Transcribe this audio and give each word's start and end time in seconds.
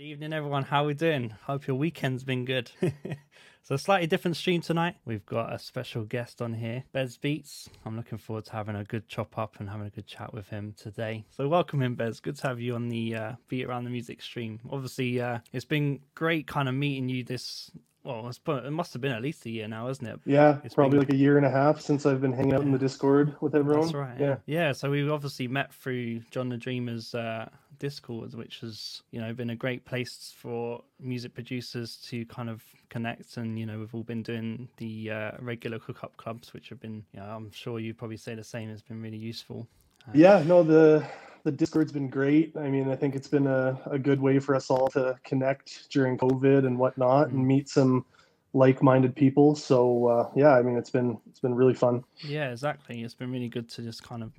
Good 0.00 0.06
evening, 0.06 0.32
everyone. 0.32 0.62
How 0.62 0.86
we 0.86 0.94
doing? 0.94 1.34
Hope 1.44 1.66
your 1.66 1.76
weekend's 1.76 2.24
been 2.24 2.46
good. 2.46 2.70
so, 3.62 3.76
slightly 3.76 4.06
different 4.06 4.38
stream 4.38 4.62
tonight. 4.62 4.96
We've 5.04 5.26
got 5.26 5.52
a 5.52 5.58
special 5.58 6.04
guest 6.04 6.40
on 6.40 6.54
here, 6.54 6.84
Bez 6.90 7.18
Beatz. 7.18 7.68
I'm 7.84 7.98
looking 7.98 8.16
forward 8.16 8.46
to 8.46 8.52
having 8.52 8.76
a 8.76 8.84
good 8.84 9.08
chop 9.08 9.36
up 9.36 9.60
and 9.60 9.68
having 9.68 9.86
a 9.86 9.90
good 9.90 10.06
chat 10.06 10.32
with 10.32 10.48
him 10.48 10.74
today. 10.74 11.26
So, 11.28 11.46
welcome 11.48 11.82
in, 11.82 11.96
Bez. 11.96 12.18
Good 12.18 12.36
to 12.36 12.46
have 12.46 12.58
you 12.58 12.76
on 12.76 12.88
the 12.88 13.14
uh, 13.14 13.32
Beat 13.48 13.66
Around 13.66 13.84
the 13.84 13.90
Music 13.90 14.22
stream. 14.22 14.58
Obviously, 14.70 15.20
uh, 15.20 15.40
it's 15.52 15.66
been 15.66 16.00
great 16.14 16.46
kind 16.46 16.70
of 16.70 16.74
meeting 16.74 17.10
you 17.10 17.22
this 17.22 17.70
well, 18.02 18.30
it 18.30 18.70
must 18.70 18.94
have 18.94 19.02
been 19.02 19.12
at 19.12 19.20
least 19.20 19.44
a 19.44 19.50
year 19.50 19.68
now, 19.68 19.88
isn't 19.88 20.06
it? 20.06 20.18
Yeah, 20.24 20.58
it's 20.64 20.74
probably 20.74 20.92
been... 20.92 21.00
like 21.00 21.12
a 21.12 21.16
year 21.16 21.36
and 21.36 21.44
a 21.44 21.50
half 21.50 21.80
since 21.80 22.06
I've 22.06 22.22
been 22.22 22.32
hanging 22.32 22.54
out 22.54 22.62
in 22.62 22.72
the 22.72 22.78
Discord 22.78 23.36
with 23.42 23.54
everyone. 23.54 23.82
That's 23.82 23.94
right. 23.94 24.18
Yeah, 24.18 24.36
yeah. 24.46 24.72
So 24.72 24.90
we've 24.90 25.10
obviously 25.10 25.48
met 25.48 25.74
through 25.74 26.20
John 26.30 26.48
the 26.48 26.56
Dreamer's 26.56 27.14
uh, 27.14 27.50
Discord, 27.80 28.34
which 28.34 28.60
has 28.60 29.02
you 29.10 29.20
know 29.20 29.32
been 29.32 29.50
a 29.50 29.56
great 29.56 29.84
place 29.84 30.32
for 30.36 30.84
music 31.00 31.34
producers 31.34 31.96
to 32.08 32.24
kind 32.26 32.48
of 32.48 32.62
connect, 32.90 33.36
and 33.36 33.58
you 33.58 33.66
know 33.66 33.80
we've 33.80 33.94
all 33.94 34.04
been 34.04 34.22
doing 34.22 34.68
the 34.76 35.10
uh, 35.10 35.30
regular 35.40 35.80
cook-up 35.80 36.16
clubs, 36.16 36.52
which 36.54 36.68
have 36.68 36.80
been, 36.80 37.02
you 37.12 37.18
know, 37.18 37.26
I'm 37.26 37.50
sure 37.50 37.80
you 37.80 37.92
probably 37.92 38.18
say 38.18 38.36
the 38.36 38.44
same. 38.44 38.68
Has 38.68 38.82
been 38.82 39.02
really 39.02 39.16
useful. 39.16 39.66
Uh, 40.06 40.12
yeah, 40.14 40.44
no, 40.46 40.62
the 40.62 41.04
the 41.42 41.50
Discord's 41.50 41.90
been 41.90 42.08
great. 42.08 42.54
I 42.56 42.68
mean, 42.68 42.90
I 42.90 42.96
think 42.96 43.16
it's 43.16 43.28
been 43.28 43.46
a, 43.46 43.80
a 43.86 43.98
good 43.98 44.20
way 44.20 44.38
for 44.38 44.54
us 44.54 44.70
all 44.70 44.88
to 44.88 45.18
connect 45.24 45.90
during 45.90 46.18
COVID 46.18 46.66
and 46.66 46.78
whatnot 46.78 47.28
mm-hmm. 47.28 47.38
and 47.38 47.46
meet 47.46 47.68
some 47.68 48.04
like-minded 48.52 49.16
people. 49.16 49.54
So 49.54 50.06
uh, 50.06 50.30
yeah, 50.36 50.54
I 50.54 50.62
mean, 50.62 50.76
it's 50.76 50.90
been 50.90 51.18
it's 51.30 51.40
been 51.40 51.54
really 51.54 51.74
fun. 51.74 52.04
Yeah, 52.18 52.50
exactly. 52.50 53.02
It's 53.02 53.14
been 53.14 53.32
really 53.32 53.48
good 53.48 53.68
to 53.70 53.82
just 53.82 54.02
kind 54.02 54.22
of 54.22 54.32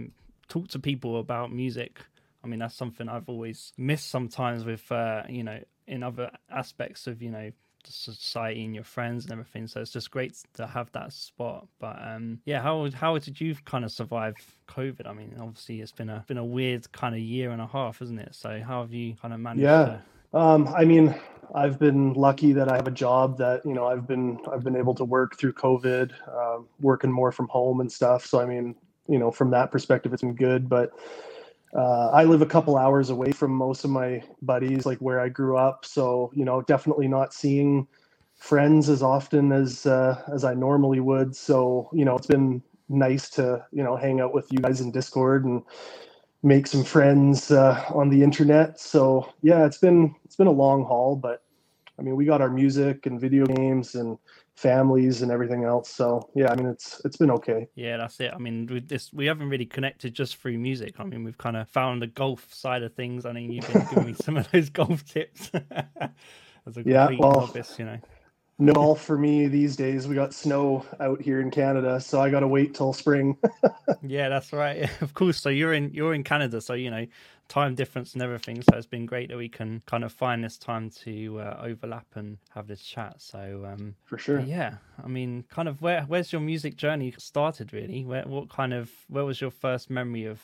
talk 0.48 0.68
to 0.70 0.80
people 0.80 1.20
about 1.20 1.52
music. 1.52 2.02
I 2.44 2.48
mean, 2.48 2.60
that's 2.60 2.76
something 2.76 3.08
I've 3.08 3.30
always 3.30 3.74
missed 3.78 4.10
sometimes 4.10 4.66
with 4.66 4.92
uh, 4.92 5.24
you 5.30 5.44
know 5.44 5.60
in 5.88 6.04
other 6.04 6.32
aspects 6.50 7.08
of 7.08 7.22
you 7.22 7.32
know 7.32 7.52
the 7.84 7.92
society 7.92 8.66
and 8.66 8.76
your 8.76 8.84
friends 8.84 9.26
and 9.26 9.32
everything. 9.32 9.68
So 9.68 9.82
it's 9.82 9.92
just 9.92 10.12
great 10.12 10.36
to 10.56 10.68
have 10.68 10.92
that 10.92 11.14
spot. 11.14 11.68
But 11.80 11.98
um, 12.02 12.40
yeah, 12.46 12.62
how 12.62 12.90
how 12.92 13.18
did 13.18 13.40
you 13.40 13.56
kind 13.66 13.86
of 13.86 13.92
survive 13.92 14.36
COVID? 14.68 15.08
I 15.08 15.14
mean, 15.14 15.36
obviously 15.40 15.82
it's 15.82 15.92
been 15.92 16.10
a 16.10 16.24
been 16.28 16.38
a 16.38 16.46
weird 16.46 16.92
kind 16.92 17.16
of 17.16 17.22
year 17.22 17.52
and 17.52 17.62
a 17.62 17.68
half, 17.68 18.02
isn't 18.02 18.20
it? 18.20 18.36
So 18.36 18.62
how 18.66 18.82
have 18.82 18.94
you 18.94 19.16
kind 19.22 19.34
of 19.34 19.40
managed? 19.40 19.64
Yeah, 19.64 20.00
to... 20.32 20.38
um, 20.38 20.68
I 20.76 20.86
mean, 20.86 21.16
I've 21.54 21.80
been 21.80 22.14
lucky 22.14 22.54
that 22.54 22.70
I 22.70 22.76
have 22.76 22.88
a 22.88 22.92
job 22.92 23.38
that 23.38 23.66
you 23.66 23.74
know 23.74 23.88
I've 23.88 24.08
been 24.08 24.40
I've 24.52 24.64
been 24.64 24.76
able 24.76 24.96
to 24.96 25.06
work 25.06 25.38
through 25.38 25.54
COVID, 25.54 26.12
uh, 26.28 26.60
working 26.80 27.12
more 27.12 27.32
from 27.32 27.48
home 27.48 27.82
and 27.82 27.92
stuff. 27.92 28.26
So 28.26 28.40
I 28.40 28.46
mean, 28.46 28.76
you 29.08 29.20
know, 29.20 29.32
from 29.32 29.52
that 29.52 29.72
perspective, 29.72 30.14
it's 30.14 30.22
been 30.22 30.36
good, 30.36 30.70
but 30.70 30.92
uh, 31.76 32.10
I 32.10 32.26
live 32.26 32.42
a 32.42 32.46
couple 32.46 32.78
hours 32.78 33.10
away 33.10 33.32
from 33.32 33.52
most 33.52 33.84
of 33.86 33.92
my 33.92 34.24
buddies, 34.42 34.86
like 34.86 35.00
where 35.00 35.20
I 35.20 35.30
grew 35.30 35.58
up. 35.58 35.86
So 35.86 36.32
you 36.36 36.46
know, 36.46 36.62
definitely 36.64 37.08
not 37.08 37.34
seeing 37.34 37.88
friends 38.36 38.90
as 38.90 39.04
often 39.04 39.52
as 39.52 39.86
uh, 39.86 40.22
as 40.34 40.44
I 40.44 40.54
normally 40.54 41.00
would. 41.00 41.36
So 41.36 41.90
you 41.94 42.06
know, 42.06 42.16
it's 42.16 42.28
been 42.28 42.62
nice 42.90 43.30
to 43.32 43.66
you 43.72 43.84
know 43.84 43.96
hang 43.96 44.20
out 44.20 44.34
with 44.34 44.52
you 44.52 44.60
guys 44.60 44.82
in 44.82 44.92
Discord 44.92 45.46
and 45.46 45.64
make 46.44 46.68
some 46.68 46.84
friends 46.84 47.52
uh, 47.52 47.84
on 47.94 48.10
the 48.10 48.24
internet. 48.24 48.80
So 48.80 49.32
yeah, 49.42 49.66
it's 49.66 49.78
been 49.78 50.16
it's 50.26 50.36
been 50.36 50.48
a 50.48 50.52
long 50.52 50.84
haul, 50.86 51.16
but 51.16 51.44
I 52.00 52.02
mean, 52.02 52.16
we 52.16 52.26
got 52.26 52.42
our 52.42 52.50
music 52.50 53.06
and 53.06 53.22
video 53.22 53.46
games 53.46 53.96
and 53.96 54.18
families 54.62 55.24
and 55.24 55.32
everything 55.32 55.64
else. 55.64 55.90
So 55.90 56.30
yeah, 56.36 56.52
I 56.52 56.56
mean 56.56 56.68
it's 56.68 57.02
it's 57.04 57.18
been 57.18 57.32
okay. 57.32 57.68
Yeah, 57.76 57.98
that's 57.98 58.20
it. 58.20 58.32
I 58.34 58.38
mean, 58.38 58.68
with 58.68 58.88
this 58.88 59.12
we 59.12 59.26
haven't 59.26 59.50
really 59.50 59.66
connected 59.66 60.14
just 60.14 60.38
through 60.38 60.58
music. 60.60 61.00
I 61.00 61.04
mean, 61.04 61.24
we've 61.24 61.38
kind 61.38 61.58
of 61.58 61.68
found 61.68 62.02
the 62.02 62.08
golf 62.08 62.54
side 62.54 62.84
of 62.84 62.94
things. 62.94 63.26
I 63.26 63.34
mean, 63.34 63.52
you've 63.52 63.72
been 63.72 63.86
giving 63.90 64.06
me 64.06 64.14
some 64.14 64.38
of 64.38 64.50
those 64.52 64.70
golf 64.82 65.04
tips. 65.06 65.52
As 66.68 66.78
a 66.78 66.84
yeah, 66.86 67.10
well, 67.18 67.32
novice, 67.32 67.80
you 67.80 67.86
know. 67.86 67.98
No 68.60 68.74
golf 68.74 69.04
for 69.04 69.18
me 69.18 69.48
these 69.48 69.76
days. 69.76 70.08
We 70.08 70.14
got 70.14 70.36
snow 70.36 70.86
out 71.00 71.20
here 71.20 71.42
in 71.42 71.50
Canada, 71.50 72.00
so 72.00 72.22
I 72.22 72.30
got 72.30 72.42
to 72.42 72.48
wait 72.48 72.76
till 72.76 72.94
spring. 72.94 73.36
yeah, 74.04 74.30
that's 74.30 74.54
right. 74.54 74.88
Of 75.02 75.16
course. 75.16 75.42
So 75.42 75.50
you're 75.50 75.74
in 75.74 75.92
you're 75.92 76.14
in 76.14 76.24
Canada, 76.24 76.62
so 76.62 76.76
you 76.76 76.92
know 76.92 77.08
time 77.52 77.76
difference 77.76 78.14
and 78.14 78.22
everything. 78.22 78.62
So 78.62 78.78
it's 78.78 78.88
been 78.88 79.06
great 79.06 79.30
that 79.30 79.38
we 79.38 79.50
can 79.50 79.82
kind 79.86 80.04
of 80.06 80.14
find 80.14 80.42
this 80.42 80.58
time 80.58 80.90
to 81.04 81.40
uh, 81.40 81.62
overlap 81.62 82.08
and 82.16 82.38
have 82.50 82.68
this 82.68 82.82
chat. 82.82 83.16
So 83.18 83.68
um, 83.72 83.96
for 84.06 84.18
sure, 84.18 84.40
yeah. 84.40 84.76
I 85.04 85.08
mean, 85.08 85.44
kind 85.50 85.68
of 85.68 85.82
where 85.82 86.04
where's 86.04 86.32
your 86.32 86.42
music 86.42 86.78
journey 86.78 87.14
started? 87.18 87.74
Really, 87.74 88.06
where 88.06 88.24
what 88.24 88.50
kind 88.50 88.74
of 88.74 88.90
where 89.10 89.26
was 89.26 89.42
your 89.42 89.52
first 89.52 89.90
memory 89.90 90.26
of 90.26 90.42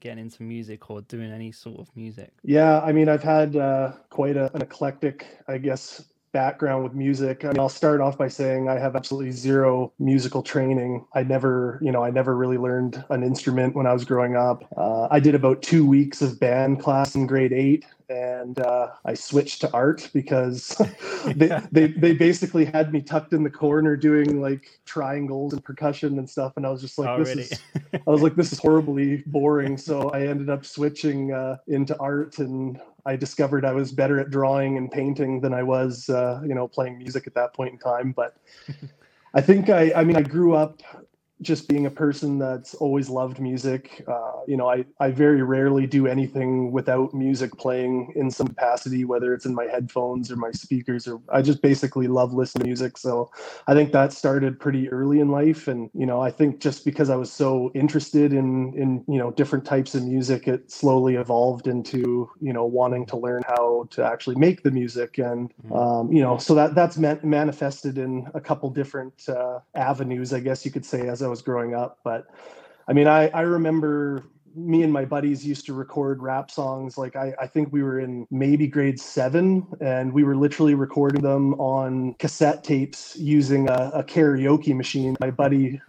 getting 0.00 0.20
into 0.20 0.42
music 0.42 0.90
or 0.90 1.02
doing 1.02 1.30
any 1.32 1.50
sort 1.52 1.80
of 1.80 1.94
music? 1.96 2.32
Yeah, 2.42 2.80
I 2.80 2.92
mean, 2.92 3.08
I've 3.08 3.22
had 3.22 3.56
uh, 3.56 3.92
quite 4.10 4.36
a, 4.36 4.54
an 4.54 4.62
eclectic, 4.62 5.26
I 5.48 5.58
guess, 5.58 6.04
background 6.34 6.82
with 6.82 6.92
music. 6.92 7.44
I 7.44 7.48
mean, 7.48 7.60
I'll 7.60 7.70
start 7.70 8.00
off 8.00 8.18
by 8.18 8.28
saying 8.28 8.68
I 8.68 8.78
have 8.78 8.96
absolutely 8.96 9.30
zero 9.30 9.92
musical 10.00 10.42
training. 10.42 11.06
I 11.14 11.22
never, 11.22 11.78
you 11.80 11.92
know, 11.92 12.04
I 12.04 12.10
never 12.10 12.36
really 12.36 12.58
learned 12.58 13.02
an 13.08 13.22
instrument 13.22 13.74
when 13.74 13.86
I 13.86 13.92
was 13.94 14.04
growing 14.04 14.36
up. 14.36 14.64
Uh, 14.76 15.06
I 15.10 15.20
did 15.20 15.36
about 15.36 15.62
two 15.62 15.86
weeks 15.86 16.20
of 16.20 16.38
band 16.40 16.82
class 16.82 17.14
in 17.14 17.28
grade 17.28 17.52
eight, 17.52 17.86
and 18.08 18.58
uh, 18.58 18.88
I 19.04 19.14
switched 19.14 19.60
to 19.62 19.72
art 19.72 20.10
because 20.12 20.76
they, 21.36 21.60
they 21.72 21.86
they 21.86 22.12
basically 22.12 22.64
had 22.64 22.92
me 22.92 23.00
tucked 23.00 23.32
in 23.32 23.44
the 23.44 23.50
corner 23.50 23.96
doing 23.96 24.42
like 24.42 24.80
triangles 24.84 25.52
and 25.52 25.64
percussion 25.64 26.18
and 26.18 26.28
stuff, 26.28 26.54
and 26.56 26.66
I 26.66 26.70
was 26.70 26.80
just 26.80 26.98
like, 26.98 27.16
this 27.24 27.36
is, 27.36 27.60
I 27.94 28.10
was 28.10 28.22
like, 28.22 28.34
this 28.34 28.52
is 28.52 28.58
horribly 28.58 29.22
boring. 29.26 29.78
So 29.78 30.10
I 30.10 30.26
ended 30.26 30.50
up 30.50 30.66
switching 30.66 31.32
uh, 31.32 31.58
into 31.68 31.96
art 31.98 32.40
and 32.40 32.80
I 33.06 33.16
discovered 33.16 33.64
I 33.64 33.72
was 33.72 33.92
better 33.92 34.18
at 34.18 34.30
drawing 34.30 34.76
and 34.78 34.90
painting 34.90 35.40
than 35.40 35.52
I 35.52 35.62
was, 35.62 36.08
uh, 36.08 36.40
you 36.46 36.54
know, 36.54 36.66
playing 36.66 36.98
music 36.98 37.26
at 37.26 37.34
that 37.34 37.54
point 37.54 37.72
in 37.72 37.78
time. 37.78 38.12
But 38.12 38.36
I 39.34 39.40
think 39.40 39.68
I, 39.68 39.92
I 39.94 40.04
mean, 40.04 40.16
I 40.16 40.22
grew 40.22 40.54
up 40.54 40.80
just 41.42 41.68
being 41.68 41.86
a 41.86 41.90
person 41.90 42.38
that's 42.38 42.74
always 42.74 43.08
loved 43.08 43.40
music. 43.40 44.04
Uh, 44.06 44.40
you 44.46 44.56
know, 44.56 44.68
I, 44.68 44.84
I 45.00 45.10
very 45.10 45.42
rarely 45.42 45.86
do 45.86 46.06
anything 46.06 46.72
without 46.72 47.12
music 47.12 47.52
playing 47.58 48.12
in 48.16 48.30
some 48.30 48.48
capacity, 48.48 49.04
whether 49.04 49.34
it's 49.34 49.44
in 49.44 49.54
my 49.54 49.64
headphones 49.64 50.30
or 50.30 50.36
my 50.36 50.52
speakers, 50.52 51.08
or 51.08 51.20
I 51.28 51.42
just 51.42 51.60
basically 51.60 52.06
love 52.06 52.32
listening 52.32 52.62
to 52.62 52.66
music. 52.66 52.96
So 52.96 53.30
I 53.66 53.74
think 53.74 53.92
that 53.92 54.12
started 54.12 54.60
pretty 54.60 54.88
early 54.90 55.20
in 55.20 55.28
life. 55.28 55.68
And, 55.68 55.90
you 55.92 56.06
know, 56.06 56.20
I 56.20 56.30
think 56.30 56.60
just 56.60 56.84
because 56.84 57.10
I 57.10 57.16
was 57.16 57.32
so 57.32 57.70
interested 57.74 58.32
in, 58.32 58.72
in, 58.74 59.04
you 59.08 59.18
know, 59.18 59.30
different 59.32 59.64
types 59.64 59.94
of 59.94 60.04
music, 60.04 60.46
it 60.46 60.70
slowly 60.70 61.16
evolved 61.16 61.66
into, 61.66 62.30
you 62.40 62.52
know, 62.52 62.64
wanting 62.64 63.06
to 63.06 63.16
learn 63.16 63.42
how 63.46 63.88
to 63.90 64.04
actually 64.04 64.36
make 64.36 64.62
the 64.62 64.70
music. 64.70 65.18
And, 65.18 65.52
mm-hmm. 65.66 65.72
um, 65.72 66.12
you 66.12 66.22
know, 66.22 66.38
so 66.38 66.54
that 66.54 66.74
that's 66.74 66.96
meant 66.96 67.24
manifested 67.24 67.98
in 67.98 68.28
a 68.34 68.40
couple 68.40 68.70
different 68.70 69.28
uh, 69.28 69.58
avenues, 69.74 70.32
I 70.32 70.40
guess 70.40 70.64
you 70.64 70.70
could 70.70 70.84
say, 70.84 71.08
as 71.08 71.23
I 71.24 71.28
was 71.28 71.42
growing 71.42 71.74
up. 71.74 71.98
But 72.04 72.26
I 72.88 72.92
mean, 72.92 73.08
I, 73.08 73.28
I 73.28 73.42
remember 73.42 74.24
me 74.54 74.82
and 74.82 74.92
my 74.92 75.04
buddies 75.04 75.46
used 75.46 75.66
to 75.66 75.74
record 75.74 76.22
rap 76.22 76.50
songs. 76.50 76.96
Like 76.96 77.16
I, 77.16 77.34
I 77.40 77.46
think 77.46 77.72
we 77.72 77.82
were 77.82 78.00
in 78.00 78.26
maybe 78.30 78.66
grade 78.66 79.00
seven, 79.00 79.66
and 79.80 80.12
we 80.12 80.24
were 80.24 80.36
literally 80.36 80.74
recording 80.74 81.22
them 81.22 81.54
on 81.54 82.14
cassette 82.14 82.62
tapes 82.62 83.16
using 83.16 83.68
a, 83.68 83.90
a 83.94 84.04
karaoke 84.04 84.74
machine 84.74 85.16
my 85.20 85.30
buddy 85.30 85.80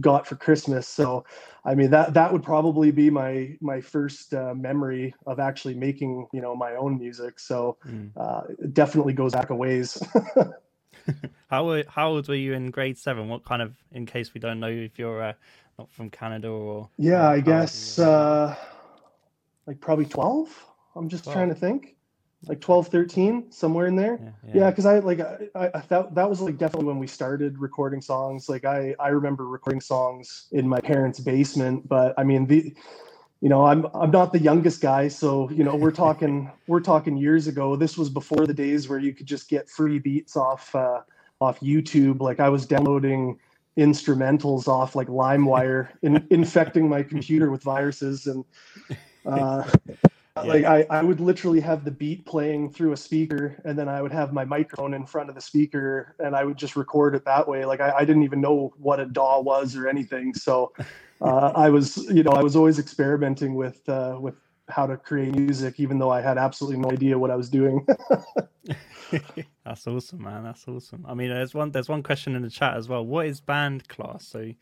got 0.00 0.26
for 0.26 0.36
Christmas. 0.36 0.86
So, 0.86 1.24
I 1.64 1.74
mean 1.74 1.90
that 1.90 2.14
that 2.14 2.32
would 2.32 2.42
probably 2.42 2.90
be 2.90 3.10
my 3.10 3.56
my 3.60 3.80
first 3.80 4.34
uh, 4.34 4.54
memory 4.54 5.14
of 5.26 5.40
actually 5.40 5.74
making 5.74 6.26
you 6.32 6.40
know 6.40 6.54
my 6.54 6.74
own 6.74 6.98
music. 6.98 7.40
So, 7.40 7.76
mm. 7.86 8.10
uh, 8.16 8.42
it 8.58 8.74
definitely 8.74 9.12
goes 9.14 9.32
back 9.32 9.50
a 9.50 9.56
ways. 9.56 10.00
how 11.50 11.82
how 11.88 12.10
old 12.10 12.28
were 12.28 12.34
you 12.34 12.52
in 12.52 12.70
grade 12.70 12.98
seven? 12.98 13.28
What 13.28 13.44
kind 13.44 13.62
of, 13.62 13.74
in 13.92 14.06
case 14.06 14.34
we 14.34 14.40
don't 14.40 14.60
know 14.60 14.68
if 14.68 14.98
you're 14.98 15.22
uh, 15.22 15.32
not 15.78 15.90
from 15.90 16.10
Canada 16.10 16.48
or? 16.48 16.88
Yeah, 16.98 17.28
I 17.28 17.40
guess 17.40 17.98
uh, 17.98 18.54
like 19.66 19.80
probably 19.80 20.06
twelve. 20.06 20.48
I'm 20.94 21.08
just 21.08 21.24
12. 21.24 21.34
trying 21.34 21.48
to 21.48 21.54
think, 21.54 21.96
like 22.46 22.60
12, 22.60 22.88
13, 22.88 23.50
somewhere 23.50 23.86
in 23.86 23.96
there. 23.96 24.34
Yeah, 24.52 24.68
because 24.68 24.84
yeah. 24.84 24.90
I 24.90 24.98
like 24.98 25.20
I, 25.20 25.70
I 25.74 25.80
thought 25.80 26.14
that 26.14 26.28
was 26.28 26.40
like 26.40 26.58
definitely 26.58 26.86
when 26.86 26.98
we 26.98 27.06
started 27.06 27.58
recording 27.58 28.02
songs. 28.02 28.48
Like 28.48 28.64
I 28.64 28.94
I 28.98 29.08
remember 29.08 29.46
recording 29.46 29.80
songs 29.80 30.48
in 30.52 30.68
my 30.68 30.80
parents' 30.80 31.20
basement, 31.20 31.88
but 31.88 32.14
I 32.18 32.24
mean 32.24 32.46
the 32.46 32.74
you 33.42 33.48
know 33.48 33.66
i'm 33.66 33.86
i'm 33.92 34.10
not 34.10 34.32
the 34.32 34.38
youngest 34.38 34.80
guy 34.80 35.08
so 35.08 35.50
you 35.50 35.64
know 35.64 35.74
we're 35.74 35.90
talking 36.04 36.50
we're 36.68 36.80
talking 36.80 37.16
years 37.16 37.48
ago. 37.48 37.76
This 37.76 37.98
was 37.98 38.08
before 38.08 38.46
the 38.46 38.54
days 38.54 38.88
where 38.88 39.00
you 39.00 39.12
could 39.12 39.26
just 39.26 39.50
get 39.50 39.68
free 39.68 39.98
beats 39.98 40.36
off 40.36 40.74
uh, 40.74 41.00
off 41.40 41.60
youtube. 41.60 42.20
Like 42.20 42.40
i 42.40 42.48
was 42.48 42.64
downloading 42.64 43.38
instrumentals 43.76 44.68
off 44.68 44.94
like 44.94 45.08
limewire 45.08 45.88
in, 46.02 46.26
infecting 46.30 46.88
my 46.88 47.02
computer 47.02 47.50
with 47.50 47.62
viruses 47.62 48.26
and 48.26 48.44
uh, 49.26 49.64
yeah. 49.88 50.42
like 50.42 50.64
I, 50.64 50.86
I 50.90 51.02
would 51.02 51.20
literally 51.20 51.60
have 51.60 51.84
the 51.84 51.90
beat 51.90 52.26
playing 52.26 52.70
through 52.70 52.92
a 52.92 52.96
speaker 52.96 53.60
and 53.64 53.78
then 53.78 53.88
i 53.88 54.02
would 54.02 54.12
have 54.12 54.34
my 54.34 54.44
microphone 54.44 54.92
in 54.92 55.06
front 55.06 55.30
of 55.30 55.34
the 55.34 55.40
speaker 55.40 56.14
and 56.18 56.36
i 56.36 56.44
would 56.44 56.58
just 56.58 56.76
record 56.76 57.14
it 57.14 57.24
that 57.24 57.48
way. 57.48 57.64
Like 57.64 57.80
i, 57.80 57.92
I 57.92 58.04
didn't 58.04 58.24
even 58.24 58.42
know 58.42 58.74
what 58.76 59.00
a 59.00 59.06
daw 59.06 59.40
was 59.40 59.74
or 59.74 59.88
anything. 59.88 60.34
So 60.34 60.72
uh, 61.22 61.52
I 61.54 61.70
was, 61.70 61.96
you 62.10 62.22
know, 62.22 62.32
I 62.32 62.42
was 62.42 62.56
always 62.56 62.78
experimenting 62.78 63.54
with 63.54 63.88
uh, 63.88 64.16
with 64.20 64.34
how 64.68 64.86
to 64.86 64.96
create 64.96 65.34
music, 65.34 65.78
even 65.78 65.98
though 65.98 66.10
I 66.10 66.20
had 66.20 66.38
absolutely 66.38 66.80
no 66.80 66.90
idea 66.90 67.18
what 67.18 67.30
I 67.30 67.36
was 67.36 67.48
doing. 67.48 67.86
That's 69.64 69.86
awesome, 69.86 70.22
man. 70.22 70.44
That's 70.44 70.66
awesome. 70.66 71.04
I 71.06 71.14
mean, 71.14 71.28
there's 71.28 71.54
one 71.54 71.70
there's 71.70 71.88
one 71.88 72.02
question 72.02 72.34
in 72.34 72.42
the 72.42 72.50
chat 72.50 72.76
as 72.76 72.88
well. 72.88 73.04
What 73.04 73.26
is 73.26 73.40
band 73.40 73.88
class? 73.88 74.26
So, 74.26 74.52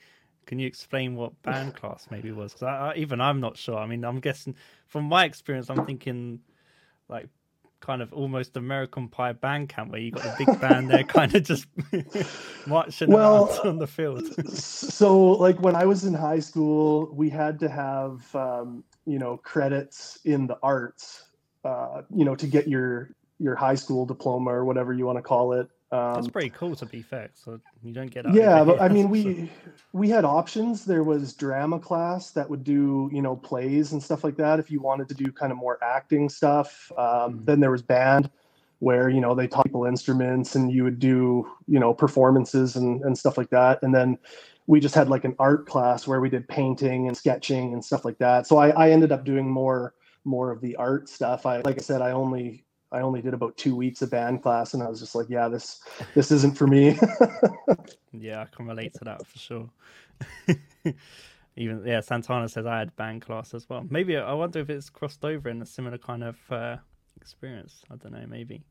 can 0.46 0.58
you 0.58 0.66
explain 0.66 1.14
what 1.14 1.40
band 1.42 1.74
class 1.80 2.06
maybe 2.10 2.32
was? 2.32 2.52
Because 2.52 2.94
even 2.96 3.20
I'm 3.20 3.40
not 3.40 3.56
sure. 3.56 3.78
I 3.78 3.86
mean, 3.86 4.04
I'm 4.04 4.20
guessing 4.20 4.54
from 4.86 5.04
my 5.04 5.24
experience, 5.24 5.70
I'm 5.70 5.86
thinking 5.86 6.40
like 7.08 7.28
kind 7.80 8.02
of 8.02 8.12
almost 8.12 8.56
American 8.56 9.08
Pie 9.08 9.32
band 9.32 9.68
camp 9.68 9.90
where 9.90 10.00
you 10.00 10.12
got 10.12 10.24
a 10.24 10.34
big 10.38 10.60
band 10.60 10.90
there, 10.90 11.04
kind 11.18 11.34
of 11.34 11.42
just 11.42 11.66
marching 12.66 13.10
well, 13.10 13.58
on 13.64 13.78
the 13.78 13.86
field. 13.86 14.24
so, 14.52 15.18
like 15.18 15.60
when 15.60 15.74
I 15.74 15.84
was 15.84 16.04
in 16.04 16.14
high 16.14 16.40
school, 16.40 17.10
we 17.12 17.28
had 17.30 17.58
to 17.60 17.68
have 17.68 18.34
um, 18.34 18.84
you 19.06 19.18
know 19.18 19.38
credits 19.38 20.18
in 20.24 20.46
the 20.46 20.58
arts, 20.62 21.24
uh, 21.64 22.02
you 22.14 22.24
know, 22.24 22.34
to 22.36 22.46
get 22.46 22.68
your 22.68 23.10
your 23.38 23.56
high 23.56 23.74
school 23.74 24.06
diploma 24.06 24.50
or 24.50 24.64
whatever 24.64 24.92
you 24.92 25.06
want 25.06 25.18
to 25.18 25.22
call 25.22 25.52
it. 25.54 25.68
Um, 25.92 26.14
That's 26.14 26.28
pretty 26.28 26.50
cool 26.50 26.76
to 26.76 26.86
be 26.86 27.02
fair. 27.02 27.30
So 27.34 27.60
you 27.82 27.92
don't 27.92 28.10
get 28.10 28.32
yeah, 28.32 28.62
but 28.62 28.80
I 28.80 28.88
mean 28.88 29.10
we 29.10 29.50
we 29.92 30.08
had 30.08 30.24
options. 30.24 30.84
There 30.84 31.02
was 31.02 31.32
drama 31.32 31.80
class 31.80 32.30
that 32.30 32.48
would 32.48 32.62
do 32.62 33.10
you 33.12 33.22
know 33.22 33.34
plays 33.34 33.92
and 33.92 34.00
stuff 34.00 34.22
like 34.22 34.36
that. 34.36 34.60
If 34.60 34.70
you 34.70 34.80
wanted 34.80 35.08
to 35.08 35.14
do 35.14 35.32
kind 35.32 35.50
of 35.50 35.58
more 35.58 35.82
acting 35.82 36.28
stuff, 36.28 36.92
um, 36.96 37.06
mm 37.06 37.46
then 37.46 37.58
there 37.58 37.70
was 37.70 37.82
band 37.82 38.30
where 38.78 39.08
you 39.08 39.20
know 39.20 39.34
they 39.34 39.48
taught 39.48 39.64
people 39.64 39.84
instruments 39.84 40.54
and 40.54 40.70
you 40.72 40.84
would 40.84 40.98
do 40.98 41.50
you 41.66 41.80
know 41.80 41.92
performances 41.92 42.76
and 42.76 43.02
and 43.02 43.18
stuff 43.18 43.36
like 43.36 43.50
that. 43.50 43.82
And 43.82 43.92
then 43.92 44.16
we 44.68 44.78
just 44.78 44.94
had 44.94 45.08
like 45.08 45.24
an 45.24 45.34
art 45.40 45.66
class 45.66 46.06
where 46.06 46.20
we 46.20 46.30
did 46.30 46.46
painting 46.46 47.08
and 47.08 47.16
sketching 47.16 47.72
and 47.72 47.84
stuff 47.84 48.04
like 48.04 48.18
that. 48.18 48.46
So 48.46 48.58
I, 48.58 48.68
I 48.68 48.90
ended 48.90 49.10
up 49.10 49.24
doing 49.24 49.50
more 49.50 49.94
more 50.24 50.52
of 50.52 50.60
the 50.60 50.76
art 50.76 51.08
stuff. 51.08 51.46
I 51.46 51.60
like 51.62 51.78
I 51.78 51.82
said, 51.82 52.00
I 52.00 52.12
only 52.12 52.64
I 52.92 53.00
only 53.00 53.22
did 53.22 53.34
about 53.34 53.56
two 53.56 53.76
weeks 53.76 54.02
of 54.02 54.10
band 54.10 54.42
class, 54.42 54.74
and 54.74 54.82
I 54.82 54.88
was 54.88 55.00
just 55.00 55.14
like, 55.14 55.28
yeah, 55.28 55.48
this 55.48 55.80
this 56.14 56.30
isn't 56.30 56.56
for 56.56 56.66
me. 56.66 56.98
yeah, 58.12 58.42
I 58.42 58.46
can 58.54 58.66
relate 58.66 58.94
to 58.94 59.04
that 59.04 59.26
for 59.26 59.38
sure. 59.38 59.70
Even 61.56 61.82
yeah, 61.84 62.00
Santana 62.00 62.48
says 62.48 62.66
I 62.66 62.78
had 62.78 62.96
band 62.96 63.22
class 63.22 63.54
as 63.54 63.68
well. 63.68 63.86
Maybe 63.88 64.16
I 64.16 64.32
wonder 64.32 64.60
if 64.60 64.70
it's 64.70 64.90
crossed 64.90 65.24
over 65.24 65.48
in 65.48 65.62
a 65.62 65.66
similar 65.66 65.98
kind 65.98 66.24
of 66.24 66.36
uh, 66.50 66.76
experience. 67.16 67.82
I 67.90 67.96
don't 67.96 68.12
know, 68.12 68.26
maybe. 68.28 68.64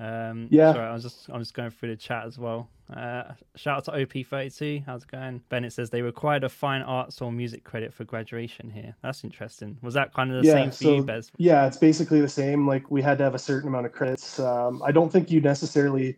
Um, 0.00 0.48
yeah. 0.50 0.72
Sorry, 0.72 0.86
I 0.86 0.92
was 0.92 1.02
just 1.02 1.28
I'm 1.28 1.40
just 1.40 1.54
going 1.54 1.70
through 1.70 1.90
the 1.90 1.96
chat 1.96 2.26
as 2.26 2.38
well. 2.38 2.68
Uh, 2.94 3.32
shout 3.54 3.78
out 3.78 3.84
to 3.84 3.90
OP32. 3.92 4.84
How's 4.84 5.04
it 5.04 5.10
going? 5.10 5.40
Bennett 5.48 5.72
says 5.72 5.90
they 5.90 6.02
required 6.02 6.44
a 6.44 6.48
fine 6.48 6.82
arts 6.82 7.22
or 7.22 7.32
music 7.32 7.64
credit 7.64 7.94
for 7.94 8.04
graduation 8.04 8.70
here. 8.70 8.94
That's 9.02 9.24
interesting. 9.24 9.78
Was 9.82 9.94
that 9.94 10.12
kind 10.12 10.32
of 10.32 10.42
the 10.42 10.48
yeah, 10.48 10.54
same 10.54 10.70
for 10.70 10.84
you, 10.96 11.02
Bez? 11.02 11.30
Yeah, 11.38 11.66
it's 11.66 11.76
basically 11.76 12.20
the 12.20 12.28
same. 12.28 12.66
Like 12.66 12.90
we 12.90 13.00
had 13.00 13.18
to 13.18 13.24
have 13.24 13.34
a 13.34 13.38
certain 13.38 13.68
amount 13.68 13.86
of 13.86 13.92
credits. 13.92 14.38
Um, 14.40 14.82
I 14.84 14.92
don't 14.92 15.10
think 15.10 15.30
you 15.30 15.40
necessarily. 15.40 16.16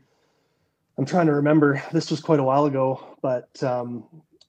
I'm 0.96 1.04
trying 1.04 1.26
to 1.26 1.34
remember. 1.34 1.82
This 1.92 2.10
was 2.10 2.20
quite 2.20 2.40
a 2.40 2.44
while 2.44 2.64
ago, 2.64 3.18
but 3.20 3.62
um, 3.62 4.04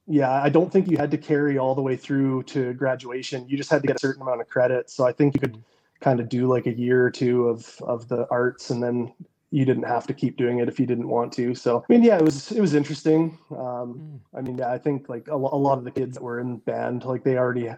yeah, 0.07 0.31
I 0.31 0.49
don't 0.49 0.71
think 0.71 0.89
you 0.89 0.97
had 0.97 1.11
to 1.11 1.17
carry 1.17 1.57
all 1.57 1.75
the 1.75 1.81
way 1.81 1.95
through 1.95 2.43
to 2.43 2.73
graduation. 2.73 3.47
You 3.49 3.57
just 3.57 3.69
had 3.69 3.81
to 3.81 3.87
get 3.87 3.97
a 3.97 3.99
certain 3.99 4.21
amount 4.21 4.41
of 4.41 4.47
credits. 4.47 4.93
So 4.93 5.05
I 5.05 5.11
think 5.11 5.35
you 5.35 5.41
could 5.41 5.53
mm-hmm 5.53 5.74
kind 6.01 6.19
of 6.19 6.29
do 6.29 6.47
like 6.47 6.67
a 6.67 6.73
year 6.73 7.05
or 7.05 7.11
two 7.11 7.47
of 7.47 7.77
of 7.81 8.07
the 8.07 8.27
arts 8.29 8.69
and 8.69 8.81
then 8.81 9.13
you 9.51 9.63
didn't 9.63 9.83
have 9.83 10.05
to 10.07 10.13
keep 10.13 10.35
doing 10.37 10.59
it 10.59 10.67
if 10.67 10.79
you 10.79 10.85
didn't 10.85 11.07
want 11.07 11.31
to. 11.33 11.55
So 11.55 11.79
i 11.79 11.93
mean 11.93 12.03
yeah 12.03 12.17
it 12.17 12.23
was 12.23 12.51
it 12.51 12.61
was 12.61 12.73
interesting. 12.73 13.37
Um 13.51 13.57
mm. 13.57 14.19
i 14.37 14.41
mean 14.41 14.57
yeah 14.57 14.71
i 14.71 14.77
think 14.77 15.09
like 15.09 15.27
a, 15.27 15.35
a 15.35 15.35
lot 15.35 15.77
of 15.77 15.83
the 15.83 15.91
kids 15.91 16.15
that 16.15 16.23
were 16.23 16.39
in 16.39 16.57
band 16.57 17.05
like 17.05 17.23
they 17.23 17.37
already 17.37 17.69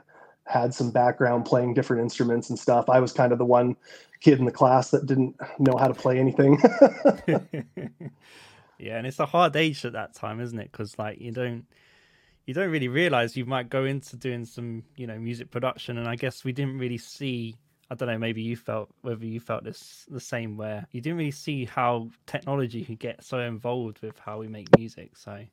had 0.45 0.73
some 0.73 0.91
background 0.91 1.43
playing 1.45 1.73
different 1.73 2.01
instruments 2.01 2.49
and 2.49 2.57
stuff. 2.57 2.89
I 2.89 3.01
was 3.01 3.11
kind 3.11 3.33
of 3.33 3.37
the 3.37 3.45
one 3.45 3.75
kid 4.21 4.39
in 4.39 4.45
the 4.45 4.51
class 4.51 4.91
that 4.91 5.05
didn't 5.05 5.35
know 5.59 5.75
how 5.77 5.89
to 5.89 5.93
play 5.93 6.19
anything. 6.19 6.61
Yeah 8.79 8.99
and 8.99 9.07
it's 9.07 9.17
a 9.17 9.25
hard 9.25 9.55
age 9.55 9.83
at 9.85 9.93
that 9.93 10.13
time 10.13 10.39
isn't 10.39 10.59
it? 10.59 10.71
Because 10.71 10.99
like 10.99 11.19
you 11.19 11.31
don't 11.31 11.65
you 12.47 12.53
don't 12.53 12.71
really 12.71 12.87
realize 12.87 13.37
you 13.37 13.45
might 13.45 13.69
go 13.69 13.85
into 13.85 14.15
doing 14.15 14.45
some 14.45 14.83
you 14.95 15.05
know 15.05 15.19
music 15.19 15.51
production 15.51 15.97
and 15.97 16.07
i 16.07 16.15
guess 16.15 16.43
we 16.43 16.51
didn't 16.51 16.79
really 16.79 16.97
see 16.97 17.55
I 17.89 17.95
don't 17.95 18.09
know, 18.09 18.17
maybe 18.17 18.41
you 18.41 18.55
felt 18.55 18.89
whether 19.01 19.25
you 19.25 19.39
felt 19.39 19.63
this 19.63 20.05
the 20.09 20.19
same 20.19 20.57
where 20.57 20.85
you 20.91 21.01
didn't 21.01 21.17
really 21.17 21.31
see 21.31 21.65
how 21.65 22.09
technology 22.25 22.83
could 22.83 22.99
get 22.99 23.23
so 23.23 23.39
involved 23.39 24.01
with 24.01 24.19
how 24.19 24.39
we 24.39 24.47
make 24.47 24.67
music. 24.77 25.15
So 25.15 25.45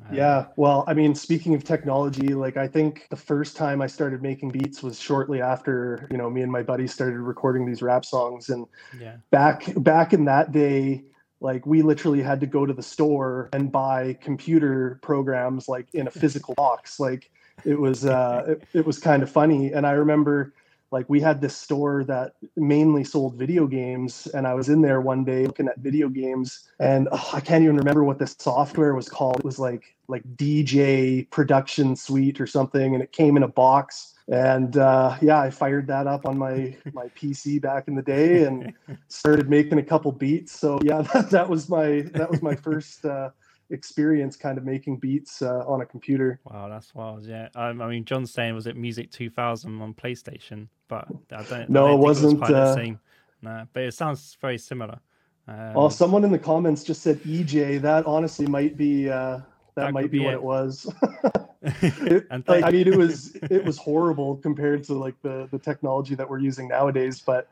um, 0.00 0.14
yeah, 0.14 0.46
well, 0.56 0.84
I 0.86 0.94
mean, 0.94 1.14
speaking 1.14 1.54
of 1.54 1.64
technology, 1.64 2.34
like 2.34 2.56
I 2.56 2.68
think 2.68 3.06
the 3.10 3.16
first 3.16 3.56
time 3.56 3.82
I 3.82 3.86
started 3.86 4.22
making 4.22 4.50
beats 4.50 4.82
was 4.82 4.98
shortly 4.98 5.42
after, 5.42 6.06
you 6.10 6.16
know, 6.16 6.30
me 6.30 6.42
and 6.42 6.52
my 6.52 6.62
buddies 6.62 6.92
started 6.92 7.18
recording 7.18 7.66
these 7.66 7.82
rap 7.82 8.04
songs 8.04 8.48
and 8.48 8.66
yeah. 9.00 9.16
back 9.30 9.72
back 9.76 10.12
in 10.12 10.24
that 10.26 10.52
day, 10.52 11.02
like 11.40 11.66
we 11.66 11.82
literally 11.82 12.22
had 12.22 12.40
to 12.40 12.46
go 12.46 12.64
to 12.64 12.72
the 12.72 12.82
store 12.82 13.48
and 13.52 13.72
buy 13.72 14.16
computer 14.20 14.98
programs 15.02 15.68
like 15.68 15.88
in 15.94 16.06
a 16.06 16.10
physical 16.22 16.54
box. 16.54 17.00
Like 17.00 17.30
it 17.64 17.78
was 17.78 18.04
uh 18.04 18.44
it, 18.48 18.62
it 18.72 18.86
was 18.86 18.98
kind 18.98 19.22
of 19.22 19.30
funny 19.30 19.72
and 19.72 19.84
I 19.84 19.92
remember 19.92 20.54
like 20.90 21.08
we 21.08 21.20
had 21.20 21.40
this 21.40 21.56
store 21.56 22.04
that 22.04 22.32
mainly 22.56 23.04
sold 23.04 23.34
video 23.34 23.66
games 23.66 24.26
and 24.28 24.46
i 24.46 24.54
was 24.54 24.68
in 24.68 24.82
there 24.82 25.00
one 25.00 25.24
day 25.24 25.46
looking 25.46 25.68
at 25.68 25.78
video 25.78 26.08
games 26.08 26.68
and 26.80 27.08
oh, 27.12 27.30
i 27.32 27.40
can't 27.40 27.62
even 27.62 27.76
remember 27.76 28.04
what 28.04 28.18
the 28.18 28.26
software 28.26 28.94
was 28.94 29.08
called. 29.08 29.38
It 29.38 29.44
was 29.44 29.58
like 29.58 29.96
like 30.08 30.22
dj 30.36 31.28
production 31.30 31.96
suite 31.96 32.40
or 32.40 32.46
something 32.46 32.94
and 32.94 33.02
it 33.02 33.12
came 33.12 33.36
in 33.36 33.42
a 33.42 33.48
box. 33.48 34.14
And 34.30 34.76
uh, 34.76 35.16
yeah 35.20 35.40
i 35.40 35.50
fired 35.50 35.86
that 35.88 36.06
up 36.06 36.26
on 36.26 36.38
my 36.38 36.76
my 36.92 37.06
pc 37.18 37.60
back 37.60 37.88
in 37.88 37.94
the 37.94 38.02
day 38.02 38.44
and 38.44 38.72
started 39.08 39.48
making 39.48 39.78
a 39.78 39.82
couple 39.82 40.12
beats. 40.12 40.52
So 40.52 40.78
yeah 40.82 41.02
that, 41.14 41.30
that 41.30 41.48
was 41.48 41.68
my 41.68 42.02
that 42.14 42.30
was 42.30 42.42
my 42.42 42.54
first 42.54 43.04
uh, 43.04 43.30
experience 43.70 44.36
kind 44.36 44.58
of 44.58 44.64
making 44.64 44.98
beats 44.98 45.42
uh, 45.42 45.64
on 45.66 45.80
a 45.80 45.86
computer. 45.86 46.40
Wow, 46.44 46.68
that's 46.68 46.94
wild. 46.94 47.24
Yeah, 47.24 47.48
um, 47.54 47.80
I 47.80 47.88
mean, 47.88 48.04
John's 48.04 48.32
saying 48.32 48.54
was 48.54 48.66
it 48.66 48.76
Music 48.76 49.10
2000 49.10 49.80
on 49.80 49.94
PlayStation, 49.94 50.68
but 50.88 51.06
I 51.32 51.42
don't. 51.42 51.70
No, 51.70 51.86
I 51.86 51.88
don't 51.88 52.00
it 52.00 52.02
wasn't. 52.02 52.32
It 52.34 52.40
was 52.40 52.50
uh, 52.50 52.52
the 52.52 52.74
same. 52.74 53.00
No, 53.42 53.66
but 53.72 53.82
it 53.84 53.94
sounds 53.94 54.36
very 54.40 54.58
similar. 54.58 54.98
Um, 55.46 55.74
well, 55.74 55.90
someone 55.90 56.24
in 56.24 56.30
the 56.30 56.38
comments 56.38 56.84
just 56.84 57.02
said 57.02 57.18
eJay. 57.20 57.80
That 57.80 58.06
honestly 58.06 58.46
might 58.46 58.76
be 58.76 59.08
uh, 59.08 59.38
that, 59.38 59.44
that 59.76 59.92
might 59.92 60.10
be, 60.10 60.18
be 60.18 60.24
what 60.24 60.34
it, 60.34 60.36
it 60.36 60.42
was. 60.42 60.94
it, 61.62 62.26
like, 62.46 62.64
I 62.64 62.70
mean, 62.70 62.86
it 62.86 62.96
was 62.96 63.34
it 63.42 63.64
was 63.64 63.78
horrible 63.78 64.36
compared 64.36 64.84
to 64.84 64.94
like 64.94 65.20
the 65.22 65.48
the 65.50 65.58
technology 65.58 66.14
that 66.14 66.28
we're 66.28 66.38
using 66.38 66.68
nowadays. 66.68 67.20
But 67.24 67.48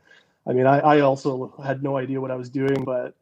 I 0.46 0.52
mean, 0.52 0.66
I, 0.66 0.78
I 0.78 1.00
also 1.00 1.52
had 1.64 1.82
no 1.82 1.96
idea 1.96 2.20
what 2.20 2.30
I 2.30 2.36
was 2.36 2.48
doing, 2.48 2.84
but 2.84 3.14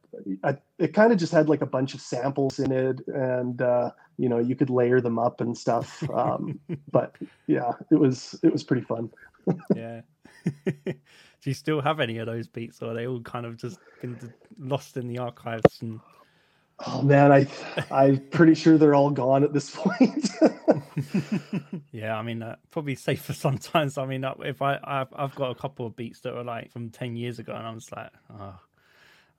I, 0.43 0.57
it 0.79 0.93
kind 0.93 1.11
of 1.11 1.19
just 1.19 1.31
had 1.31 1.49
like 1.49 1.61
a 1.61 1.65
bunch 1.65 1.93
of 1.93 2.01
samples 2.01 2.59
in 2.59 2.71
it, 2.71 3.01
and 3.07 3.61
uh, 3.61 3.91
you 4.17 4.29
know, 4.29 4.39
you 4.39 4.55
could 4.55 4.69
layer 4.69 5.01
them 5.01 5.19
up 5.19 5.41
and 5.41 5.57
stuff. 5.57 6.07
Um, 6.09 6.59
but 6.91 7.15
yeah, 7.47 7.71
it 7.91 7.95
was 7.95 8.39
it 8.43 8.51
was 8.51 8.63
pretty 8.63 8.83
fun. 8.83 9.09
yeah. 9.75 10.01
Do 10.65 11.51
you 11.51 11.53
still 11.53 11.81
have 11.81 11.99
any 11.99 12.17
of 12.17 12.25
those 12.25 12.47
beats, 12.47 12.81
or 12.81 12.91
are 12.91 12.93
they 12.93 13.07
all 13.07 13.21
kind 13.21 13.45
of 13.45 13.57
just 13.57 13.79
been 14.01 14.17
lost 14.59 14.97
in 14.97 15.07
the 15.07 15.19
archives? 15.19 15.81
And 15.81 15.99
oh 16.85 17.01
man, 17.01 17.31
I 17.31 17.47
I'm 17.91 18.17
pretty 18.29 18.55
sure 18.55 18.77
they're 18.77 18.95
all 18.95 19.11
gone 19.11 19.43
at 19.43 19.53
this 19.53 19.69
point. 19.75 20.29
yeah, 21.91 22.17
I 22.17 22.21
mean, 22.21 22.41
uh, 22.41 22.55
probably 22.71 22.95
safer 22.95 23.33
sometimes. 23.33 23.97
I 23.97 24.05
mean, 24.05 24.23
uh, 24.23 24.33
if 24.39 24.61
I 24.61 24.79
I've, 24.83 25.13
I've, 25.15 25.35
got 25.35 25.51
a 25.51 25.55
couple 25.55 25.85
of 25.85 25.95
beats 25.95 26.21
that 26.21 26.35
are 26.35 26.43
like 26.43 26.71
from 26.71 26.89
ten 26.89 27.15
years 27.15 27.37
ago, 27.37 27.53
and 27.53 27.67
I'm 27.67 27.79
just 27.79 27.95
like, 27.95 28.09
oh, 28.39 28.59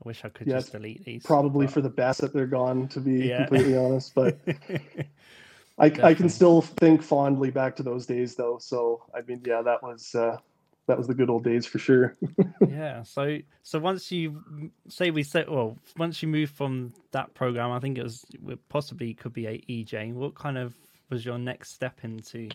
I 0.05 0.09
wish 0.09 0.25
I 0.25 0.29
could 0.29 0.47
yeah, 0.47 0.57
just 0.57 0.73
delete 0.73 1.05
these. 1.05 1.23
Probably 1.23 1.67
but... 1.67 1.73
for 1.73 1.81
the 1.81 1.91
best 1.91 2.21
that 2.21 2.33
they're 2.33 2.47
gone, 2.47 2.89
to 2.89 3.01
be 3.01 3.29
yeah. 3.29 3.47
completely 3.47 3.77
honest. 3.77 4.15
But 4.15 4.39
I, 5.79 5.87
I 6.03 6.15
can 6.15 6.29
still 6.29 6.63
think 6.63 7.03
fondly 7.03 7.51
back 7.51 7.77
to 7.77 7.83
those 7.83 8.07
days, 8.07 8.35
though. 8.35 8.59
So 8.59 9.03
I 9.15 9.23
mean, 9.23 9.43
yeah, 9.45 9.63
that 9.63 9.83
was 9.83 10.15
uh, 10.15 10.39
that 10.87 10.97
was 10.97 11.07
the 11.07 11.15
good 11.15 11.31
old 11.31 11.45
days 11.45 11.67
for 11.67 11.79
sure. 11.79 12.17
yeah. 12.69 13.03
So 13.03 13.39
so 13.63 13.79
once 13.79 14.11
you 14.13 14.71
say 14.89 15.11
we 15.11 15.23
say 15.23 15.45
well, 15.49 15.77
once 15.97 16.23
you 16.23 16.29
move 16.29 16.51
from 16.51 16.93
that 17.13 17.35
program, 17.35 17.71
I 17.71 17.81
think 17.81 17.99
it 17.99 18.03
was 18.03 18.25
it 18.31 18.69
possibly 18.69 19.15
could 19.15 19.33
be 19.33 19.47
a 19.47 19.59
eJay. 19.69 20.13
What 20.13 20.35
kind 20.35 20.59
of 20.59 20.75
was 21.11 21.25
your 21.25 21.39
next 21.39 21.73
step 21.73 22.01
into 22.03 22.49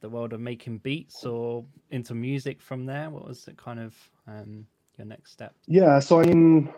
the 0.00 0.08
world 0.08 0.32
of 0.32 0.40
making 0.40 0.78
beats 0.78 1.24
or 1.24 1.64
into 1.90 2.14
music 2.14 2.60
from 2.60 2.86
there? 2.86 3.10
What 3.10 3.26
was 3.26 3.44
the 3.44 3.52
kind 3.52 3.80
of 3.80 3.94
um, 4.26 4.66
your 4.98 5.06
next 5.06 5.32
step? 5.32 5.54
Yeah, 5.66 5.98
so 5.98 6.20
I 6.20 6.24
mean, 6.24 6.72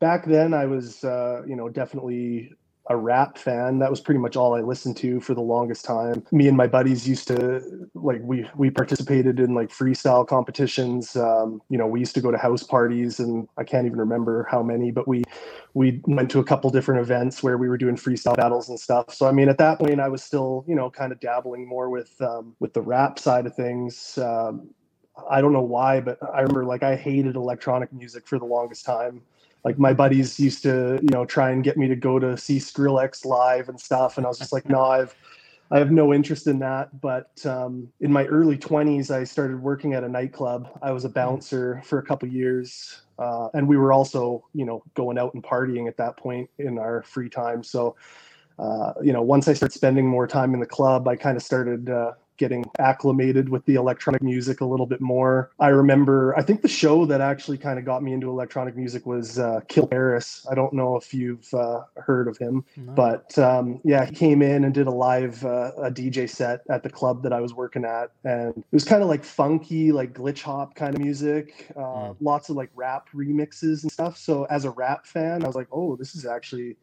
back 0.00 0.26
then 0.26 0.54
I 0.54 0.66
was, 0.66 1.04
uh, 1.04 1.42
you 1.46 1.56
know, 1.56 1.68
definitely 1.68 2.54
a 2.90 2.96
rap 2.96 3.38
fan. 3.38 3.78
That 3.78 3.90
was 3.90 4.00
pretty 4.00 4.20
much 4.20 4.36
all 4.36 4.54
I 4.54 4.60
listened 4.60 4.96
to 4.98 5.18
for 5.20 5.34
the 5.34 5.40
longest 5.40 5.84
time. 5.84 6.24
Me 6.32 6.48
and 6.48 6.56
my 6.56 6.66
buddies 6.66 7.08
used 7.08 7.26
to 7.28 7.88
like 7.94 8.20
we 8.22 8.46
we 8.56 8.70
participated 8.70 9.40
in 9.40 9.54
like 9.54 9.70
freestyle 9.70 10.26
competitions. 10.26 11.16
Um, 11.16 11.62
you 11.70 11.78
know, 11.78 11.86
we 11.86 12.00
used 12.00 12.14
to 12.16 12.20
go 12.20 12.30
to 12.30 12.36
house 12.36 12.62
parties, 12.62 13.20
and 13.20 13.48
I 13.56 13.64
can't 13.64 13.86
even 13.86 13.98
remember 13.98 14.46
how 14.50 14.62
many, 14.62 14.90
but 14.90 15.08
we 15.08 15.24
we 15.72 16.02
went 16.04 16.30
to 16.32 16.40
a 16.40 16.44
couple 16.44 16.68
different 16.70 17.00
events 17.00 17.42
where 17.42 17.56
we 17.56 17.68
were 17.68 17.78
doing 17.78 17.96
freestyle 17.96 18.36
battles 18.36 18.68
and 18.68 18.78
stuff. 18.78 19.14
So 19.14 19.26
I 19.26 19.32
mean, 19.32 19.48
at 19.48 19.58
that 19.58 19.78
point, 19.78 20.00
I 20.00 20.08
was 20.08 20.22
still 20.22 20.64
you 20.68 20.74
know 20.74 20.90
kind 20.90 21.12
of 21.12 21.20
dabbling 21.20 21.66
more 21.66 21.88
with 21.88 22.12
um, 22.20 22.54
with 22.60 22.74
the 22.74 22.82
rap 22.82 23.18
side 23.18 23.46
of 23.46 23.54
things. 23.54 24.18
Um, 24.18 24.68
I 25.30 25.40
don't 25.40 25.52
know 25.52 25.62
why, 25.62 26.00
but 26.00 26.18
I 26.22 26.40
remember 26.40 26.64
like 26.64 26.82
I 26.82 26.96
hated 26.96 27.36
electronic 27.36 27.92
music 27.92 28.26
for 28.26 28.38
the 28.38 28.44
longest 28.44 28.84
time. 28.84 29.22
Like 29.64 29.78
my 29.78 29.92
buddies 29.94 30.38
used 30.38 30.62
to, 30.64 30.98
you 31.00 31.08
know, 31.10 31.24
try 31.24 31.50
and 31.50 31.64
get 31.64 31.76
me 31.76 31.88
to 31.88 31.96
go 31.96 32.18
to 32.18 32.36
see 32.36 32.58
Skrillex 32.58 33.24
live 33.24 33.68
and 33.68 33.80
stuff, 33.80 34.18
and 34.18 34.26
I 34.26 34.28
was 34.28 34.38
just 34.38 34.52
like, 34.52 34.68
no, 34.68 34.84
I've 34.84 35.14
I 35.70 35.78
have 35.78 35.90
no 35.90 36.12
interest 36.12 36.46
in 36.46 36.58
that. 36.60 37.00
But 37.00 37.44
um, 37.46 37.88
in 38.00 38.12
my 38.12 38.26
early 38.26 38.56
20s, 38.56 39.10
I 39.10 39.24
started 39.24 39.60
working 39.60 39.94
at 39.94 40.04
a 40.04 40.08
nightclub. 40.08 40.68
I 40.82 40.92
was 40.92 41.04
a 41.04 41.08
hmm. 41.08 41.14
bouncer 41.14 41.82
for 41.84 41.98
a 41.98 42.02
couple 42.02 42.28
years. 42.28 43.02
Uh, 43.18 43.48
and 43.54 43.68
we 43.68 43.76
were 43.76 43.92
also, 43.92 44.44
you 44.54 44.64
know, 44.64 44.82
going 44.94 45.18
out 45.18 45.34
and 45.34 45.42
partying 45.42 45.88
at 45.88 45.96
that 45.96 46.16
point 46.16 46.50
in 46.58 46.78
our 46.78 47.02
free 47.02 47.28
time. 47.28 47.62
So, 47.62 47.96
uh, 48.58 48.92
you 49.02 49.12
know, 49.12 49.22
once 49.22 49.48
I 49.48 49.52
started 49.52 49.74
spending 49.74 50.06
more 50.06 50.26
time 50.26 50.54
in 50.54 50.60
the 50.60 50.66
club, 50.66 51.08
I 51.08 51.16
kind 51.16 51.36
of 51.36 51.42
started 51.42 51.90
uh, 51.90 52.12
getting 52.36 52.64
acclimated 52.78 53.48
with 53.48 53.64
the 53.66 53.74
electronic 53.74 54.22
music 54.22 54.60
a 54.60 54.64
little 54.64 54.86
bit 54.86 55.00
more. 55.00 55.50
I 55.58 55.68
remember, 55.68 56.36
I 56.36 56.42
think 56.42 56.62
the 56.62 56.68
show 56.68 57.06
that 57.06 57.20
actually 57.20 57.58
kind 57.58 57.78
of 57.78 57.84
got 57.84 58.02
me 58.02 58.12
into 58.12 58.28
electronic 58.28 58.76
music 58.76 59.06
was 59.06 59.38
uh, 59.38 59.60
Kill 59.68 59.86
Paris. 59.86 60.46
I 60.50 60.54
don't 60.54 60.72
know 60.72 60.96
if 60.96 61.14
you've 61.14 61.52
uh, 61.54 61.82
heard 61.96 62.28
of 62.28 62.36
him, 62.38 62.64
no. 62.76 62.92
but 62.92 63.38
um, 63.38 63.80
yeah, 63.84 64.04
he 64.04 64.14
came 64.14 64.42
in 64.42 64.64
and 64.64 64.74
did 64.74 64.86
a 64.86 64.92
live 64.92 65.44
uh, 65.44 65.72
a 65.76 65.90
DJ 65.90 66.28
set 66.28 66.62
at 66.70 66.82
the 66.82 66.90
club 66.90 67.22
that 67.22 67.32
I 67.32 67.40
was 67.40 67.54
working 67.54 67.84
at, 67.84 68.10
and 68.24 68.56
it 68.56 68.64
was 68.72 68.84
kind 68.84 69.02
of 69.02 69.08
like 69.08 69.24
funky, 69.24 69.92
like 69.92 70.12
glitch 70.12 70.42
hop 70.42 70.74
kind 70.74 70.94
of 70.94 71.00
music, 71.00 71.72
mm. 71.76 72.16
lots 72.20 72.48
of 72.48 72.56
like 72.56 72.70
rap 72.74 73.08
remixes 73.14 73.82
and 73.82 73.92
stuff. 73.92 74.16
So 74.16 74.44
as 74.44 74.64
a 74.64 74.70
rap 74.70 75.06
fan, 75.06 75.44
I 75.44 75.46
was 75.46 75.56
like, 75.56 75.68
oh, 75.72 75.96
this 75.96 76.14
is 76.14 76.26
actually 76.26 76.76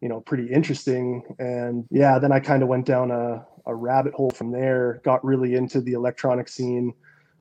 you 0.00 0.08
know 0.08 0.20
pretty 0.20 0.46
interesting 0.52 1.22
and 1.38 1.84
yeah 1.90 2.18
then 2.18 2.30
i 2.32 2.38
kind 2.38 2.62
of 2.62 2.68
went 2.68 2.86
down 2.86 3.10
a, 3.10 3.44
a 3.68 3.74
rabbit 3.74 4.14
hole 4.14 4.30
from 4.30 4.50
there 4.50 5.00
got 5.04 5.24
really 5.24 5.54
into 5.54 5.80
the 5.80 5.92
electronic 5.92 6.48
scene. 6.48 6.92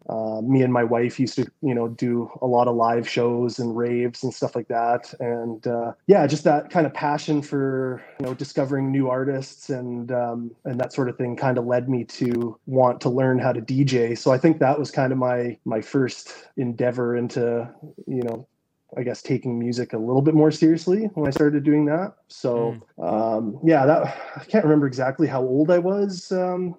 Uh, 0.10 0.40
me 0.42 0.62
and 0.62 0.72
my 0.72 0.86
wife 0.86 1.20
used 1.20 1.36
to 1.36 1.46
you 1.62 1.74
know 1.74 1.90
do 1.90 2.32
a 2.42 2.48
lot 2.48 2.70
of 2.70 2.76
live 2.78 3.10
shows 3.10 3.60
and 3.60 3.76
raves 3.76 4.24
and 4.24 4.34
stuff 4.34 4.56
like 4.56 4.68
that. 4.70 5.14
And 5.20 5.66
uh, 5.68 5.94
yeah 6.06 6.26
just 6.28 6.46
that 6.46 6.70
kind 6.70 6.86
of 6.86 6.94
passion 6.94 7.42
for 7.42 8.02
you 8.20 8.26
know 8.26 8.34
discovering 8.34 8.90
new 8.90 9.10
artists 9.10 9.70
and 9.70 10.12
um, 10.12 10.52
and 10.64 10.80
that 10.80 10.94
sort 10.94 11.10
of 11.10 11.18
thing 11.18 11.36
kind 11.36 11.58
of 11.58 11.66
led 11.66 11.90
me 11.90 12.06
to 12.06 12.58
want 12.68 13.02
to 13.02 13.10
learn 13.10 13.38
how 13.40 13.52
to 13.52 13.62
dj 13.62 14.18
so 14.18 14.32
i 14.32 14.38
think 14.38 14.60
that 14.60 14.80
was 14.80 14.92
kind 14.92 15.12
of 15.12 15.18
my 15.18 15.58
my 15.66 15.82
first 15.82 16.48
endeavor 16.56 17.18
into 17.18 17.70
you 18.06 18.24
know 18.24 18.48
I 18.98 19.04
guess 19.04 19.22
taking 19.22 19.60
music 19.60 19.94
a 19.94 19.98
little 19.98 20.22
bit 20.22 20.34
more 20.34 20.51
seriously 20.51 21.06
when 21.13 21.27
I 21.27 21.32
started 21.32 21.63
doing 21.63 21.86
that. 21.86 22.16
So 22.27 22.77
mm. 22.98 23.38
um, 23.38 23.60
yeah, 23.63 23.86
that 23.86 24.18
I 24.36 24.44
can't 24.46 24.66
remember 24.66 24.88
exactly 24.88 25.27
how 25.27 25.42
old 25.42 25.70
I 25.70 25.77
was, 25.77 26.32
um, 26.32 26.75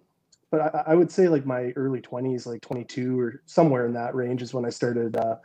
but 0.50 0.75
I, 0.75 0.84
I, 0.88 0.94
would 0.94 1.10
say 1.10 1.28
like 1.28 1.46
my 1.46 1.72
early 1.76 2.00
twenties, 2.00 2.46
like 2.46 2.60
22 2.62 3.18
or 3.18 3.42
somewhere 3.46 3.87
in 3.87 3.92
that 3.92 4.14
range, 4.14 4.42
is 4.42 4.52
when 4.52 4.64
I 4.64 4.70
started 4.70 5.16
uh, 5.16 5.37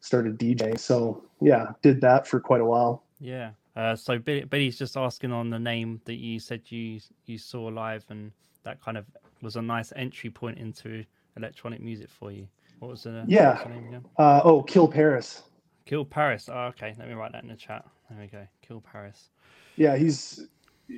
started 0.00 0.38
DJing. 0.38 0.78
So 0.78 1.22
yeah, 1.40 1.68
did 1.82 2.00
that 2.00 2.26
for 2.26 2.40
quite 2.40 2.60
a 2.60 2.64
while. 2.64 3.04
Yeah. 3.20 3.50
Uh, 3.76 3.94
so 3.94 4.18
Billy's 4.18 4.76
just 4.76 4.96
asking 4.96 5.30
on 5.30 5.50
the 5.50 5.58
name 5.58 6.00
that 6.04 6.16
you 6.16 6.40
said 6.40 6.62
you 6.66 7.00
you 7.26 7.38
saw 7.38 7.66
live, 7.66 8.04
and 8.08 8.32
that 8.64 8.82
kind 8.82 8.96
of 8.96 9.06
was 9.40 9.54
a 9.54 9.62
nice 9.62 9.92
entry 9.94 10.30
point 10.30 10.58
into 10.58 11.04
electronic 11.36 11.80
music 11.80 12.10
for 12.10 12.32
you. 12.32 12.48
What 12.80 12.90
was 12.90 13.02
the 13.04 13.24
yeah? 13.28 13.52
Was 13.52 13.62
the 13.62 13.68
name 13.68 13.86
again? 13.86 14.04
Uh, 14.18 14.40
oh, 14.42 14.62
Kill 14.64 14.88
Paris. 14.88 15.44
Kill 15.88 16.04
Paris. 16.04 16.50
Oh, 16.52 16.66
okay. 16.66 16.94
Let 16.98 17.08
me 17.08 17.14
write 17.14 17.32
that 17.32 17.42
in 17.42 17.48
the 17.48 17.56
chat. 17.56 17.82
There 18.10 18.20
we 18.20 18.26
go. 18.26 18.46
Kill 18.60 18.82
Paris. 18.82 19.30
Yeah, 19.76 19.96
he's 19.96 20.46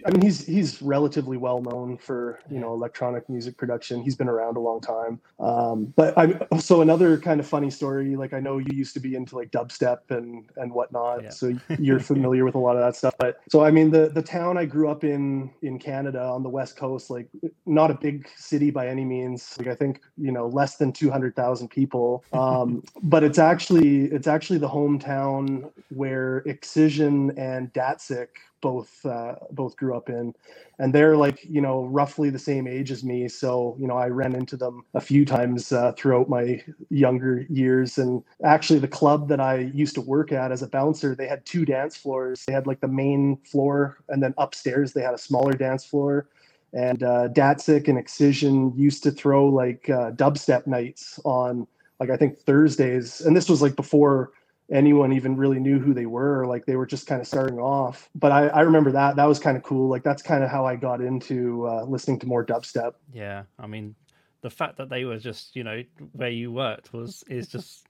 I 0.06 0.11
mean, 0.11 0.23
he's 0.23 0.47
he's 0.47 0.80
relatively 0.80 1.37
well 1.37 1.61
known 1.61 1.97
for 1.97 2.38
you 2.49 2.61
know 2.61 2.73
electronic 2.73 3.28
music 3.28 3.56
production. 3.56 4.02
He's 4.02 4.14
been 4.14 4.28
around 4.28 4.56
a 4.56 4.61
long 4.61 4.80
time. 4.80 5.20
Um, 5.40 5.92
but 5.97 6.16
I 6.16 6.38
so 6.59 6.80
another 6.80 7.18
kind 7.18 7.40
of 7.40 7.47
funny 7.47 7.70
story. 7.70 8.14
Like 8.14 8.32
I 8.32 8.40
know 8.40 8.59
you 8.59 8.68
used 8.73 8.94
to 8.94 9.00
be 9.00 9.16
into 9.16 9.37
like 9.37 9.50
dubstep 9.50 10.11
and 10.11 10.49
and 10.56 10.73
whatnot, 10.73 11.25
yeah. 11.25 11.30
so 11.30 11.59
you're 11.78 11.99
familiar 11.99 12.44
with 12.44 12.54
a 12.54 12.59
lot 12.59 12.76
of 12.76 12.82
that 12.82 12.94
stuff. 12.94 13.14
But 13.18 13.40
so 13.49 13.64
I 13.64 13.73
mean, 13.73 13.90
the 13.90 14.09
the 14.09 14.23
town 14.23 14.56
I 14.56 14.64
grew 14.64 14.88
up 14.88 15.02
in 15.02 15.50
in 15.62 15.78
Canada 15.78 16.23
on 16.23 16.44
the 16.44 16.50
west 16.50 16.76
coast, 16.76 17.11
like 17.11 17.28
not 17.66 17.90
a 17.90 17.94
big 17.94 18.28
city 18.37 18.70
by 18.70 18.87
any 18.87 19.04
means. 19.04 19.56
Like 19.59 19.66
I 19.68 19.75
think 19.75 20.02
you 20.16 20.30
know 20.30 20.47
less 20.47 20.76
than 20.76 20.92
two 20.92 21.11
hundred 21.11 21.35
thousand 21.35 21.68
people. 21.68 22.25
Um, 22.32 22.85
but 23.02 23.25
it's 23.25 23.38
actually 23.38 24.04
it's 24.04 24.28
actually 24.28 24.61
the 24.61 24.68
hometown 24.68 25.73
where 25.88 26.38
Excision 26.47 27.37
and 27.37 27.73
Datsik 27.73 28.28
both 28.60 29.04
uh, 29.06 29.34
both 29.50 29.76
grew 29.76 29.96
up 29.96 30.08
in, 30.08 30.34
and 30.78 30.94
they're 30.94 31.16
like 31.16 31.44
you 31.44 31.60
know 31.60 31.84
roughly 31.86 32.30
the 32.30 32.38
same 32.38 32.66
age 32.66 32.90
as 32.90 33.04
me. 33.04 33.28
So 33.28 33.76
you 33.78 33.86
know 33.86 33.96
I 33.96 34.08
ran 34.08 34.34
into 34.34 34.56
them 34.56 34.84
a 34.94 35.00
few 35.00 35.24
times 35.24 35.72
uh, 35.72 35.92
throughout 35.96 36.28
my 36.28 36.62
younger 36.90 37.46
years. 37.48 37.98
And 37.98 38.22
actually, 38.44 38.78
the 38.78 38.88
club 38.88 39.28
that 39.28 39.40
I 39.40 39.58
used 39.74 39.94
to 39.96 40.00
work 40.00 40.32
at 40.32 40.52
as 40.52 40.62
a 40.62 40.68
bouncer, 40.68 41.14
they 41.14 41.28
had 41.28 41.44
two 41.46 41.64
dance 41.64 41.96
floors. 41.96 42.44
They 42.46 42.52
had 42.52 42.66
like 42.66 42.80
the 42.80 42.88
main 42.88 43.38
floor, 43.44 43.98
and 44.08 44.22
then 44.22 44.34
upstairs 44.38 44.92
they 44.92 45.02
had 45.02 45.14
a 45.14 45.18
smaller 45.18 45.52
dance 45.52 45.84
floor. 45.84 46.28
And 46.72 47.02
uh, 47.02 47.28
Datsik 47.28 47.88
and 47.88 47.98
Excision 47.98 48.72
used 48.76 49.02
to 49.02 49.10
throw 49.10 49.46
like 49.46 49.90
uh, 49.90 50.12
dubstep 50.12 50.66
nights 50.66 51.18
on 51.24 51.66
like 51.98 52.10
I 52.10 52.16
think 52.16 52.40
Thursdays, 52.40 53.20
and 53.20 53.36
this 53.36 53.48
was 53.48 53.60
like 53.60 53.76
before 53.76 54.32
anyone 54.70 55.12
even 55.12 55.36
really 55.36 55.58
knew 55.58 55.78
who 55.78 55.92
they 55.92 56.06
were 56.06 56.46
like 56.46 56.64
they 56.64 56.76
were 56.76 56.86
just 56.86 57.06
kind 57.06 57.20
of 57.20 57.26
starting 57.26 57.58
off. 57.58 58.08
But 58.14 58.32
i, 58.32 58.48
I 58.48 58.60
remember 58.60 58.92
that 58.92 59.16
that 59.16 59.26
was 59.26 59.38
kind 59.38 59.56
of 59.56 59.62
cool 59.62 59.88
like 59.88 60.02
that's 60.02 60.22
kind 60.22 60.44
of 60.44 60.50
how 60.50 60.66
i 60.66 60.76
got 60.76 61.00
into 61.00 61.66
uh, 61.66 61.84
listening 61.84 62.18
to 62.20 62.26
more 62.26 62.44
dubstep. 62.44 62.94
Yeah 63.12 63.44
i 63.58 63.66
mean 63.66 63.94
the 64.42 64.50
fact 64.50 64.78
that 64.78 64.88
they 64.88 65.04
were 65.04 65.18
just 65.18 65.56
you 65.56 65.64
know 65.64 65.82
where 66.12 66.30
you 66.30 66.52
worked 66.52 66.92
was 66.92 67.24
is 67.28 67.48
just 67.48 67.86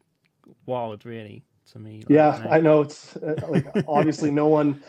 wild 0.67 1.05
really 1.05 1.45
to 1.71 1.79
me 1.79 1.99
like, 1.99 2.09
yeah 2.09 2.39
you 2.39 2.45
know. 2.45 2.51
i 2.51 2.61
know 2.61 2.81
it's 2.81 3.17
uh, 3.17 3.37
like 3.49 3.67
obviously 3.87 4.31
no 4.31 4.49
one 4.49 4.83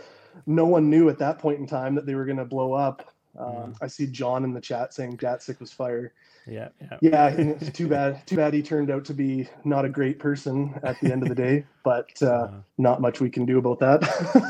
no 0.45 0.65
one 0.65 0.89
knew 0.89 1.09
at 1.09 1.19
that 1.19 1.39
point 1.39 1.59
in 1.59 1.67
time 1.67 1.95
that 1.95 2.05
they 2.05 2.15
were 2.15 2.25
going 2.25 2.37
to 2.37 2.45
blow 2.45 2.73
up 2.73 3.13
um, 3.37 3.45
mm. 3.45 3.75
i 3.81 3.87
see 3.87 4.07
john 4.07 4.43
in 4.43 4.53
the 4.53 4.61
chat 4.61 4.93
saying 4.93 5.17
datsik 5.17 5.59
was 5.59 5.71
fire 5.71 6.13
yeah, 6.47 6.69
yeah. 6.81 6.97
Yeah, 7.01 7.53
too 7.69 7.87
bad. 7.87 8.25
Too 8.25 8.35
bad 8.35 8.53
he 8.53 8.61
turned 8.63 8.89
out 8.89 9.05
to 9.05 9.13
be 9.13 9.47
not 9.63 9.85
a 9.85 9.89
great 9.89 10.19
person 10.19 10.73
at 10.83 10.99
the 10.99 11.11
end 11.11 11.23
of 11.23 11.29
the 11.29 11.35
day, 11.35 11.65
but 11.83 12.09
uh, 12.21 12.25
uh, 12.25 12.51
not 12.77 13.01
much 13.01 13.19
we 13.19 13.29
can 13.29 13.45
do 13.45 13.57
about 13.57 13.79
that. 13.79 14.01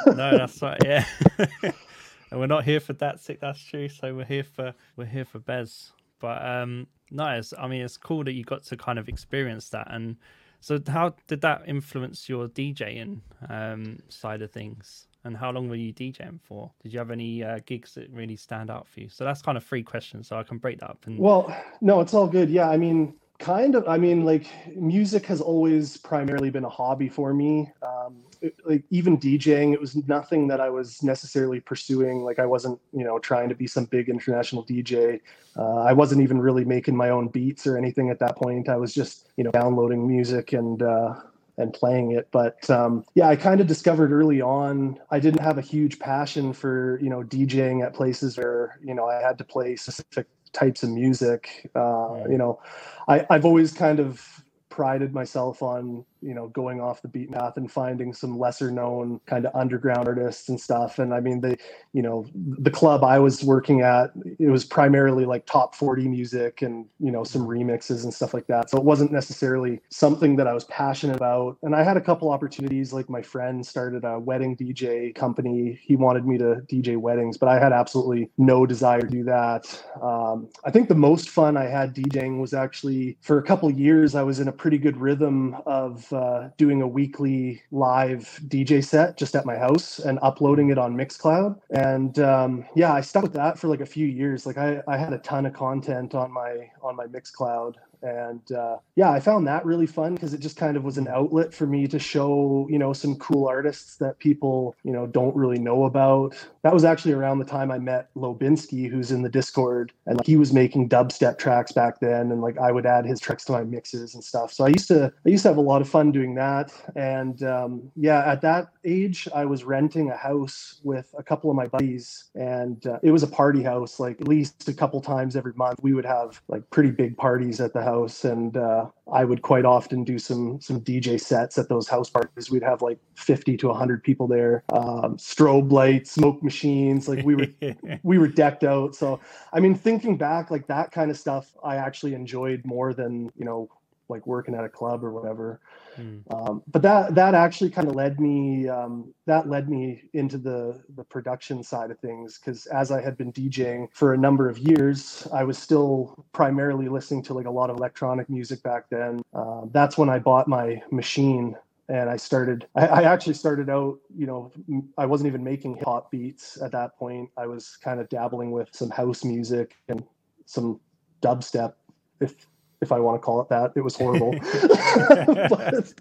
no, 0.16 0.38
that's 0.38 0.62
right. 0.62 0.80
Yeah, 0.84 1.06
and 1.64 2.40
we're 2.40 2.48
not 2.48 2.64
here 2.64 2.80
for 2.80 2.94
Datsik. 2.94 3.40
That's 3.40 3.62
true. 3.62 3.90
So 3.90 4.16
we're 4.16 4.26
here 4.26 4.44
for 4.44 4.74
we're 4.96 5.06
here 5.06 5.26
for 5.26 5.40
Bez. 5.40 5.92
But 6.20 6.46
um, 6.46 6.88
nice. 7.10 7.54
I 7.58 7.68
mean, 7.68 7.82
it's 7.82 7.98
cool 7.98 8.24
that 8.24 8.34
you 8.34 8.44
got 8.44 8.64
to 8.66 8.78
kind 8.78 9.00
of 9.00 9.10
experience 9.10 9.70
that. 9.70 9.88
And 9.90 10.18
so, 10.60 10.80
how 10.88 11.16
did 11.28 11.42
that 11.42 11.64
influence 11.68 12.30
your 12.30 12.48
DJing 12.48 13.22
um, 13.50 14.00
side 14.08 14.42
of 14.42 14.52
things? 14.52 15.08
And 15.24 15.38
how 15.38 15.52
long 15.52 15.70
were 15.70 15.76
you 15.76 15.94
DJing 15.94 16.40
for? 16.42 16.72
Did 16.82 16.94
you 16.94 17.00
have 17.00 17.12
any 17.12 17.44
uh, 17.44 17.60
gigs 17.66 17.94
that 17.96 18.10
really 18.12 18.36
stand 18.36 18.70
out 18.70 18.88
for 18.88 19.02
you? 19.02 19.10
So 19.10 19.24
that's 19.24 19.42
kind 19.42 19.58
of 19.58 19.64
three 19.64 19.84
questions, 19.84 20.28
so 20.28 20.38
I 20.38 20.44
can 20.44 20.58
break 20.58 20.80
that 20.80 20.90
up. 20.90 21.04
And... 21.06 21.20
Well, 21.20 21.56
no, 21.82 22.02
it's 22.02 22.14
all 22.14 22.28
good. 22.28 22.50
Yeah, 22.50 22.70
I 22.70 22.78
mean, 22.78 23.14
kind 23.42 23.76
of. 23.76 23.88
I 23.88 23.98
mean, 23.98 24.24
like 24.24 24.48
music 24.76 25.26
has 25.26 25.42
always 25.42 25.98
primarily 25.98 26.50
been 26.50 26.64
a 26.64 26.70
hobby 26.70 27.10
for 27.10 27.34
me. 27.34 27.70
Um, 27.82 28.18
it, 28.42 28.56
like 28.66 28.84
even 28.90 29.18
DJing, 29.18 29.74
it 29.74 29.80
was 29.80 29.96
nothing 30.08 30.48
that 30.48 30.60
I 30.60 30.70
was 30.70 31.04
necessarily 31.04 31.60
pursuing. 31.60 32.24
Like 32.24 32.40
I 32.40 32.46
wasn't, 32.46 32.80
you 32.94 33.04
know, 33.04 33.20
trying 33.20 33.50
to 33.50 33.56
be 33.56 33.68
some 33.68 33.86
big 33.86 34.10
international 34.10 34.66
DJ. 34.66 35.20
Uh, 35.58 35.82
I 35.82 35.94
wasn't 35.94 36.22
even 36.22 36.40
really 36.40 36.66
making 36.66 36.96
my 36.96 37.10
own 37.10 37.28
beats 37.28 37.68
or 37.68 37.78
anything 37.78 38.10
at 38.10 38.20
that 38.20 38.38
point. 38.38 38.70
I 38.70 38.78
was 38.78 38.94
just, 38.94 39.28
you 39.38 39.44
know, 39.44 39.52
downloading 39.52 40.08
music 40.08 40.54
and 40.54 40.82
uh, 40.82 41.16
and 41.62 41.74
playing 41.74 42.12
it. 42.12 42.30
But 42.32 42.70
um, 42.70 43.06
yeah, 43.16 43.30
I 43.30 43.36
kind 43.36 43.62
of 43.62 43.68
discovered 43.68 44.12
early 44.12 44.42
on 44.42 45.00
I 45.12 45.20
didn't 45.20 45.42
have 45.42 45.58
a 45.58 45.62
huge 45.62 46.00
passion 46.00 46.54
for 46.54 47.00
you 47.02 47.10
know 47.10 47.24
DJing 47.24 47.86
at 47.86 47.94
places 47.94 48.38
where 48.38 48.80
you 48.84 48.94
know 48.94 49.08
I 49.08 49.22
had 49.22 49.38
to 49.40 49.44
play 49.44 49.76
specific 49.76 50.28
types 50.54 50.84
of 50.84 50.90
music. 50.90 51.70
Uh, 51.76 52.24
you 52.30 52.38
know, 52.38 52.60
I, 53.08 53.26
I've 53.30 53.46
always 53.46 53.72
kind 53.72 54.00
of 54.00 54.44
prided 54.70 55.14
myself 55.14 55.62
on 55.62 56.06
you 56.22 56.34
know 56.34 56.48
going 56.50 56.80
off 56.80 57.02
the 57.02 57.08
beaten 57.08 57.34
path 57.34 57.58
and 57.58 57.72
finding 57.72 58.14
some 58.14 58.38
lesser 58.38 58.72
known 58.72 59.20
kind 59.26 59.46
of 59.46 59.56
underground 59.56 60.08
artists 60.08 60.50
and 60.50 60.60
stuff. 60.60 61.00
And 61.00 61.14
i 61.14 61.20
mean 61.20 61.42
the 61.42 61.58
you 61.94 62.02
know 62.02 62.26
the 62.34 62.72
club 62.72 63.04
i 63.04 63.20
was 63.20 63.44
working 63.44 63.82
at 63.82 64.12
it 64.40 64.50
was 64.50 64.64
primarily 64.66 65.26
like 65.26 65.46
top 65.46 65.76
40 65.76 66.08
music 66.08 66.62
and 66.62 66.86
you 67.00 67.12
know 67.12 67.24
some 67.24 67.46
remixes 67.48 68.04
and 68.04 68.14
stuff 68.14 68.34
like 68.34 68.48
that. 68.48 68.70
So 68.70 68.78
it 68.78 68.84
wasn't 68.84 69.12
necessarily 69.12 69.82
something 69.90 70.36
that 70.38 70.48
i 70.48 70.54
was 70.54 70.66
passionate 70.66 71.16
about. 71.16 71.58
And 71.64 71.76
i 71.76 71.84
had 71.84 71.98
a 71.98 72.02
couple 72.02 72.30
opportunities 72.32 72.94
like 72.94 73.10
my 73.10 73.22
friend 73.22 73.66
started 73.66 74.04
a 74.04 74.20
wedding 74.20 74.56
dj 74.56 75.14
company. 75.16 75.80
He 75.82 75.96
wanted 75.96 76.26
me 76.26 76.38
to 76.38 76.62
dj 76.72 76.98
weddings 76.98 77.38
but 77.38 77.50
i 77.50 77.60
had 77.60 77.74
absolutely 77.74 78.30
no 78.38 78.66
desire 78.66 79.02
to 79.02 79.08
do 79.08 79.24
that. 79.24 79.66
Um, 80.02 80.50
i 80.66 80.72
think 80.72 80.88
the 80.88 80.96
most 80.96 81.30
fun 81.30 81.58
i 81.58 81.66
had 81.66 81.96
djing 81.96 82.40
was 82.40 82.54
actually 82.54 83.18
for 83.22 83.38
a 83.38 83.44
couple 83.44 83.70
years 83.72 84.16
i 84.16 84.24
was 84.24 84.40
in 84.40 84.48
a 84.48 84.52
pretty 84.52 84.78
good 84.78 84.98
rhythm 84.98 85.56
of 85.66 86.11
uh, 86.14 86.50
doing 86.58 86.82
a 86.82 86.88
weekly 86.88 87.62
live 87.72 88.40
DJ 88.48 88.84
set 88.84 89.18
just 89.18 89.36
at 89.36 89.46
my 89.46 89.58
house 89.58 90.00
and 90.00 90.20
uploading 90.22 90.70
it 90.72 90.78
on 90.78 90.96
Mixcloud. 90.96 91.60
And 91.72 92.18
um, 92.20 92.66
yeah, 92.76 92.94
I 92.94 93.02
stuck 93.02 93.24
with 93.24 93.34
that 93.34 93.60
for 93.60 93.68
like 93.68 93.82
a 93.82 93.86
few 93.86 94.08
years. 94.08 94.46
Like 94.46 94.58
I, 94.58 94.82
I 94.88 94.98
had 94.98 95.14
a 95.14 95.20
ton 95.20 95.46
of 95.46 95.54
content 95.54 96.16
on 96.16 96.32
my 96.32 96.70
on 96.82 96.96
my 96.96 97.08
Mixcloud 97.08 97.76
and 98.02 98.52
uh, 98.52 98.78
yeah, 98.96 99.12
I 99.12 99.20
found 99.20 99.48
that 99.48 99.66
really 99.66 99.86
fun 99.86 100.16
because 100.16 100.34
it 100.34 100.40
just 100.40 100.58
kind 100.58 100.78
of 100.78 100.84
was 100.84 100.98
an 100.98 101.08
outlet 101.08 101.54
for 101.54 101.68
me 101.68 101.88
to 101.88 102.00
show 102.00 102.68
you 102.70 102.80
know 102.80 102.94
some 102.94 103.16
cool 103.18 103.48
artists 103.48 103.98
that 103.98 104.20
people 104.20 104.76
you 104.84 104.92
know 104.92 105.08
don't 105.08 105.36
really 105.36 105.60
know 105.60 105.86
about. 105.86 106.36
That 106.64 106.74
was 106.74 106.84
actually 106.84 107.14
around 107.14 107.40
the 107.40 107.46
time 107.46 107.72
I 107.72 107.80
met 107.80 108.14
Lobinski, 108.16 108.90
who's 108.90 109.12
in 109.12 109.22
the 109.22 109.30
Discord, 109.30 109.92
and 110.06 110.18
like, 110.18 110.28
he 110.28 110.38
was 110.38 110.54
making 110.54 110.90
dubstep 110.90 111.38
tracks 111.38 111.72
back 111.72 112.00
then, 112.00 112.32
and 112.32 112.42
like 112.42 112.58
I 112.58 112.72
would 112.72 112.86
add 112.86 113.06
his 113.06 113.20
tracks 113.20 113.46
to 113.46 113.52
my 113.52 113.64
mixes 113.64 114.14
and 114.14 114.24
stuff. 114.24 114.52
So 114.52 114.66
I 114.66 114.70
used 114.70 114.88
to 114.90 115.12
I 115.26 115.30
used 115.30 115.44
to 115.44 115.50
have 115.50 115.58
a 115.58 115.62
lot 115.62 115.82
of 115.82 115.90
fun 115.90 116.12
doing 116.12 116.36
that, 116.36 116.74
and 116.96 117.42
um, 117.44 117.92
yeah, 117.96 118.24
at 118.26 118.42
that 118.42 118.70
age, 118.84 119.28
I 119.34 119.46
was 119.46 119.64
renting 119.64 120.10
a 120.10 120.18
house 120.18 120.80
with 120.84 121.14
a 121.18 121.24
couple 121.24 121.50
of 121.50 121.56
my 121.56 121.68
buddies, 121.68 122.30
and 122.36 122.86
uh, 122.88 123.00
it 123.04 123.12
was 123.12 123.24
a 123.24 123.28
party 123.28 123.64
house. 123.64 124.00
Like 124.00 124.22
at 124.22 124.28
least 124.28 124.68
a 124.68 124.74
couple 124.74 125.02
times 125.02 125.36
every 125.36 125.54
month, 125.54 125.80
we 125.82 125.94
would 125.94 126.06
have 126.06 126.42
like 126.48 126.70
pretty 126.70 126.92
big 126.92 127.18
parties 127.18 127.60
at 127.62 127.74
the 127.74 127.82
house, 127.82 127.91
and 128.24 128.58
uh, 128.58 128.88
I 129.12 129.26
would 129.26 129.42
quite 129.42 129.66
often 129.66 130.04
do 130.04 130.18
some 130.20 130.60
some 130.62 130.82
DJ 130.82 131.20
sets 131.20 131.58
at 131.58 131.70
those 131.70 131.88
house 131.88 132.10
parties. 132.10 132.50
We'd 132.50 132.64
have 132.64 132.82
like 132.82 133.00
fifty 133.16 133.58
to 133.58 133.74
hundred 133.74 134.04
people 134.04 134.28
there, 134.28 134.64
um, 134.74 135.18
strobe 135.18 135.72
lights, 135.72 136.12
smoke 136.12 136.42
machines. 136.44 137.08
Like 137.08 137.24
we 137.26 137.36
were 137.36 137.48
we 138.04 138.18
were 138.18 138.28
decked 138.28 138.64
out. 138.64 138.96
So 138.96 139.20
I 139.54 139.60
mean, 139.60 139.76
thinking 139.76 140.18
back, 140.18 140.52
like 140.52 140.68
that 140.68 140.92
kind 140.92 141.12
of 141.12 141.18
stuff, 141.18 141.54
I 141.64 141.78
actually 141.78 142.14
enjoyed 142.14 142.66
more 142.66 142.94
than 142.94 143.32
you 143.36 143.46
know 143.46 143.70
like 144.10 144.28
working 144.28 144.56
at 144.56 144.64
a 144.64 144.70
club 144.70 145.04
or 145.04 145.12
whatever. 145.12 145.60
Mm. 145.98 146.22
Um, 146.34 146.64
but 146.72 146.82
that 146.82 147.16
that 147.16 147.36
actually 147.36 147.70
kind 147.70 147.88
of 147.88 147.96
led 147.96 148.20
me 148.20 148.68
um, 148.68 149.14
that 149.26 149.50
led 149.50 149.70
me 149.70 150.04
into 150.14 150.38
the 150.38 150.82
the 150.96 151.04
production 151.04 151.64
side 151.64 151.92
of 151.92 152.00
things 152.00 152.40
because 152.40 152.66
as 152.68 152.92
I 152.92 153.02
had 153.02 153.18
been 153.18 153.32
DJing 153.32 153.88
for 153.94 154.14
a 154.14 154.18
number 154.18 154.50
of 154.50 154.58
years, 154.58 155.28
I 155.34 155.44
was 155.44 155.58
still 155.58 156.26
primarily 156.34 156.88
listening 156.88 157.24
to 157.24 157.34
like 157.34 157.46
a 157.46 157.52
lot 157.52 157.70
of 157.70 157.78
electronic 157.78 158.30
music 158.30 158.64
back 158.64 158.90
then. 158.90 159.22
Uh, 159.34 159.62
that's 159.72 159.98
when 159.98 160.10
I 160.10 160.20
bought 160.20 160.48
my 160.48 160.82
Maschine 160.92 161.56
and 161.90 162.10
I 162.10 162.16
started. 162.16 162.68
I, 162.76 162.88
I, 162.88 163.02
actually 163.04 163.34
started 163.34 163.70
out. 163.70 164.00
You 164.16 164.26
know, 164.26 164.52
I 164.98 165.06
wasn't 165.06 165.28
even 165.28 165.44
making 165.44 165.76
hip 165.76 165.86
hop 165.86 166.10
beats 166.10 166.62
at 166.62 166.72
that 166.72 166.98
point. 166.98 167.30
I 167.38 167.48
was 167.48 167.78
kind 167.84 168.00
of 168.00 168.08
dabbling 168.08 168.52
with 168.52 168.70
some 168.72 168.90
house 168.90 169.26
music 169.26 169.76
and 169.90 170.04
some 170.46 170.80
dubstep, 171.22 171.74
if 172.20 172.48
if 172.82 172.92
I 172.92 173.00
want 173.00 173.16
to 173.16 173.20
call 173.24 173.40
it 173.42 173.50
that. 173.50 173.74
It 173.76 173.82
was 173.82 173.96
horrible. 173.96 174.32
but, 175.50 175.94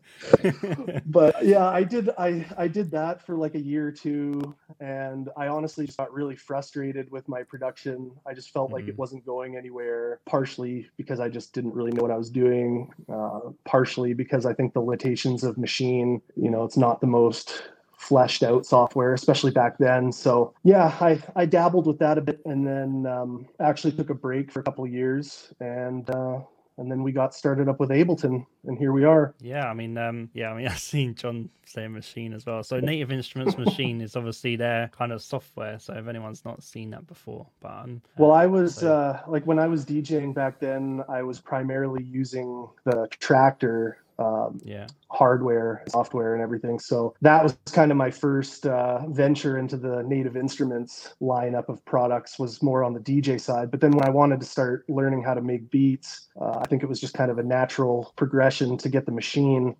but, 1.07 1.45
yeah, 1.45 1.69
I 1.69 1.85
did 1.85 2.11
I 2.19 2.47
I 2.57 2.69
did 2.69 2.91
that 2.93 3.25
for 3.25 3.37
like 3.37 3.55
a 3.55 3.61
year 3.61 3.87
or 3.87 3.93
two 3.93 4.55
and 4.81 5.29
I 5.37 5.49
honestly 5.49 5.85
just 5.87 5.99
got 5.99 6.13
really 6.13 6.37
frustrated 6.37 7.11
with 7.11 7.29
my 7.29 7.43
production. 7.43 8.11
I 8.27 8.35
just 8.35 8.51
felt 8.51 8.69
mm-hmm. 8.69 8.75
like 8.75 8.85
it 8.85 8.93
mm-hmm. 8.93 8.97
wasn't 8.97 9.27
going 9.27 9.57
anywhere, 9.57 10.21
partially 10.27 10.89
because 10.97 11.21
I 11.21 11.29
just 11.29 11.53
didn't 11.53 11.75
really 11.75 11.93
know 11.93 12.03
what 12.03 12.11
I 12.11 12.17
was 12.17 12.31
doing, 12.31 12.91
uh, 13.13 13.41
partially 13.65 14.15
because 14.15 14.47
I 14.47 14.55
think 14.55 14.73
the 14.73 14.81
limitations 14.81 15.45
of 15.45 15.57
Maschine, 15.57 16.23
you 16.35 16.51
know, 16.51 16.65
it's 16.65 16.77
not 16.79 17.01
the 17.01 17.07
most 17.07 17.63
fleshed 17.99 18.43
out 18.43 18.65
software, 18.65 19.13
especially 19.13 19.51
back 19.51 19.77
then. 19.77 20.11
So 20.11 20.55
yeah, 20.65 20.97
I, 21.01 21.23
I 21.37 21.45
dabbled 21.45 21.87
with 21.87 21.99
that 21.99 22.17
a 22.17 22.23
bit 22.23 22.41
and 22.47 22.67
then 22.67 23.07
um, 23.07 23.47
actually 23.61 23.93
took 23.93 24.09
a 24.09 24.15
break 24.15 24.51
for 24.51 24.61
a 24.61 24.63
couple 24.63 24.87
years 24.87 25.53
and 25.61 26.09
uh, 26.09 26.41
and 26.79 26.91
then 26.91 27.03
we 27.03 27.13
got 27.13 27.35
started 27.35 27.69
up 27.69 27.79
with 27.81 27.91
Ableton, 27.91 28.47
and 28.65 28.79
here 28.79 28.93
we 28.93 29.05
are. 29.05 29.35
Yeah, 29.41 29.67
I 29.67 29.75
mean, 29.75 29.99
um, 29.99 30.31
yeah, 30.35 30.51
I 30.51 30.57
mean, 30.57 30.67
I've 30.69 30.79
seen 30.79 31.15
John 31.15 31.51
say 31.67 31.83
Maschine 31.83 32.35
as 32.35 32.47
well. 32.47 32.63
So 32.63 32.81
Native 32.81 33.13
Instruments 33.13 33.55
Maschine 33.57 34.03
is 34.03 34.17
obviously 34.17 34.57
their 34.57 34.89
kind 34.89 35.13
of 35.13 35.23
software. 35.23 35.79
So 35.79 35.95
if 35.95 36.09
anyone's 36.09 36.45
not 36.45 36.63
seen 36.63 36.91
that 36.91 37.07
before, 37.07 37.47
but 37.61 37.73
um, 37.73 38.03
well, 38.17 38.33
I 38.33 38.47
was 38.47 38.77
so... 38.77 38.93
uh, 38.93 39.21
like 39.29 39.47
when 39.47 39.59
I 39.59 39.67
was 39.67 39.85
DJing 39.85 40.35
back 40.35 40.59
then, 40.59 41.03
I 41.09 41.23
was 41.23 41.41
primarily 41.41 42.03
using 42.03 42.69
the 42.85 43.09
Traktor 43.21 43.95
um, 44.21 44.61
yeah. 44.63 44.87
hardware 45.09 45.83
software 45.89 46.35
and 46.35 46.43
everything. 46.43 46.79
So 46.79 47.15
that 47.23 47.43
was 47.43 47.57
kind 47.73 47.91
of 47.91 47.97
my 47.97 48.11
first 48.11 48.67
uh, 48.67 49.07
venture 49.09 49.59
into 49.59 49.77
the 49.77 50.03
native 50.03 50.37
instruments 50.37 51.15
lineup 51.23 51.69
of 51.69 51.83
products 51.87 52.39
was 52.39 52.63
more 52.63 52.85
on 52.85 52.93
the 52.93 53.01
dj 53.01 53.41
side. 53.41 53.71
But 53.71 53.81
then 53.81 53.93
when 53.93 54.07
i 54.07 54.11
wanted 54.11 54.41
to 54.41 54.47
start 54.47 54.85
learning 54.89 55.23
how 55.23 55.35
to 55.35 55.41
make 55.41 55.71
beats 55.71 56.29
uh, 56.41 56.59
i 56.59 56.67
think 56.67 56.83
it 56.83 56.87
was 56.87 57.01
just 57.01 57.15
kind 57.15 57.31
of 57.31 57.39
a 57.39 57.43
natural 57.43 58.13
progression 58.17 58.77
to 58.79 58.89
get 58.89 59.07
the 59.07 59.13
Maschine 59.13 59.75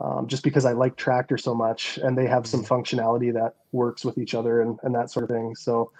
um, 0.00 0.26
just 0.26 0.42
because 0.42 0.64
i 0.64 0.72
like 0.72 0.96
Traktor 0.96 1.38
so 1.38 1.54
much 1.54 1.98
and 1.98 2.16
they 2.16 2.26
have 2.26 2.46
some 2.46 2.64
mm-hmm. 2.64 2.74
functionality 2.74 3.32
that 3.34 3.56
works 3.72 4.04
with 4.04 4.16
each 4.18 4.34
other 4.34 4.62
and, 4.62 4.78
and 4.82 4.94
that 4.94 5.10
sort 5.10 5.24
of 5.24 5.30
thing. 5.30 5.54
So 5.54 5.92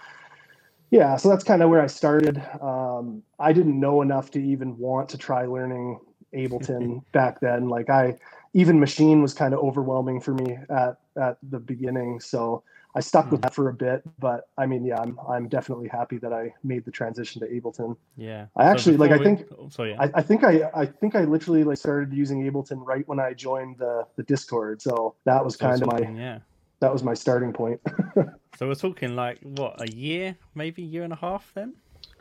yeah 0.90 1.16
so 1.16 1.28
that's 1.28 1.44
kind 1.44 1.62
of 1.62 1.68
where 1.68 1.82
i 1.82 1.86
started. 1.86 2.42
Um, 2.62 3.22
i 3.38 3.52
didn't 3.52 3.78
know 3.78 4.00
enough 4.00 4.30
to 4.32 4.42
even 4.42 4.78
want 4.78 5.08
to 5.10 5.18
try 5.18 5.44
learning 5.44 6.00
Ableton 6.34 7.02
back 7.12 7.40
then. 7.40 7.68
Like 7.68 7.90
I, 7.90 8.18
even 8.52 8.78
Maschine 8.78 9.22
was 9.22 9.34
kind 9.34 9.54
of 9.54 9.60
overwhelming 9.60 10.20
for 10.20 10.34
me 10.34 10.58
at 10.68 10.98
at 11.16 11.38
the 11.50 11.58
beginning. 11.58 12.20
So 12.20 12.62
I 12.96 13.00
stuck 13.00 13.30
with 13.30 13.40
hmm. 13.40 13.42
that 13.42 13.54
for 13.54 13.68
a 13.68 13.74
bit. 13.74 14.02
But 14.18 14.48
I 14.56 14.66
mean, 14.66 14.84
yeah, 14.84 15.00
I'm 15.00 15.18
I'm 15.28 15.48
definitely 15.48 15.88
happy 15.88 16.18
that 16.18 16.32
I 16.32 16.54
made 16.62 16.84
the 16.84 16.90
transition 16.90 17.40
to 17.40 17.48
Ableton. 17.48 17.96
Yeah. 18.16 18.46
I 18.56 18.64
actually 18.66 18.96
so 18.96 19.00
like. 19.00 19.10
I 19.10 19.18
think. 19.18 19.46
Oh, 19.58 19.68
so 19.68 19.82
yeah. 19.82 19.96
I, 19.98 20.10
I 20.14 20.22
think 20.22 20.44
I 20.44 20.70
I 20.74 20.86
think 20.86 21.16
I 21.16 21.24
literally 21.24 21.64
like 21.64 21.78
started 21.78 22.12
using 22.12 22.48
Ableton 22.48 22.86
right 22.86 23.06
when 23.08 23.18
I 23.18 23.34
joined 23.34 23.78
the 23.78 24.06
the 24.16 24.22
Discord. 24.22 24.80
So 24.80 25.16
that 25.24 25.44
was 25.44 25.56
kind 25.56 25.82
of 25.82 25.88
my 25.88 25.98
yeah. 25.98 26.38
That 26.80 26.92
was 26.92 27.02
my 27.02 27.14
starting 27.14 27.52
point. 27.52 27.80
so 28.58 28.68
we're 28.68 28.74
talking 28.74 29.16
like 29.16 29.38
what 29.42 29.80
a 29.80 29.90
year, 29.90 30.36
maybe 30.54 30.82
year 30.82 31.02
and 31.02 31.12
a 31.12 31.16
half. 31.16 31.50
Then 31.54 31.74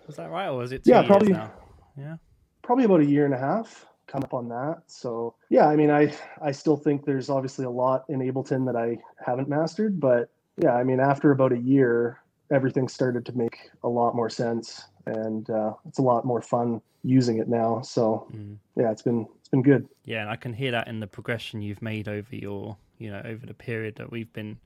was 0.07 0.15
that 0.15 0.31
right, 0.31 0.47
or 0.47 0.57
was 0.57 0.71
it? 0.71 0.81
yeah, 0.85 1.05
probably. 1.05 1.35
Yeah. 1.97 2.17
Probably 2.63 2.85
about 2.85 3.01
a 3.01 3.05
year 3.05 3.25
and 3.25 3.33
a 3.33 3.37
half 3.37 3.85
come 4.13 4.23
up 4.23 4.33
on 4.33 4.47
that. 4.49 4.83
So 4.85 5.33
yeah, 5.49 5.67
I 5.67 5.75
mean, 5.75 5.89
I 5.89 6.13
I 6.41 6.51
still 6.51 6.77
think 6.77 7.03
there's 7.03 7.29
obviously 7.29 7.65
a 7.65 7.69
lot 7.69 8.05
in 8.09 8.19
Ableton 8.19 8.65
that 8.67 8.75
I 8.75 8.99
haven't 9.25 9.49
mastered, 9.49 9.99
but 9.99 10.29
yeah, 10.61 10.75
I 10.75 10.83
mean, 10.83 10.99
after 10.99 11.31
about 11.31 11.51
a 11.51 11.57
year, 11.57 12.21
everything 12.51 12.87
started 12.87 13.25
to 13.25 13.35
make 13.35 13.71
a 13.83 13.89
lot 13.89 14.15
more 14.15 14.29
sense, 14.29 14.85
and 15.07 15.49
uh, 15.49 15.73
it's 15.87 15.97
a 15.97 16.03
lot 16.03 16.25
more 16.25 16.41
fun 16.41 16.79
using 17.03 17.39
it 17.39 17.49
now. 17.49 17.81
So 17.81 18.27
mm. 18.31 18.55
yeah, 18.75 18.91
it's 18.91 19.01
been 19.01 19.27
it's 19.39 19.49
been 19.49 19.63
good. 19.63 19.89
Yeah, 20.05 20.21
and 20.21 20.29
I 20.29 20.35
can 20.35 20.53
hear 20.53 20.71
that 20.71 20.87
in 20.87 20.99
the 20.99 21.07
progression 21.07 21.63
you've 21.63 21.81
made 21.81 22.07
over 22.07 22.35
your 22.35 22.77
you 22.99 23.09
know 23.09 23.21
over 23.25 23.47
the 23.47 23.55
period 23.55 23.95
that 23.95 24.11
we've 24.11 24.31
been 24.31 24.59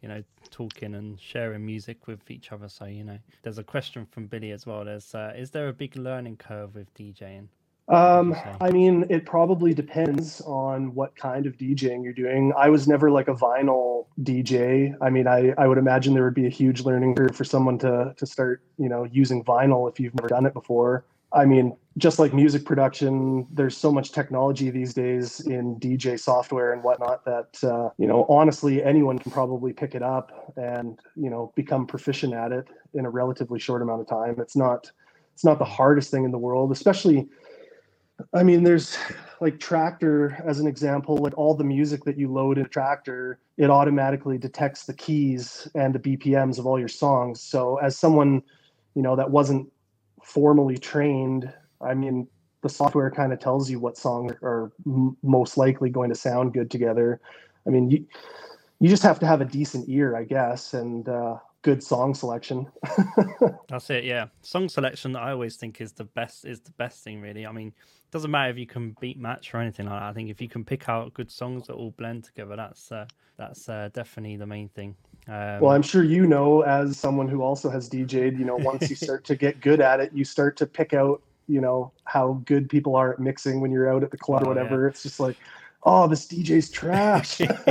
you 0.00 0.08
know 0.08 0.22
talking 0.50 0.94
and 0.94 1.20
sharing 1.20 1.66
music 1.66 2.06
with 2.06 2.28
each 2.28 2.50
other 2.50 2.68
so 2.68 2.86
you 2.86 3.04
know 3.04 3.18
there's 3.42 3.58
a 3.58 3.62
question 3.62 4.04
from 4.10 4.26
billy 4.26 4.50
as 4.50 4.66
well 4.66 4.84
there's 4.84 5.14
uh, 5.14 5.32
is 5.36 5.50
there 5.50 5.68
a 5.68 5.72
big 5.72 5.96
learning 5.96 6.36
curve 6.36 6.74
with 6.74 6.92
djing 6.94 7.46
um, 7.88 8.36
I 8.60 8.70
mean, 8.70 9.06
it 9.10 9.26
probably 9.26 9.74
depends 9.74 10.40
on 10.42 10.94
what 10.94 11.16
kind 11.16 11.46
of 11.46 11.56
DJing 11.56 12.04
you're 12.04 12.12
doing. 12.12 12.52
I 12.56 12.68
was 12.68 12.86
never 12.86 13.10
like 13.10 13.28
a 13.28 13.34
vinyl 13.34 14.06
DJ. 14.22 14.94
I 15.00 15.10
mean, 15.10 15.26
I, 15.26 15.52
I 15.58 15.66
would 15.66 15.78
imagine 15.78 16.14
there 16.14 16.24
would 16.24 16.34
be 16.34 16.46
a 16.46 16.50
huge 16.50 16.82
learning 16.82 17.16
curve 17.16 17.34
for 17.34 17.44
someone 17.44 17.78
to 17.78 18.14
to 18.16 18.26
start, 18.26 18.62
you 18.78 18.88
know, 18.88 19.04
using 19.04 19.44
vinyl 19.44 19.90
if 19.90 19.98
you've 19.98 20.14
never 20.14 20.28
done 20.28 20.46
it 20.46 20.54
before. 20.54 21.04
I 21.34 21.44
mean, 21.44 21.76
just 21.98 22.18
like 22.18 22.32
music 22.32 22.64
production, 22.64 23.46
there's 23.50 23.76
so 23.76 23.90
much 23.90 24.12
technology 24.12 24.70
these 24.70 24.94
days 24.94 25.40
in 25.40 25.76
DJ 25.76 26.20
software 26.20 26.72
and 26.72 26.82
whatnot 26.82 27.24
that 27.24 27.64
uh, 27.64 27.90
you 27.98 28.06
know, 28.06 28.26
honestly, 28.28 28.82
anyone 28.82 29.18
can 29.18 29.32
probably 29.32 29.72
pick 29.72 29.94
it 29.94 30.02
up 30.02 30.52
and 30.56 31.00
you 31.16 31.30
know 31.30 31.52
become 31.56 31.86
proficient 31.86 32.32
at 32.32 32.52
it 32.52 32.68
in 32.94 33.06
a 33.06 33.10
relatively 33.10 33.58
short 33.58 33.82
amount 33.82 34.00
of 34.00 34.08
time. 34.08 34.36
It's 34.38 34.56
not 34.56 34.90
it's 35.34 35.44
not 35.44 35.58
the 35.58 35.64
hardest 35.64 36.10
thing 36.10 36.24
in 36.24 36.30
the 36.30 36.38
world, 36.38 36.70
especially 36.72 37.28
I 38.34 38.42
mean, 38.42 38.62
there's 38.62 38.96
like 39.40 39.58
Traktor 39.58 40.44
as 40.46 40.60
an 40.60 40.66
example, 40.66 41.16
like 41.16 41.36
all 41.36 41.54
the 41.54 41.64
music 41.64 42.04
that 42.04 42.18
you 42.18 42.32
load 42.32 42.58
in 42.58 42.66
Traktor, 42.66 43.36
it 43.56 43.70
automatically 43.70 44.38
detects 44.38 44.84
the 44.84 44.94
keys 44.94 45.68
and 45.74 45.94
the 45.94 45.98
BPMs 45.98 46.58
of 46.58 46.66
all 46.66 46.78
your 46.78 46.88
songs. 46.88 47.40
So 47.42 47.76
as 47.78 47.98
someone, 47.98 48.42
you 48.94 49.02
know, 49.02 49.16
that 49.16 49.30
wasn't 49.30 49.70
formally 50.22 50.78
trained, 50.78 51.52
I 51.80 51.94
mean, 51.94 52.28
the 52.62 52.68
software 52.68 53.10
kind 53.10 53.32
of 53.32 53.40
tells 53.40 53.68
you 53.70 53.80
what 53.80 53.96
songs 53.96 54.32
are 54.42 54.70
m- 54.86 55.16
most 55.22 55.56
likely 55.56 55.90
going 55.90 56.10
to 56.10 56.14
sound 56.14 56.52
good 56.52 56.70
together. 56.70 57.20
I 57.66 57.70
mean, 57.70 57.90
you 57.90 58.06
you 58.80 58.88
just 58.88 59.02
have 59.04 59.20
to 59.20 59.26
have 59.26 59.40
a 59.40 59.44
decent 59.44 59.88
ear, 59.88 60.16
I 60.16 60.24
guess, 60.24 60.74
and 60.74 61.08
uh, 61.08 61.36
good 61.62 61.82
song 61.82 62.14
selection. 62.14 62.66
That's 63.68 63.88
it. 63.90 64.04
Yeah, 64.04 64.26
song 64.42 64.68
selection. 64.68 65.16
I 65.16 65.30
always 65.30 65.56
think 65.56 65.80
is 65.80 65.92
the 65.92 66.04
best. 66.04 66.44
Is 66.44 66.60
the 66.60 66.72
best 66.72 67.02
thing 67.02 67.20
really. 67.20 67.46
I 67.46 67.52
mean, 67.52 67.68
it 67.68 68.10
doesn't 68.10 68.30
matter 68.30 68.50
if 68.50 68.58
you 68.58 68.66
can 68.66 68.96
beat 69.00 69.18
match 69.18 69.54
or 69.54 69.58
anything 69.58 69.86
like 69.86 70.00
that. 70.00 70.08
I 70.08 70.12
think 70.12 70.28
if 70.28 70.40
you 70.40 70.48
can 70.48 70.64
pick 70.64 70.88
out 70.88 71.14
good 71.14 71.30
songs 71.30 71.68
that 71.68 71.74
all 71.74 71.92
blend 71.92 72.24
together, 72.24 72.56
that's 72.56 72.92
uh, 72.92 73.06
that's 73.38 73.68
uh, 73.68 73.88
definitely 73.94 74.36
the 74.36 74.46
main 74.46 74.68
thing. 74.68 74.94
Um, 75.28 75.60
well, 75.60 75.72
I'm 75.72 75.82
sure 75.82 76.02
you 76.02 76.26
know, 76.26 76.62
as 76.62 76.96
someone 76.98 77.28
who 77.28 77.42
also 77.42 77.70
has 77.70 77.88
DJed, 77.88 78.38
you 78.38 78.44
know, 78.44 78.56
once 78.56 78.90
you 78.90 78.96
start 78.96 79.24
to 79.26 79.36
get 79.36 79.60
good 79.60 79.80
at 79.80 80.00
it, 80.00 80.12
you 80.12 80.24
start 80.24 80.56
to 80.58 80.66
pick 80.66 80.94
out, 80.94 81.22
you 81.46 81.60
know, 81.60 81.92
how 82.04 82.42
good 82.44 82.68
people 82.68 82.96
are 82.96 83.12
at 83.12 83.20
mixing 83.20 83.60
when 83.60 83.70
you're 83.70 83.92
out 83.92 84.02
at 84.02 84.10
the 84.10 84.18
club 84.18 84.42
oh, 84.44 84.46
or 84.46 84.48
whatever. 84.48 84.82
Yeah. 84.82 84.88
It's 84.88 85.02
just 85.04 85.20
like, 85.20 85.36
oh, 85.84 86.06
this 86.06 86.26
DJ's 86.26 86.70
trash. 86.70 87.40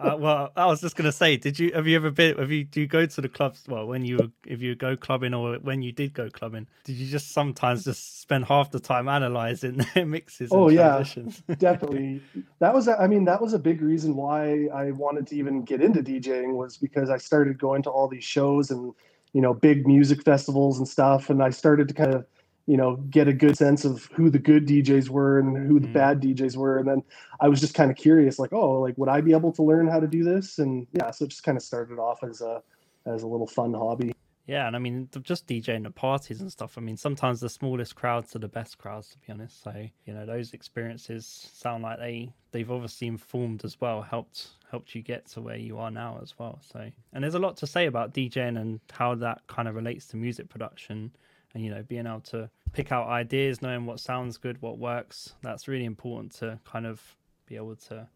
uh, 0.00 0.16
well, 0.18 0.52
I 0.56 0.66
was 0.66 0.80
just 0.80 0.96
gonna 0.96 1.12
say, 1.12 1.36
did 1.36 1.58
you 1.58 1.72
have 1.72 1.86
you 1.86 1.96
ever 1.96 2.10
been? 2.10 2.36
Have 2.38 2.50
you 2.50 2.64
do 2.64 2.80
you 2.80 2.86
go 2.86 3.06
to 3.06 3.20
the 3.20 3.28
clubs? 3.28 3.64
Well, 3.68 3.86
when 3.86 4.04
you 4.04 4.32
if 4.46 4.60
you 4.60 4.74
go 4.74 4.96
clubbing 4.96 5.34
or 5.34 5.56
when 5.56 5.82
you 5.82 5.92
did 5.92 6.14
go 6.14 6.28
clubbing, 6.30 6.66
did 6.84 6.96
you 6.96 7.06
just 7.06 7.32
sometimes 7.32 7.84
just 7.84 8.20
spend 8.20 8.44
half 8.44 8.70
the 8.70 8.80
time 8.80 9.08
analyzing 9.08 9.84
their 9.94 10.06
mixes? 10.06 10.50
Oh 10.52 10.68
yeah, 10.68 11.02
definitely. 11.58 12.22
That 12.60 12.74
was 12.74 12.88
I 12.88 13.06
mean 13.06 13.24
that 13.24 13.40
was 13.40 13.54
a 13.54 13.58
big 13.58 13.82
reason 13.82 14.16
why 14.16 14.68
I 14.72 14.92
wanted 14.92 15.26
to 15.28 15.36
even 15.36 15.62
get 15.62 15.82
into 15.82 16.02
DJing 16.02 16.54
was 16.54 16.76
because 16.76 17.10
I 17.10 17.18
started 17.18 17.58
going 17.58 17.82
to 17.84 17.90
all 17.90 18.08
these 18.08 18.24
shows 18.24 18.70
and 18.70 18.92
you 19.32 19.40
know 19.40 19.54
big 19.54 19.86
music 19.86 20.22
festivals 20.22 20.78
and 20.78 20.86
stuff, 20.86 21.30
and 21.30 21.42
I 21.42 21.50
started 21.50 21.88
to 21.88 21.94
kind 21.94 22.14
of 22.14 22.26
you 22.70 22.76
know 22.76 22.94
get 23.10 23.26
a 23.26 23.32
good 23.32 23.56
sense 23.56 23.84
of 23.84 24.04
who 24.14 24.30
the 24.30 24.38
good 24.38 24.64
DJs 24.64 25.08
were 25.08 25.40
and 25.40 25.56
who 25.66 25.80
the 25.80 25.88
mm. 25.88 25.92
bad 25.92 26.22
DJs 26.22 26.56
were. 26.56 26.78
And 26.78 26.86
then 26.86 27.02
I 27.40 27.48
was 27.48 27.58
just 27.60 27.74
kind 27.74 27.90
of 27.90 27.96
curious 27.96 28.38
like 28.38 28.52
oh 28.52 28.74
like 28.80 28.96
would 28.96 29.08
I 29.08 29.20
be 29.20 29.32
able 29.32 29.50
to 29.54 29.62
learn 29.62 29.88
how 29.88 29.98
to 29.98 30.06
do 30.06 30.22
this? 30.22 30.60
And 30.60 30.86
yeah 30.92 31.10
so 31.10 31.24
it 31.24 31.28
just 31.28 31.42
kind 31.42 31.58
of 31.58 31.64
started 31.64 31.98
off 31.98 32.22
as 32.22 32.40
a 32.40 32.62
as 33.06 33.24
a 33.24 33.26
little 33.26 33.48
fun 33.48 33.74
hobby. 33.74 34.12
Yeah 34.46 34.68
and 34.68 34.76
I 34.76 34.78
mean 34.78 35.08
just 35.22 35.48
DJing 35.48 35.84
at 35.84 35.96
parties 35.96 36.40
and 36.40 36.52
stuff 36.52 36.78
I 36.78 36.80
mean 36.80 36.96
sometimes 36.96 37.40
the 37.40 37.48
smallest 37.48 37.96
crowds 37.96 38.36
are 38.36 38.38
the 38.38 38.46
best 38.46 38.78
crowds 38.78 39.08
to 39.08 39.18
be 39.18 39.32
honest. 39.32 39.64
So 39.64 39.74
you 40.04 40.14
know 40.14 40.24
those 40.24 40.52
experiences 40.52 41.50
sound 41.52 41.82
like 41.82 41.98
they 41.98 42.32
they've 42.52 42.70
obviously 42.70 43.08
informed 43.08 43.64
as 43.64 43.80
well 43.80 44.00
helped 44.00 44.46
helped 44.70 44.94
you 44.94 45.02
get 45.02 45.26
to 45.30 45.40
where 45.40 45.56
you 45.56 45.76
are 45.78 45.90
now 45.90 46.20
as 46.22 46.38
well. 46.38 46.60
So 46.72 46.88
and 47.12 47.24
there's 47.24 47.34
a 47.34 47.40
lot 47.40 47.56
to 47.56 47.66
say 47.66 47.86
about 47.86 48.14
DJing 48.14 48.60
and 48.60 48.78
how 48.92 49.16
that 49.16 49.40
kind 49.48 49.66
of 49.66 49.74
relates 49.74 50.06
to 50.06 50.16
music 50.16 50.48
production 50.48 51.10
and 51.54 51.64
you 51.64 51.70
know 51.70 51.82
being 51.82 52.06
able 52.06 52.20
to 52.20 52.50
pick 52.72 52.92
out 52.92 53.08
ideas, 53.08 53.62
knowing 53.62 53.86
what 53.86 54.00
sounds 54.00 54.36
good, 54.36 54.60
what 54.62 54.78
works. 54.78 55.34
That's 55.42 55.68
really 55.68 55.84
important 55.84 56.32
to 56.36 56.58
kind 56.64 56.86
of 56.86 57.02
be 57.46 57.56
able 57.56 57.76
to 57.76 58.06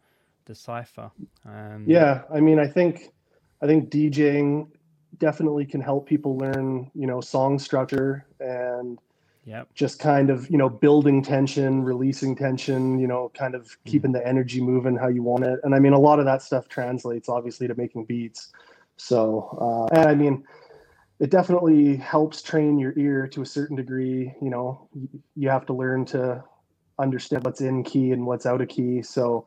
decipher. 0.45 1.11
Um, 1.45 1.85
yeah, 1.87 2.23
I 2.33 2.41
mean, 2.41 2.59
I 2.59 2.67
think 2.67 3.13
I 3.63 3.67
think 3.67 3.91
DJing 3.91 4.69
definitely 5.19 5.65
can 5.65 5.81
help 5.81 6.07
people 6.07 6.37
learn, 6.37 6.91
you 6.95 7.07
know, 7.07 7.21
song 7.21 7.59
structure 7.59 8.27
and 8.41 8.99
yeah 9.45 9.65
just 9.75 9.99
kind 9.99 10.31
of, 10.31 10.49
you 10.51 10.59
know, 10.59 10.69
building 10.69 11.23
tension, 11.23 11.83
releasing 11.83 12.35
tension, 12.35 12.99
you 12.99 13.07
know, 13.07 13.31
kind 13.37 13.55
of 13.55 13.67
mm. 13.67 13.77
keeping 13.85 14.13
the 14.13 14.27
energy 14.27 14.61
moving 14.61 14.97
how 14.97 15.09
you 15.09 15.23
want 15.23 15.45
it. 15.45 15.61
And 15.65 15.75
I 15.75 15.79
mean, 15.79 15.93
a 15.93 15.99
lot 15.99 16.19
of 16.19 16.25
that 16.25 16.43
stuff 16.43 16.69
translates 16.69 17.29
obviously 17.29 17.69
to 17.69 17.75
making 17.75 18.05
beats. 18.05 18.53
So, 18.97 19.89
uh, 19.93 19.95
and 19.95 20.09
I 20.09 20.15
mean, 20.15 20.45
it 21.25 21.31
definitely 21.31 21.97
helps 21.97 22.43
train 22.43 22.79
your 22.79 22.93
ear 22.99 23.27
to 23.27 23.41
a 23.41 23.47
certain 23.47 23.77
degree. 23.77 24.35
You 24.43 24.51
know, 24.51 24.91
you 25.35 25.49
have 25.49 25.65
to 25.65 25.73
learn 25.73 26.05
to 26.07 26.45
understand 26.99 27.47
what's 27.47 27.63
in 27.63 27.83
key 27.83 28.13
and 28.13 28.27
what's 28.27 28.45
out 28.45 28.61
of 28.61 28.69
key. 28.69 29.01
So, 29.01 29.47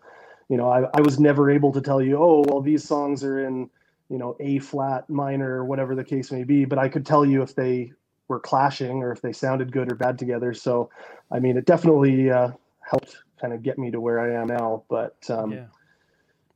you 0.49 0.57
know, 0.57 0.71
I, 0.71 0.89
I 0.95 1.01
was 1.01 1.19
never 1.19 1.51
able 1.51 1.71
to 1.73 1.79
tell 1.79 2.01
you, 2.01 2.17
oh, 2.17 2.43
well, 2.47 2.61
these 2.61 2.83
songs 2.83 3.23
are 3.23 3.45
in, 3.45 3.69
you 4.09 4.17
know, 4.17 4.35
A 4.39 4.57
flat 4.57 5.07
minor 5.07 5.63
whatever 5.65 5.93
the 5.93 6.03
case 6.03 6.31
may 6.31 6.43
be, 6.43 6.65
but 6.65 6.79
I 6.79 6.89
could 6.89 7.05
tell 7.05 7.23
you 7.23 7.43
if 7.43 7.53
they 7.53 7.91
were 8.27 8.39
clashing 8.39 9.03
or 9.03 9.11
if 9.11 9.21
they 9.21 9.31
sounded 9.31 9.71
good 9.71 9.91
or 9.91 9.95
bad 9.95 10.17
together. 10.17 10.55
So, 10.55 10.89
I 11.29 11.37
mean, 11.37 11.57
it 11.57 11.67
definitely 11.67 12.31
uh, 12.31 12.53
helped 12.81 13.17
kind 13.39 13.53
of 13.53 13.61
get 13.61 13.77
me 13.77 13.91
to 13.91 14.01
where 14.01 14.19
I 14.19 14.41
am 14.41 14.47
now. 14.47 14.81
But 14.89 15.17
um, 15.29 15.51
yeah. 15.51 15.65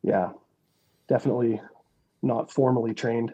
yeah, 0.02 0.30
definitely 1.08 1.62
not 2.22 2.52
formally 2.52 2.94
trained. 2.94 3.34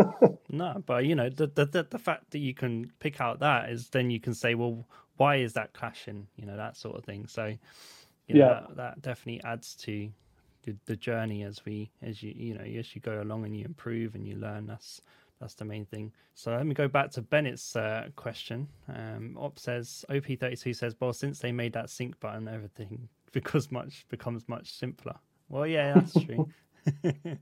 no, 0.50 0.82
but 0.86 1.04
you 1.04 1.14
know 1.14 1.28
the, 1.28 1.46
the 1.46 1.86
the 1.88 1.98
fact 1.98 2.30
that 2.30 2.38
you 2.38 2.54
can 2.54 2.92
pick 3.00 3.20
out 3.20 3.40
that 3.40 3.70
is 3.70 3.88
then 3.88 4.10
you 4.10 4.20
can 4.20 4.34
say, 4.34 4.54
well, 4.54 4.86
why 5.16 5.36
is 5.36 5.52
that 5.54 5.72
clashing? 5.72 6.26
You 6.36 6.46
know 6.46 6.56
that 6.56 6.76
sort 6.76 6.96
of 6.96 7.04
thing. 7.04 7.26
So 7.26 7.46
you 8.26 8.34
know, 8.34 8.40
yeah, 8.40 8.48
that, 8.48 8.76
that, 8.76 9.02
definitely 9.02 9.42
adds 9.44 9.74
to 9.76 10.08
the, 10.62 10.76
the 10.86 10.96
journey 10.96 11.42
as 11.42 11.64
we 11.64 11.90
as 12.02 12.22
you 12.22 12.32
you 12.36 12.54
know 12.54 12.64
as 12.64 12.94
you 12.94 13.00
go 13.00 13.20
along 13.22 13.44
and 13.44 13.56
you 13.56 13.64
improve 13.64 14.14
and 14.14 14.26
you 14.26 14.36
learn. 14.36 14.66
That's 14.66 15.02
that's 15.40 15.54
the 15.54 15.64
main 15.64 15.84
thing. 15.84 16.12
So 16.34 16.52
let 16.52 16.66
me 16.66 16.74
go 16.74 16.88
back 16.88 17.10
to 17.12 17.22
Bennett's 17.22 17.76
uh, 17.76 18.08
question. 18.16 18.68
Um, 18.88 19.36
Op 19.38 19.58
says 19.58 20.04
OP32 20.10 20.74
says, 20.74 20.96
well, 20.98 21.12
since 21.12 21.38
they 21.38 21.52
made 21.52 21.72
that 21.74 21.90
sync 21.90 22.18
button, 22.18 22.48
everything 22.48 23.08
because 23.32 23.70
much 23.70 24.04
becomes 24.08 24.48
much 24.48 24.72
simpler. 24.72 25.14
Well, 25.48 25.66
yeah, 25.66 25.94
that's 25.94 26.12
true. 26.12 26.48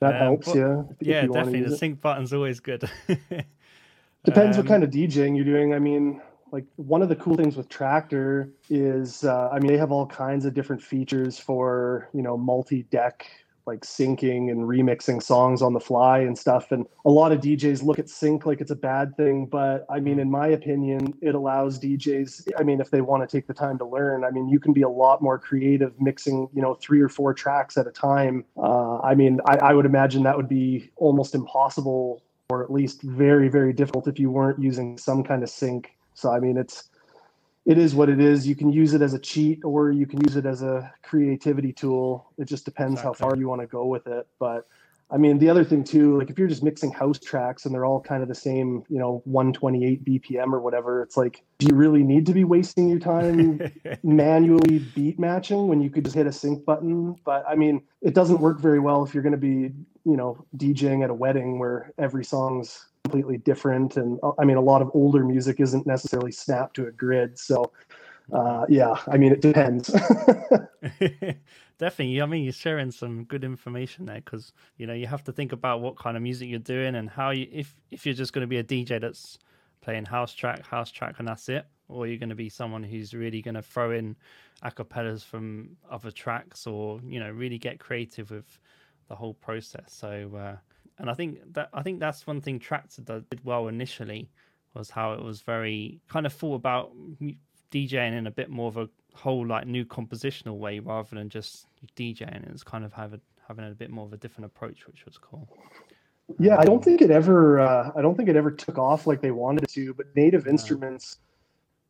that 0.00 0.14
um, 0.14 0.20
helps. 0.20 0.46
But, 0.46 0.56
yeah. 0.56 0.82
Yeah, 1.00 1.26
definitely. 1.26 1.62
The 1.62 1.76
sync 1.76 2.00
button's 2.00 2.32
always 2.32 2.60
good. 2.60 2.88
Depends 4.24 4.56
um, 4.56 4.62
what 4.62 4.66
kind 4.66 4.82
of 4.82 4.90
DJing 4.90 5.36
you're 5.36 5.44
doing. 5.44 5.72
I 5.74 5.78
mean, 5.78 6.20
like 6.52 6.64
one 6.76 7.02
of 7.02 7.08
the 7.08 7.16
cool 7.16 7.36
things 7.36 7.56
with 7.56 7.68
Traktor 7.68 8.50
is, 8.68 9.24
uh, 9.24 9.48
I 9.50 9.58
mean, 9.58 9.68
they 9.72 9.78
have 9.78 9.92
all 9.92 10.06
kinds 10.06 10.44
of 10.44 10.54
different 10.54 10.82
features 10.82 11.38
for 11.38 12.08
you 12.12 12.22
know 12.22 12.36
multi-deck 12.36 13.26
like 13.66 13.80
syncing 13.80 14.50
and 14.50 14.60
remixing 14.60 15.22
songs 15.22 15.60
on 15.60 15.72
the 15.72 15.80
fly 15.80 16.20
and 16.20 16.38
stuff. 16.38 16.70
And 16.70 16.86
a 17.04 17.10
lot 17.10 17.32
of 17.32 17.40
DJs 17.40 17.82
look 17.82 17.98
at 17.98 18.08
sync 18.08 18.46
like 18.46 18.60
it's 18.60 18.70
a 18.70 18.76
bad 18.76 19.16
thing. 19.16 19.46
But 19.46 19.84
I 19.90 19.98
mean, 19.98 20.18
in 20.18 20.30
my 20.30 20.48
opinion, 20.48 21.14
it 21.20 21.34
allows 21.34 21.78
DJs, 21.80 22.52
I 22.58 22.62
mean, 22.62 22.80
if 22.80 22.90
they 22.90 23.00
want 23.00 23.28
to 23.28 23.36
take 23.36 23.46
the 23.46 23.54
time 23.54 23.78
to 23.78 23.84
learn, 23.84 24.24
I 24.24 24.30
mean, 24.30 24.48
you 24.48 24.60
can 24.60 24.72
be 24.72 24.82
a 24.82 24.88
lot 24.88 25.20
more 25.20 25.38
creative 25.38 26.00
mixing, 26.00 26.48
you 26.54 26.62
know, 26.62 26.74
three 26.74 27.00
or 27.00 27.08
four 27.08 27.34
tracks 27.34 27.76
at 27.76 27.86
a 27.86 27.92
time. 27.92 28.44
Uh, 28.56 28.98
I 28.98 29.14
mean, 29.14 29.40
I, 29.46 29.56
I 29.56 29.74
would 29.74 29.86
imagine 29.86 30.22
that 30.22 30.36
would 30.36 30.48
be 30.48 30.90
almost 30.96 31.34
impossible 31.34 32.22
or 32.48 32.62
at 32.62 32.70
least 32.70 33.02
very, 33.02 33.48
very 33.48 33.72
difficult 33.72 34.06
if 34.06 34.20
you 34.20 34.30
weren't 34.30 34.62
using 34.62 34.96
some 34.96 35.24
kind 35.24 35.42
of 35.42 35.50
sync. 35.50 35.96
So, 36.14 36.30
I 36.30 36.38
mean, 36.38 36.56
it's, 36.56 36.84
it 37.66 37.78
is 37.78 37.94
what 37.94 38.08
it 38.08 38.20
is. 38.20 38.46
You 38.46 38.54
can 38.54 38.72
use 38.72 38.94
it 38.94 39.02
as 39.02 39.12
a 39.12 39.18
cheat 39.18 39.64
or 39.64 39.90
you 39.90 40.06
can 40.06 40.20
use 40.20 40.36
it 40.36 40.46
as 40.46 40.62
a 40.62 40.92
creativity 41.02 41.72
tool. 41.72 42.32
It 42.38 42.46
just 42.46 42.64
depends 42.64 43.00
exactly. 43.00 43.24
how 43.24 43.30
far 43.30 43.36
you 43.36 43.48
want 43.48 43.60
to 43.60 43.66
go 43.66 43.86
with 43.86 44.06
it. 44.06 44.28
But 44.38 44.68
I 45.10 45.18
mean, 45.18 45.38
the 45.38 45.48
other 45.48 45.64
thing 45.64 45.84
too, 45.84 46.18
like 46.18 46.30
if 46.30 46.38
you're 46.38 46.48
just 46.48 46.62
mixing 46.62 46.92
house 46.92 47.18
tracks 47.18 47.64
and 47.64 47.74
they're 47.74 47.84
all 47.84 48.00
kind 48.00 48.22
of 48.22 48.28
the 48.28 48.34
same, 48.34 48.84
you 48.88 48.98
know, 48.98 49.20
128 49.24 50.04
BPM 50.04 50.52
or 50.52 50.60
whatever, 50.60 51.02
it's 51.02 51.16
like, 51.16 51.44
do 51.58 51.66
you 51.66 51.74
really 51.74 52.02
need 52.02 52.26
to 52.26 52.32
be 52.32 52.44
wasting 52.44 52.88
your 52.88 52.98
time 52.98 53.60
manually 54.02 54.78
beat 54.94 55.18
matching 55.18 55.68
when 55.68 55.80
you 55.80 55.90
could 55.90 56.04
just 56.04 56.16
hit 56.16 56.26
a 56.26 56.32
sync 56.32 56.64
button? 56.64 57.16
But 57.24 57.44
I 57.48 57.56
mean, 57.56 57.82
it 58.00 58.14
doesn't 58.14 58.40
work 58.40 58.60
very 58.60 58.80
well 58.80 59.04
if 59.04 59.14
you're 59.14 59.22
going 59.22 59.32
to 59.32 59.38
be, 59.38 59.72
you 60.04 60.16
know, 60.16 60.44
DJing 60.56 61.04
at 61.04 61.10
a 61.10 61.14
wedding 61.14 61.58
where 61.58 61.92
every 61.98 62.24
song's 62.24 62.86
completely 63.06 63.38
different. 63.38 63.96
And 63.96 64.18
uh, 64.22 64.32
I 64.38 64.44
mean, 64.44 64.56
a 64.56 64.60
lot 64.60 64.82
of 64.82 64.90
older 64.94 65.24
music 65.24 65.60
isn't 65.60 65.86
necessarily 65.86 66.32
snapped 66.32 66.76
to 66.76 66.86
a 66.88 66.92
grid. 66.92 67.38
So, 67.38 67.72
uh, 68.32 68.66
yeah, 68.68 68.96
I 69.06 69.16
mean, 69.16 69.32
it 69.32 69.40
depends. 69.40 69.88
Definitely. 71.78 72.22
I 72.22 72.26
mean, 72.26 72.44
you're 72.44 72.52
sharing 72.52 72.90
some 72.90 73.24
good 73.24 73.44
information 73.44 74.06
there 74.06 74.22
because 74.24 74.52
you 74.78 74.86
know 74.86 74.94
you 74.94 75.06
have 75.06 75.22
to 75.24 75.32
think 75.32 75.52
about 75.52 75.80
what 75.80 75.96
kind 75.96 76.16
of 76.16 76.22
music 76.22 76.48
you're 76.48 76.58
doing 76.58 76.94
and 76.94 77.08
how 77.08 77.30
you 77.30 77.46
if 77.52 77.76
if 77.90 78.06
you're 78.06 78.14
just 78.14 78.32
going 78.32 78.42
to 78.42 78.48
be 78.48 78.58
a 78.58 78.64
DJ 78.64 79.00
that's 79.00 79.38
playing 79.82 80.06
house 80.06 80.34
track, 80.34 80.66
house 80.66 80.90
track, 80.90 81.16
and 81.18 81.28
that's 81.28 81.48
it, 81.48 81.66
or 81.88 82.06
you're 82.06 82.18
going 82.18 82.30
to 82.30 82.34
be 82.34 82.48
someone 82.48 82.82
who's 82.82 83.14
really 83.14 83.42
going 83.42 83.54
to 83.54 83.62
throw 83.62 83.92
in 83.92 84.16
acapellas 84.64 85.22
from 85.22 85.76
other 85.90 86.10
tracks, 86.10 86.66
or 86.66 87.00
you 87.06 87.20
know, 87.20 87.30
really 87.30 87.58
get 87.58 87.78
creative 87.78 88.30
with 88.30 88.58
the 89.08 89.14
whole 89.14 89.34
process. 89.34 89.92
So 89.92 90.30
uh, 90.34 90.56
and 90.98 91.10
I 91.10 91.14
think 91.14 91.38
that 91.54 91.68
I 91.72 91.82
think 91.82 92.00
that's 92.00 92.26
one 92.26 92.40
thing 92.40 92.58
Traktor 92.58 93.04
did 93.04 93.44
well 93.44 93.68
initially 93.68 94.30
was 94.74 94.90
how 94.90 95.12
it 95.12 95.22
was 95.22 95.40
very 95.40 96.00
kind 96.08 96.26
of 96.26 96.32
thought 96.32 96.54
about 96.54 96.92
DJing 97.72 98.16
in 98.16 98.26
a 98.26 98.30
bit 98.30 98.50
more 98.50 98.68
of 98.68 98.76
a 98.76 98.88
whole 99.14 99.46
like 99.46 99.66
new 99.66 99.84
compositional 99.84 100.58
way 100.58 100.78
rather 100.78 101.16
than 101.16 101.28
just 101.28 101.66
DJing. 101.96 102.50
It's 102.50 102.62
kind 102.62 102.84
of 102.84 102.92
having 102.92 103.20
having 103.46 103.66
a 103.66 103.74
bit 103.74 103.90
more 103.90 104.06
of 104.06 104.12
a 104.12 104.16
different 104.16 104.46
approach, 104.46 104.86
which 104.86 105.04
was 105.04 105.18
cool. 105.18 105.48
Yeah, 106.38 106.56
I 106.58 106.64
don't 106.64 106.82
think 106.82 107.02
it 107.02 107.10
ever. 107.10 107.60
Uh, 107.60 107.90
I 107.96 108.02
don't 108.02 108.16
think 108.16 108.28
it 108.28 108.36
ever 108.36 108.50
took 108.50 108.78
off 108.78 109.06
like 109.06 109.20
they 109.20 109.30
wanted 109.30 109.64
it 109.64 109.70
to. 109.70 109.94
But 109.94 110.06
Native 110.16 110.46
Instruments 110.46 111.18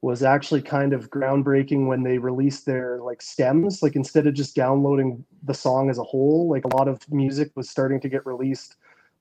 was 0.03 0.23
actually 0.23 0.61
kind 0.61 0.93
of 0.93 1.11
groundbreaking 1.11 1.87
when 1.87 2.03
they 2.03 2.19
released 2.19 2.67
their 2.67 3.01
like 3.01 3.23
stems. 3.23 3.83
Like 3.83 3.97
instead 3.97 4.27
of 4.27 4.35
just 4.35 4.55
downloading 4.55 5.25
the 5.45 5.55
song 5.55 5.89
as 5.89 5.99
a 5.99 6.05
whole, 6.05 6.51
like 6.51 6.65
a 6.65 6.77
lot 6.77 6.87
of 6.87 7.01
music 7.11 7.51
was 7.55 7.71
starting 7.71 8.01
to 8.01 8.09
get 8.09 8.27
released 8.27 8.77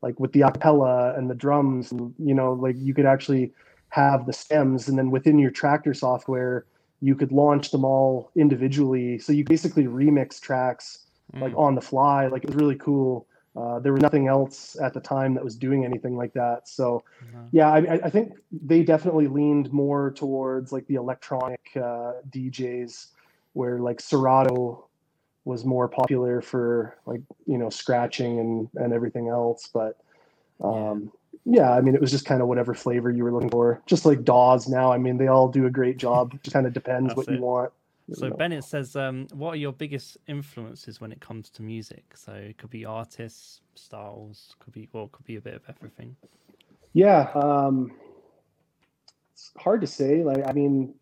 like 0.06 0.20
with 0.20 0.32
the 0.34 0.41
acapella 0.41 1.18
and 1.18 1.30
the 1.30 1.36
drums 1.36 1.91
and 1.91 2.13
you 2.20 2.34
know 2.34 2.54
like 2.54 2.76
you 2.78 2.94
could 2.94 3.08
actually 3.08 3.52
have 3.89 4.26
the 4.28 4.34
stems 4.34 4.88
and 4.88 4.98
then 4.98 5.10
within 5.10 5.39
your 5.39 5.52
Traktor 5.52 5.96
software 5.96 6.65
you 7.02 7.15
could 7.15 7.32
launch 7.32 7.72
them 7.72 7.84
all 7.84 8.32
individually 8.36 9.18
so 9.18 9.34
you 9.34 9.44
basically 9.44 9.86
remix 9.86 10.39
tracks 10.39 11.00
mm. 11.34 11.41
like 11.41 11.54
on 11.58 11.76
the 11.76 11.82
fly 11.82 12.28
like 12.28 12.44
it 12.44 12.48
was 12.48 12.56
really 12.56 12.76
cool 12.76 13.28
uh, 13.56 13.80
there 13.80 13.94
was 13.94 14.02
nothing 14.02 14.28
else 14.28 14.76
at 14.82 14.94
the 14.94 15.00
time 15.00 15.34
that 15.34 15.44
was 15.44 15.56
doing 15.56 15.84
anything 15.86 16.15
like 16.15 16.34
that 16.34 16.68
so 16.68 17.04
mm-hmm. 17.26 17.48
yeah 17.52 17.70
I, 17.70 18.00
I, 18.04 18.10
think 18.10 18.34
they 18.52 18.84
definitely 18.84 19.28
leaned 19.28 19.72
more 19.72 20.12
towards 20.12 20.74
like 20.74 20.86
the 20.88 20.96
electronic 20.96 21.62
uh, 21.76 22.13
djs 22.30 23.08
where 23.54 23.80
like 23.80 24.02
serato 24.02 24.88
was 25.45 25.63
more 25.63 25.88
popular 25.88 26.41
for 26.41 26.97
like 27.05 27.21
you 27.45 27.58
know 27.58 27.69
scratching 27.69 28.39
and 28.39 28.69
and 28.75 28.91
everything 28.93 29.29
else 29.29 29.69
but 29.73 29.97
um 30.62 31.12
yeah 31.45 31.71
i 31.71 31.81
mean 31.81 31.95
it 31.95 32.01
was 32.01 32.12
just 32.12 32.25
kind 32.25 32.41
of 32.41 32.47
whatever 32.47 32.73
flavor 32.73 33.12
you 33.12 33.23
were 33.23 33.31
looking 33.31 33.49
for 33.49 33.81
just 33.86 34.05
like 34.05 34.23
daws 34.23 34.67
now 34.67 34.91
i 34.91 34.97
mean 34.97 35.17
they 35.17 35.27
all 35.27 35.47
do 35.47 35.67
a 35.67 35.69
great 35.69 35.97
job 35.97 36.34
it 36.34 36.43
just 36.43 36.53
kind 36.53 36.65
of 36.65 36.73
depends 36.73 37.15
what 37.15 37.27
it. 37.27 37.36
you 37.36 37.41
want 37.41 37.71
So 38.13 38.29
Bennett 38.29 38.63
says, 38.63 38.95
um, 38.95 39.27
"What 39.34 39.55
are 39.55 39.58
your 39.58 39.73
biggest 39.73 40.17
influences 40.27 41.01
when 41.01 41.12
it 41.12 41.19
comes 41.21 41.49
to 41.49 41.63
music?" 41.63 42.15
So 42.15 42.34
it 42.34 42.60
could 42.60 42.69
be 42.69 42.86
artists, 42.86 43.62
styles, 43.73 44.55
could 44.60 44.73
be, 44.73 44.88
or 44.93 45.10
could 45.10 45.25
be 45.25 45.38
a 45.38 45.41
bit 45.41 45.55
of 45.55 45.63
everything. 45.67 46.15
Yeah, 46.93 47.31
um, 47.34 47.91
it's 49.34 49.51
hard 49.58 49.81
to 49.81 49.88
say. 49.88 50.23
Like, 50.23 50.47
I 50.47 50.53
mean, 50.53 50.93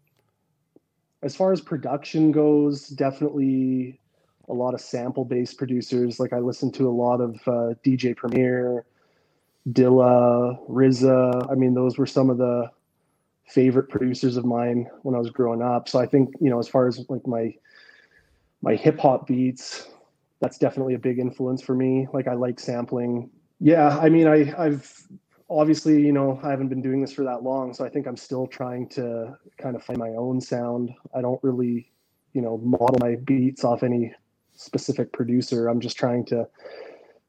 as 1.24 1.36
far 1.36 1.52
as 1.52 1.60
production 1.60 2.32
goes, 2.32 2.88
definitely 2.88 4.00
a 4.50 4.54
lot 4.54 4.74
of 4.74 4.82
sample-based 4.82 5.58
producers. 5.58 6.20
Like, 6.20 6.34
I 6.34 6.40
listen 6.40 6.72
to 6.74 6.88
a 6.88 6.92
lot 6.92 7.22
of 7.22 7.36
uh, 7.48 7.74
DJ 7.86 8.16
Premier, 8.16 8.86
Dilla, 9.70 10.58
RZA. 10.70 11.52
I 11.52 11.56
mean, 11.56 11.74
those 11.74 11.98
were 11.98 12.06
some 12.06 12.30
of 12.30 12.38
the 12.38 12.70
favorite 13.48 13.90
producers 13.90 14.38
of 14.38 14.46
mine 14.46 14.90
when 15.04 15.16
I 15.16 15.20
was 15.20 15.30
growing 15.30 15.62
up. 15.62 15.88
So 15.88 16.00
I 16.00 16.06
think, 16.06 16.34
you 16.40 16.50
know, 16.50 16.60
as 16.60 16.68
far 16.68 16.88
as 16.88 17.04
like 17.10 17.26
my 17.28 17.54
my 18.62 18.76
hip 18.76 19.00
hop 19.00 19.28
beats, 19.28 19.90
that's 20.40 20.58
definitely 20.58 20.94
a 20.94 21.00
big 21.00 21.20
influence 21.20 21.62
for 21.62 21.76
me. 21.76 22.08
Like 22.14 22.28
I 22.28 22.34
like 22.34 22.60
sampling. 22.60 23.30
Yeah, 23.60 23.98
I 23.98 24.10
mean 24.10 24.28
I 24.28 24.54
I've 24.58 25.08
obviously, 25.50 26.02
you 26.02 26.12
know, 26.14 26.40
I 26.44 26.50
haven't 26.50 26.70
been 26.70 26.82
doing 26.82 27.02
this 27.02 27.14
for 27.14 27.24
that 27.26 27.44
long, 27.44 27.74
so 27.74 27.86
I 27.86 27.90
think 27.90 28.08
I'm 28.08 28.18
still 28.18 28.48
trying 28.48 28.88
to 28.90 29.38
kind 29.58 29.76
of 29.76 29.84
find 29.84 30.00
my 30.00 30.10
own 30.10 30.42
sound. 30.42 30.92
I 31.14 31.22
don't 31.22 31.42
really, 31.44 31.92
you 32.34 32.42
know, 32.42 32.58
model 32.58 32.98
my 33.00 33.16
beats 33.16 33.64
off 33.64 33.84
any 33.84 34.14
specific 34.56 35.12
producer. 35.12 35.68
I'm 35.68 35.80
just 35.80 35.98
trying 35.98 36.26
to 36.26 36.48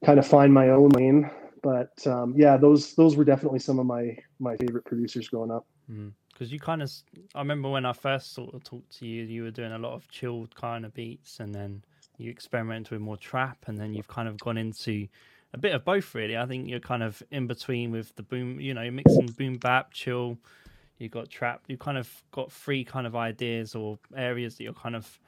kind 0.05 0.19
of 0.19 0.27
find 0.27 0.53
my 0.53 0.71
own 0.71 0.91
lane. 0.91 1.31
But 1.63 2.07
um, 2.07 2.35
yeah, 2.37 2.57
those 2.57 2.95
those 2.95 3.17
were 3.17 3.25
definitely 3.25 3.59
some 3.59 3.79
of 3.79 3.87
my 3.87 4.17
my 4.39 4.57
favorite 4.57 4.85
producers 4.85 5.29
growing 5.29 5.51
up. 5.51 5.67
Because 5.87 6.49
mm. 6.49 6.53
you 6.53 6.61
kind 6.61 6.83
of, 6.83 6.91
I 7.35 7.39
remember 7.39 7.71
when 7.71 7.87
I 7.87 7.93
first 7.93 8.35
sort 8.35 8.55
of 8.55 8.63
talked 8.65 8.99
to 8.99 9.07
you, 9.07 9.25
you 9.25 9.43
were 9.45 9.51
doing 9.51 9.73
a 9.73 9.79
lot 9.79 9.95
of 9.95 10.09
chilled 10.09 10.55
kind 10.55 10.85
of 10.85 10.93
beats, 10.93 11.41
and 11.41 11.55
then 11.55 11.83
you 12.19 12.31
experimented 12.31 12.91
with 12.91 13.01
more 13.01 13.17
trap, 13.17 13.59
and 13.67 13.79
then 13.79 13.95
you've 13.95 14.09
kind 14.09 14.29
of 14.29 14.39
gone 14.39 14.59
into 14.59 15.09
a 15.55 15.59
bit 15.59 15.75
of 15.75 15.85
both, 15.85 16.15
really. 16.15 16.37
I 16.37 16.47
think 16.47 16.69
you're 16.69 16.81
kind 16.81 17.03
of 17.03 17.23
in 17.31 17.47
between 17.47 17.91
with 17.91 18.15
the 18.17 18.23
boom, 18.23 18.61
you 18.61 18.75
know, 18.75 18.91
mixing 18.91 19.27
boom 19.27 19.57
bap, 19.57 19.93
chill. 19.93 20.37
You 20.99 21.09
got 21.09 21.31
trap. 21.31 21.63
You 21.67 21.77
kind 21.77 21.97
of 21.97 22.11
got 22.31 22.53
three 22.53 22.85
kind 22.85 23.07
of 23.07 23.17
ideas 23.17 23.75
or 23.75 23.99
areas 24.15 24.57
that 24.57 24.65
you're 24.65 24.75
kind 24.75 24.97
of 24.97 25.19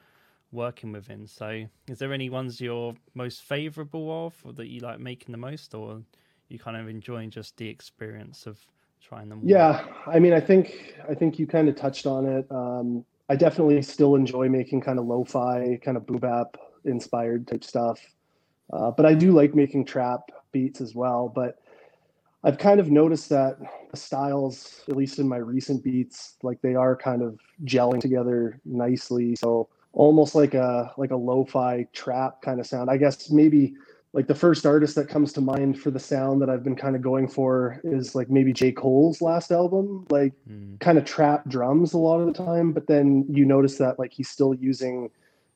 working 0.57 0.91
within. 0.91 1.25
So, 1.27 1.63
is 1.87 1.99
there 1.99 2.11
any 2.11 2.29
ones 2.29 2.59
you're 2.59 2.93
most 3.13 3.43
favourable 3.43 4.25
of, 4.25 4.35
or 4.43 4.51
that 4.53 4.67
you 4.67 4.81
like 4.81 4.99
making 4.99 5.31
the 5.31 5.37
most, 5.37 5.73
or 5.73 6.01
you 6.49 6.59
kind 6.59 6.75
of 6.75 6.89
enjoying 6.89 7.29
just 7.29 7.55
the 7.55 7.69
experience 7.69 8.45
of 8.45 8.59
trying 9.01 9.29
them? 9.29 9.41
Yeah, 9.43 9.85
I 10.05 10.19
mean, 10.19 10.33
I 10.33 10.41
think 10.41 10.95
I 11.09 11.13
think 11.13 11.39
you 11.39 11.47
kind 11.47 11.69
of 11.69 11.75
touched 11.75 12.05
on 12.05 12.25
it. 12.25 12.45
Um, 12.51 13.05
I 13.29 13.35
definitely 13.35 13.81
still 13.81 14.15
enjoy 14.15 14.49
making 14.49 14.81
kind 14.81 14.99
of 14.99 15.05
lo-fi, 15.05 15.79
kind 15.83 15.97
of 15.97 16.05
boom 16.05 16.17
bap 16.17 16.57
inspired 16.85 17.47
type 17.47 17.63
stuff, 17.63 17.99
uh, 18.73 18.91
but 18.91 19.05
I 19.05 19.13
do 19.13 19.31
like 19.31 19.53
making 19.55 19.85
trap 19.85 20.21
beats 20.51 20.81
as 20.81 20.95
well. 20.95 21.31
But 21.33 21.55
I've 22.43 22.57
kind 22.57 22.79
of 22.79 22.89
noticed 22.89 23.29
that 23.29 23.57
the 23.91 23.97
styles, 23.97 24.83
at 24.89 24.95
least 24.95 25.19
in 25.19 25.27
my 25.27 25.37
recent 25.37 25.83
beats, 25.83 26.37
like 26.43 26.61
they 26.61 26.75
are 26.75 26.95
kind 26.95 27.21
of 27.21 27.39
gelling 27.65 27.99
together 27.99 28.59
nicely. 28.63 29.35
So 29.35 29.69
almost 29.97 30.35
like 30.35 30.53
a 30.53 30.93
like 30.97 31.09
a 31.11 31.15
lo-fi 31.15 31.87
trap 31.91 32.41
kind 32.41 32.59
of 32.59 32.67
sound. 32.67 32.89
I 32.89 32.97
guess 32.97 33.31
maybe 33.31 33.73
like 34.13 34.27
the 34.27 34.35
first 34.35 34.65
artist 34.65 34.95
that 34.95 35.09
comes 35.09 35.33
to 35.33 35.41
mind 35.41 35.79
for 35.79 35.91
the 35.91 35.99
sound 35.99 36.41
that 36.41 36.49
I've 36.49 36.63
been 36.63 36.75
kind 36.75 36.95
of 36.95 37.01
going 37.01 37.27
for 37.27 37.81
is 37.83 38.15
like 38.15 38.29
maybe 38.29 38.53
J. 38.53 38.71
Cole's 38.71 39.21
last 39.21 39.51
album, 39.51 40.05
like 40.09 40.33
mm. 40.49 40.79
kind 40.79 40.97
of 40.97 41.05
trap 41.05 41.49
drums 41.49 41.93
a 41.93 41.97
lot 41.97 42.19
of 42.19 42.27
the 42.27 42.33
time. 42.33 42.71
But 42.71 42.87
then 42.87 43.25
you 43.27 43.43
notice 43.43 43.77
that 43.79 43.99
like 43.99 44.13
he's 44.13 44.29
still 44.29 44.53
using 44.53 45.09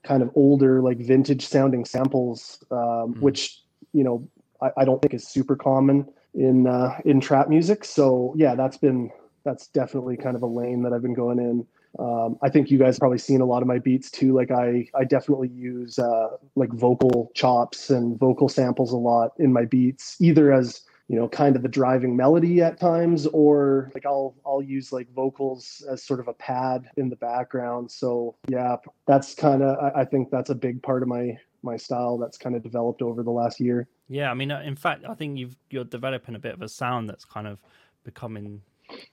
kind 0.04 0.24
of 0.24 0.32
older, 0.36 0.82
like 0.82 0.98
vintage 0.98 1.46
sounding 1.46 1.86
samples, 1.86 2.64
um, 2.72 2.78
mm. 3.14 3.20
which, 3.20 3.62
you 3.94 4.04
know, 4.04 4.28
I, 4.60 4.72
I, 4.78 4.86
don't 4.86 5.00
think 5.02 5.14
is 5.14 5.28
super 5.28 5.56
common 5.56 6.08
in 6.34 6.66
uh, 6.66 6.98
in 7.06 7.22
trap 7.22 7.48
music. 7.48 7.86
So 7.86 8.34
yeah, 8.36 8.56
that's 8.56 8.78
been 8.78 9.12
that's 9.44 9.68
definitely 9.68 10.18
kind 10.18 10.36
of 10.36 10.42
a 10.42 10.48
lane 10.48 10.82
that 10.82 10.94
I've 10.94 11.04
been 11.04 11.14
going 11.14 11.38
in. 11.38 11.68
Um, 12.00 12.38
I 12.42 12.50
think 12.50 12.72
you 12.72 12.78
guys 12.78 12.98
probably 12.98 13.18
seen 13.18 13.42
a 13.42 13.46
lot 13.46 13.62
of 13.62 13.68
my 13.68 13.80
beats 13.80 14.10
too. 14.10 14.34
Like 14.34 14.52
I, 14.52 14.88
I 14.96 15.04
definitely 15.04 15.50
use 15.50 16.00
uh, 16.00 16.30
like 16.56 16.72
vocal 16.72 17.32
chops 17.36 17.90
and 17.90 18.18
vocal 18.18 18.48
samples 18.50 18.94
a 18.94 18.98
lot 18.98 19.32
in 19.38 19.52
my 19.52 19.66
beats, 19.66 20.16
either 20.20 20.54
as 20.54 20.82
you 21.12 21.18
know, 21.18 21.28
kind 21.28 21.58
of 21.58 21.62
the 21.62 21.68
driving 21.68 22.16
melody 22.16 22.62
at 22.62 22.80
times, 22.80 23.28
or 23.28 23.92
like 23.94 24.06
I'll 24.06 24.34
I'll 24.46 24.62
use 24.62 24.94
like 24.94 25.14
vocals 25.14 25.86
as 25.92 26.02
sort 26.02 26.22
of 26.22 26.30
a 26.30 26.34
pad 26.34 26.90
in 26.96 27.10
the 27.10 27.18
background. 27.18 27.92
So 27.92 28.38
yeah, 28.48 28.78
that's 29.08 29.36
kind 29.36 29.62
of 29.62 29.78
I, 29.78 30.02
I 30.02 30.06
think 30.06 30.30
that's 30.32 30.50
a 30.50 30.56
big 30.56 30.82
part 30.82 31.02
of 31.02 31.10
my 31.10 31.38
my 31.64 31.76
style 31.76 32.18
that's 32.18 32.38
kind 32.38 32.56
of 32.56 32.64
developed 32.64 33.02
over 33.02 33.24
the 33.24 33.32
last 33.32 33.60
year. 33.60 33.90
Yeah, 34.08 34.32
I 34.32 34.34
mean, 34.34 34.52
uh, 34.52 34.62
in 34.62 34.78
fact, 34.78 35.04
I 35.06 35.14
think 35.14 35.38
you've 35.38 35.58
you're 35.70 35.84
developing 35.84 36.36
a 36.36 36.40
bit 36.40 36.54
of 36.54 36.62
a 36.62 36.70
sound 36.70 37.10
that's 37.10 37.26
kind 37.26 37.46
of 37.46 37.60
becoming 38.06 38.62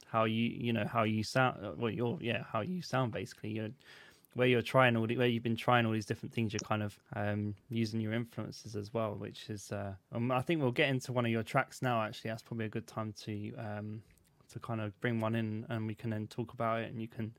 how 0.06 0.24
you 0.24 0.44
you 0.50 0.72
know 0.72 0.86
how 0.86 1.04
you 1.04 1.22
sound 1.22 1.64
uh, 1.64 1.72
well 1.76 1.90
you're 1.90 2.18
yeah 2.20 2.42
how 2.50 2.60
you 2.60 2.82
sound 2.82 3.12
basically. 3.12 3.50
You're 3.50 3.70
where 4.34 4.46
you're 4.46 4.62
trying 4.62 4.96
all 4.96 5.06
the, 5.06 5.16
where 5.16 5.26
you've 5.26 5.42
been 5.42 5.56
trying 5.56 5.84
all 5.84 5.92
these 5.92 6.06
different 6.06 6.32
things 6.32 6.52
you're 6.52 6.60
kind 6.60 6.82
of 6.82 6.96
um, 7.16 7.54
using 7.70 7.98
your 8.00 8.12
influences 8.12 8.76
as 8.76 8.92
well 8.94 9.16
which 9.18 9.50
is 9.50 9.72
uh, 9.72 9.92
um, 10.12 10.30
i 10.30 10.40
think 10.40 10.60
we'll 10.60 10.70
get 10.70 10.88
into 10.90 11.12
one 11.12 11.24
of 11.24 11.32
your 11.32 11.42
tracks 11.42 11.82
now 11.82 12.00
actually. 12.02 12.30
That's 12.30 12.42
probably 12.42 12.66
a 12.66 12.68
good 12.68 12.86
time 12.86 13.14
to 13.24 13.54
um, 13.56 14.02
to 14.52 14.58
kind 14.58 14.80
of 14.80 14.98
bring 15.00 15.20
one 15.20 15.34
in 15.34 15.66
and 15.68 15.86
we 15.86 15.94
can 15.94 16.10
then 16.10 16.26
talk 16.26 16.52
about 16.52 16.80
it 16.80 16.90
and 16.90 17.00
you 17.00 17.08
can 17.08 17.32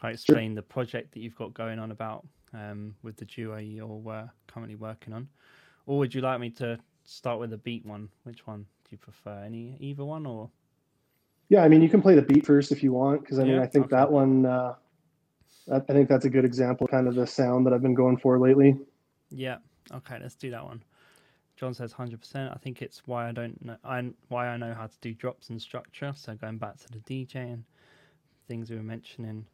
kind 0.00 0.12
of 0.12 0.14
explain 0.14 0.54
the 0.54 0.62
project 0.62 1.12
that 1.12 1.20
you've 1.20 1.36
got 1.36 1.54
going 1.54 1.78
on 1.78 1.90
about 1.90 2.26
um, 2.54 2.94
with 3.02 3.16
the 3.16 3.24
duo 3.24 3.58
you're 3.58 4.02
uh, 4.08 4.26
currently 4.46 4.76
working 4.76 5.12
on. 5.12 5.28
Or 5.86 5.98
would 5.98 6.14
you 6.14 6.20
like 6.20 6.40
me 6.40 6.50
to 6.50 6.78
start 7.04 7.38
with 7.38 7.50
the 7.50 7.58
beat 7.58 7.84
one? 7.84 8.08
Which 8.24 8.46
one 8.46 8.60
do 8.62 8.88
you 8.90 8.98
prefer? 8.98 9.42
Any 9.44 9.76
either 9.80 10.04
one 10.04 10.26
or 10.26 10.50
yeah, 11.48 11.62
I 11.62 11.68
mean, 11.68 11.82
you 11.82 11.88
can 11.88 12.02
play 12.02 12.14
the 12.14 12.22
beat 12.22 12.44
first 12.44 12.72
if 12.72 12.82
you 12.82 12.92
want, 12.92 13.22
because 13.22 13.38
I 13.38 13.44
mean, 13.44 13.54
yeah, 13.54 13.62
I 13.62 13.66
think 13.66 13.86
okay. 13.86 13.96
that 13.96 14.10
one, 14.10 14.46
uh, 14.46 14.74
I 15.72 15.80
think 15.80 16.08
that's 16.08 16.24
a 16.24 16.30
good 16.30 16.44
example, 16.44 16.86
kind 16.86 17.08
of 17.08 17.14
the 17.14 17.26
sound 17.26 17.66
that 17.66 17.72
I've 17.72 17.82
been 17.82 17.94
going 17.94 18.16
for 18.16 18.38
lately. 18.38 18.76
Yeah. 19.30 19.58
Okay, 19.92 20.18
let's 20.20 20.34
do 20.34 20.50
that 20.50 20.64
one. 20.64 20.82
John 21.56 21.72
says 21.72 21.94
100%. 21.94 22.52
I 22.52 22.58
think 22.58 22.82
it's 22.82 23.06
why 23.06 23.28
I 23.28 23.32
don't 23.32 23.64
know 23.64 23.76
I, 23.82 24.10
why 24.28 24.48
I 24.48 24.56
know 24.56 24.74
how 24.74 24.86
to 24.86 24.96
do 25.00 25.14
drops 25.14 25.48
and 25.50 25.60
structure. 25.60 26.12
So 26.14 26.34
going 26.34 26.58
back 26.58 26.76
to 26.78 26.88
the 26.90 26.98
DJ 26.98 27.36
and 27.36 27.64
things 28.46 28.70
we 28.70 28.76
were 28.76 28.82
mentioning. 28.82 29.46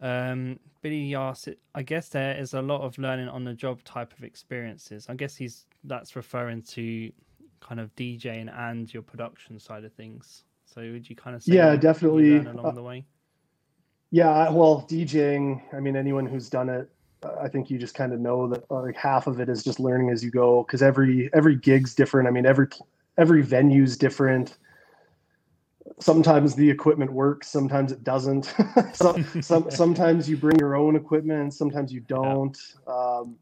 Um, 0.00 0.58
Billy 0.80 1.14
asks, 1.14 1.48
I 1.74 1.82
guess 1.82 2.08
there 2.08 2.36
is 2.36 2.54
a 2.54 2.62
lot 2.62 2.80
of 2.80 2.98
learning 2.98 3.28
on 3.28 3.44
the 3.44 3.54
job 3.54 3.84
type 3.84 4.12
of 4.16 4.24
experiences. 4.24 5.06
I 5.08 5.14
guess 5.14 5.36
he's 5.36 5.66
that's 5.84 6.16
referring 6.16 6.62
to 6.62 7.12
kind 7.60 7.78
of 7.78 7.94
DJing 7.94 8.52
and 8.58 8.92
your 8.92 9.02
production 9.02 9.58
side 9.58 9.84
of 9.84 9.92
things. 9.92 10.44
So 10.74 10.80
would 10.80 11.08
you 11.08 11.14
kind 11.14 11.36
of 11.36 11.42
say 11.42 11.54
yeah, 11.54 11.76
definitely 11.76 12.38
along 12.38 12.64
uh, 12.64 12.70
the 12.70 12.82
way? 12.82 13.04
Yeah, 14.10 14.50
well, 14.50 14.86
DJing. 14.88 15.62
I 15.74 15.80
mean, 15.80 15.96
anyone 15.96 16.24
who's 16.24 16.48
done 16.48 16.70
it, 16.70 16.90
I 17.40 17.48
think 17.48 17.70
you 17.70 17.78
just 17.78 17.94
kind 17.94 18.12
of 18.12 18.20
know 18.20 18.48
that 18.48 18.64
uh, 18.70 18.82
like 18.82 18.96
half 18.96 19.26
of 19.26 19.38
it 19.38 19.48
is 19.48 19.62
just 19.62 19.80
learning 19.80 20.10
as 20.10 20.24
you 20.24 20.30
go 20.30 20.62
because 20.62 20.82
every 20.82 21.30
every 21.34 21.56
gig's 21.56 21.94
different. 21.94 22.26
I 22.26 22.30
mean, 22.30 22.46
every 22.46 22.68
every 23.18 23.42
venue's 23.42 23.98
different. 23.98 24.56
Sometimes 26.00 26.54
the 26.54 26.68
equipment 26.70 27.12
works, 27.12 27.48
sometimes 27.48 27.92
it 27.92 28.02
doesn't. 28.02 28.54
some, 28.94 29.24
some 29.42 29.70
sometimes 29.70 30.28
you 30.28 30.38
bring 30.38 30.58
your 30.58 30.74
own 30.74 30.96
equipment, 30.96 31.52
sometimes 31.52 31.92
you 31.92 32.00
don't. 32.00 32.58
Yeah. 32.86 32.94
Um, 32.94 33.36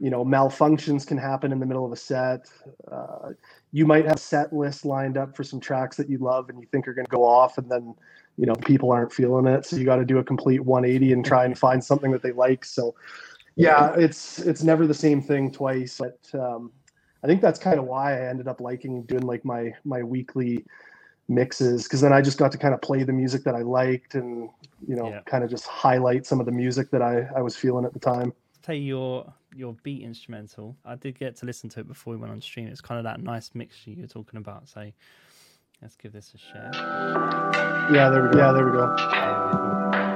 you 0.00 0.10
know 0.10 0.24
malfunctions 0.24 1.06
can 1.06 1.18
happen 1.18 1.52
in 1.52 1.58
the 1.58 1.66
middle 1.66 1.84
of 1.84 1.92
a 1.92 1.96
set. 1.96 2.48
Uh, 2.90 3.30
you 3.72 3.86
might 3.86 4.06
have 4.06 4.18
set 4.18 4.52
list 4.52 4.84
lined 4.84 5.16
up 5.16 5.36
for 5.36 5.44
some 5.44 5.60
tracks 5.60 5.96
that 5.96 6.08
you 6.08 6.18
love 6.18 6.48
and 6.48 6.60
you 6.60 6.66
think 6.70 6.86
are 6.86 6.94
going 6.94 7.06
to 7.06 7.10
go 7.10 7.24
off 7.24 7.58
and 7.58 7.70
then 7.70 7.94
you 8.36 8.46
know 8.46 8.54
people 8.54 8.92
aren't 8.92 9.12
feeling 9.12 9.46
it. 9.46 9.64
So 9.66 9.76
you 9.76 9.84
got 9.84 9.96
to 9.96 10.04
do 10.04 10.18
a 10.18 10.24
complete 10.24 10.60
180 10.60 11.12
and 11.12 11.24
try 11.24 11.44
and 11.44 11.58
find 11.58 11.82
something 11.82 12.10
that 12.12 12.22
they 12.22 12.32
like. 12.32 12.64
So 12.64 12.94
yeah 13.56 13.94
it's 13.96 14.38
it's 14.38 14.62
never 14.62 14.86
the 14.86 14.94
same 14.94 15.20
thing 15.20 15.50
twice 15.50 15.98
but 15.98 16.18
um, 16.38 16.70
i 17.24 17.26
think 17.26 17.40
that's 17.40 17.58
kind 17.58 17.78
of 17.78 17.86
why 17.86 18.12
i 18.12 18.28
ended 18.28 18.46
up 18.46 18.60
liking 18.60 19.02
doing 19.04 19.22
like 19.22 19.44
my 19.44 19.72
my 19.84 20.02
weekly 20.02 20.64
mixes 21.28 21.84
because 21.84 22.00
then 22.00 22.12
i 22.12 22.20
just 22.20 22.38
got 22.38 22.52
to 22.52 22.58
kind 22.58 22.72
of 22.72 22.80
play 22.82 23.02
the 23.02 23.12
music 23.12 23.42
that 23.42 23.54
i 23.54 23.62
liked 23.62 24.14
and 24.14 24.48
you 24.86 24.94
know 24.94 25.08
yeah. 25.08 25.20
kind 25.26 25.42
of 25.42 25.50
just 25.50 25.66
highlight 25.66 26.24
some 26.24 26.38
of 26.38 26.46
the 26.46 26.52
music 26.52 26.90
that 26.90 27.02
i 27.02 27.26
i 27.34 27.40
was 27.40 27.56
feeling 27.56 27.84
at 27.84 27.92
the 27.92 27.98
time. 27.98 28.32
Tell 28.62 28.74
you 28.74 28.82
your 28.82 29.34
your 29.56 29.74
beat 29.82 30.02
instrumental. 30.02 30.76
I 30.84 30.96
did 30.96 31.18
get 31.18 31.36
to 31.36 31.46
listen 31.46 31.68
to 31.70 31.80
it 31.80 31.88
before 31.88 32.12
we 32.12 32.18
went 32.18 32.32
on 32.32 32.40
stream. 32.40 32.68
It's 32.68 32.80
kind 32.80 32.98
of 32.98 33.04
that 33.04 33.20
nice 33.20 33.50
mixture 33.54 33.90
you 33.90 34.02
were 34.02 34.08
talking 34.08 34.38
about. 34.38 34.68
So 34.68 34.90
let's 35.82 35.96
give 35.96 36.12
this 36.12 36.32
a 36.34 36.38
share. 36.38 36.70
Yeah, 37.92 38.10
there 38.10 38.22
we 38.22 38.30
go. 38.30 38.38
Yeah, 38.38 38.52
there 38.52 38.64
we 38.64 38.72
go. 38.72 40.15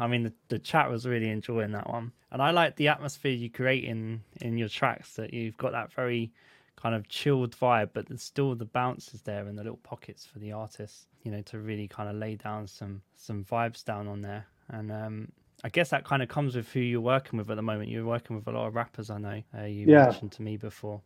I 0.00 0.06
mean 0.06 0.24
the, 0.24 0.32
the 0.48 0.58
chat 0.58 0.90
was 0.90 1.06
really 1.06 1.28
enjoying 1.28 1.72
that 1.72 1.88
one, 1.88 2.12
and 2.32 2.42
I 2.42 2.50
like 2.50 2.76
the 2.76 2.88
atmosphere 2.88 3.32
you 3.32 3.50
create 3.50 3.84
in 3.84 4.22
in 4.40 4.56
your 4.56 4.68
tracks. 4.68 5.14
That 5.14 5.32
you've 5.34 5.56
got 5.56 5.72
that 5.72 5.92
very 5.92 6.32
kind 6.80 6.94
of 6.94 7.08
chilled 7.08 7.54
vibe, 7.56 7.90
but 7.92 8.08
there's 8.08 8.22
still 8.22 8.54
the 8.54 8.64
bounces 8.64 9.22
there 9.22 9.46
and 9.46 9.58
the 9.58 9.62
little 9.62 9.78
pockets 9.82 10.24
for 10.24 10.38
the 10.38 10.52
artists, 10.52 11.06
you 11.22 11.30
know, 11.30 11.42
to 11.42 11.58
really 11.58 11.86
kind 11.86 12.08
of 12.08 12.16
lay 12.16 12.36
down 12.36 12.66
some 12.66 13.02
some 13.14 13.44
vibes 13.44 13.84
down 13.84 14.08
on 14.08 14.22
there. 14.22 14.46
And 14.68 14.90
um, 14.90 15.28
I 15.62 15.68
guess 15.68 15.90
that 15.90 16.04
kind 16.04 16.22
of 16.22 16.28
comes 16.28 16.56
with 16.56 16.68
who 16.72 16.80
you're 16.80 17.00
working 17.00 17.38
with 17.38 17.50
at 17.50 17.56
the 17.56 17.62
moment. 17.62 17.90
You're 17.90 18.06
working 18.06 18.36
with 18.36 18.46
a 18.46 18.52
lot 18.52 18.66
of 18.66 18.74
rappers, 18.74 19.10
I 19.10 19.18
know. 19.18 19.42
Uh, 19.56 19.64
you 19.64 19.86
yeah. 19.86 20.04
mentioned 20.04 20.32
to 20.32 20.42
me 20.42 20.56
before, 20.56 21.02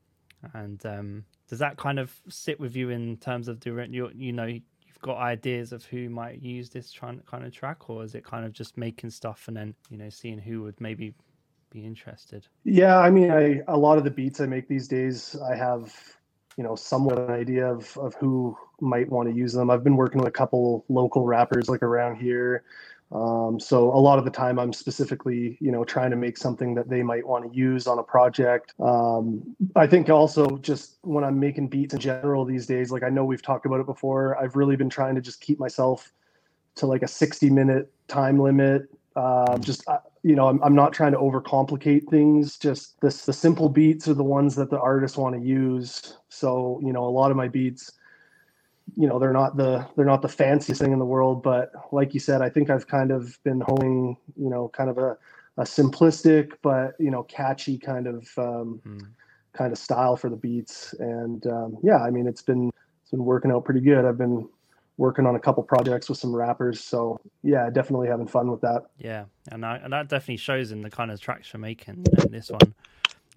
and 0.53 0.85
um, 0.87 1.25
does 1.49 1.59
that 1.59 1.77
kind 1.77 1.99
of 1.99 2.15
sit 2.29 2.61
with 2.61 2.77
you 2.77 2.91
in 2.91 3.17
terms 3.17 3.49
of 3.49 3.59
doing 3.59 3.93
you 3.93 4.11
you 4.15 4.33
know 4.33 4.61
got 5.05 5.19
ideas 5.19 5.71
of 5.71 5.85
who 5.85 6.09
might 6.09 6.41
use 6.41 6.71
this 6.71 6.99
kind 6.99 7.21
of 7.31 7.53
track, 7.53 7.91
or 7.91 8.03
is 8.03 8.15
it 8.15 8.25
kind 8.25 8.47
of 8.47 8.55
just 8.55 8.79
making 8.79 9.11
stuff 9.11 9.45
and 9.49 9.57
then 9.57 9.75
you 9.91 9.99
know 9.99 10.09
seeing 10.09 10.39
who 10.39 10.63
would 10.63 10.81
maybe 10.81 11.13
be 11.71 11.85
interested? 11.85 12.49
Yeah, 12.65 12.99
I 12.99 13.11
mean, 13.11 13.31
I 13.31 13.61
a 13.69 13.77
lot 13.77 13.99
of 13.99 14.05
the 14.05 14.11
beats 14.11 14.41
I 14.41 14.47
make 14.47 14.67
these 14.67 14.89
days, 14.89 15.37
I 15.47 15.57
have 15.57 15.95
you 16.57 16.65
know 16.65 16.75
somewhat 16.75 17.19
an 17.19 17.31
idea 17.31 17.71
of 17.71 17.95
of 17.99 18.15
who 18.15 18.57
might 18.81 19.11
want 19.11 19.29
to 19.29 19.35
use 19.35 19.53
them. 19.53 19.69
I've 19.71 19.85
been 19.85 19.97
working 19.97 20.21
with 20.21 20.29
a 20.29 20.33
couple 20.33 20.87
local 20.89 21.27
rappers 21.27 21.69
like 21.69 21.83
around 21.83 22.17
here. 22.17 22.65
Um, 23.15 23.61
so 23.61 23.91
a 23.95 24.01
lot 24.01 24.19
of 24.19 24.25
the 24.25 24.31
time 24.31 24.59
I'm 24.59 24.73
specifically, 24.73 25.57
you 25.61 25.71
know, 25.71 25.85
trying 25.85 26.11
to 26.11 26.17
make 26.17 26.37
something 26.37 26.75
that 26.75 26.89
they 26.89 27.03
might 27.03 27.27
want 27.27 27.51
to 27.51 27.57
use 27.57 27.87
on 27.87 28.01
a 28.01 28.03
project. 28.03 28.75
Um, 28.81 29.55
I 29.77 29.87
think 29.87 30.11
also 30.11 30.59
just 30.59 30.99
when 31.03 31.23
I'm 31.23 31.39
making 31.39 31.69
beats 31.69 31.95
in 31.95 32.01
general 32.01 32.45
these 32.45 32.67
days, 32.67 32.91
like 32.91 33.05
I 33.05 33.11
know 33.11 33.25
we've 33.25 33.43
talked 33.43 33.67
about 33.67 33.79
it 33.79 33.87
before, 33.87 34.37
I've 34.43 34.57
really 34.57 34.75
been 34.75 34.91
trying 34.91 35.15
to 35.15 35.21
just 35.21 35.41
keep 35.41 35.61
myself 35.61 36.13
to 36.75 36.87
like 36.87 37.05
a 37.05 37.09
60 37.09 37.51
minute 37.51 37.93
time 38.09 38.41
limit. 38.41 38.89
Um, 39.15 39.61
just, 39.61 39.87
uh, 39.89 39.99
you 40.25 40.35
know, 40.35 40.49
I'm, 40.49 40.61
I'm 40.65 40.75
not 40.75 40.93
trying 40.93 41.13
to 41.13 41.19
overcomplicate 41.19 42.09
things. 42.09 42.59
Just 42.59 43.01
this, 43.01 43.25
the 43.25 43.33
simple 43.33 43.69
beats 43.69 44.09
are 44.09 44.15
the 44.15 44.25
ones 44.25 44.57
that 44.57 44.71
the 44.71 44.81
artists 44.81 45.17
want 45.17 45.37
to 45.37 45.41
use. 45.41 46.17
So, 46.31 46.81
you 46.83 46.93
know, 46.93 47.05
a 47.05 47.11
lot 47.11 47.31
of 47.31 47.37
my 47.37 47.47
beats, 47.47 47.93
you 48.97 49.09
know, 49.09 49.19
they're 49.19 49.33
not 49.33 49.57
the 49.57 49.87
they're 49.97 50.05
not 50.05 50.23
the 50.23 50.29
fanciest 50.29 50.81
thing 50.81 50.93
in 50.93 50.99
the 50.99 51.05
world, 51.05 51.43
but 51.43 51.73
like 51.93 52.15
you 52.15 52.21
said, 52.21 52.43
I 52.43 52.49
think 52.49 52.71
I've 52.71 52.87
kind 52.87 53.11
of 53.11 53.39
been 53.43 53.61
honing, 53.61 54.17
you 54.37 54.51
know, 54.51 54.69
kind 54.69 54.91
of 54.91 54.99
a, 54.99 55.17
a 55.57 55.63
simplistic 55.63 56.53
but 56.63 56.95
you 56.99 57.11
know 57.11 57.23
catchy 57.25 57.79
kind 57.79 58.07
of 58.07 58.29
um, 58.37 58.81
mm. 58.87 59.07
kind 59.53 59.73
of 59.73 59.79
style 59.79 60.17
for 60.17 60.29
the 60.29 60.37
beats. 60.37 60.95
And 60.99 61.47
um, 61.47 61.79
yeah, 61.83 61.99
I 61.99 62.11
mean, 62.11 62.27
it's 62.27 62.43
been 62.43 62.71
it's 63.03 63.11
been 63.11 63.25
working 63.25 63.51
out 63.51 63.65
pretty 63.65 63.81
good. 63.81 64.05
I've 64.05 64.19
been 64.19 64.49
working 64.97 65.27
on 65.27 65.35
a 65.35 65.41
couple 65.41 65.63
projects 65.63 66.09
with 66.09 66.19
some 66.19 66.35
rappers. 66.35 66.83
So 66.83 67.21
yeah, 67.43 67.69
definitely 67.71 68.09
having 68.09 68.29
fun 68.29 68.51
with 68.51 68.61
that. 68.61 68.83
Yeah, 68.99 69.25
and 69.51 69.65
I, 69.65 69.77
and 69.77 69.93
that 69.93 70.09
definitely 70.09 70.37
shows 70.37 70.73
in 70.73 70.83
the 70.83 70.91
kind 70.91 71.11
of 71.11 71.21
tracks 71.21 71.53
you're 71.53 71.61
making. 71.61 72.05
And 72.19 72.31
this 72.31 72.51
one 72.51 72.75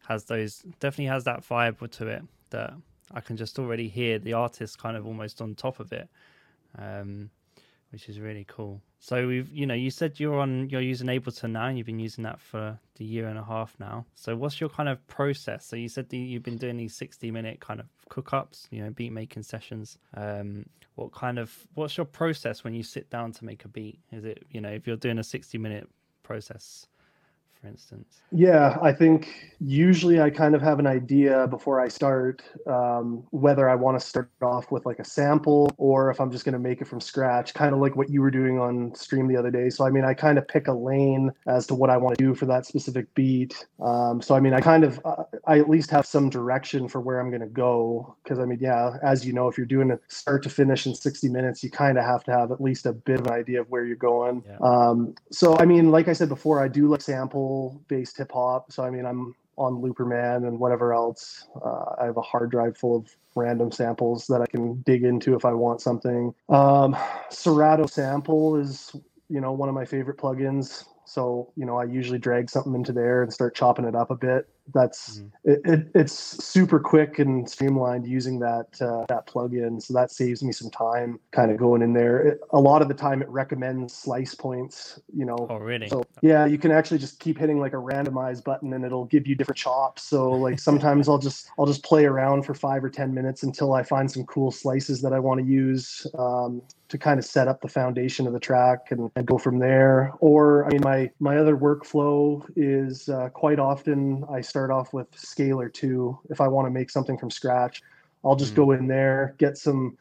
has 0.07 0.25
those 0.25 0.59
definitely 0.79 1.05
has 1.05 1.23
that 1.23 1.41
vibe 1.41 1.89
to 1.91 2.07
it 2.07 2.23
that 2.51 2.73
I 3.11 3.21
can 3.21 3.37
just 3.37 3.57
already 3.59 3.87
hear 3.87 4.19
the 4.19 4.33
artist 4.33 4.77
kind 4.77 4.97
of 4.97 5.05
almost 5.05 5.41
on 5.41 5.55
top 5.55 5.79
of 5.79 5.93
it, 5.93 6.09
um, 6.77 7.29
which 7.91 8.09
is 8.09 8.19
really 8.19 8.45
cool. 8.47 8.81
So 8.99 9.27
we've, 9.27 9.49
you 9.51 9.65
know, 9.65 9.75
you 9.75 9.91
said 9.91 10.19
you're 10.19 10.39
on, 10.39 10.69
you're 10.69 10.81
using 10.81 11.07
Ableton 11.07 11.51
now, 11.51 11.67
and 11.67 11.77
you've 11.77 11.87
been 11.87 11.99
using 11.99 12.23
that 12.23 12.41
for 12.41 12.79
the 12.95 13.05
year 13.05 13.27
and 13.27 13.37
a 13.37 13.43
half 13.43 13.75
now. 13.79 14.05
So 14.15 14.35
what's 14.35 14.59
your 14.59 14.69
kind 14.69 14.89
of 14.89 15.05
process? 15.07 15.65
So 15.65 15.75
you 15.75 15.87
said 15.87 16.11
you've 16.11 16.43
been 16.43 16.57
doing 16.57 16.77
these 16.77 16.95
sixty 16.95 17.31
minute 17.31 17.59
kind 17.59 17.79
of 17.79 17.85
cook 18.09 18.33
ups, 18.33 18.67
you 18.71 18.83
know, 18.83 18.89
beat 18.89 19.11
making 19.11 19.43
sessions. 19.43 19.97
Um, 20.15 20.65
what 20.95 21.11
kind 21.11 21.37
of, 21.37 21.55
what's 21.75 21.95
your 21.95 22.07
process 22.07 22.63
when 22.63 22.73
you 22.73 22.81
sit 22.81 23.09
down 23.09 23.31
to 23.33 23.45
make 23.45 23.63
a 23.65 23.67
beat? 23.67 23.99
Is 24.11 24.25
it, 24.25 24.43
you 24.49 24.59
know, 24.59 24.69
if 24.69 24.87
you're 24.87 24.97
doing 24.97 25.19
a 25.19 25.23
sixty 25.23 25.57
minute 25.57 25.87
process? 26.23 26.87
For 27.61 27.67
instance? 27.67 28.21
Yeah, 28.31 28.77
I 28.81 28.91
think 28.91 29.53
usually 29.59 30.21
I 30.21 30.29
kind 30.29 30.53
of 30.53 30.61
have 30.61 30.79
an 30.79 30.87
idea 30.87 31.47
before 31.47 31.79
I 31.79 31.87
start 31.87 32.43
um, 32.67 33.23
whether 33.31 33.69
I 33.69 33.75
want 33.75 33.99
to 33.99 34.05
start 34.05 34.29
off 34.41 34.71
with 34.71 34.85
like 34.85 34.99
a 34.99 35.05
sample 35.05 35.71
or 35.77 36.11
if 36.11 36.19
I'm 36.19 36.31
just 36.31 36.45
going 36.45 36.53
to 36.53 36.59
make 36.59 36.81
it 36.81 36.87
from 36.87 36.99
scratch, 36.99 37.53
kind 37.53 37.73
of 37.73 37.79
like 37.79 37.95
what 37.95 38.09
you 38.09 38.21
were 38.21 38.31
doing 38.31 38.59
on 38.59 38.93
stream 38.95 39.27
the 39.27 39.37
other 39.37 39.51
day. 39.51 39.69
So, 39.69 39.85
I 39.85 39.89
mean, 39.89 40.03
I 40.03 40.13
kind 40.13 40.37
of 40.37 40.47
pick 40.47 40.67
a 40.67 40.73
lane 40.73 41.31
as 41.47 41.65
to 41.67 41.75
what 41.75 41.89
I 41.89 41.97
want 41.97 42.17
to 42.17 42.23
do 42.23 42.35
for 42.35 42.45
that 42.47 42.65
specific 42.65 43.13
beat. 43.15 43.65
Um, 43.81 44.21
so, 44.21 44.35
I 44.35 44.39
mean, 44.39 44.53
I 44.53 44.61
kind 44.61 44.83
of, 44.83 44.99
uh, 45.05 45.23
I 45.45 45.59
at 45.59 45.69
least 45.69 45.89
have 45.91 46.05
some 46.05 46.29
direction 46.29 46.87
for 46.87 46.99
where 46.99 47.19
I'm 47.19 47.29
going 47.29 47.41
to 47.41 47.47
go. 47.47 48.15
Because, 48.23 48.39
I 48.39 48.45
mean, 48.45 48.59
yeah, 48.61 48.97
as 49.01 49.25
you 49.25 49.33
know, 49.33 49.47
if 49.47 49.57
you're 49.57 49.65
doing 49.65 49.91
a 49.91 49.99
start 50.09 50.43
to 50.43 50.49
finish 50.49 50.85
in 50.85 50.93
60 50.93 51.29
minutes, 51.29 51.63
you 51.63 51.71
kind 51.71 51.97
of 51.97 52.03
have 52.03 52.23
to 52.25 52.31
have 52.31 52.51
at 52.51 52.61
least 52.61 52.85
a 52.85 52.93
bit 52.93 53.19
of 53.19 53.27
an 53.27 53.33
idea 53.33 53.61
of 53.61 53.69
where 53.69 53.85
you're 53.85 53.95
going. 53.95 54.43
Yeah. 54.45 54.57
Um, 54.61 55.15
so, 55.31 55.57
I 55.57 55.65
mean, 55.65 55.91
like 55.91 56.07
I 56.07 56.13
said 56.13 56.29
before, 56.29 56.61
I 56.63 56.67
do 56.67 56.87
like 56.87 57.01
sample 57.47 57.81
based 57.87 58.17
hip 58.17 58.31
hop. 58.31 58.71
So 58.71 58.83
I 58.83 58.89
mean, 58.89 59.05
I'm 59.05 59.35
on 59.57 59.81
Looperman 59.81 60.47
and 60.47 60.59
whatever 60.59 60.93
else. 60.93 61.47
Uh, 61.63 61.95
I 61.99 62.05
have 62.05 62.17
a 62.17 62.21
hard 62.21 62.51
drive 62.51 62.77
full 62.77 62.97
of 62.97 63.07
random 63.35 63.71
samples 63.71 64.27
that 64.27 64.41
I 64.41 64.45
can 64.45 64.81
dig 64.81 65.03
into 65.03 65.35
if 65.35 65.45
I 65.45 65.53
want 65.53 65.81
something. 65.81 66.33
Um, 66.49 66.95
Serato 67.29 67.87
Sample 67.87 68.57
is 68.57 68.95
you 69.29 69.41
know 69.41 69.51
one 69.51 69.69
of 69.69 69.75
my 69.75 69.85
favorite 69.85 70.17
plugins. 70.17 70.85
So 71.05 71.51
you 71.55 71.65
know 71.65 71.77
I 71.77 71.85
usually 71.85 72.19
drag 72.19 72.49
something 72.49 72.75
into 72.75 72.93
there 72.93 73.23
and 73.23 73.31
start 73.31 73.55
chopping 73.55 73.85
it 73.85 73.95
up 73.95 74.11
a 74.11 74.15
bit 74.15 74.47
that's 74.73 75.19
mm-hmm. 75.19 75.51
it, 75.51 75.61
it, 75.65 75.87
it's 75.95 76.13
super 76.13 76.79
quick 76.79 77.19
and 77.19 77.49
streamlined 77.49 78.07
using 78.07 78.39
that 78.39 78.81
uh, 78.81 79.05
that 79.07 79.27
plugin. 79.27 79.81
So 79.81 79.93
that 79.93 80.11
saves 80.11 80.43
me 80.43 80.51
some 80.51 80.69
time 80.69 81.19
kind 81.31 81.51
of 81.51 81.57
going 81.57 81.81
in 81.81 81.93
there. 81.93 82.19
It, 82.19 82.39
a 82.51 82.59
lot 82.59 82.81
of 82.81 82.87
the 82.87 82.93
time 82.93 83.21
it 83.21 83.29
recommends 83.29 83.93
slice 83.93 84.35
points 84.35 84.99
you 85.13 85.25
know. 85.25 85.47
Oh 85.49 85.57
really? 85.57 85.87
So 85.87 86.03
yeah 86.21 86.45
you 86.45 86.57
can 86.57 86.71
actually 86.71 86.99
just 86.99 87.19
keep 87.19 87.37
hitting 87.37 87.59
like 87.59 87.73
a 87.73 87.77
randomize 87.77 88.43
button 88.43 88.73
and 88.73 88.85
it'll 88.85 89.05
give 89.05 89.27
you 89.27 89.35
different 89.35 89.57
chops. 89.57 90.03
So 90.03 90.31
like 90.31 90.59
sometimes 90.59 91.07
i'll 91.09 91.17
just 91.17 91.49
i'll 91.57 91.65
just 91.65 91.83
play 91.83 92.05
around 92.05 92.43
for 92.43 92.53
five 92.53 92.83
or 92.83 92.89
ten 92.89 93.13
minutes 93.13 93.43
until 93.43 93.73
i 93.73 93.83
find 93.83 94.09
some 94.09 94.25
cool 94.25 94.51
slices 94.51 95.01
that 95.01 95.13
i 95.13 95.19
want 95.19 95.39
to 95.39 95.45
use 95.45 96.07
um, 96.17 96.61
to 96.89 96.97
kind 96.97 97.19
of 97.19 97.25
set 97.25 97.47
up 97.47 97.61
the 97.61 97.67
foundation 97.67 98.27
of 98.27 98.33
the 98.33 98.39
track 98.39 98.91
and, 98.91 99.11
and, 99.15 99.27
go 99.27 99.37
from 99.37 99.59
there. 99.59 100.13
Or 100.19 100.65
I 100.65 100.69
mean, 100.69 100.81
my 100.83 101.11
my 101.19 101.37
other 101.37 101.57
workflow 101.57 102.45
is 102.55 103.09
uh, 103.09 103.29
quite 103.29 103.59
often 103.59 104.23
I 104.31 104.41
start 104.41 104.56
off 104.65 104.93
with 104.93 105.07
Scaler 105.15 105.69
two 105.69 106.17
if 106.29 106.41
I 106.41 106.47
want 106.47 106.65
to 106.65 106.71
make 106.71 106.89
something 106.89 107.17
from 107.17 107.29
scratch. 107.29 107.81
I'll 108.23 108.35
just 108.35 108.53
mm-hmm. 108.53 108.63
go 108.63 108.71
in 108.71 108.87
there, 108.87 109.35
get 109.37 109.57
some 109.57 109.97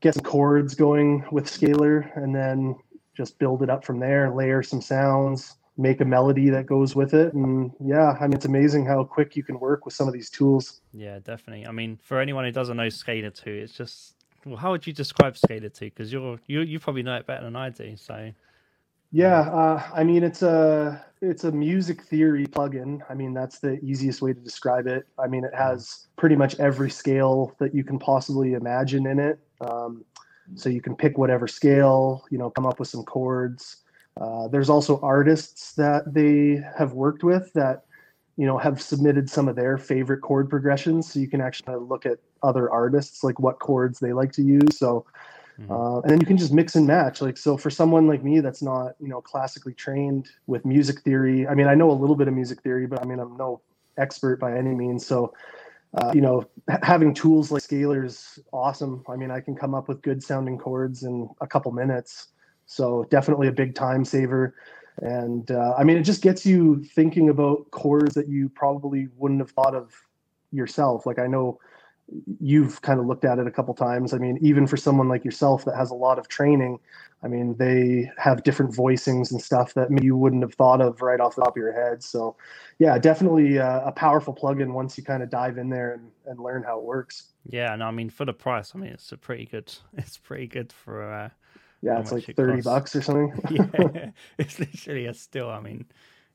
get 0.00 0.14
some 0.14 0.22
chords 0.22 0.74
going 0.74 1.24
with 1.32 1.48
Scaler, 1.48 2.00
and 2.14 2.34
then 2.34 2.76
just 3.16 3.38
build 3.38 3.62
it 3.62 3.70
up 3.70 3.84
from 3.84 3.98
there. 3.98 4.34
Layer 4.34 4.62
some 4.62 4.80
sounds, 4.80 5.56
make 5.78 6.00
a 6.00 6.04
melody 6.04 6.50
that 6.50 6.66
goes 6.66 6.94
with 6.94 7.14
it, 7.14 7.32
and 7.34 7.72
yeah, 7.80 8.16
I 8.20 8.24
mean 8.24 8.34
it's 8.34 8.44
amazing 8.44 8.86
how 8.86 9.04
quick 9.04 9.36
you 9.36 9.42
can 9.42 9.58
work 9.58 9.84
with 9.84 9.94
some 9.94 10.06
of 10.06 10.14
these 10.14 10.30
tools. 10.30 10.80
Yeah, 10.92 11.18
definitely. 11.20 11.66
I 11.66 11.72
mean, 11.72 11.98
for 12.02 12.20
anyone 12.20 12.44
who 12.44 12.52
doesn't 12.52 12.76
know 12.76 12.88
Scaler 12.88 13.30
two, 13.30 13.52
it's 13.52 13.72
just 13.72 14.14
well, 14.44 14.56
how 14.56 14.70
would 14.72 14.86
you 14.86 14.92
describe 14.92 15.36
Scaler 15.36 15.68
two? 15.68 15.86
Because 15.86 16.12
you're 16.12 16.38
you 16.46 16.60
you 16.60 16.78
probably 16.78 17.02
know 17.02 17.16
it 17.16 17.26
better 17.26 17.44
than 17.44 17.56
I 17.56 17.70
do. 17.70 17.96
So 17.96 18.30
yeah, 19.14 19.42
uh, 19.42 19.80
I 19.94 20.02
mean 20.02 20.24
it's 20.24 20.42
a 20.42 21.00
it's 21.22 21.44
a 21.44 21.52
music 21.52 22.02
theory 22.02 22.48
plugin. 22.48 22.98
I 23.08 23.14
mean 23.14 23.32
that's 23.32 23.60
the 23.60 23.78
easiest 23.78 24.20
way 24.20 24.32
to 24.32 24.40
describe 24.40 24.88
it. 24.88 25.06
I 25.20 25.28
mean 25.28 25.44
it 25.44 25.54
has 25.54 26.08
pretty 26.16 26.34
much 26.34 26.58
every 26.58 26.90
scale 26.90 27.54
that 27.60 27.72
you 27.76 27.84
can 27.84 28.00
possibly 28.00 28.54
imagine 28.54 29.06
in 29.06 29.20
it. 29.20 29.38
Um, 29.60 30.04
so 30.56 30.68
you 30.68 30.80
can 30.80 30.96
pick 30.96 31.16
whatever 31.16 31.46
scale, 31.46 32.24
you 32.28 32.38
know, 32.38 32.50
come 32.50 32.66
up 32.66 32.80
with 32.80 32.88
some 32.88 33.04
chords. 33.04 33.84
Uh, 34.20 34.48
there's 34.48 34.68
also 34.68 34.98
artists 35.00 35.74
that 35.74 36.12
they 36.12 36.60
have 36.76 36.94
worked 36.94 37.22
with 37.22 37.52
that 37.52 37.84
you 38.36 38.46
know 38.46 38.58
have 38.58 38.82
submitted 38.82 39.30
some 39.30 39.46
of 39.46 39.54
their 39.54 39.78
favorite 39.78 40.22
chord 40.22 40.50
progressions 40.50 41.12
so 41.12 41.20
you 41.20 41.28
can 41.28 41.40
actually 41.40 41.76
look 41.76 42.04
at 42.04 42.18
other 42.42 42.68
artists 42.68 43.22
like 43.22 43.38
what 43.38 43.60
chords 43.60 44.00
they 44.00 44.12
like 44.12 44.32
to 44.32 44.42
use 44.42 44.76
so 44.76 45.06
mm-hmm. 45.60 45.70
uh, 45.70 46.00
and 46.00 46.10
then 46.10 46.20
you 46.20 46.26
can 46.26 46.36
just 46.36 46.52
mix 46.52 46.74
and 46.74 46.86
match. 46.86 47.20
Like 47.20 47.36
so 47.36 47.56
for 47.56 47.70
someone 47.70 48.06
like 48.06 48.22
me 48.22 48.40
that's 48.40 48.62
not 48.62 48.94
you 49.00 49.08
know 49.08 49.20
classically 49.20 49.74
trained 49.74 50.28
with 50.46 50.64
music 50.64 51.00
theory 51.02 51.46
i 51.46 51.54
mean 51.54 51.66
i 51.66 51.74
know 51.74 51.90
a 51.90 51.92
little 51.92 52.16
bit 52.16 52.28
of 52.28 52.34
music 52.34 52.60
theory 52.62 52.86
but 52.86 53.00
i 53.00 53.04
mean 53.04 53.18
i'm 53.18 53.36
no 53.36 53.60
expert 53.98 54.40
by 54.40 54.56
any 54.56 54.74
means. 54.74 55.06
So 55.06 55.32
uh, 55.94 56.12
you 56.14 56.20
know 56.20 56.44
having 56.82 57.14
tools 57.14 57.50
like 57.50 57.62
Scaler's 57.62 58.38
awesome. 58.52 59.04
I 59.08 59.16
mean 59.16 59.30
i 59.30 59.40
can 59.40 59.54
come 59.54 59.74
up 59.74 59.88
with 59.88 60.02
good 60.02 60.22
sounding 60.22 60.58
chords 60.58 61.02
in 61.02 61.28
a 61.40 61.46
couple 61.46 61.72
minutes. 61.72 62.28
So 62.66 63.06
definitely 63.10 63.48
a 63.48 63.52
big 63.52 63.74
time 63.74 64.04
saver. 64.04 64.54
And 64.98 65.50
uh, 65.50 65.74
I 65.76 65.82
mean, 65.82 65.96
it 65.96 66.02
just 66.02 66.22
gets 66.22 66.46
you 66.46 66.82
thinking 66.94 67.28
about 67.28 67.70
chords 67.72 68.14
that 68.14 68.28
you 68.28 68.48
probably 68.48 69.08
wouldn't 69.16 69.40
have 69.40 69.50
thought 69.50 69.74
of 69.74 69.92
yourself. 70.52 71.04
Like 71.04 71.18
I 71.18 71.26
know 71.26 71.58
you've 72.40 72.82
kind 72.82 73.00
of 73.00 73.06
looked 73.06 73.24
at 73.24 73.38
it 73.38 73.46
a 73.46 73.50
couple 73.50 73.74
times. 73.74 74.12
I 74.12 74.18
mean, 74.18 74.38
even 74.42 74.66
for 74.66 74.76
someone 74.76 75.08
like 75.08 75.24
yourself 75.24 75.64
that 75.64 75.76
has 75.76 75.90
a 75.90 75.94
lot 75.94 76.18
of 76.18 76.28
training, 76.28 76.78
I 77.22 77.28
mean, 77.28 77.56
they 77.56 78.10
have 78.18 78.42
different 78.42 78.72
voicings 78.74 79.30
and 79.30 79.40
stuff 79.40 79.74
that 79.74 79.90
maybe 79.90 80.04
you 80.06 80.16
wouldn't 80.16 80.42
have 80.42 80.54
thought 80.54 80.80
of 80.82 81.00
right 81.02 81.20
off 81.20 81.36
the 81.36 81.42
top 81.42 81.52
of 81.56 81.60
your 81.60 81.72
head. 81.72 82.02
So, 82.02 82.36
yeah, 82.78 82.98
definitely 82.98 83.58
uh, 83.58 83.80
a 83.86 83.92
powerful 83.92 84.34
plugin 84.34 84.72
once 84.74 84.98
you 84.98 85.04
kind 85.04 85.22
of 85.22 85.30
dive 85.30 85.56
in 85.58 85.70
there 85.70 85.94
and, 85.94 86.10
and 86.26 86.38
learn 86.40 86.62
how 86.62 86.78
it 86.78 86.84
works. 86.84 87.28
Yeah, 87.46 87.72
and 87.74 87.82
I 87.82 87.90
mean, 87.90 88.10
for 88.10 88.24
the 88.24 88.32
price, 88.32 88.72
I 88.74 88.78
mean, 88.78 88.90
it's 88.90 89.12
a 89.12 89.16
pretty 89.18 89.46
good. 89.46 89.72
It's 89.96 90.16
pretty 90.18 90.46
good 90.46 90.72
for 90.72 91.02
uh, 91.02 91.30
Yeah, 91.82 91.98
it's 92.00 92.12
like 92.12 92.28
it 92.28 92.36
30 92.36 92.62
costs. 92.62 92.62
bucks 92.62 92.96
or 92.96 93.02
something. 93.02 93.34
yeah, 93.48 93.66
it's 94.38 94.58
literally 94.58 95.06
a 95.06 95.14
still. 95.14 95.50
I 95.50 95.60
mean, 95.60 95.86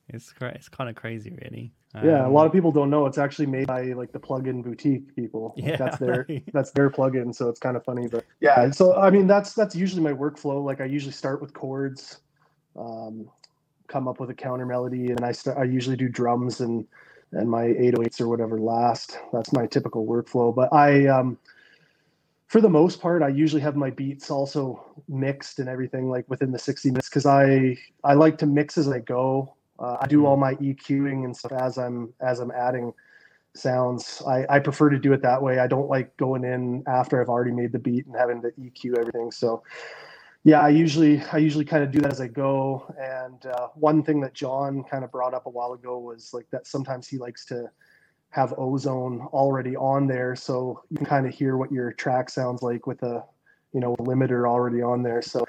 it's 0.08 0.34
it's 0.42 0.70
kind 0.70 0.90
of 0.90 0.96
crazy, 0.96 1.32
really. 1.32 1.74
Um, 1.96 2.08
yeah, 2.08 2.28
a 2.28 2.30
lot 2.30 2.46
of 2.46 2.52
um, 2.52 2.52
people 2.52 2.72
don't 2.72 2.92
know 2.92 3.08
it's 3.08 3.18
actually 3.18 3.48
made 3.48 3.68
by 3.68 3.82
like 3.94 4.12
the 4.12 4.20
plugin 4.20 4.64
boutique 4.64 5.16
people. 5.16 5.54
Yeah, 5.58 5.76
that's 5.76 5.98
their 5.98 6.28
that's 6.54 6.72
their 6.72 6.90
plugin, 6.90 7.34
so 7.34 7.50
it's 7.50 7.60
kind 7.60 7.76
of 7.76 7.84
funny. 7.84 8.08
But 8.08 8.26
yeah, 8.40 8.70
so 8.72 8.96
I 8.96 9.10
mean 9.10 9.26
that's 9.26 9.54
that's 9.54 9.76
usually 9.76 10.04
my 10.04 10.14
workflow. 10.14 10.64
Like 10.64 10.82
I 10.82 10.86
usually 10.86 11.14
start 11.14 11.42
with 11.42 11.54
chords, 11.54 12.22
um, 12.78 13.30
come 13.88 14.08
up 14.08 14.20
with 14.20 14.30
a 14.30 14.36
counter 14.36 14.68
melody, 14.68 15.08
and 15.08 15.22
I 15.22 15.32
start, 15.32 15.58
I 15.58 15.64
usually 15.64 15.98
do 15.98 16.08
drums 16.08 16.62
and 16.62 16.86
and 17.32 17.50
my 17.50 17.64
808s 17.64 18.22
or 18.22 18.28
whatever 18.28 18.60
last. 18.60 19.18
That's 19.34 19.54
my 19.54 19.66
typical 19.68 20.06
workflow. 20.06 20.54
But 20.54 20.72
I 20.72 21.08
um, 21.08 21.40
for 22.50 22.62
the 22.62 22.70
most 22.70 23.00
part, 23.00 23.22
I 23.22 23.30
usually 23.30 23.62
have 23.62 23.76
my 23.76 23.92
beats 23.92 24.32
also 24.32 24.84
mixed 25.08 25.60
and 25.60 25.70
everything 25.70 26.10
like 26.10 26.26
within 26.30 26.52
the 26.52 26.60
60 26.60 26.90
minutes 26.90 27.10
because 27.10 27.26
I 27.26 27.78
I 28.04 28.14
like 28.14 28.38
to 28.40 28.46
mix 28.46 28.78
as 28.78 28.88
I 28.88 29.00
go. 29.00 29.56
Uh, 29.80 29.98
I 30.02 30.08
do 30.08 30.26
all 30.26 30.38
my 30.38 30.56
EQing 30.56 31.26
and 31.26 31.36
stuff 31.36 31.54
as 31.54 31.78
I'm 31.78 32.14
as 32.22 32.40
I'm 32.40 32.52
adding 32.52 32.94
sounds. 33.56 34.22
I, 34.28 34.46
I 34.50 34.60
prefer 34.60 34.90
to 34.90 35.00
do 35.00 35.14
it 35.14 35.22
that 35.22 35.42
way. 35.42 35.60
I 35.60 35.68
don't 35.68 35.90
like 35.90 36.16
going 36.18 36.44
in 36.44 36.84
after 36.88 37.22
I've 37.22 37.30
already 37.30 37.52
made 37.52 37.72
the 37.72 37.80
beat 37.80 38.06
and 38.06 38.16
having 38.16 38.42
to 38.42 38.52
EQ 38.52 39.00
everything. 39.00 39.32
So 39.32 39.64
yeah, 40.44 40.62
I 40.62 40.70
usually 40.70 41.22
I 41.34 41.38
usually 41.38 41.66
kind 41.66 41.84
of 41.84 41.92
do 41.92 42.00
that 42.02 42.12
as 42.12 42.22
I 42.22 42.28
go. 42.28 42.86
And 42.98 43.46
uh, 43.46 43.68
one 43.76 44.04
thing 44.04 44.22
that 44.22 44.34
John 44.34 44.84
kind 44.84 45.04
of 45.04 45.12
brought 45.12 45.34
up 45.34 45.46
a 45.46 45.50
while 45.50 45.74
ago 45.74 46.00
was 46.00 46.34
like 46.34 46.50
that 46.52 46.68
sometimes 46.68 47.08
he 47.08 47.18
likes 47.18 47.46
to 47.46 47.70
have 48.32 48.54
ozone 48.58 49.22
already 49.34 49.76
on 49.76 50.08
there, 50.08 50.36
so 50.36 50.84
you 50.90 50.98
can 50.98 51.06
kind 51.06 51.28
of 51.28 51.34
hear 51.34 51.58
what 51.58 51.72
your 51.72 51.92
track 51.92 52.30
sounds 52.30 52.62
like 52.62 52.88
with 52.88 53.02
a 53.04 53.24
you 53.74 53.80
know 53.80 53.96
limiter 53.98 54.48
already 54.48 54.82
on 54.82 55.04
there. 55.04 55.22
So 55.22 55.46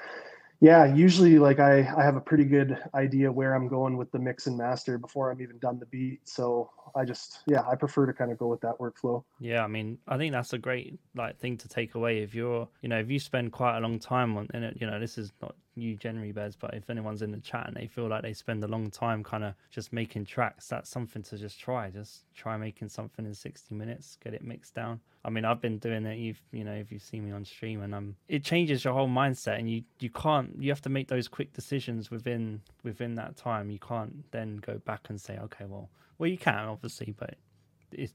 yeah, 0.61 0.85
usually 0.85 1.39
like 1.39 1.59
I, 1.59 1.79
I 1.79 2.03
have 2.03 2.15
a 2.15 2.21
pretty 2.21 2.45
good 2.45 2.77
idea 2.93 3.31
where 3.31 3.55
I'm 3.55 3.67
going 3.67 3.97
with 3.97 4.11
the 4.11 4.19
mix 4.19 4.45
and 4.45 4.55
master 4.55 4.99
before 4.99 5.31
I'm 5.31 5.41
even 5.41 5.57
done 5.57 5.79
the 5.79 5.87
beat. 5.87 6.29
So 6.29 6.69
I 6.95 7.03
just 7.03 7.39
yeah, 7.47 7.63
I 7.67 7.75
prefer 7.75 8.05
to 8.05 8.13
kind 8.13 8.31
of 8.31 8.37
go 8.37 8.47
with 8.47 8.61
that 8.61 8.77
workflow. 8.77 9.23
Yeah, 9.39 9.63
I 9.63 9.67
mean, 9.67 9.97
I 10.07 10.17
think 10.17 10.33
that's 10.33 10.53
a 10.53 10.59
great 10.59 10.99
like 11.15 11.39
thing 11.39 11.57
to 11.57 11.67
take 11.67 11.95
away 11.95 12.19
if 12.19 12.35
you're 12.35 12.67
you 12.83 12.89
know 12.89 12.99
if 12.99 13.09
you 13.09 13.19
spend 13.19 13.51
quite 13.51 13.77
a 13.77 13.79
long 13.79 13.97
time 13.97 14.37
on 14.37 14.49
in 14.53 14.61
it. 14.61 14.77
You 14.79 14.85
know, 14.85 14.99
this 14.99 15.17
is 15.17 15.33
not 15.41 15.55
you 15.75 15.95
generally 15.95 16.31
Bez, 16.31 16.55
but 16.55 16.73
if 16.73 16.89
anyone's 16.89 17.21
in 17.21 17.31
the 17.31 17.39
chat 17.39 17.67
and 17.67 17.75
they 17.75 17.87
feel 17.87 18.07
like 18.07 18.23
they 18.23 18.33
spend 18.33 18.63
a 18.63 18.67
long 18.67 18.89
time 18.89 19.23
kind 19.23 19.43
of 19.43 19.53
just 19.69 19.93
making 19.93 20.25
tracks, 20.25 20.67
that's 20.67 20.89
something 20.89 21.23
to 21.23 21.37
just 21.37 21.59
try. 21.59 21.89
Just 21.89 22.23
try 22.35 22.57
making 22.57 22.89
something 22.89 23.25
in 23.25 23.33
60 23.33 23.73
minutes, 23.75 24.17
get 24.23 24.33
it 24.33 24.43
mixed 24.43 24.75
down. 24.75 24.99
I 25.23 25.29
mean, 25.29 25.45
I've 25.45 25.61
been 25.61 25.77
doing 25.77 26.05
it. 26.05 26.17
You've, 26.17 26.41
you 26.51 26.63
know, 26.63 26.73
if 26.73 26.91
you've 26.91 27.01
seen 27.01 27.25
me 27.25 27.31
on 27.31 27.45
stream, 27.45 27.81
and 27.81 27.93
um, 27.93 28.15
it 28.27 28.43
changes 28.43 28.83
your 28.83 28.93
whole 28.93 29.07
mindset, 29.07 29.59
and 29.59 29.69
you 29.69 29.83
you 29.99 30.09
can't. 30.09 30.55
You 30.59 30.71
have 30.71 30.81
to 30.81 30.89
make 30.89 31.07
those 31.07 31.27
quick 31.27 31.53
decisions 31.53 32.09
within 32.09 32.61
within 32.83 33.15
that 33.15 33.37
time. 33.37 33.69
You 33.69 33.79
can't 33.79 34.29
then 34.31 34.57
go 34.57 34.79
back 34.79 35.09
and 35.09 35.21
say, 35.21 35.37
okay, 35.37 35.65
well, 35.65 35.89
well, 36.17 36.29
you 36.29 36.37
can 36.37 36.67
obviously, 36.67 37.13
but 37.17 37.35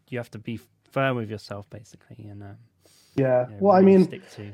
you 0.09 0.19
have 0.19 0.31
to 0.33 0.39
be 0.39 0.59
firm 0.91 1.17
with 1.17 1.31
yourself, 1.31 1.71
basically, 1.71 2.27
and 2.29 2.43
um, 2.43 2.57
yeah. 3.15 3.47
Know, 3.49 3.57
well, 3.61 3.81
really 3.81 3.95
I 3.95 3.97
mean, 3.99 4.05
stick 4.07 4.31
to 4.33 4.53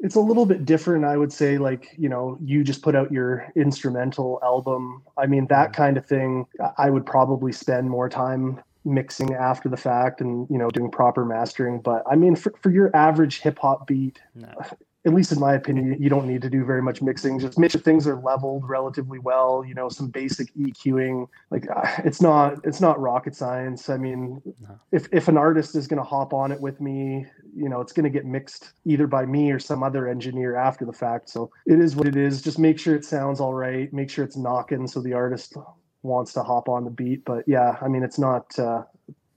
it's 0.00 0.16
a 0.16 0.20
little 0.20 0.46
bit 0.46 0.64
different 0.64 1.04
i 1.04 1.16
would 1.16 1.32
say 1.32 1.58
like 1.58 1.94
you 1.98 2.08
know 2.08 2.38
you 2.42 2.64
just 2.64 2.82
put 2.82 2.96
out 2.96 3.12
your 3.12 3.46
instrumental 3.54 4.38
album. 4.42 5.02
I 5.16 5.26
mean 5.26 5.46
that 5.48 5.72
kind 5.72 5.96
of 5.96 6.06
thing 6.06 6.46
i 6.78 6.90
would 6.90 7.06
probably 7.06 7.52
spend 7.52 7.88
more 7.90 8.08
time 8.08 8.60
mixing 8.84 9.34
after 9.34 9.68
the 9.68 9.76
fact 9.76 10.20
and 10.20 10.48
you 10.50 10.58
know 10.58 10.70
doing 10.70 10.90
proper 10.90 11.24
mastering. 11.24 11.80
But 11.80 12.02
i 12.10 12.16
mean 12.16 12.34
for, 12.36 12.52
for 12.62 12.70
your 12.70 12.94
average 12.96 13.40
hip 13.40 13.58
hop 13.58 13.86
beat 13.86 14.20
no 14.34 14.48
at 15.06 15.14
least 15.14 15.32
in 15.32 15.40
my 15.40 15.54
opinion, 15.54 15.96
you 15.98 16.10
don't 16.10 16.26
need 16.26 16.42
to 16.42 16.50
do 16.50 16.64
very 16.64 16.82
much 16.82 17.00
mixing. 17.00 17.38
Just 17.38 17.58
make 17.58 17.70
sure 17.70 17.80
things 17.80 18.06
are 18.06 18.16
leveled 18.16 18.68
relatively 18.68 19.18
well. 19.18 19.64
You 19.66 19.74
know, 19.74 19.88
some 19.88 20.08
basic 20.08 20.54
EQing. 20.54 21.26
Like 21.50 21.66
uh, 21.74 21.88
it's 22.04 22.20
not 22.20 22.58
it's 22.64 22.80
not 22.82 23.00
rocket 23.00 23.34
science. 23.34 23.88
I 23.88 23.96
mean, 23.96 24.42
no. 24.60 24.78
if 24.92 25.08
if 25.10 25.28
an 25.28 25.38
artist 25.38 25.74
is 25.74 25.86
going 25.86 25.98
to 25.98 26.04
hop 26.04 26.34
on 26.34 26.52
it 26.52 26.60
with 26.60 26.80
me, 26.82 27.26
you 27.54 27.70
know, 27.70 27.80
it's 27.80 27.92
going 27.92 28.04
to 28.04 28.10
get 28.10 28.26
mixed 28.26 28.72
either 28.84 29.06
by 29.06 29.24
me 29.24 29.50
or 29.50 29.58
some 29.58 29.82
other 29.82 30.06
engineer 30.06 30.56
after 30.56 30.84
the 30.84 30.92
fact. 30.92 31.30
So 31.30 31.50
it 31.66 31.80
is 31.80 31.96
what 31.96 32.06
it 32.06 32.16
is. 32.16 32.42
Just 32.42 32.58
make 32.58 32.78
sure 32.78 32.94
it 32.94 33.04
sounds 33.04 33.40
all 33.40 33.54
right. 33.54 33.90
Make 33.94 34.10
sure 34.10 34.24
it's 34.24 34.36
knocking 34.36 34.86
so 34.86 35.00
the 35.00 35.14
artist 35.14 35.56
wants 36.02 36.34
to 36.34 36.42
hop 36.42 36.68
on 36.68 36.84
the 36.84 36.90
beat. 36.90 37.24
But 37.24 37.44
yeah, 37.46 37.78
I 37.80 37.88
mean, 37.88 38.02
it's 38.02 38.18
not 38.18 38.58
uh, 38.58 38.84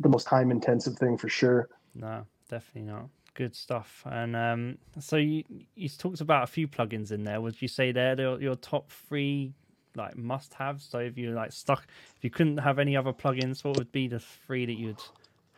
the 0.01 0.09
most 0.09 0.27
time 0.27 0.51
intensive 0.51 0.97
thing 0.97 1.17
for 1.17 1.29
sure. 1.29 1.69
No, 1.95 2.25
definitely 2.49 2.91
not 2.91 3.07
good 3.33 3.55
stuff. 3.55 4.03
And 4.05 4.35
um, 4.35 4.77
so 4.99 5.17
you 5.17 5.43
you 5.75 5.89
talked 5.89 6.21
about 6.21 6.43
a 6.43 6.47
few 6.47 6.67
plugins 6.67 7.11
in 7.11 7.23
there. 7.23 7.41
Would 7.41 7.61
you 7.61 7.67
say 7.67 7.91
they're 7.91 8.19
your, 8.19 8.41
your 8.41 8.55
top 8.55 8.89
three 8.89 9.53
like 9.95 10.15
must 10.15 10.53
have? 10.55 10.81
So 10.81 10.99
if 10.99 11.17
you're 11.17 11.33
like 11.33 11.51
stuck, 11.51 11.87
if 12.15 12.23
you 12.23 12.29
couldn't 12.29 12.57
have 12.57 12.79
any 12.79 12.95
other 12.95 13.13
plugins, 13.13 13.63
what 13.63 13.77
would 13.77 13.91
be 13.91 14.07
the 14.07 14.19
three 14.19 14.65
that 14.65 14.77
you'd 14.77 15.01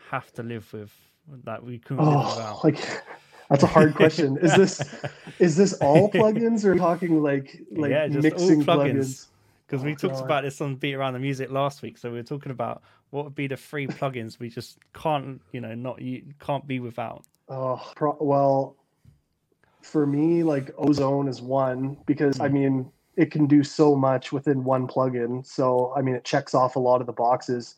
have 0.09 0.31
to 0.33 0.43
live 0.43 0.71
with 0.73 0.93
that 1.43 1.63
we 1.63 1.79
couldn't 1.79 2.05
oh, 2.05 2.09
live 2.09 2.35
without? 2.35 2.63
Like 2.63 3.03
that's 3.49 3.63
a 3.63 3.67
hard 3.67 3.95
question. 3.95 4.37
is 4.37 4.55
this 4.55 4.81
is 5.39 5.55
this 5.55 5.73
all 5.73 6.09
plugins 6.11 6.65
or 6.65 6.75
talking 6.75 7.21
like 7.21 7.61
like 7.71 7.91
yeah, 7.91 8.07
mixing 8.07 8.63
plugins? 8.63 9.27
Because 9.67 9.81
oh, 9.81 9.85
we 9.85 9.95
talked 9.95 10.15
God. 10.15 10.25
about 10.25 10.43
this 10.43 10.61
on 10.61 10.75
Beat 10.75 10.93
Around 10.93 11.13
the 11.13 11.19
Music 11.19 11.49
last 11.49 11.81
week, 11.81 11.97
so 11.97 12.11
we 12.11 12.17
were 12.17 12.23
talking 12.23 12.51
about 12.51 12.83
what 13.09 13.23
would 13.25 13.35
be 13.35 13.47
the 13.47 13.57
three 13.57 13.87
plugins 13.87 14.37
we 14.37 14.49
just 14.49 14.77
can't, 14.93 15.41
you 15.51 15.61
know, 15.61 15.73
not 15.73 16.01
you 16.01 16.21
can't 16.39 16.67
be 16.67 16.79
without. 16.79 17.25
Oh, 17.47 17.81
pro- 17.95 18.17
well, 18.19 18.75
for 19.81 20.05
me, 20.05 20.43
like 20.43 20.71
Ozone 20.77 21.27
is 21.27 21.41
one 21.41 21.97
because 22.05 22.39
I 22.39 22.47
hmm. 22.47 22.53
mean 22.53 22.91
it 23.17 23.31
can 23.31 23.45
do 23.45 23.63
so 23.63 23.95
much 23.95 24.31
within 24.31 24.63
one 24.63 24.87
plugin. 24.87 25.45
So 25.45 25.93
I 25.95 26.01
mean 26.01 26.15
it 26.15 26.25
checks 26.25 26.53
off 26.53 26.75
a 26.75 26.79
lot 26.79 27.01
of 27.01 27.07
the 27.07 27.13
boxes. 27.13 27.75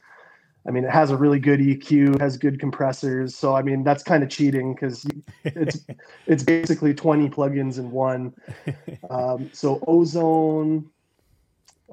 I 0.68 0.72
mean 0.72 0.84
it 0.84 0.92
has 0.92 1.12
a 1.12 1.18
really 1.18 1.40
good 1.40 1.60
EQ, 1.60 2.20
has 2.20 2.38
good 2.38 2.60
compressors. 2.60 3.36
So 3.36 3.56
I 3.56 3.62
mean 3.62 3.84
that's 3.84 4.04
kind 4.04 4.24
of 4.24 4.30
cheating 4.30 4.74
because 4.74 5.06
it's 5.44 5.86
it's 6.28 6.44
basically 6.44 6.94
20 6.94 7.30
plugins 7.30 7.78
in 7.78 7.92
one. 7.92 8.34
Um, 9.10 9.50
so 9.54 9.82
Ozone, 9.88 10.90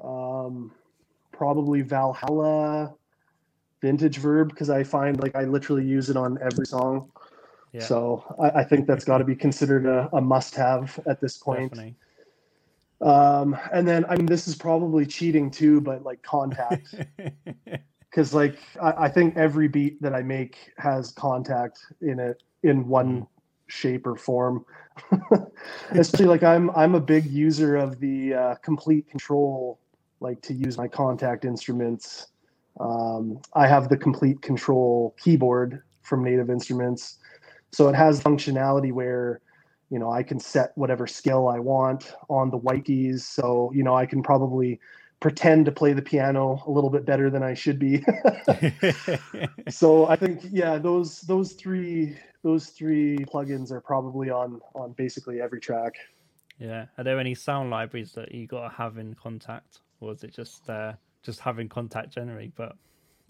um, 0.03 0.71
probably 1.31 1.81
Valhalla, 1.81 2.93
Vintage 3.81 4.17
Verb 4.17 4.49
because 4.49 4.69
I 4.69 4.83
find 4.83 5.21
like 5.21 5.35
I 5.35 5.43
literally 5.43 5.85
use 5.85 6.09
it 6.09 6.17
on 6.17 6.37
every 6.41 6.65
song. 6.65 7.11
So 7.81 8.23
I, 8.39 8.61
I, 8.61 8.63
think 8.63 8.87
that's 8.87 9.05
got 9.05 9.17
to 9.17 9.23
be 9.23 9.35
considered 9.35 9.85
a, 9.85 10.09
a 10.13 10.21
must-have 10.21 10.99
at 11.07 11.19
this 11.19 11.37
point. 11.37 11.71
Definitely. 11.71 11.95
Um, 13.01 13.57
and 13.73 13.87
then 13.87 14.05
I 14.05 14.15
mean, 14.15 14.25
this 14.25 14.47
is 14.47 14.55
probably 14.55 15.05
cheating 15.05 15.51
too, 15.51 15.81
but 15.81 16.03
like 16.03 16.21
Kontakt, 16.21 17.05
because 18.09 18.33
like 18.33 18.57
I, 18.81 18.93
I, 19.05 19.09
think 19.09 19.35
every 19.35 19.67
beat 19.67 20.01
that 20.01 20.13
I 20.13 20.21
make 20.21 20.71
has 20.77 21.11
Kontakt 21.13 21.79
in 22.01 22.19
it 22.19 22.41
in 22.63 22.87
one 22.87 23.21
mm. 23.21 23.27
shape 23.67 24.07
or 24.07 24.15
form. 24.15 24.65
Especially 25.91 26.25
like 26.25 26.43
I'm 26.43 26.69
I'm 26.71 26.95
a 26.95 27.01
big 27.01 27.25
user 27.25 27.75
of 27.75 27.99
the 27.99 28.33
uh, 28.33 28.55
Komplete 28.63 29.07
Kontrol, 29.13 29.77
like 30.21 30.41
to 30.43 30.53
use 30.53 30.77
my 30.77 30.87
Kontakt 30.87 31.43
instruments. 31.43 32.27
Um, 32.79 33.41
I 33.53 33.67
have 33.67 33.89
the 33.89 33.97
Komplete 33.97 34.39
Kontrol 34.39 35.17
keyboard 35.17 35.83
from 36.01 36.23
Native 36.23 36.49
Instruments 36.49 37.17
so 37.75 37.89
it 37.89 37.95
has 37.95 38.21
functionality 38.21 38.93
where, 38.93 39.41
you 39.89 39.99
know, 39.99 40.09
I 40.09 40.23
can 40.23 40.39
set 40.39 40.71
whatever 40.75 41.07
skill 41.07 41.49
I 41.49 41.59
want 41.59 42.13
on 42.29 42.49
the 42.49 42.57
white 42.57 42.85
keys. 42.85 43.27
So, 43.27 43.69
you 43.75 43.83
know, 43.83 43.93
I 43.93 44.05
can 44.05 44.23
probably 44.23 44.79
pretend 45.19 45.65
to 45.65 45.73
play 45.73 45.91
the 45.91 46.01
piano 46.01 46.63
a 46.67 46.71
little 46.71 46.89
bit 46.89 47.05
better 47.05 47.29
than 47.29 47.43
I 47.43 47.53
should 47.53 47.77
be. 47.77 48.01
so 49.69 50.07
I 50.07 50.15
think 50.15 50.41
yeah, 50.51 50.77
those 50.77 51.21
those 51.21 51.51
three 51.51 52.17
those 52.43 52.67
three 52.67 53.17
plugins 53.17 53.71
are 53.71 53.81
probably 53.81 54.29
on 54.29 54.61
on 54.73 54.93
basically 54.93 55.41
every 55.41 55.59
track. 55.59 55.95
Yeah. 56.57 56.85
Are 56.97 57.03
there 57.03 57.19
any 57.19 57.35
sound 57.35 57.71
libraries 57.71 58.13
that 58.13 58.33
you 58.33 58.47
got 58.47 58.69
to 58.69 58.73
have 58.73 58.97
in 58.97 59.15
Kontakt, 59.15 59.81
or 59.99 60.13
is 60.13 60.23
it 60.23 60.33
just 60.33 60.69
uh, 60.69 60.93
just 61.23 61.41
having 61.41 61.67
Kontakt 61.67 62.09
generally? 62.09 62.53
But 62.55 62.77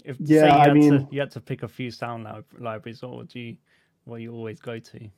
if 0.03 0.17
yeah, 0.19 0.55
I 0.55 0.71
mean, 0.71 0.91
to, 0.91 1.07
you 1.09 1.19
had 1.19 1.31
to 1.31 1.41
pick 1.41 1.63
a 1.63 1.67
few 1.67 1.89
sound 1.89 2.27
libraries, 2.59 3.01
or 3.01 3.23
do 3.23 3.39
you 3.39 3.57
what 4.05 4.21
you 4.21 4.33
always 4.33 4.59
go 4.59 4.79
to? 4.79 5.09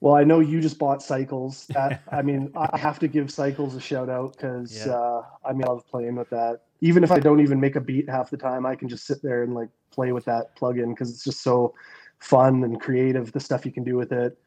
Well, 0.00 0.14
I 0.14 0.24
know 0.24 0.40
you 0.40 0.60
just 0.60 0.78
bought 0.78 1.02
Cycles. 1.02 1.66
That, 1.68 2.02
I 2.12 2.22
mean, 2.22 2.52
I 2.56 2.78
have 2.78 2.98
to 3.00 3.08
give 3.08 3.30
Cycles 3.30 3.74
a 3.74 3.80
shout 3.80 4.08
out 4.08 4.32
because 4.32 4.86
yeah. 4.86 4.92
uh, 4.92 5.22
I 5.44 5.52
mean, 5.52 5.64
I 5.64 5.68
love 5.68 5.86
playing 5.86 6.16
with 6.16 6.30
that. 6.30 6.60
Even 6.80 7.02
if 7.02 7.10
I 7.10 7.18
don't 7.18 7.40
even 7.40 7.60
make 7.60 7.76
a 7.76 7.80
beat 7.80 8.08
half 8.08 8.30
the 8.30 8.36
time, 8.36 8.66
I 8.66 8.74
can 8.74 8.88
just 8.88 9.06
sit 9.06 9.22
there 9.22 9.42
and 9.42 9.54
like 9.54 9.68
play 9.90 10.12
with 10.12 10.24
that 10.26 10.56
plugin 10.56 10.90
because 10.90 11.10
it's 11.10 11.24
just 11.24 11.42
so 11.42 11.74
fun 12.18 12.62
and 12.64 12.80
creative. 12.80 13.32
The 13.32 13.40
stuff 13.40 13.64
you 13.64 13.72
can 13.72 13.84
do 13.84 13.96
with 13.96 14.12
it. 14.12 14.38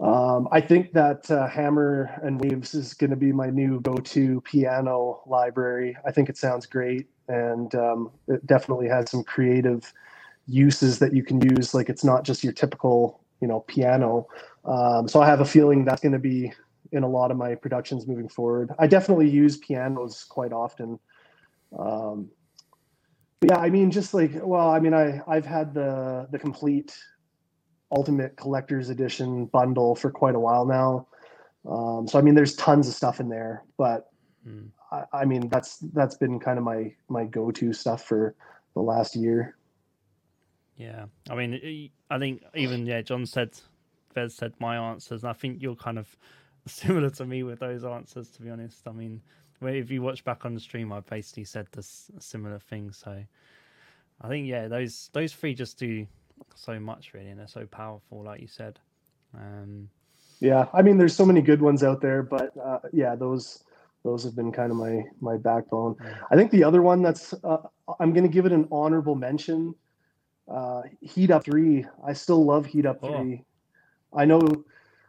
Um, 0.00 0.48
I 0.50 0.60
think 0.60 0.94
that 0.94 1.30
uh, 1.30 1.46
Hammer 1.46 2.10
and 2.24 2.40
Waves 2.40 2.74
is 2.74 2.92
going 2.94 3.10
to 3.10 3.16
be 3.16 3.30
my 3.30 3.50
new 3.50 3.80
go-to 3.80 4.40
piano 4.40 5.20
library. 5.26 5.96
I 6.04 6.10
think 6.10 6.28
it 6.28 6.36
sounds 6.36 6.66
great, 6.66 7.08
and 7.28 7.72
um, 7.76 8.10
it 8.26 8.44
definitely 8.46 8.88
has 8.88 9.10
some 9.10 9.22
creative 9.22 9.92
uses 10.46 10.98
that 10.98 11.14
you 11.14 11.22
can 11.22 11.40
use. 11.40 11.74
Like 11.74 11.88
it's 11.88 12.04
not 12.04 12.24
just 12.24 12.42
your 12.42 12.52
typical, 12.52 13.20
you 13.40 13.48
know, 13.48 13.60
piano. 13.60 14.26
Um, 14.64 15.08
so 15.08 15.20
I 15.20 15.26
have 15.26 15.40
a 15.40 15.44
feeling 15.44 15.84
that's 15.84 16.00
going 16.00 16.12
to 16.12 16.18
be 16.18 16.52
in 16.92 17.02
a 17.02 17.08
lot 17.08 17.30
of 17.30 17.36
my 17.36 17.54
productions 17.54 18.06
moving 18.06 18.28
forward. 18.28 18.70
I 18.78 18.86
definitely 18.86 19.30
use 19.30 19.56
pianos 19.56 20.24
quite 20.24 20.52
often. 20.52 20.98
Um, 21.78 22.30
yeah, 23.42 23.56
I 23.56 23.70
mean, 23.70 23.90
just 23.90 24.14
like 24.14 24.30
well, 24.34 24.68
I 24.68 24.78
mean, 24.78 24.94
I 24.94 25.20
I've 25.26 25.46
had 25.46 25.74
the 25.74 26.28
the 26.30 26.38
Komplete 26.38 26.96
ultimate 27.90 28.36
collector's 28.36 28.88
edition 28.88 29.46
bundle 29.46 29.94
for 29.94 30.10
quite 30.10 30.34
a 30.34 30.40
while 30.40 30.64
now. 30.64 31.06
Um, 31.68 32.06
so 32.08 32.18
I 32.18 32.22
mean, 32.22 32.34
there's 32.34 32.54
tons 32.54 32.88
of 32.88 32.94
stuff 32.94 33.20
in 33.20 33.28
there, 33.28 33.64
but 33.76 34.10
mm. 34.46 34.68
I, 34.90 35.04
I, 35.12 35.24
mean, 35.24 35.48
that's 35.48 35.78
that's 35.92 36.16
been 36.16 36.40
kind 36.40 36.58
of 36.58 36.64
my 36.64 36.94
my 37.08 37.24
go-to 37.24 37.72
stuff 37.72 38.04
for 38.04 38.34
the 38.74 38.80
last 38.80 39.14
year. 39.14 39.56
Yeah, 40.76 41.06
I 41.30 41.34
mean, 41.34 41.90
I 42.10 42.18
think 42.18 42.42
even 42.54 42.86
yeah, 42.86 43.02
John 43.02 43.26
said, 43.26 43.50
Bez 44.14 44.34
said 44.34 44.54
my 44.58 44.76
answers, 44.76 45.22
and 45.22 45.30
I 45.30 45.34
think 45.34 45.62
you're 45.62 45.76
kind 45.76 45.98
of 45.98 46.16
similar 46.66 47.10
to 47.10 47.24
me 47.24 47.42
with 47.42 47.60
those 47.60 47.84
answers. 47.84 48.28
To 48.30 48.42
be 48.42 48.50
honest, 48.50 48.86
I 48.86 48.92
mean, 48.92 49.22
if 49.60 49.90
you 49.90 50.02
watch 50.02 50.24
back 50.24 50.44
on 50.44 50.54
the 50.54 50.60
stream, 50.60 50.92
I 50.92 51.00
basically 51.00 51.44
said 51.44 51.66
this 51.72 52.10
similar 52.18 52.58
thing. 52.58 52.92
So 52.92 53.22
I 54.20 54.28
think 54.28 54.46
yeah, 54.48 54.68
those 54.68 55.10
those 55.12 55.32
three 55.32 55.54
just 55.54 55.78
do 55.78 56.06
so 56.54 56.80
much 56.80 57.14
really, 57.14 57.28
and 57.28 57.38
they're 57.38 57.46
so 57.48 57.66
powerful, 57.66 58.22
like 58.24 58.40
you 58.40 58.48
said. 58.48 58.78
Um, 59.34 59.88
yeah, 60.40 60.66
I 60.74 60.82
mean, 60.82 60.98
there's 60.98 61.14
so 61.14 61.24
many 61.24 61.40
good 61.40 61.62
ones 61.62 61.82
out 61.82 62.00
there, 62.00 62.22
but 62.22 62.52
uh, 62.62 62.80
yeah, 62.92 63.14
those 63.14 63.62
those 64.04 64.24
have 64.24 64.34
been 64.34 64.52
kind 64.52 64.70
of 64.70 64.76
my 64.76 65.02
my 65.20 65.36
backbone. 65.36 65.96
I 66.30 66.36
think 66.36 66.50
the 66.50 66.64
other 66.64 66.82
one 66.82 67.02
that's 67.02 67.32
uh, 67.44 67.58
I'm 68.00 68.12
going 68.12 68.24
to 68.24 68.32
give 68.32 68.46
it 68.46 68.52
an 68.52 68.68
honorable 68.72 69.14
mention. 69.14 69.74
Uh, 70.48 70.82
Heat 71.00 71.30
Up 71.30 71.44
Three. 71.44 71.84
I 72.06 72.12
still 72.12 72.44
love 72.44 72.66
Heat 72.66 72.86
Up 72.86 72.98
oh. 73.02 73.08
Three. 73.08 73.44
I 74.14 74.24
know, 74.24 74.40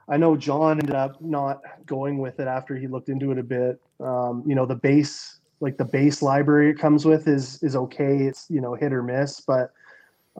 I 0.07 0.17
know. 0.17 0.37
John 0.37 0.79
ended 0.79 0.95
up 0.95 1.21
not 1.21 1.61
going 1.85 2.19
with 2.19 2.39
it 2.39 2.47
after 2.47 2.75
he 2.75 2.87
looked 2.87 3.09
into 3.09 3.31
it 3.31 3.37
a 3.37 3.43
bit. 3.43 3.81
Um, 3.99 4.43
you 4.45 4.55
know, 4.55 4.65
the 4.65 4.75
base, 4.75 5.39
like 5.59 5.77
the 5.77 5.85
base 5.85 6.21
library 6.21 6.69
it 6.69 6.79
comes 6.79 7.05
with, 7.05 7.27
is 7.27 7.61
is 7.63 7.75
okay. 7.75 8.23
It's 8.23 8.45
you 8.49 8.61
know 8.61 8.75
hit 8.75 8.93
or 8.93 9.03
miss, 9.03 9.41
but 9.41 9.73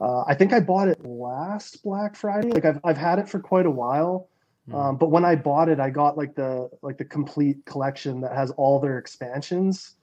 uh, 0.00 0.22
I 0.26 0.34
think 0.34 0.52
I 0.52 0.60
bought 0.60 0.88
it 0.88 1.04
last 1.04 1.82
Black 1.82 2.16
Friday. 2.16 2.50
Like 2.50 2.64
I've 2.64 2.80
I've 2.84 2.98
had 2.98 3.18
it 3.18 3.28
for 3.28 3.38
quite 3.38 3.66
a 3.66 3.70
while 3.70 4.28
Mm. 4.68 4.74
Um, 4.74 4.96
but 4.96 5.10
when 5.10 5.24
I 5.24 5.36
bought 5.36 5.68
it, 5.68 5.78
I 5.80 5.90
got 5.90 6.16
like 6.16 6.34
the 6.34 6.70
like 6.82 6.96
the 6.96 7.04
complete 7.04 7.64
collection 7.66 8.20
that 8.22 8.32
has 8.32 8.50
all 8.52 8.80
their 8.80 8.98
expansions, 8.98 9.96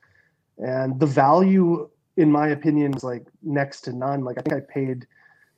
and 0.57 0.99
the 0.99 1.05
value, 1.05 1.89
in 2.17 2.31
my 2.31 2.49
opinion, 2.49 2.95
is 2.95 3.03
like 3.03 3.25
next 3.41 3.81
to 3.81 3.93
none. 3.93 4.23
Like 4.23 4.37
I 4.37 4.41
think 4.41 4.55
I 4.55 4.73
paid 4.73 5.07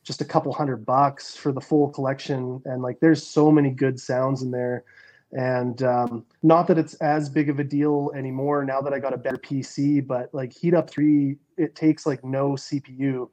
just 0.04 0.22
a 0.22 0.26
couple 0.26 0.52
hundred 0.54 0.86
bucks 0.86 1.36
for 1.36 1.52
the 1.52 1.62
full 1.62 1.90
collection, 1.90 2.62
and 2.66 2.82
like 2.82 3.00
there's 3.00 3.26
so 3.26 3.52
many 3.52 3.70
good 3.70 4.00
sounds 4.00 4.42
in 4.42 4.52
there. 4.52 4.84
And 5.32 5.82
um, 5.82 6.26
not 6.44 6.68
that 6.68 6.78
it's 6.78 6.94
as 6.96 7.28
big 7.28 7.50
of 7.50 7.60
a 7.60 7.64
deal 7.64 8.12
anymore 8.16 8.64
now 8.64 8.82
that 8.82 8.94
I 8.94 9.00
got 9.00 9.14
a 9.14 9.18
better 9.18 9.38
PC, 9.38 10.06
but 10.06 10.32
like 10.32 10.54
Heat 10.54 10.76
Up 10.76 10.90
Three, 10.90 11.38
it 11.58 11.76
takes 11.76 12.06
like 12.06 12.24
no 12.24 12.52
CPU, 12.52 13.30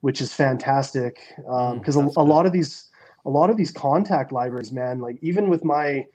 which 0.00 0.20
is 0.20 0.32
fantastic 0.32 1.20
because 1.36 1.96
um, 1.96 2.08
mm, 2.08 2.16
a, 2.16 2.20
a 2.20 2.22
lot 2.22 2.44
of 2.46 2.52
these 2.52 2.90
a 3.24 3.30
lot 3.30 3.50
of 3.50 3.56
these 3.56 3.72
Kontakt 3.72 4.32
libraries, 4.32 4.72
man, 4.72 4.98
like 4.98 5.18
even 5.22 5.48
with 5.48 5.64
my 5.64 6.06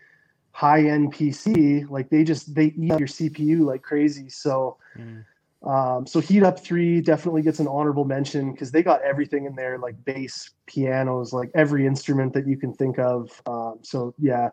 high 0.52 0.84
end 0.84 1.14
PC, 1.14 1.90
like 1.90 2.10
they 2.10 2.24
just 2.24 2.54
they 2.54 2.66
eat 2.66 3.00
your 3.00 3.08
CPU 3.08 3.62
like 3.62 3.82
crazy. 3.82 4.30
So 4.30 4.78
mm. 4.98 5.24
Um, 5.64 6.08
so 6.08 6.20
Heat 6.22 6.44
Up 6.44 6.60
Three 6.60 7.02
definitely 7.02 7.42
gets 7.42 7.60
an 7.60 7.68
honorable 7.68 8.06
mention 8.06 8.52
because 8.52 8.72
they 8.72 8.82
got 8.82 9.02
everything 9.02 9.46
in 9.46 9.56
there, 9.56 9.78
like 9.78 10.04
bass, 10.06 10.52
pianos, 10.68 11.34
like 11.34 11.52
every 11.54 11.86
instrument 11.86 12.34
that 12.34 12.48
you 12.48 12.58
can 12.58 12.74
think 12.74 12.98
of. 12.98 13.42
Um, 13.46 13.80
so 13.82 14.14
yeah, 14.18 14.50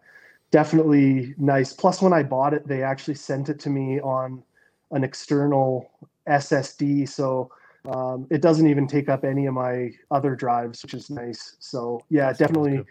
definitely 0.50 1.34
nice. 1.38 1.72
Plus, 1.72 2.02
when 2.02 2.12
I 2.12 2.24
bought 2.24 2.54
it, 2.54 2.66
they 2.66 2.82
actually 2.82 3.14
sent 3.14 3.48
it 3.48 3.60
to 3.60 3.70
me 3.70 4.00
on 4.00 4.42
an 4.90 5.04
external 5.04 5.90
SSD. 6.28 7.08
So 7.08 7.52
um, 7.88 8.26
it 8.30 8.42
doesn't 8.42 8.66
even 8.66 8.88
take 8.88 9.08
up 9.08 9.24
any 9.24 9.46
of 9.46 9.54
my 9.54 9.92
other 10.10 10.34
drives, 10.34 10.82
which 10.82 10.94
is 10.94 11.08
nice. 11.08 11.56
So 11.60 12.00
yeah, 12.10 12.26
That's 12.26 12.40
definitely 12.40 12.82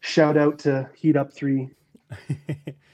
shout 0.00 0.36
out 0.36 0.60
to 0.60 0.88
Heat 0.94 1.16
Up 1.16 1.32
Three. 1.32 1.70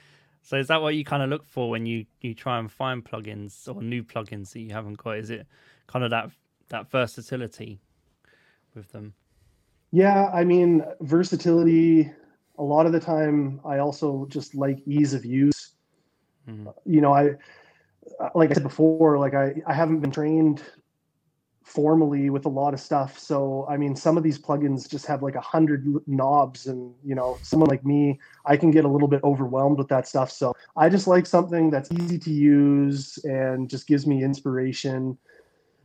so 0.53 0.59
is 0.59 0.67
that 0.67 0.83
what 0.83 0.93
you 0.93 1.03
kind 1.03 1.23
of 1.23 1.31
look 1.31 1.47
for 1.47 1.71
when 1.71 1.87
you 1.87 2.05
you 2.21 2.35
try 2.35 2.59
and 2.59 2.71
find 2.71 3.03
plugins 3.03 3.67
or 3.67 3.81
new 3.81 4.03
plugins 4.03 4.51
that 4.51 4.59
you 4.59 4.71
haven't 4.71 4.99
got? 4.99 5.17
Is 5.17 5.31
it 5.31 5.47
kind 5.87 6.05
of 6.05 6.11
that 6.11 6.29
that 6.69 6.91
versatility 6.91 7.79
with 8.75 8.91
them? 8.91 9.15
Yeah, 9.91 10.29
I 10.31 10.43
mean 10.43 10.85
versatility. 11.01 12.11
A 12.59 12.63
lot 12.63 12.85
of 12.85 12.91
the 12.91 12.99
time, 12.99 13.61
I 13.65 13.79
also 13.79 14.27
just 14.29 14.53
like 14.53 14.77
ease 14.85 15.15
of 15.15 15.25
use. 15.25 15.71
Mm-hmm. 16.47 16.69
You 16.85 17.01
know, 17.01 17.15
I 17.15 17.31
like 18.35 18.51
I 18.51 18.53
said 18.53 18.61
before, 18.61 19.17
like 19.17 19.33
I 19.33 19.55
I 19.65 19.73
haven't 19.73 20.01
been 20.01 20.11
trained 20.11 20.61
formally 21.63 22.29
with 22.29 22.45
a 22.45 22.49
lot 22.49 22.73
of 22.73 22.79
stuff. 22.79 23.17
So 23.17 23.65
I 23.69 23.77
mean, 23.77 23.95
some 23.95 24.17
of 24.17 24.23
these 24.23 24.37
plugins 24.37 24.89
just 24.89 25.05
have 25.05 25.23
like 25.23 25.35
a 25.35 25.41
hundred 25.41 25.87
knobs, 26.07 26.67
and 26.67 26.93
you 27.03 27.15
know, 27.15 27.37
someone 27.41 27.69
like 27.69 27.85
me, 27.85 28.19
I 28.45 28.57
can 28.57 28.71
get 28.71 28.85
a 28.85 28.87
little 28.87 29.07
bit 29.07 29.23
overwhelmed 29.23 29.77
with 29.77 29.87
that 29.87 30.07
stuff. 30.07 30.31
So 30.31 30.53
I 30.75 30.89
just 30.89 31.07
like 31.07 31.25
something 31.25 31.69
that's 31.69 31.91
easy 31.91 32.19
to 32.19 32.31
use 32.31 33.17
and 33.23 33.69
just 33.69 33.87
gives 33.87 34.05
me 34.05 34.23
inspiration. 34.23 35.17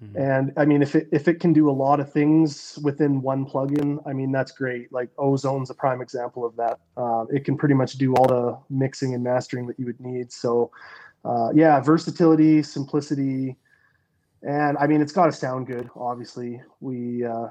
Mm-hmm. 0.02 0.20
And 0.20 0.52
I 0.56 0.64
mean, 0.64 0.82
if 0.82 0.94
it 0.94 1.08
if 1.12 1.28
it 1.28 1.40
can 1.40 1.52
do 1.52 1.68
a 1.70 1.72
lot 1.72 2.00
of 2.00 2.12
things 2.12 2.78
within 2.82 3.22
one 3.22 3.46
plugin, 3.46 3.98
I 4.06 4.12
mean 4.12 4.30
that's 4.32 4.52
great. 4.52 4.92
Like 4.92 5.14
Ozone's 5.16 5.70
a 5.70 5.74
prime 5.74 6.00
example 6.00 6.44
of 6.44 6.56
that. 6.56 6.80
Uh, 6.96 7.24
it 7.30 7.44
can 7.44 7.56
pretty 7.56 7.74
much 7.74 7.94
do 7.94 8.14
all 8.14 8.26
the 8.26 8.58
mixing 8.70 9.14
and 9.14 9.24
mastering 9.24 9.66
that 9.68 9.78
you 9.78 9.86
would 9.86 10.00
need. 10.00 10.32
So, 10.32 10.70
uh, 11.24 11.50
yeah, 11.54 11.80
versatility, 11.80 12.62
simplicity, 12.62 13.56
and 14.42 14.76
I 14.78 14.86
mean, 14.86 15.00
it's 15.00 15.12
got 15.12 15.26
to 15.26 15.32
sound 15.32 15.66
good. 15.66 15.88
Obviously, 15.96 16.60
we, 16.80 17.24
uh, 17.24 17.48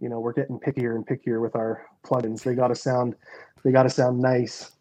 you 0.00 0.08
know, 0.08 0.20
we're 0.20 0.32
getting 0.32 0.58
pickier 0.58 0.94
and 0.94 1.06
pickier 1.06 1.40
with 1.42 1.56
our 1.56 1.86
plugins. 2.04 2.42
They 2.42 2.54
got 2.54 2.68
to 2.68 2.74
sound, 2.74 3.14
they 3.64 3.72
got 3.72 3.84
to 3.84 3.90
sound 3.90 4.20
nice. 4.20 4.72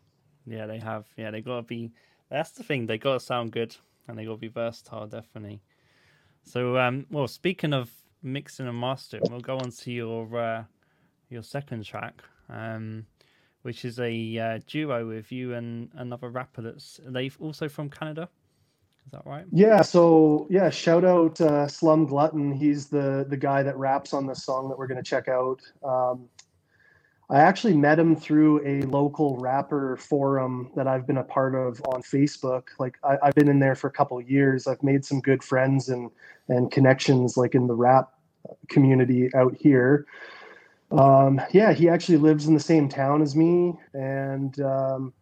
Yeah, 0.45 0.65
they 0.65 0.79
have. 0.79 1.05
Yeah, 1.17 1.31
they 1.31 1.41
got 1.41 1.57
to 1.57 1.61
be. 1.63 1.91
That's 2.29 2.51
the 2.51 2.63
thing. 2.63 2.85
They 2.85 2.97
got 2.97 3.13
to 3.13 3.19
sound 3.19 3.51
good, 3.51 3.75
and 4.07 4.17
they 4.17 4.25
got 4.25 4.33
to 4.33 4.37
be 4.37 4.47
versatile. 4.47 5.07
Definitely. 5.07 5.61
So, 6.43 6.77
um, 6.77 7.05
well, 7.11 7.27
speaking 7.27 7.73
of 7.73 7.91
mixing 8.23 8.67
and 8.67 8.79
mastering, 8.79 9.23
we'll 9.29 9.41
go 9.41 9.57
on 9.57 9.71
to 9.71 9.91
your 9.91 10.37
uh, 10.37 10.63
your 11.29 11.43
second 11.43 11.85
track, 11.85 12.23
um, 12.49 13.05
which 13.61 13.85
is 13.85 13.99
a 13.99 14.37
uh, 14.37 14.59
duo 14.67 15.07
with 15.07 15.31
you 15.31 15.53
and 15.53 15.89
another 15.95 16.29
rapper 16.29 16.61
that's 16.61 16.99
they've 17.05 17.37
also 17.39 17.67
from 17.69 17.89
Canada. 17.89 18.29
Is 19.09 19.13
that 19.13 19.25
right? 19.25 19.45
Yeah. 19.51 19.81
So 19.81 20.45
yeah, 20.51 20.69
shout 20.69 21.03
out 21.03 21.41
uh, 21.41 21.67
Slum 21.67 22.05
Glutton. 22.05 22.53
He's 22.53 22.89
the 22.89 23.25
the 23.27 23.37
guy 23.37 23.63
that 23.63 23.75
raps 23.75 24.13
on 24.13 24.27
this 24.27 24.43
song 24.43 24.69
that 24.69 24.77
we're 24.77 24.85
going 24.85 25.03
to 25.03 25.09
check 25.09 25.27
out. 25.27 25.59
Um, 25.83 26.29
I 27.27 27.39
actually 27.39 27.73
met 27.73 27.97
him 27.97 28.15
through 28.15 28.61
a 28.67 28.85
local 28.85 29.35
rapper 29.37 29.97
forum 29.97 30.69
that 30.75 30.87
I've 30.87 31.07
been 31.07 31.17
a 31.17 31.23
part 31.23 31.55
of 31.55 31.81
on 31.87 32.03
Facebook. 32.03 32.65
Like 32.77 32.99
I, 33.03 33.17
have 33.23 33.33
been 33.33 33.49
in 33.49 33.57
there 33.57 33.73
for 33.73 33.87
a 33.87 33.91
couple 33.91 34.21
years. 34.21 34.67
I've 34.67 34.83
made 34.83 35.03
some 35.03 35.21
good 35.21 35.41
friends 35.41 35.89
and 35.89 36.11
and 36.47 36.71
connections 36.71 37.35
like 37.35 37.55
in 37.55 37.65
the 37.65 37.73
rap 37.73 38.11
community 38.67 39.31
out 39.33 39.55
here. 39.59 40.05
Um, 40.91 41.41
yeah, 41.51 41.73
he 41.73 41.89
actually 41.89 42.19
lives 42.19 42.45
in 42.45 42.53
the 42.53 42.59
same 42.59 42.87
town 42.87 43.23
as 43.23 43.35
me, 43.35 43.73
and 43.95 44.59
um, 44.61 45.13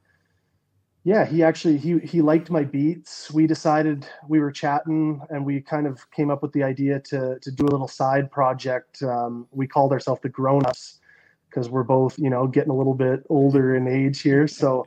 yeah 1.08 1.26
he 1.26 1.42
actually 1.42 1.78
he 1.78 2.00
he 2.00 2.22
liked 2.22 2.50
my 2.52 2.66
beats. 2.66 3.32
We 3.32 3.48
decided 3.48 4.06
we 4.28 4.42
were 4.42 4.52
chatting 4.52 5.22
and 5.30 5.46
we 5.46 5.62
kind 5.62 5.88
of 5.88 6.12
came 6.12 6.30
up 6.30 6.42
with 6.42 6.52
the 6.52 6.64
idea 6.64 7.00
to 7.12 7.40
to 7.40 7.50
do 7.50 7.64
a 7.64 7.72
little 7.72 7.88
side 7.88 8.30
project. 8.30 9.02
Um, 9.02 9.48
we 9.52 9.68
called 9.68 9.94
ourselves 9.94 10.22
the 10.22 10.28
grown-ups 10.28 11.00
because 11.50 11.70
we're 11.70 11.84
both 11.84 12.20
you 12.20 12.30
know 12.30 12.46
getting 12.46 12.72
a 12.72 12.76
little 12.76 12.94
bit 12.94 13.24
older 13.30 13.74
in 13.78 13.88
age 13.88 14.20
here. 14.20 14.50
So 14.50 14.86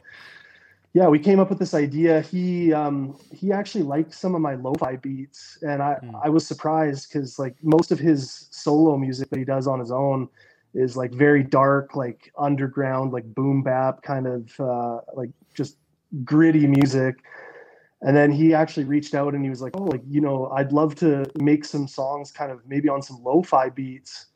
yeah 0.92 1.08
we 1.08 1.18
came 1.18 1.40
up 1.40 1.48
with 1.48 1.58
this 1.58 1.72
idea. 1.72 2.20
He 2.20 2.70
um, 2.70 3.18
he 3.32 3.50
actually 3.50 3.84
liked 3.84 4.12
some 4.12 4.34
of 4.34 4.42
my 4.42 4.56
lo-fi 4.56 4.96
beats. 4.96 5.56
And 5.62 5.82
i 5.82 5.96
mm. 6.04 6.20
i 6.22 6.28
was 6.28 6.46
surprised 6.46 7.08
because 7.08 7.38
like 7.38 7.56
most 7.62 7.92
of 7.92 7.98
his 7.98 8.48
solo 8.50 8.98
music 8.98 9.30
that 9.30 9.38
he 9.38 9.46
does 9.46 9.66
on 9.66 9.80
his 9.80 9.90
own 9.90 10.28
is 10.74 10.98
like 10.98 11.12
very 11.12 11.42
dark 11.42 11.96
like 11.96 12.30
underground 12.38 13.10
like 13.10 13.26
boom 13.34 13.62
bap 13.62 14.02
kind 14.02 14.26
of 14.26 14.60
uh, 14.60 15.00
like 15.16 15.30
just 15.54 15.78
gritty 16.24 16.66
music. 16.66 17.16
And 18.02 18.16
then 18.16 18.32
he 18.32 18.54
actually 18.54 18.84
reached 18.84 19.14
out 19.14 19.34
and 19.34 19.44
he 19.44 19.50
was 19.50 19.60
like, 19.60 19.72
"Oh, 19.76 19.84
like 19.84 20.02
you 20.08 20.20
know, 20.20 20.48
I'd 20.56 20.72
love 20.72 20.94
to 20.96 21.30
make 21.38 21.64
some 21.64 21.86
songs, 21.86 22.32
kind 22.32 22.50
of 22.50 22.60
maybe 22.66 22.88
on 22.88 23.02
some 23.02 23.22
lo-fi 23.22 23.68
beats." 23.68 24.26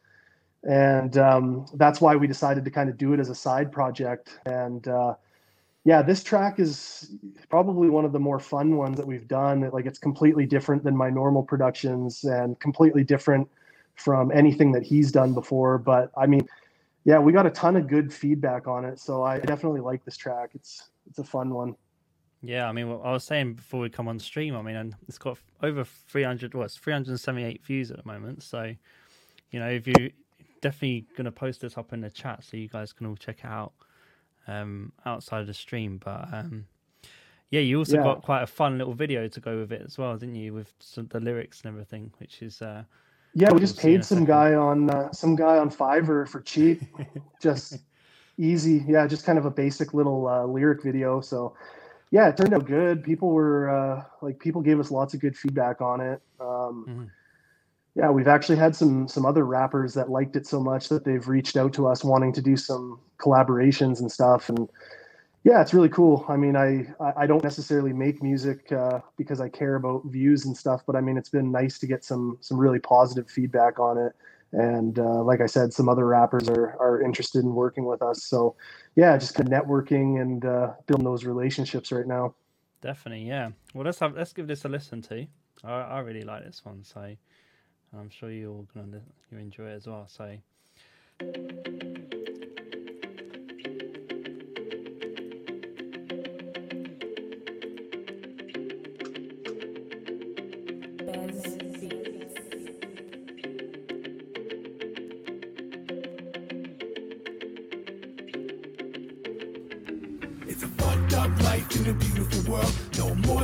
And 0.65 1.17
um, 1.19 1.67
that's 1.75 2.01
why 2.01 2.17
we 2.17 2.27
decided 2.27 2.65
to 2.65 2.71
kind 2.71 2.89
of 2.91 2.97
do 2.97 3.13
it 3.13 3.21
as 3.21 3.29
a 3.31 3.35
side 3.35 3.73
project. 3.73 4.39
And 4.47 4.87
uh, 4.89 5.15
yeah, 5.85 6.01
this 6.03 6.23
track 6.23 6.59
is 6.59 7.15
probably 7.51 7.91
one 7.91 8.05
of 8.05 8.13
the 8.13 8.19
more 8.19 8.39
fun 8.39 8.77
ones 8.77 8.97
that 8.97 9.07
we've 9.07 9.29
done. 9.29 9.69
Like 9.71 9.87
it's 9.87 9.99
completely 9.99 10.47
different 10.47 10.83
than 10.85 10.97
my 10.97 11.11
normal 11.11 11.43
productions 11.43 12.25
and 12.25 12.59
completely 12.61 13.05
different 13.05 13.49
from 13.95 14.33
anything 14.33 14.73
that 14.73 14.83
he's 14.83 15.13
done 15.13 15.35
before. 15.35 15.79
But 15.79 16.11
I 16.17 16.27
mean, 16.27 16.49
yeah, 17.05 17.19
we 17.19 17.33
got 17.33 17.47
a 17.47 17.51
ton 17.51 17.77
of 17.77 17.87
good 17.87 18.13
feedback 18.13 18.67
on 18.67 18.85
it. 18.87 18.99
So 18.99 19.23
I 19.23 19.39
definitely 19.41 19.81
like 19.81 20.05
this 20.05 20.17
track. 20.17 20.51
It's 20.55 20.89
it's 21.07 21.19
a 21.19 21.25
fun 21.25 21.51
one. 21.51 21.75
Yeah, 22.43 22.69
I 22.69 22.73
mean, 22.73 22.89
I 22.89 23.13
was 23.13 23.25
saying 23.25 23.55
before 23.55 23.81
we 23.81 23.89
come 23.89 24.07
on 24.07 24.19
stream, 24.19 24.55
I 24.55 24.61
mean, 24.61 24.95
it's 25.09 25.17
got 25.17 25.39
over 25.63 25.85
300, 25.85 26.53
well, 26.53 26.65
it's 26.65 26.77
378 26.77 27.65
views 27.65 27.91
at 27.91 27.97
the 27.97 28.07
moment. 28.07 28.43
So, 28.43 28.75
you 29.51 29.61
know, 29.61 29.69
if 29.69 29.87
you 29.87 30.11
definitely 30.61 31.07
going 31.17 31.27
to 31.27 31.33
post 31.33 31.61
this 31.61 31.77
up 31.77 31.93
in 31.93 32.01
the 32.01 32.11
chat 32.11 32.43
so 32.43 32.57
you 32.57 32.69
guys 32.69 32.93
can 32.93 33.07
all 33.07 33.17
check 33.17 33.41
it 33.41 33.47
out 33.47 33.73
um, 34.47 34.93
outside 35.05 35.41
of 35.41 35.47
the 35.47 35.55
stream. 35.55 36.01
But 36.03 36.29
um, 36.33 36.67
yeah, 37.51 37.61
you 37.61 37.79
also 37.79 37.97
yeah. 37.97 38.03
got 38.03 38.23
quite 38.23 38.43
a 38.43 38.47
fun 38.47 38.79
little 38.79 38.95
video 38.95 39.29
to 39.29 39.41
go 39.41 39.59
with 39.59 39.73
it 39.73 39.83
as 39.85 39.99
well, 39.99 40.17
didn't 40.17 40.37
you? 40.37 40.55
With 40.55 40.73
some, 40.81 41.07
the 41.09 41.21
lyrics 41.21 41.61
and 41.63 41.69
everything, 41.69 42.13
which 42.19 42.43
is 42.43 42.63
uh, 42.63 42.85
yeah, 43.35 43.53
we 43.53 43.61
just 43.61 43.79
paid 43.79 44.05
some 44.05 44.25
guy 44.25 44.55
on 44.55 44.91
uh, 44.91 45.13
some 45.13 45.37
guy 45.37 45.59
on 45.59 45.71
Fiverr 45.71 46.27
for 46.27 46.41
cheap, 46.41 46.83
just 47.43 47.79
easy. 48.39 48.85
Yeah, 48.87 49.07
just 49.07 49.25
kind 49.25 49.39
of 49.39 49.47
a 49.47 49.51
basic 49.51 49.95
little 49.95 50.29
uh, 50.29 50.45
lyric 50.45 50.83
video. 50.83 51.21
So 51.21 51.55
yeah, 52.11 52.29
it 52.29 52.37
turned 52.37 52.55
out 52.55 52.67
good. 52.67 53.03
People 53.03 53.31
were 53.31 53.69
uh, 53.69 54.05
like, 54.23 54.39
people 54.39 54.63
gave 54.63 54.79
us 54.79 54.91
lots 54.91 55.15
of 55.15 55.21
good 55.21 55.37
feedback 55.37 55.81
on 55.81 56.01
it. 56.01 56.23
Um, 56.41 56.87
mm-hmm. 56.89 57.05
Yeah, 57.97 58.11
we've 58.11 58.29
actually 58.29 58.57
had 58.57 58.75
some 58.75 59.07
some 59.07 59.25
other 59.25 59.45
rappers 59.45 59.95
that 59.95 60.11
liked 60.11 60.35
it 60.35 60.47
so 60.47 60.61
much 60.61 60.89
that 60.89 61.05
they've 61.05 61.27
reached 61.29 61.57
out 61.57 61.73
to 61.75 61.87
us 61.87 62.03
wanting 62.03 62.33
to 62.33 62.43
do 62.43 62.57
some 62.57 62.99
collaborations 63.19 64.01
and 64.01 64.11
stuff. 64.11 64.49
And 64.49 64.69
yeah, 65.45 65.61
it's 65.61 65.73
really 65.73 65.89
cool. 65.89 66.25
I 66.29 66.37
mean, 66.37 66.57
I 66.57 66.93
I 67.17 67.27
don't 67.29 67.45
necessarily 67.45 67.93
make 67.93 68.21
music 68.21 68.73
uh, 68.73 68.99
because 69.17 69.41
I 69.41 69.49
care 69.49 69.77
about 69.77 70.07
views 70.07 70.45
and 70.45 70.57
stuff, 70.57 70.83
but 70.87 70.97
I 70.97 71.01
mean, 71.01 71.17
it's 71.17 71.29
been 71.29 71.53
nice 71.53 71.79
to 71.79 71.87
get 71.87 72.05
some 72.05 72.37
some 72.41 72.59
really 72.59 72.81
positive 72.81 73.31
feedback 73.31 73.79
on 73.79 73.97
it. 73.97 74.13
And 74.55 74.99
uh, 74.99 75.23
like 75.23 75.41
I 75.41 75.47
said, 75.47 75.73
some 75.73 75.89
other 75.89 76.07
rappers 76.07 76.49
are 76.49 76.77
are 76.81 77.03
interested 77.03 77.45
in 77.45 77.55
working 77.55 77.85
with 77.85 78.03
us. 78.03 78.25
So 78.25 78.57
yeah, 78.95 79.17
just 79.17 79.35
kind 79.35 79.53
of 79.53 79.53
networking 79.53 80.21
and 80.21 80.45
uh, 80.45 80.73
building 80.87 81.05
those 81.05 81.25
relationships 81.25 81.91
right 81.91 82.07
now. 82.07 82.35
Definitely, 82.81 83.27
yeah. 83.27 83.51
Well, 83.75 83.85
let's 83.85 83.99
have 83.99 84.17
let's 84.17 84.33
give 84.33 84.47
this 84.47 84.65
a 84.65 84.69
listen 84.69 85.03
to. 85.03 85.27
I, 85.65 85.73
I 85.73 85.99
really 86.01 86.23
like 86.23 86.45
this 86.45 86.65
one, 86.65 86.85
so 86.85 87.17
I'm 87.99 88.11
sure 88.11 88.31
you're 88.31 88.65
gonna 88.75 89.01
you 89.31 89.39
enjoy 89.39 89.67
it 89.67 89.77
as 89.77 89.87
well. 89.87 90.07
So. 90.09 90.39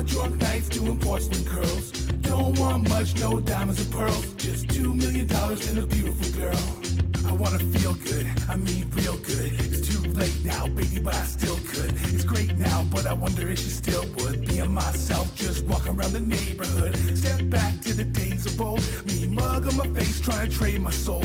Drunk 0.07 0.40
nights 0.40 0.68
doing 0.70 0.98
porcelain 0.98 1.44
curls. 1.44 1.90
Don't 2.22 2.59
want 2.59 2.88
much, 2.88 3.14
no 3.20 3.38
diamonds 3.38 3.86
or 3.86 3.92
pearls. 3.92 4.32
Just 4.34 4.70
two 4.70 4.94
million 4.94 5.26
dollars 5.26 5.68
and 5.68 5.78
a 5.78 5.86
beautiful 5.86 6.40
girl. 6.40 7.30
I 7.30 7.32
wanna 7.34 7.59
feel 7.59 7.92
good, 7.94 8.26
I 8.48 8.57
mean 8.57 8.88
real 8.92 9.18
good. 9.18 9.53
It's 9.61 9.86
too 9.86 10.01
late 10.12 10.42
now, 10.42 10.66
baby, 10.68 11.01
but 11.01 11.14
I 11.14 11.24
still 11.24 11.57
could. 11.68 11.92
It's 12.14 12.24
great 12.24 12.57
now, 12.57 12.82
but 12.90 13.07
I 13.07 13.12
wonder 13.12 13.46
if 13.48 13.59
she 13.59 13.68
still 13.68 14.05
would. 14.16 14.46
Being 14.46 14.72
myself, 14.72 15.34
just 15.34 15.66
walk 15.66 15.86
around 15.86 16.12
the 16.12 16.20
neighborhood. 16.20 16.96
Step 17.16 17.51
back 17.51 17.80
to 17.82 17.92
the 17.92 18.05
days 18.05 18.46
of 18.46 18.61
old. 18.61 18.80
Me 19.07 19.26
mug 19.26 19.66
on 19.68 19.76
my 19.76 19.86
face, 19.88 20.18
trying 20.20 20.48
to 20.48 20.57
trade 20.57 20.80
my 20.80 20.90
soul. 20.90 21.24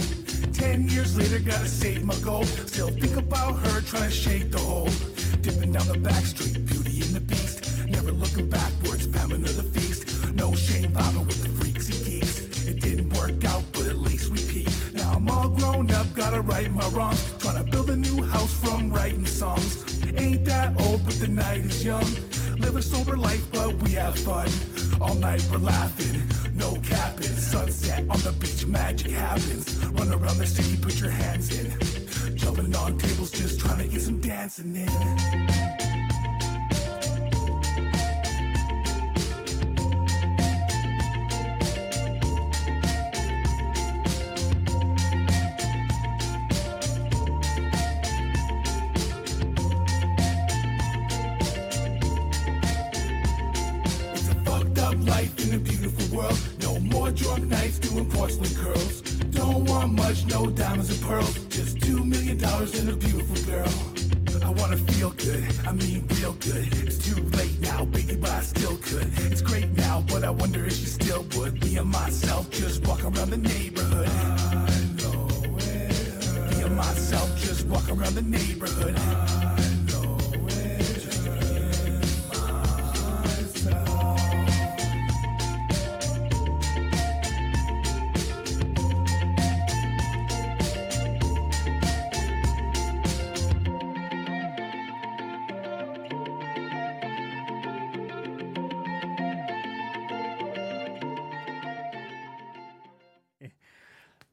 Ten 0.51 0.89
years 0.89 1.17
later, 1.17 1.39
gotta 1.39 1.67
save 1.67 2.03
my 2.03 2.15
goal. 2.15 2.43
Still 2.43 2.89
think 2.89 3.15
about 3.15 3.55
her, 3.55 3.81
trying 3.81 4.09
to 4.09 4.15
shake 4.15 4.51
the 4.51 4.59
hole. 4.59 4.89
Dipping 5.41 5.71
down 5.71 5.87
the 5.87 5.97
back 5.97 6.25
street, 6.25 6.65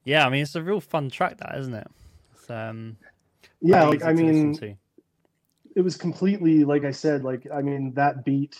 yeah, 0.04 0.26
I 0.26 0.30
mean, 0.30 0.42
it's 0.42 0.54
a 0.54 0.62
real 0.62 0.80
fun 0.80 1.10
track, 1.10 1.38
that 1.38 1.56
isn't 1.58 1.74
it? 1.74 1.86
It's, 2.34 2.50
um, 2.50 2.96
yeah, 3.60 3.84
like 3.84 4.04
I 4.04 4.12
mean, 4.12 4.58
it 5.74 5.80
was 5.80 5.96
completely 5.96 6.64
like 6.64 6.84
I 6.84 6.90
said. 6.90 7.24
Like 7.24 7.46
I 7.54 7.62
mean, 7.62 7.92
that 7.94 8.24
beat 8.24 8.56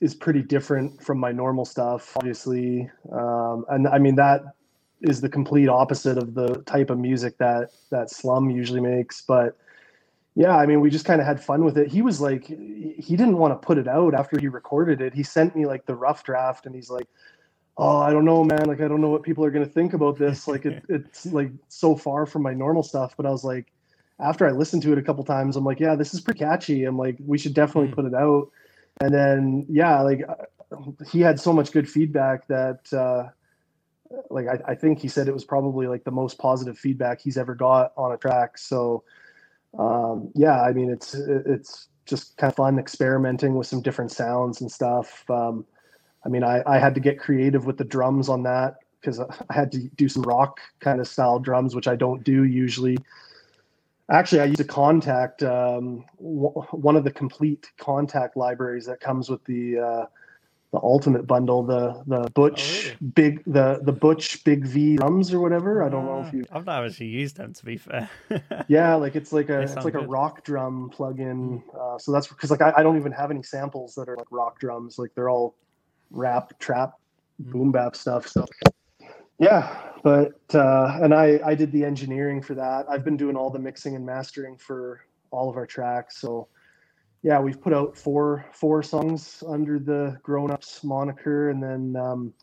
is 0.00 0.14
pretty 0.14 0.42
different 0.42 1.02
from 1.02 1.18
my 1.18 1.30
normal 1.32 1.64
stuff, 1.64 2.16
obviously, 2.16 2.90
um, 3.12 3.64
and 3.68 3.86
I 3.86 3.98
mean 3.98 4.16
that 4.16 4.42
is 5.02 5.20
the 5.20 5.28
complete 5.28 5.68
opposite 5.68 6.16
of 6.16 6.34
the 6.34 6.62
type 6.62 6.90
of 6.90 6.98
music 6.98 7.36
that 7.38 7.70
that 7.90 8.10
Slum 8.10 8.50
usually 8.50 8.80
makes. 8.80 9.20
But 9.20 9.56
yeah, 10.34 10.56
I 10.56 10.64
mean, 10.64 10.80
we 10.80 10.88
just 10.88 11.04
kind 11.04 11.20
of 11.20 11.26
had 11.26 11.42
fun 11.42 11.64
with 11.64 11.76
it. 11.76 11.88
He 11.88 12.00
was 12.00 12.20
like, 12.20 12.46
he 12.46 13.16
didn't 13.16 13.36
want 13.36 13.52
to 13.52 13.66
put 13.66 13.76
it 13.76 13.86
out 13.86 14.14
after 14.14 14.38
he 14.40 14.48
recorded 14.48 15.02
it. 15.02 15.12
He 15.12 15.22
sent 15.22 15.54
me 15.54 15.66
like 15.66 15.84
the 15.84 15.94
rough 15.94 16.24
draft, 16.24 16.64
and 16.64 16.74
he's 16.74 16.88
like, 16.88 17.06
oh 17.78 17.98
i 17.98 18.10
don't 18.10 18.24
know 18.24 18.44
man. 18.44 18.66
Like 18.66 18.80
i 18.80 18.88
don't 18.88 19.00
know 19.00 19.08
what 19.08 19.22
people 19.22 19.44
are 19.44 19.50
going 19.50 19.64
to 19.64 19.72
think 19.72 19.94
about 19.94 20.18
this. 20.18 20.46
Like 20.52 20.66
it, 20.66 20.84
it's 20.88 21.26
like 21.26 21.50
so 21.68 21.96
far 21.96 22.26
from 22.26 22.42
my 22.42 22.52
normal 22.52 22.82
stuff 22.82 23.14
but 23.16 23.26
i 23.26 23.30
was 23.30 23.44
like 23.44 23.72
after 24.20 24.46
i 24.46 24.50
listened 24.50 24.82
to 24.82 24.92
it 24.92 24.98
a 24.98 25.02
couple 25.02 25.24
times 25.24 25.56
i'm 25.56 25.64
like 25.64 25.80
yeah 25.80 25.94
this 25.94 26.14
is 26.14 26.20
pretty 26.20 26.40
catchy. 26.40 26.84
I'm 26.84 26.98
like 26.98 27.16
we 27.24 27.38
should 27.38 27.54
definitely 27.54 27.90
mm. 27.90 27.94
put 27.94 28.04
it 28.04 28.14
out. 28.14 28.50
And 29.00 29.14
then 29.14 29.66
yeah 29.68 30.00
like 30.02 30.20
uh, 30.28 30.34
he 31.10 31.20
had 31.20 31.40
so 31.40 31.52
much 31.52 31.72
good 31.72 31.88
feedback 31.88 32.46
that 32.48 32.92
uh 32.92 33.28
like 34.28 34.46
I, 34.46 34.72
I 34.72 34.74
think 34.74 34.98
he 34.98 35.08
said 35.08 35.26
it 35.26 35.32
was 35.34 35.44
probably 35.44 35.86
like 35.86 36.04
the 36.04 36.10
most 36.10 36.38
positive 36.38 36.78
feedback 36.78 37.20
he's 37.20 37.38
ever 37.38 37.54
got 37.54 37.92
on 37.96 38.12
a 38.12 38.18
track. 38.18 38.58
So 38.58 39.04
um 39.78 40.30
yeah 40.34 40.60
i 40.60 40.70
mean 40.72 40.90
it's 40.90 41.14
it's 41.14 41.88
just 42.04 42.36
kind 42.36 42.50
of 42.50 42.56
fun 42.56 42.78
experimenting 42.78 43.54
with 43.54 43.66
some 43.66 43.80
different 43.80 44.10
sounds 44.10 44.60
and 44.60 44.70
stuff. 44.70 45.24
Um 45.30 45.64
I 46.24 46.28
mean, 46.28 46.44
I, 46.44 46.62
I 46.66 46.78
had 46.78 46.94
to 46.94 47.00
get 47.00 47.18
creative 47.18 47.66
with 47.66 47.78
the 47.78 47.84
drums 47.84 48.28
on 48.28 48.42
that 48.44 48.76
because 49.00 49.20
I 49.20 49.26
had 49.50 49.72
to 49.72 49.78
do 49.96 50.08
some 50.08 50.22
rock 50.22 50.60
kind 50.80 51.00
of 51.00 51.08
style 51.08 51.38
drums, 51.38 51.74
which 51.74 51.88
I 51.88 51.96
don't 51.96 52.22
do 52.22 52.44
usually. 52.44 52.96
Actually, 54.10 54.40
I 54.42 54.44
used 54.46 54.60
a 54.60 54.64
Kontakt 54.64 55.42
um, 55.42 56.04
w- 56.18 56.52
one 56.72 56.96
of 56.96 57.04
the 57.04 57.10
complete 57.10 57.70
Kontakt 57.80 58.36
libraries 58.36 58.86
that 58.86 59.00
comes 59.00 59.30
with 59.30 59.42
the 59.44 59.78
uh, 59.78 60.06
the 60.72 60.80
ultimate 60.82 61.26
bundle, 61.26 61.62
the 61.62 62.02
the 62.06 62.30
Butch 62.30 62.60
Oh, 62.60 62.82
really? 62.84 62.96
big 63.14 63.42
the 63.46 63.80
the 63.82 63.92
Butch 63.92 64.44
Big 64.44 64.66
V 64.66 64.96
drums 64.96 65.32
or 65.32 65.40
whatever. 65.40 65.82
I 65.82 65.88
don't 65.88 66.04
know 66.06 66.20
if 66.20 66.28
Ah, 66.28 66.36
you 66.36 66.44
I've 66.52 66.66
not 66.66 66.84
actually 66.84 67.06
used 67.06 67.36
them 67.36 67.52
to 67.54 67.64
be 67.64 67.76
fair. 67.76 68.10
yeah 68.68 68.94
like 68.94 69.16
it's 69.16 69.32
like 69.32 69.48
a 69.48 69.62
it's 69.62 69.84
like 69.84 69.94
a 69.94 70.00
rock 70.00 70.44
drum 70.44 70.90
plug-in 70.90 71.62
uh, 71.78 71.98
so 71.98 72.12
that's 72.12 72.26
because 72.26 72.50
like 72.50 72.62
I, 72.62 72.72
I 72.78 72.82
don't 72.82 72.96
even 72.96 73.12
have 73.12 73.30
any 73.30 73.42
samples 73.42 73.94
that 73.94 74.08
are 74.08 74.16
like 74.16 74.30
rock 74.30 74.58
drums 74.60 74.98
like 74.98 75.10
they're 75.14 75.28
all 75.28 75.54
rap 76.12 76.58
trap 76.58 76.94
Mm. 77.40 77.52
boom 77.52 77.72
bap 77.72 77.96
stuff 77.96 78.28
so 78.28 78.44
yeah 79.38 79.90
but 80.02 80.34
uh 80.54 80.98
and 81.02 81.14
i 81.14 81.40
i 81.44 81.54
did 81.54 81.72
the 81.72 81.84
engineering 81.84 82.42
for 82.42 82.54
that. 82.54 82.86
I've 82.90 83.04
been 83.04 83.16
doing 83.16 83.36
all 83.36 83.50
the 83.50 83.58
mixing 83.58 83.96
and 83.96 84.04
mastering 84.04 84.58
for 84.58 85.00
all 85.30 85.48
of 85.48 85.56
our 85.56 85.66
tracks 85.66 86.20
so 86.20 86.48
yeah 87.22 87.40
we've 87.40 87.60
put 87.60 87.72
out 87.72 87.96
four 87.96 88.44
four 88.52 88.82
songs 88.82 89.42
under 89.48 89.78
the 89.78 90.18
grown 90.22 90.50
ups 90.50 90.84
moniker 90.84 91.50
and 91.50 91.62
then 91.62 91.96
um 91.96 92.34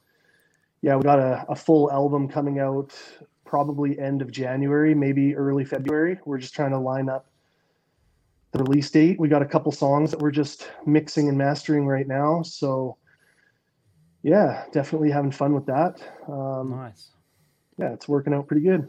yeah 0.81 0.95
we 0.95 1.03
got 1.03 1.19
a, 1.19 1.45
a 1.49 1.55
full 1.55 1.91
album 1.91 2.27
coming 2.27 2.59
out 2.59 2.93
probably 3.45 3.99
end 3.99 4.21
of 4.21 4.31
january 4.31 4.95
maybe 4.95 5.35
early 5.35 5.65
february. 5.65 6.17
We're 6.25 6.39
just 6.39 6.55
trying 6.55 6.71
to 6.71 6.79
line 6.79 7.09
up 7.09 7.27
the 8.51 8.59
release 8.63 8.89
date. 8.89 9.19
We 9.19 9.27
got 9.27 9.43
a 9.43 9.45
couple 9.45 9.71
songs 9.71 10.09
that 10.09 10.19
we're 10.19 10.31
just 10.31 10.71
mixing 10.87 11.29
and 11.29 11.37
mastering 11.37 11.85
right 11.85 12.07
now 12.07 12.41
so 12.41 12.97
yeah 14.23 14.65
definitely 14.71 15.09
having 15.09 15.31
fun 15.31 15.53
with 15.53 15.65
that 15.65 16.01
um 16.27 16.71
nice. 16.71 17.11
yeah 17.77 17.93
it's 17.93 18.07
working 18.07 18.33
out 18.33 18.47
pretty 18.47 18.63
good 18.63 18.87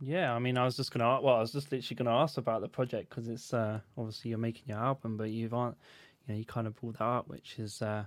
Yeah, 0.00 0.34
I 0.34 0.38
mean, 0.38 0.58
I 0.58 0.64
was 0.64 0.76
just 0.76 0.92
gonna, 0.92 1.20
well, 1.22 1.36
I 1.36 1.40
was 1.40 1.52
just 1.52 1.72
literally 1.72 1.96
gonna 1.96 2.22
ask 2.22 2.36
about 2.36 2.60
the 2.60 2.68
project 2.68 3.08
because 3.08 3.28
it's 3.28 3.54
uh, 3.54 3.80
obviously 3.96 4.30
you're 4.30 4.38
making 4.38 4.64
your 4.66 4.78
album, 4.78 5.16
but 5.16 5.30
you've 5.30 5.54
aren't, 5.54 5.76
you 6.26 6.34
know, 6.34 6.38
you 6.38 6.44
kind 6.44 6.66
of 6.66 6.74
pulled 6.76 6.96
that 6.96 7.04
up, 7.04 7.28
which 7.28 7.58
is 7.58 7.80
uh, 7.80 8.04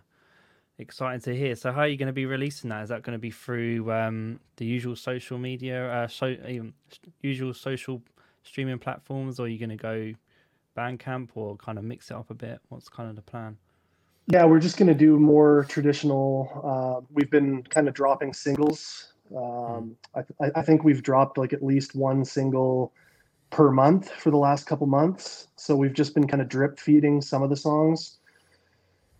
exciting 0.77 1.21
to 1.21 1.35
hear. 1.35 1.55
So, 1.55 1.71
how 1.71 1.81
are 1.81 1.87
you 1.87 1.97
going 1.97 2.07
to 2.07 2.13
be 2.13 2.25
releasing 2.25 2.69
that? 2.69 2.83
Is 2.83 2.89
that 2.89 3.03
going 3.03 3.15
to 3.15 3.19
be 3.19 3.31
through 3.31 3.91
um, 3.91 4.39
the 4.57 4.65
usual 4.65 4.95
social 4.95 5.37
media, 5.37 5.91
uh, 5.91 6.07
so 6.07 6.35
um, 6.45 6.73
usual 7.21 7.53
social 7.53 8.01
streaming 8.43 8.79
platforms, 8.79 9.39
or 9.39 9.45
are 9.45 9.49
you 9.49 9.57
going 9.57 9.69
to 9.69 9.75
go 9.75 10.13
Bandcamp 10.77 11.29
or 11.35 11.55
kind 11.55 11.77
of 11.77 11.83
mix 11.83 12.11
it 12.11 12.17
up 12.17 12.29
a 12.29 12.35
bit? 12.35 12.59
What's 12.69 12.89
kind 12.89 13.09
of 13.09 13.15
the 13.15 13.23
plan? 13.23 13.57
Yeah, 14.27 14.45
we're 14.45 14.59
just 14.59 14.77
going 14.77 14.89
to 14.89 14.93
do 14.95 15.17
more 15.19 15.65
traditional. 15.69 16.49
Uh, 16.63 17.05
we've 17.13 17.31
been 17.31 17.63
kind 17.63 17.87
of 17.87 17.93
dropping 17.93 18.33
singles. 18.33 19.13
Um, 19.35 19.95
I, 20.15 20.23
I- 20.55 20.61
think 20.63 20.83
we've 20.83 21.01
dropped 21.03 21.37
like 21.37 21.53
at 21.53 21.63
least 21.63 21.95
one 21.95 22.25
single 22.25 22.93
per 23.51 23.71
month 23.71 24.09
for 24.11 24.31
the 24.31 24.37
last 24.37 24.65
couple 24.67 24.87
months. 24.87 25.47
So 25.55 25.75
we've 25.77 25.93
just 25.93 26.13
been 26.13 26.27
kind 26.27 26.41
of 26.41 26.49
drip 26.49 26.79
feeding 26.79 27.21
some 27.21 27.41
of 27.43 27.49
the 27.49 27.55
songs. 27.55 28.17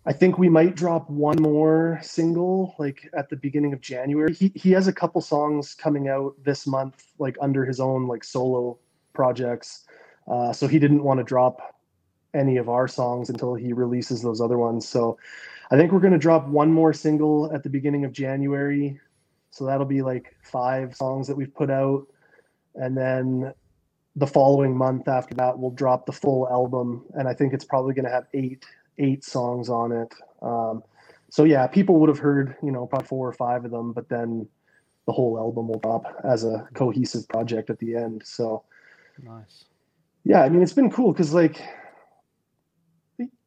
I 0.05 0.13
think 0.13 0.37
we 0.37 0.49
might 0.49 0.75
drop 0.75 1.09
one 1.09 1.41
more 1.41 1.99
single 2.01 2.75
like 2.79 3.09
at 3.17 3.29
the 3.29 3.35
beginning 3.37 3.73
of 3.73 3.81
January. 3.81 4.33
He 4.33 4.51
he 4.55 4.71
has 4.71 4.87
a 4.87 4.93
couple 4.93 5.19
songs 5.21 5.73
coming 5.73 6.07
out 6.07 6.33
this 6.43 6.65
month, 6.65 7.05
like 7.19 7.37
under 7.41 7.65
his 7.65 7.79
own 7.81 8.07
like 8.07 8.23
solo 8.23 8.77
projects. 9.13 9.85
Uh, 10.29 10.53
so 10.53 10.67
he 10.67 10.79
didn't 10.79 11.03
want 11.03 11.19
to 11.19 11.25
drop 11.25 11.76
any 12.37 12.57
of 12.57 12.69
our 12.69 12.87
songs 12.87 13.29
until 13.29 13.55
he 13.55 13.73
releases 13.73 14.21
those 14.21 14.39
other 14.39 14.57
ones. 14.57 14.87
So 14.87 15.17
I 15.71 15.77
think 15.77 15.91
we're 15.91 15.99
going 15.99 16.13
to 16.13 16.19
drop 16.19 16.47
one 16.47 16.71
more 16.71 16.93
single 16.93 17.51
at 17.53 17.63
the 17.63 17.69
beginning 17.69 18.05
of 18.05 18.11
January. 18.11 18.99
So 19.51 19.65
that'll 19.65 19.85
be 19.85 20.01
like 20.01 20.35
five 20.43 20.95
songs 20.95 21.27
that 21.27 21.35
we've 21.35 21.53
put 21.53 21.69
out. 21.69 22.05
And 22.75 22.95
then 22.95 23.53
the 24.15 24.27
following 24.27 24.77
month 24.77 25.07
after 25.07 25.35
that, 25.35 25.57
we'll 25.57 25.71
drop 25.71 26.05
the 26.05 26.11
full 26.11 26.47
album. 26.49 27.05
And 27.15 27.27
I 27.27 27.33
think 27.33 27.53
it's 27.53 27.65
probably 27.65 27.93
going 27.93 28.05
to 28.05 28.11
have 28.11 28.27
eight, 28.33 28.65
eight 28.97 29.23
songs 29.23 29.69
on 29.69 29.91
it. 29.91 30.13
Um, 30.41 30.83
so 31.29 31.43
yeah, 31.43 31.67
people 31.67 31.95
would 31.99 32.09
have 32.09 32.19
heard, 32.19 32.55
you 32.63 32.71
know, 32.71 32.85
probably 32.85 33.07
four 33.07 33.27
or 33.27 33.33
five 33.33 33.65
of 33.65 33.71
them, 33.71 33.91
but 33.93 34.07
then 34.09 34.47
the 35.07 35.11
whole 35.11 35.37
album 35.37 35.67
will 35.69 35.79
drop 35.79 36.03
as 36.23 36.43
a 36.43 36.67
cohesive 36.73 37.27
project 37.27 37.69
at 37.69 37.79
the 37.79 37.95
end. 37.95 38.21
So, 38.25 38.63
Nice. 39.23 39.65
yeah 40.23 40.43
i 40.43 40.49
mean 40.49 40.61
it's 40.61 40.73
been 40.73 40.91
cool 40.91 41.11
because 41.11 41.33
like 41.33 41.59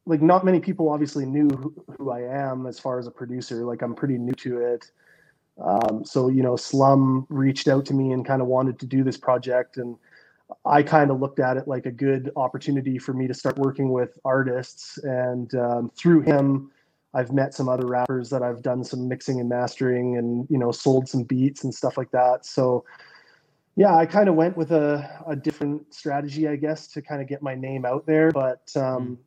like 0.05 0.21
not 0.21 0.43
many 0.43 0.59
people 0.59 0.89
obviously 0.89 1.25
knew 1.25 1.47
who, 1.49 1.73
who 1.97 2.11
i 2.11 2.21
am 2.21 2.65
as 2.65 2.79
far 2.79 2.99
as 2.99 3.07
a 3.07 3.11
producer. 3.11 3.65
Like 3.65 3.81
i'm 3.81 3.95
pretty 3.95 4.17
new 4.17 4.33
to 4.33 4.57
it. 4.59 4.91
Um, 5.63 6.03
so 6.05 6.29
you 6.29 6.43
know 6.43 6.55
slum 6.55 7.27
reached 7.29 7.67
out 7.67 7.85
to 7.87 7.93
me 7.93 8.11
and 8.11 8.25
kind 8.25 8.41
of 8.41 8.47
wanted 8.47 8.79
to 8.79 8.85
do 8.85 9.03
this 9.03 9.17
project 9.17 9.77
and 9.77 9.95
i 10.65 10.81
kind 10.83 11.11
of 11.11 11.19
looked 11.19 11.39
at 11.39 11.55
it 11.55 11.67
like 11.67 11.85
a 11.85 11.91
good 11.91 12.31
opportunity 12.35 12.97
for 12.97 13.13
me 13.13 13.27
to 13.27 13.33
start 13.33 13.57
working 13.57 13.91
with 13.91 14.17
artists. 14.25 14.97
And 15.03 15.53
um, 15.55 15.91
through 15.95 16.21
him 16.21 16.71
i've 17.13 17.31
met 17.31 17.53
some 17.53 17.67
other 17.67 17.87
rappers 17.87 18.29
that 18.29 18.41
i've 18.41 18.61
done 18.61 18.83
some 18.83 19.07
mixing 19.07 19.39
and 19.41 19.49
mastering 19.49 20.17
and 20.17 20.47
you 20.49 20.57
know 20.57 20.71
sold 20.71 21.09
some 21.09 21.23
beats 21.23 21.63
and 21.63 21.73
stuff 21.73 21.97
like 21.97 22.11
that. 22.11 22.45
So 22.45 22.85
yeah, 23.75 23.95
I 23.95 24.05
kind 24.05 24.27
of 24.27 24.35
went 24.35 24.57
with 24.57 24.71
a, 24.71 25.23
a 25.27 25.35
different 25.35 25.93
strategy, 25.93 26.47
I 26.47 26.55
guess, 26.57 26.87
to 26.89 27.01
kind 27.01 27.21
of 27.21 27.27
get 27.27 27.41
my 27.41 27.55
name 27.55 27.85
out 27.85 28.05
there. 28.05 28.31
But 28.31 28.69
um, 28.75 29.17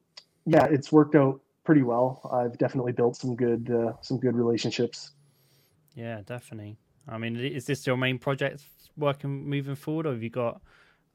yeah, 0.46 0.64
it's 0.66 0.92
worked 0.92 1.14
out 1.14 1.40
pretty 1.64 1.82
well. 1.82 2.28
I've 2.32 2.58
definitely 2.58 2.92
built 2.92 3.16
some 3.16 3.34
good 3.36 3.70
uh, 3.70 3.92
some 4.00 4.18
good 4.18 4.36
relationships. 4.36 5.12
Yeah, 5.94 6.20
definitely. 6.26 6.76
I 7.08 7.18
mean, 7.18 7.36
is 7.36 7.66
this 7.66 7.86
your 7.86 7.96
main 7.96 8.18
project 8.18 8.62
working 8.96 9.48
moving 9.48 9.74
forward, 9.74 10.06
or 10.06 10.12
have 10.12 10.22
you 10.22 10.30
got 10.30 10.60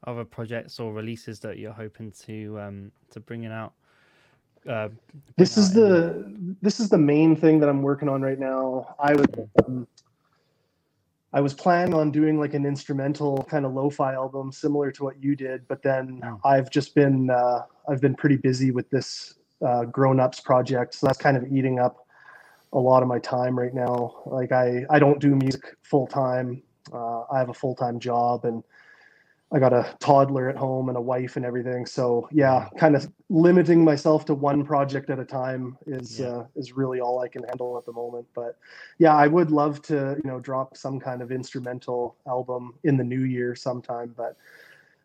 other 0.06 0.24
projects 0.24 0.80
or 0.80 0.92
releases 0.92 1.40
that 1.40 1.58
you're 1.58 1.72
hoping 1.72 2.10
to 2.26 2.58
um 2.60 2.92
to 3.10 3.20
bring 3.20 3.44
it 3.44 3.52
out? 3.52 3.74
Uh, 4.68 4.88
This 5.36 5.54
bring 5.54 5.64
is 5.64 5.70
out 5.70 5.74
the 5.74 6.56
this 6.62 6.80
is 6.80 6.88
the 6.88 6.98
main 6.98 7.36
thing 7.36 7.60
that 7.60 7.68
I'm 7.68 7.82
working 7.82 8.08
on 8.08 8.22
right 8.22 8.38
now. 8.38 8.94
I 8.98 9.14
was 9.14 9.26
um, 9.66 9.86
I 11.32 11.40
was 11.40 11.54
planning 11.54 11.94
on 11.94 12.10
doing 12.10 12.40
like 12.40 12.54
an 12.54 12.66
instrumental 12.66 13.46
kind 13.48 13.64
of 13.64 13.72
lo-fi 13.72 14.14
album 14.14 14.50
similar 14.50 14.90
to 14.92 15.04
what 15.04 15.22
you 15.22 15.36
did, 15.36 15.66
but 15.68 15.82
then 15.82 16.20
Oh. 16.24 16.40
I've 16.44 16.70
just 16.70 16.94
been 16.94 17.30
uh, 17.30 17.62
I've 17.88 18.00
been 18.00 18.14
pretty 18.14 18.36
busy 18.36 18.70
with 18.72 18.90
this 18.90 19.34
uh, 19.64 19.84
grown-ups 19.84 20.40
project, 20.40 20.94
so 20.94 21.06
that's 21.06 21.18
kind 21.18 21.36
of 21.36 21.44
eating 21.52 21.78
up 21.78 22.06
a 22.72 22.78
lot 22.78 23.02
of 23.02 23.08
my 23.08 23.18
time 23.18 23.58
right 23.58 23.74
now. 23.74 24.22
Like 24.26 24.52
I 24.52 24.84
I 24.90 24.98
don't 24.98 25.20
do 25.20 25.34
music 25.36 25.62
full 25.82 26.06
time. 26.06 26.62
Uh, 26.92 27.22
I 27.32 27.38
have 27.38 27.48
a 27.48 27.54
full 27.54 27.74
time 27.76 28.00
job 28.00 28.44
and 28.44 28.64
I 29.52 29.58
got 29.58 29.72
a 29.72 29.96
toddler 29.98 30.48
at 30.48 30.56
home 30.56 30.88
and 30.88 30.96
a 30.96 31.00
wife 31.00 31.36
and 31.36 31.44
everything. 31.44 31.84
So 31.84 32.28
yeah, 32.30 32.68
kind 32.78 32.94
of 32.94 33.10
limiting 33.28 33.84
myself 33.84 34.24
to 34.26 34.34
one 34.34 34.64
project 34.64 35.10
at 35.10 35.18
a 35.18 35.24
time 35.24 35.76
is 35.86 36.20
Yeah. 36.20 36.26
uh, 36.28 36.46
is 36.54 36.72
really 36.72 37.00
all 37.00 37.20
I 37.20 37.28
can 37.28 37.42
handle 37.42 37.76
at 37.76 37.84
the 37.84 37.92
moment. 37.92 38.26
But 38.34 38.56
yeah, 38.98 39.14
I 39.14 39.26
would 39.26 39.50
love 39.50 39.82
to 39.82 40.16
you 40.22 40.30
know 40.30 40.38
drop 40.38 40.76
some 40.76 41.00
kind 41.00 41.20
of 41.20 41.32
instrumental 41.32 42.16
album 42.28 42.74
in 42.84 42.96
the 42.96 43.04
new 43.04 43.22
year 43.22 43.56
sometime. 43.56 44.14
But 44.16 44.36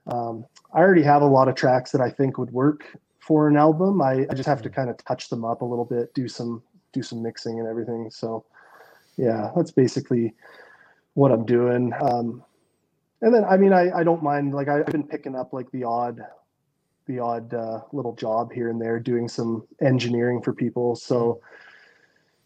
um, 0.08 0.46
I 0.74 0.80
already 0.80 1.04
have 1.04 1.24
a 1.24 1.28
lot 1.28 1.48
of 1.48 1.56
tracks 1.56 1.92
that 1.92 2.02
I 2.02 2.12
think 2.12 2.38
would 2.38 2.52
work 2.52 2.86
for 3.20 3.48
an 3.48 3.58
album. 3.58 4.00
I, 4.02 4.28
I 4.30 4.34
just 4.36 4.48
have 4.48 4.62
to 4.62 4.70
kind 4.70 4.90
of 4.92 4.98
touch 4.98 5.30
them 5.30 5.44
up 5.44 5.62
a 5.62 5.66
little 5.66 5.86
bit, 5.86 6.14
do 6.14 6.28
some 6.28 6.62
do 6.94 7.02
some 7.02 7.24
mixing 7.24 7.60
and 7.60 7.68
everything. 7.68 8.12
So 8.12 8.46
yeah, 9.18 9.50
that's 9.56 9.72
basically 9.72 10.36
what 11.16 11.32
I'm 11.32 11.46
doing. 11.46 11.94
Um, 12.00 12.44
and 13.26 13.34
then 13.34 13.44
I 13.44 13.58
mean 13.58 13.74
I, 13.74 13.92
I 13.92 14.04
don't 14.04 14.24
mind 14.24 14.54
like 14.54 14.70
I, 14.70 14.80
I've 14.80 14.86
been 14.86 15.08
picking 15.08 15.36
up 15.36 15.52
like 15.52 15.70
the 15.72 15.84
odd 15.84 16.22
the 17.08 17.20
odd 17.20 17.54
uh, 17.54 17.82
little 17.92 18.16
job 18.16 18.54
here 18.54 18.70
and 18.70 18.80
there 18.82 19.00
doing 19.00 19.28
some 19.28 19.68
engineering 19.82 20.42
for 20.42 20.54
people. 20.54 20.96
So 20.96 21.42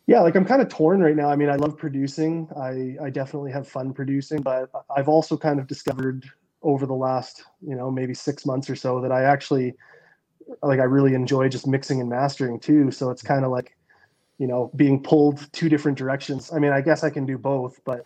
yeah, 0.07 0.21
like 0.21 0.35
I'm 0.35 0.45
kind 0.45 0.61
of 0.61 0.69
torn 0.69 1.01
right 1.01 1.15
now. 1.15 1.29
I 1.29 1.35
mean, 1.35 1.49
I 1.49 1.55
love 1.55 1.77
producing. 1.77 2.47
I 2.57 2.95
I 3.05 3.09
definitely 3.09 3.51
have 3.51 3.67
fun 3.67 3.93
producing, 3.93 4.41
but 4.41 4.69
I've 4.95 5.09
also 5.09 5.37
kind 5.37 5.59
of 5.59 5.67
discovered 5.67 6.25
over 6.61 6.85
the 6.85 6.93
last, 6.93 7.43
you 7.61 7.75
know, 7.75 7.91
maybe 7.91 8.13
6 8.13 8.45
months 8.45 8.69
or 8.69 8.75
so 8.75 9.01
that 9.01 9.11
I 9.11 9.23
actually 9.23 9.75
like 10.63 10.79
I 10.79 10.83
really 10.83 11.13
enjoy 11.13 11.49
just 11.49 11.67
mixing 11.67 11.99
and 11.99 12.09
mastering 12.09 12.57
too. 12.59 12.89
So 12.89 13.11
it's 13.11 13.21
kind 13.21 13.43
of 13.43 13.51
like, 13.51 13.75
you 14.37 14.47
know, 14.47 14.71
being 14.77 15.03
pulled 15.03 15.51
two 15.51 15.67
different 15.67 15.97
directions. 15.97 16.51
I 16.53 16.59
mean, 16.59 16.71
I 16.71 16.79
guess 16.79 17.03
I 17.03 17.09
can 17.09 17.25
do 17.25 17.37
both, 17.37 17.81
but 17.83 18.05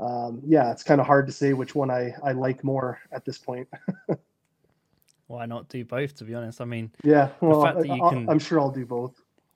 um, 0.00 0.40
yeah, 0.46 0.70
it's 0.72 0.82
kind 0.82 1.00
of 1.00 1.06
hard 1.06 1.26
to 1.26 1.32
say 1.32 1.52
which 1.52 1.74
one 1.74 1.90
I, 1.90 2.14
I 2.24 2.32
like 2.32 2.64
more 2.64 2.98
at 3.12 3.24
this 3.24 3.38
point. 3.38 3.68
Why 5.26 5.46
not 5.46 5.68
do 5.68 5.84
both? 5.84 6.16
To 6.16 6.24
be 6.24 6.34
honest, 6.34 6.60
I 6.60 6.64
mean, 6.64 6.90
Yeah, 7.04 7.28
well, 7.40 7.62
fact 7.62 7.78
that 7.78 7.86
you 7.86 8.02
I, 8.04 8.08
can- 8.10 8.28
I'm 8.28 8.38
sure 8.38 8.58
I'll 8.60 8.70
do 8.72 8.84
both. 8.86 9.14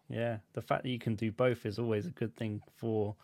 yeah, 0.09 0.39
the 0.53 0.63
fact 0.63 0.83
that 0.85 0.91
you 0.91 0.99
can 0.99 1.17
do 1.17 1.33
both 1.33 1.67
is 1.67 1.79
always 1.79 2.07
a 2.07 2.11
good 2.11 2.37
thing 2.37 2.61
for, 2.77 3.17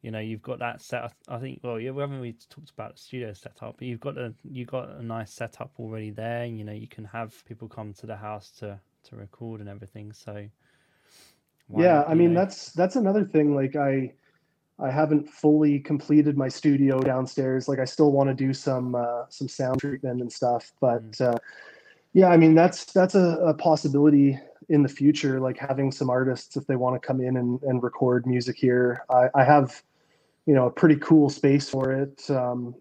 you 0.00 0.10
know, 0.10 0.18
you've 0.20 0.42
got 0.42 0.58
that 0.60 0.80
set. 0.80 1.12
I 1.28 1.38
think. 1.38 1.60
Well, 1.62 1.78
yeah, 1.78 1.90
we 1.90 2.00
haven't 2.00 2.16
really 2.16 2.36
talked 2.48 2.70
about 2.70 2.94
the 2.94 3.00
studio 3.02 3.32
setup, 3.34 3.76
but 3.78 3.86
you've 3.86 4.00
got 4.00 4.16
a 4.16 4.32
you've 4.42 4.68
got 4.68 4.88
a 4.90 5.02
nice 5.02 5.32
setup 5.32 5.72
already 5.78 6.10
there. 6.10 6.46
You 6.46 6.64
know, 6.64 6.72
you 6.72 6.88
can 6.88 7.04
have 7.04 7.44
people 7.44 7.68
come 7.68 7.92
to 7.94 8.06
the 8.06 8.16
house 8.16 8.50
to 8.60 8.80
to 9.04 9.16
record 9.16 9.60
and 9.60 9.68
everything. 9.68 10.12
So. 10.12 10.46
yeah, 11.76 11.98
not, 11.98 12.08
I 12.08 12.14
mean 12.14 12.32
know? 12.34 12.40
that's 12.40 12.72
that's 12.72 12.96
another 12.96 13.24
thing. 13.24 13.54
Like 13.54 13.76
I, 13.76 14.12
I 14.82 14.90
haven't 14.90 15.28
fully 15.28 15.78
completed 15.78 16.36
my 16.36 16.48
studio 16.48 17.00
downstairs. 17.00 17.68
Like 17.68 17.78
I 17.78 17.84
still 17.84 18.12
want 18.12 18.28
to 18.30 18.34
do 18.34 18.52
some 18.52 18.94
uh, 18.94 19.24
some 19.28 19.48
sound 19.48 19.80
treatment 19.80 20.20
and 20.20 20.32
stuff. 20.32 20.72
But 20.80 21.02
Mm. 21.12 21.34
uh, 21.34 21.38
yeah, 22.12 22.28
I 22.28 22.36
mean 22.36 22.54
that's 22.54 22.84
that's 22.92 23.14
a, 23.14 23.38
a 23.46 23.54
possibility 23.54 24.38
in 24.68 24.82
the 24.82 24.88
future, 24.88 25.40
like 25.40 25.58
having 25.58 25.92
some 25.92 26.10
artists 26.10 26.56
if 26.56 26.66
they 26.66 26.76
want 26.76 27.00
to 27.00 27.06
come 27.06 27.20
in 27.20 27.36
and, 27.36 27.62
and 27.62 27.82
record 27.82 28.26
music 28.26 28.56
here. 28.56 29.04
I, 29.10 29.28
I 29.34 29.44
have, 29.44 29.82
you 30.46 30.54
know, 30.54 30.66
a 30.66 30.70
pretty 30.70 30.96
cool 30.96 31.28
space 31.28 31.68
for 31.68 31.92
it. 31.92 32.30
Um, 32.30 32.74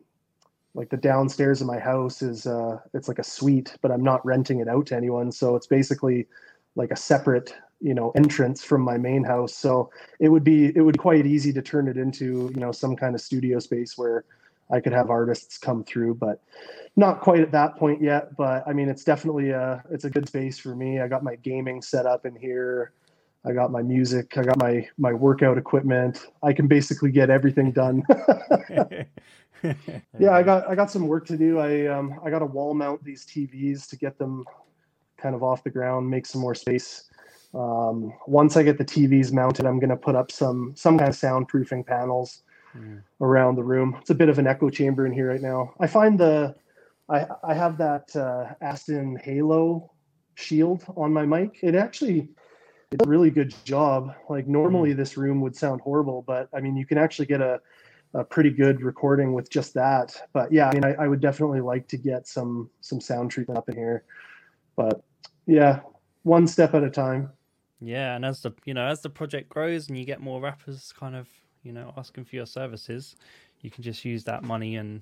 like 0.74 0.90
the 0.90 0.98
downstairs 0.98 1.60
of 1.60 1.68
my 1.68 1.80
house 1.80 2.22
is 2.22 2.48
uh, 2.48 2.78
it's 2.94 3.08
like 3.08 3.20
a 3.20 3.24
suite, 3.24 3.76
but 3.82 3.92
I'm 3.92 4.04
not 4.04 4.26
renting 4.26 4.60
it 4.60 4.70
out 4.70 4.86
to 4.88 4.96
anyone. 4.96 5.32
So 5.32 5.56
it's 5.56 5.68
basically 5.68 6.28
like 6.76 6.92
a 6.92 6.96
separate 6.96 7.54
you 7.82 7.94
know 7.94 8.12
entrance 8.16 8.64
from 8.64 8.82
my 8.82 8.98
main 8.98 9.24
house. 9.24 9.56
So 9.56 9.90
it 10.20 10.30
would 10.30 10.44
be 10.44 10.76
it 10.76 10.82
would 10.82 10.94
be 10.94 11.00
quite 11.00 11.26
easy 11.26 11.52
to 11.54 11.62
turn 11.62 11.88
it 11.88 11.98
into 11.98 12.52
you 12.54 12.60
know 12.62 12.72
some 12.72 12.96
kind 12.96 13.16
of 13.16 13.22
studio 13.22 13.60
space 13.60 13.98
where 13.98 14.24
i 14.72 14.80
could 14.80 14.94
have 14.94 15.10
artists 15.10 15.58
come 15.58 15.84
through 15.84 16.16
but 16.16 16.42
not 16.96 17.20
quite 17.22 17.42
at 17.42 17.52
that 17.52 17.76
point 17.78 18.02
yet. 18.02 18.36
But 18.38 18.64
i 18.68 18.74
mean 18.74 18.88
it's 18.90 19.04
definitely 19.04 19.50
a 19.50 19.84
it's 19.92 20.06
a 20.06 20.10
good 20.10 20.28
space 20.28 20.60
for 20.60 20.76
me. 20.76 21.02
I 21.02 21.08
got 21.08 21.24
my 21.24 21.36
gaming 21.38 21.82
set 21.82 22.06
up 22.06 22.26
in 22.26 22.36
here. 22.36 22.94
I 23.44 23.54
got 23.54 23.72
my 23.72 23.82
music. 23.82 24.38
I 24.38 24.44
got 24.44 24.58
my 24.58 24.88
my 24.98 25.14
workout 25.14 25.58
equipment. 25.58 26.26
I 26.44 26.54
can 26.54 26.68
basically 26.68 27.12
get 27.12 27.30
everything 27.30 27.72
done. 27.72 28.04
Yeah 30.18 30.32
i 30.32 30.42
got 30.42 30.68
i 30.68 30.74
got 30.74 30.90
some 30.90 31.08
work 31.08 31.28
to 31.28 31.38
do. 31.38 31.60
I 31.60 31.86
um 31.86 32.20
i 32.26 32.32
got 32.32 32.40
to 32.40 32.48
wall 32.48 32.74
mount 32.74 33.04
these 33.04 33.26
tvs 33.26 33.88
to 33.90 33.96
get 33.96 34.18
them 34.18 34.44
kind 35.18 35.36
of 35.36 35.44
off 35.44 35.64
the 35.64 35.70
ground 35.70 36.10
make 36.10 36.26
some 36.26 36.42
more 36.42 36.56
space 36.56 37.12
um, 37.54 38.14
once 38.28 38.56
I 38.56 38.64
get 38.64 38.78
the 38.78 38.86
TVs 38.86 39.34
mounted, 39.34 39.66
I'm 39.66 39.80
going 39.80 39.90
to 39.90 39.98
put 39.98 40.16
up 40.16 40.32
some 40.32 40.74
some 40.76 40.98
kind 40.98 41.10
of 41.10 41.16
soundproofing 41.16 41.86
panels 41.86 42.44
mm. 42.76 43.02
around 43.20 43.56
the 43.56 43.64
room. 43.64 43.98
It's 44.00 44.10
a 44.10 44.16
bit 44.16 44.30
of 44.30 44.40
an 44.40 44.48
echo 44.48 44.70
chamber 44.70 45.06
in 45.06 45.12
here 45.12 45.30
right 45.30 45.42
now. 45.42 45.74
I 45.80 45.88
find 45.88 46.20
the 46.20 46.56
I 47.10 47.28
I 47.44 47.54
have 47.54 47.78
that 47.78 48.16
uh, 48.16 48.54
Aston 48.62 49.18
Halo 49.24 49.92
shield 50.36 50.86
on 50.96 51.12
my 51.12 51.26
mic. 51.26 51.60
It 51.62 51.76
actually 51.76 52.30
it's 52.92 53.06
a 53.06 53.10
really 53.10 53.32
good 53.32 53.54
job. 53.66 54.16
Like 54.30 54.48
normally 54.48 54.94
mm. 54.94 54.98
this 54.98 55.18
room 55.18 55.42
would 55.42 55.56
sound 55.56 55.82
horrible, 55.82 56.24
but 56.26 56.48
I 56.54 56.62
mean 56.62 56.78
you 56.78 56.86
can 56.86 56.98
actually 56.98 57.26
get 57.26 57.42
a 57.42 57.60
a 58.14 58.26
pretty 58.26 58.50
good 58.50 58.82
recording 58.82 59.34
with 59.34 59.50
just 59.50 59.74
that. 59.74 60.16
But 60.34 60.54
yeah, 60.54 60.70
I 60.70 60.74
mean 60.74 60.86
I, 60.86 60.94
I 60.94 61.08
would 61.10 61.22
definitely 61.22 61.62
like 61.62 61.90
to 61.90 61.98
get 61.98 62.28
some 62.28 62.70
some 62.80 63.02
sound 63.02 63.32
treatment 63.32 63.58
up 63.58 63.68
in 63.68 63.76
here. 63.76 64.06
But 64.78 65.04
yeah, 65.48 65.82
one 66.24 66.48
step 66.48 66.74
at 66.74 66.84
a 66.84 66.90
time. 66.90 67.32
Yeah, 67.82 68.16
and 68.16 68.24
as 68.24 68.42
the 68.42 68.52
you 68.66 68.74
know 68.74 68.86
as 68.86 69.02
the 69.02 69.10
project 69.10 69.50
grows 69.50 69.90
and 69.90 69.98
you 69.98 70.06
get 70.06 70.22
more 70.22 70.40
rappers 70.40 70.94
kind 70.98 71.16
of 71.16 71.28
you 71.64 71.74
know 71.74 71.94
asking 71.98 72.26
for 72.26 72.36
your 72.36 72.46
services, 72.46 73.16
you 73.62 73.72
can 73.72 73.84
just 73.84 74.06
use 74.06 74.24
that 74.26 74.44
money 74.44 74.76
and 74.76 75.02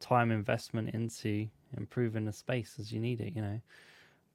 time 0.00 0.30
investment 0.30 0.90
into 0.90 1.48
improving 1.76 2.26
the 2.26 2.32
space 2.32 2.76
as 2.78 2.92
you 2.92 3.00
need 3.00 3.20
it. 3.20 3.34
You 3.34 3.42
know. 3.42 3.60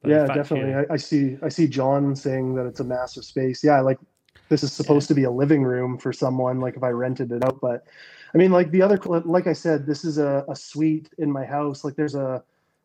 But 0.02 0.12
yeah, 0.12 0.26
definitely. 0.28 0.74
I, 0.74 0.94
I, 0.94 0.98
see. 0.98 1.38
I 1.44 1.50
see 1.50 1.68
John 1.68 2.16
saying 2.16 2.56
that 2.56 2.66
it's 2.66 2.80
a 2.80 2.86
massive 2.86 3.26
space. 3.26 3.64
Yeah, 3.64 3.82
like 3.82 4.00
this 4.48 4.64
is 4.64 4.72
supposed 4.72 5.06
yeah. 5.06 5.16
to 5.16 5.16
be 5.16 5.24
a 5.26 5.32
living 5.32 5.64
room 5.64 5.98
for 5.98 6.14
someone. 6.14 6.60
Like 6.60 6.78
if 6.78 6.84
I 6.84 6.90
rented 6.90 7.32
it 7.32 7.44
out, 7.44 7.60
but 7.62 7.86
I 8.34 8.38
mean, 8.38 8.52
like 8.52 8.72
the 8.72 8.82
other, 8.82 8.98
like 9.26 9.48
I 9.48 9.54
said, 9.54 9.86
this 9.86 10.06
is 10.06 10.18
a, 10.18 10.46
a 10.48 10.56
suite 10.56 11.10
in 11.18 11.32
my 11.32 11.46
house. 11.46 11.84
Like 11.84 11.96
there's 11.96 12.16
a 12.16 12.44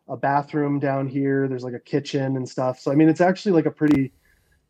a 0.09 0.17
bathroom 0.17 0.79
down 0.79 1.09
here. 1.09 1.49
There's 1.49 1.65
like 1.65 1.73
a 1.73 1.79
kitchen 1.79 2.37
and 2.37 2.49
stuff. 2.49 2.81
So 2.81 2.91
I 2.91 2.95
mean, 2.95 3.09
it's 3.09 3.21
actually 3.21 3.53
like 3.53 3.67
a 3.67 3.71
pretty 3.71 4.13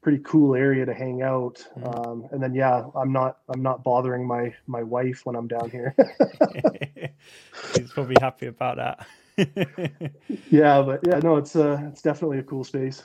pretty 0.04 0.22
cool 0.22 0.54
area 0.54 0.84
to 0.84 0.92
hang 0.92 1.22
out. 1.22 1.66
Mm. 1.80 2.06
Um, 2.06 2.28
and 2.30 2.40
then 2.40 2.54
yeah, 2.54 2.84
I'm 2.94 3.10
not 3.10 3.38
I'm 3.48 3.62
not 3.62 3.82
bothering 3.82 4.26
my 4.26 4.54
my 4.66 4.82
wife 4.82 5.24
when 5.24 5.34
I'm 5.34 5.48
down 5.48 5.70
here. 5.70 5.96
She's 7.74 7.90
probably 7.90 8.16
happy 8.20 8.46
about 8.46 8.76
that. 8.76 9.06
yeah, 10.50 10.82
but 10.82 11.00
yeah, 11.04 11.18
no, 11.20 11.38
it's 11.38 11.56
uh 11.56 11.80
it's 11.90 12.02
definitely 12.02 12.38
a 12.38 12.42
cool 12.42 12.64
space. 12.64 13.02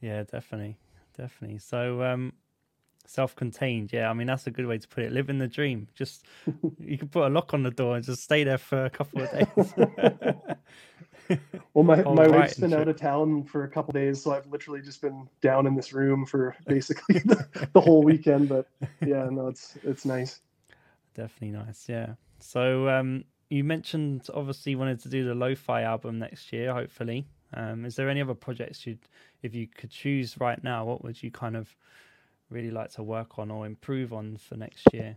Yeah, 0.00 0.24
definitely, 0.24 0.76
definitely. 1.16 1.58
So 1.58 2.02
um, 2.02 2.32
self-contained. 3.06 3.92
Yeah, 3.92 4.10
I 4.10 4.12
mean 4.12 4.26
that's 4.26 4.48
a 4.48 4.50
good 4.50 4.66
way 4.66 4.78
to 4.78 4.88
put 4.88 5.04
it. 5.04 5.12
Living 5.12 5.38
the 5.38 5.46
dream. 5.46 5.86
Just 5.94 6.26
you 6.80 6.98
can 6.98 7.08
put 7.08 7.24
a 7.24 7.30
lock 7.30 7.54
on 7.54 7.62
the 7.62 7.70
door 7.70 7.94
and 7.94 8.04
just 8.04 8.24
stay 8.24 8.42
there 8.42 8.58
for 8.58 8.84
a 8.84 8.90
couple 8.90 9.22
of 9.22 9.30
days. 9.30 9.74
well, 11.74 11.84
my, 11.84 12.02
my 12.02 12.28
wife's 12.28 12.58
been 12.58 12.72
out 12.72 12.88
of 12.88 12.96
town 12.96 13.44
for 13.44 13.64
a 13.64 13.68
couple 13.68 13.92
days, 13.92 14.22
so 14.22 14.32
I've 14.32 14.46
literally 14.46 14.80
just 14.80 15.00
been 15.00 15.28
down 15.40 15.66
in 15.66 15.74
this 15.74 15.92
room 15.92 16.26
for 16.26 16.56
basically 16.66 17.20
the, 17.20 17.46
the 17.72 17.80
whole 17.80 18.02
weekend. 18.02 18.48
But 18.48 18.68
yeah, 19.04 19.28
no, 19.30 19.48
it's 19.48 19.76
it's 19.82 20.04
nice. 20.04 20.40
Definitely 21.14 21.58
nice. 21.58 21.88
Yeah. 21.88 22.14
So 22.40 22.88
um, 22.88 23.24
you 23.50 23.64
mentioned 23.64 24.28
obviously 24.34 24.74
wanted 24.74 25.00
to 25.00 25.08
do 25.08 25.24
the 25.24 25.34
lo-fi 25.34 25.82
album 25.82 26.18
next 26.18 26.52
year, 26.52 26.72
hopefully. 26.72 27.26
Um, 27.54 27.84
is 27.84 27.96
there 27.96 28.08
any 28.08 28.22
other 28.22 28.34
projects 28.34 28.86
you'd, 28.86 28.98
if 29.42 29.54
you 29.54 29.66
could 29.66 29.90
choose 29.90 30.40
right 30.40 30.62
now, 30.64 30.86
what 30.86 31.04
would 31.04 31.22
you 31.22 31.30
kind 31.30 31.54
of 31.56 31.74
really 32.48 32.70
like 32.70 32.90
to 32.92 33.02
work 33.02 33.38
on 33.38 33.50
or 33.50 33.66
improve 33.66 34.12
on 34.12 34.38
for 34.38 34.56
next 34.56 34.86
year? 34.92 35.16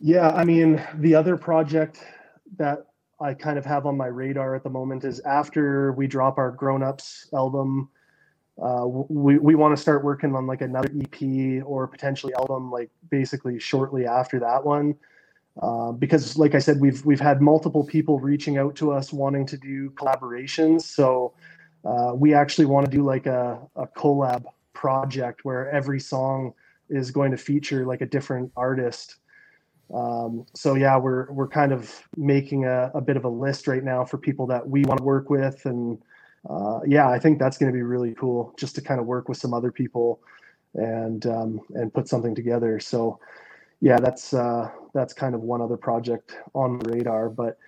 Yeah, 0.00 0.28
I 0.30 0.44
mean, 0.44 0.82
the 0.96 1.14
other 1.14 1.36
project 1.36 2.04
that 2.56 2.86
I 3.20 3.34
kind 3.34 3.58
of 3.58 3.64
have 3.66 3.86
on 3.86 3.96
my 3.96 4.06
radar 4.06 4.54
at 4.54 4.62
the 4.62 4.70
moment 4.70 5.04
is 5.04 5.20
after 5.20 5.92
we 5.92 6.06
drop 6.06 6.38
our 6.38 6.50
grown 6.50 6.82
ups 6.82 7.28
album, 7.34 7.88
uh, 8.62 8.86
we, 8.86 9.38
we 9.38 9.54
want 9.54 9.76
to 9.76 9.80
start 9.80 10.04
working 10.04 10.34
on 10.34 10.46
like 10.46 10.60
another 10.62 10.90
EP 11.00 11.62
or 11.64 11.86
potentially 11.86 12.34
album, 12.34 12.70
like 12.70 12.90
basically 13.10 13.58
shortly 13.58 14.06
after 14.06 14.38
that 14.40 14.64
one. 14.64 14.94
Uh, 15.60 15.90
because 15.90 16.36
like 16.36 16.54
I 16.54 16.58
said, 16.58 16.80
we've, 16.80 17.04
we've 17.04 17.20
had 17.20 17.40
multiple 17.40 17.84
people 17.84 18.20
reaching 18.20 18.58
out 18.58 18.76
to 18.76 18.92
us 18.92 19.12
wanting 19.12 19.46
to 19.46 19.56
do 19.56 19.90
collaborations. 19.90 20.82
So 20.82 21.34
uh, 21.84 22.12
we 22.14 22.34
actually 22.34 22.66
want 22.66 22.88
to 22.88 22.96
do 22.96 23.02
like 23.02 23.26
a, 23.26 23.58
a 23.74 23.86
collab 23.86 24.44
project 24.72 25.44
where 25.44 25.68
every 25.70 25.98
song 25.98 26.52
is 26.88 27.10
going 27.10 27.32
to 27.32 27.36
feature 27.36 27.84
like 27.84 28.00
a 28.00 28.06
different 28.06 28.52
artist 28.56 29.16
um, 29.92 30.44
so 30.54 30.74
yeah, 30.74 30.98
we're 30.98 31.30
we're 31.32 31.48
kind 31.48 31.72
of 31.72 32.06
making 32.16 32.66
a, 32.66 32.90
a, 32.94 33.00
bit 33.00 33.16
of 33.16 33.24
a 33.24 33.28
list 33.28 33.66
right 33.66 33.82
now 33.82 34.04
for 34.04 34.18
people 34.18 34.46
that 34.48 34.68
we 34.68 34.82
want 34.84 34.98
to 34.98 35.04
work 35.04 35.30
with, 35.30 35.64
and 35.64 35.98
uh, 36.48 36.80
yeah, 36.86 37.08
I 37.08 37.18
think 37.18 37.38
that's 37.38 37.56
going 37.56 37.72
to 37.72 37.76
be 37.76 37.82
really 37.82 38.14
cool 38.14 38.54
just 38.58 38.74
to 38.74 38.82
kind 38.82 39.00
of 39.00 39.06
work 39.06 39.28
with 39.28 39.38
some 39.38 39.54
other 39.54 39.72
people 39.72 40.20
and 40.74 41.24
um, 41.26 41.60
and 41.70 41.92
put 41.92 42.06
something 42.06 42.34
together. 42.34 42.78
So 42.80 43.18
yeah, 43.80 43.98
that's 43.98 44.34
uh, 44.34 44.70
that's 44.92 45.14
kind 45.14 45.34
of 45.34 45.40
one 45.40 45.62
other 45.62 45.76
project 45.76 46.36
on 46.54 46.78
the 46.78 46.90
radar, 46.90 47.28
but. 47.28 47.58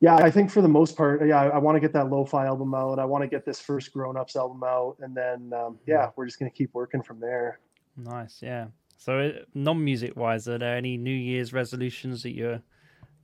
Yeah, 0.00 0.16
I 0.16 0.32
think 0.32 0.50
for 0.50 0.62
the 0.62 0.68
most 0.68 0.96
part, 0.96 1.24
yeah, 1.24 1.40
I, 1.40 1.46
I 1.46 1.58
want 1.58 1.76
to 1.76 1.80
get 1.80 1.92
that 1.92 2.10
lo-fi 2.10 2.44
album 2.46 2.74
out. 2.74 2.98
I 2.98 3.04
want 3.04 3.22
to 3.22 3.28
get 3.28 3.46
this 3.46 3.60
first 3.60 3.92
grown-ups 3.92 4.34
album 4.34 4.64
out, 4.64 4.96
and 4.98 5.16
then 5.16 5.52
um, 5.56 5.78
yeah, 5.86 6.10
we're 6.16 6.26
just 6.26 6.40
gonna 6.40 6.50
keep 6.50 6.74
working 6.74 7.04
from 7.04 7.20
there. 7.20 7.60
Nice, 7.96 8.40
yeah. 8.42 8.66
So, 9.04 9.18
uh, 9.18 9.30
non-music 9.52 10.16
wise, 10.16 10.46
are 10.46 10.58
there 10.58 10.76
any 10.76 10.96
New 10.96 11.10
Year's 11.10 11.52
resolutions 11.52 12.22
that 12.22 12.36
you're 12.36 12.62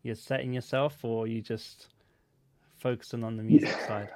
you're 0.02 0.16
setting 0.16 0.52
yourself, 0.52 1.04
or 1.04 1.22
are 1.22 1.26
you 1.28 1.40
just 1.40 1.86
focusing 2.78 3.22
on 3.22 3.36
the 3.36 3.44
music 3.44 3.68
yeah. 3.68 3.86
side? 3.86 4.08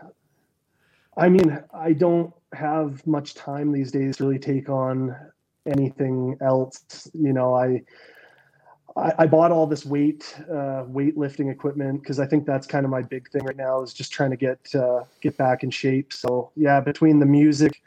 I 1.16 1.28
mean, 1.28 1.62
I 1.72 1.92
don't 1.92 2.34
have 2.52 3.06
much 3.06 3.34
time 3.34 3.70
these 3.70 3.92
days 3.92 4.16
to 4.16 4.24
really 4.24 4.40
take 4.40 4.68
on 4.70 5.14
anything 5.64 6.36
else. 6.40 7.08
You 7.14 7.32
know, 7.32 7.54
I 7.54 7.82
I, 8.96 9.12
I 9.20 9.26
bought 9.28 9.52
all 9.52 9.68
this 9.68 9.86
weight 9.86 10.34
uh, 10.50 10.82
weightlifting 10.90 11.48
equipment 11.48 12.02
because 12.02 12.18
I 12.18 12.26
think 12.26 12.44
that's 12.44 12.66
kind 12.66 12.84
of 12.84 12.90
my 12.90 13.02
big 13.02 13.30
thing 13.30 13.44
right 13.44 13.56
now 13.56 13.82
is 13.82 13.94
just 13.94 14.10
trying 14.10 14.30
to 14.30 14.36
get 14.36 14.74
uh, 14.74 15.04
get 15.20 15.36
back 15.36 15.62
in 15.62 15.70
shape. 15.70 16.12
So 16.12 16.50
yeah, 16.56 16.80
between 16.80 17.20
the 17.20 17.26
music 17.26 17.80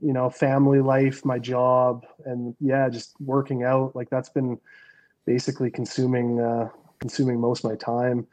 you 0.00 0.12
know, 0.12 0.30
family 0.30 0.80
life, 0.80 1.24
my 1.24 1.38
job, 1.38 2.06
and 2.24 2.54
yeah, 2.60 2.88
just 2.88 3.14
working 3.20 3.64
out. 3.64 3.94
Like 3.96 4.10
that's 4.10 4.28
been 4.28 4.58
basically 5.26 5.70
consuming 5.70 6.40
uh, 6.40 6.68
consuming 7.00 7.40
most 7.40 7.64
of 7.64 7.70
my 7.70 7.76
time. 7.76 8.26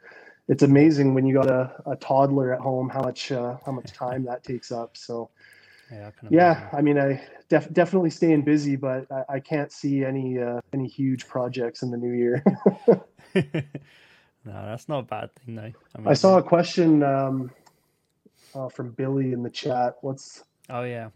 It's 0.48 0.62
amazing 0.62 1.14
when 1.14 1.26
you 1.26 1.34
got 1.34 1.50
a, 1.50 1.72
a 1.86 1.96
toddler 1.96 2.54
at 2.54 2.60
home 2.60 2.88
how 2.88 3.02
much 3.02 3.32
uh, 3.32 3.56
how 3.66 3.72
much 3.72 3.92
time 3.92 4.24
that 4.24 4.44
takes 4.44 4.72
up. 4.72 4.96
So 4.96 5.30
yeah, 5.90 6.08
I, 6.08 6.12
yeah, 6.30 6.68
I 6.72 6.80
mean, 6.80 6.98
I 6.98 7.22
def- 7.48 7.72
definitely 7.72 8.10
staying 8.10 8.42
busy, 8.42 8.76
but 8.76 9.10
I, 9.10 9.34
I 9.34 9.40
can't 9.40 9.72
see 9.72 10.04
any 10.04 10.38
uh, 10.38 10.60
any 10.72 10.86
huge 10.86 11.26
projects 11.26 11.82
in 11.82 11.90
the 11.90 11.98
new 11.98 12.12
year. 12.12 12.44
no, 13.34 13.62
that's 14.44 14.88
not 14.88 15.00
a 15.00 15.02
bad 15.02 15.34
thing 15.34 15.56
though. 15.56 15.62
I, 15.62 15.98
mean, 15.98 16.08
I 16.08 16.14
saw 16.14 16.38
a 16.38 16.42
question 16.42 17.02
um, 17.02 17.50
uh, 18.54 18.68
from 18.68 18.90
Billy 18.92 19.32
in 19.32 19.42
the 19.42 19.50
chat. 19.50 19.96
What's 20.00 20.44
oh 20.70 20.84
yeah 20.84 21.10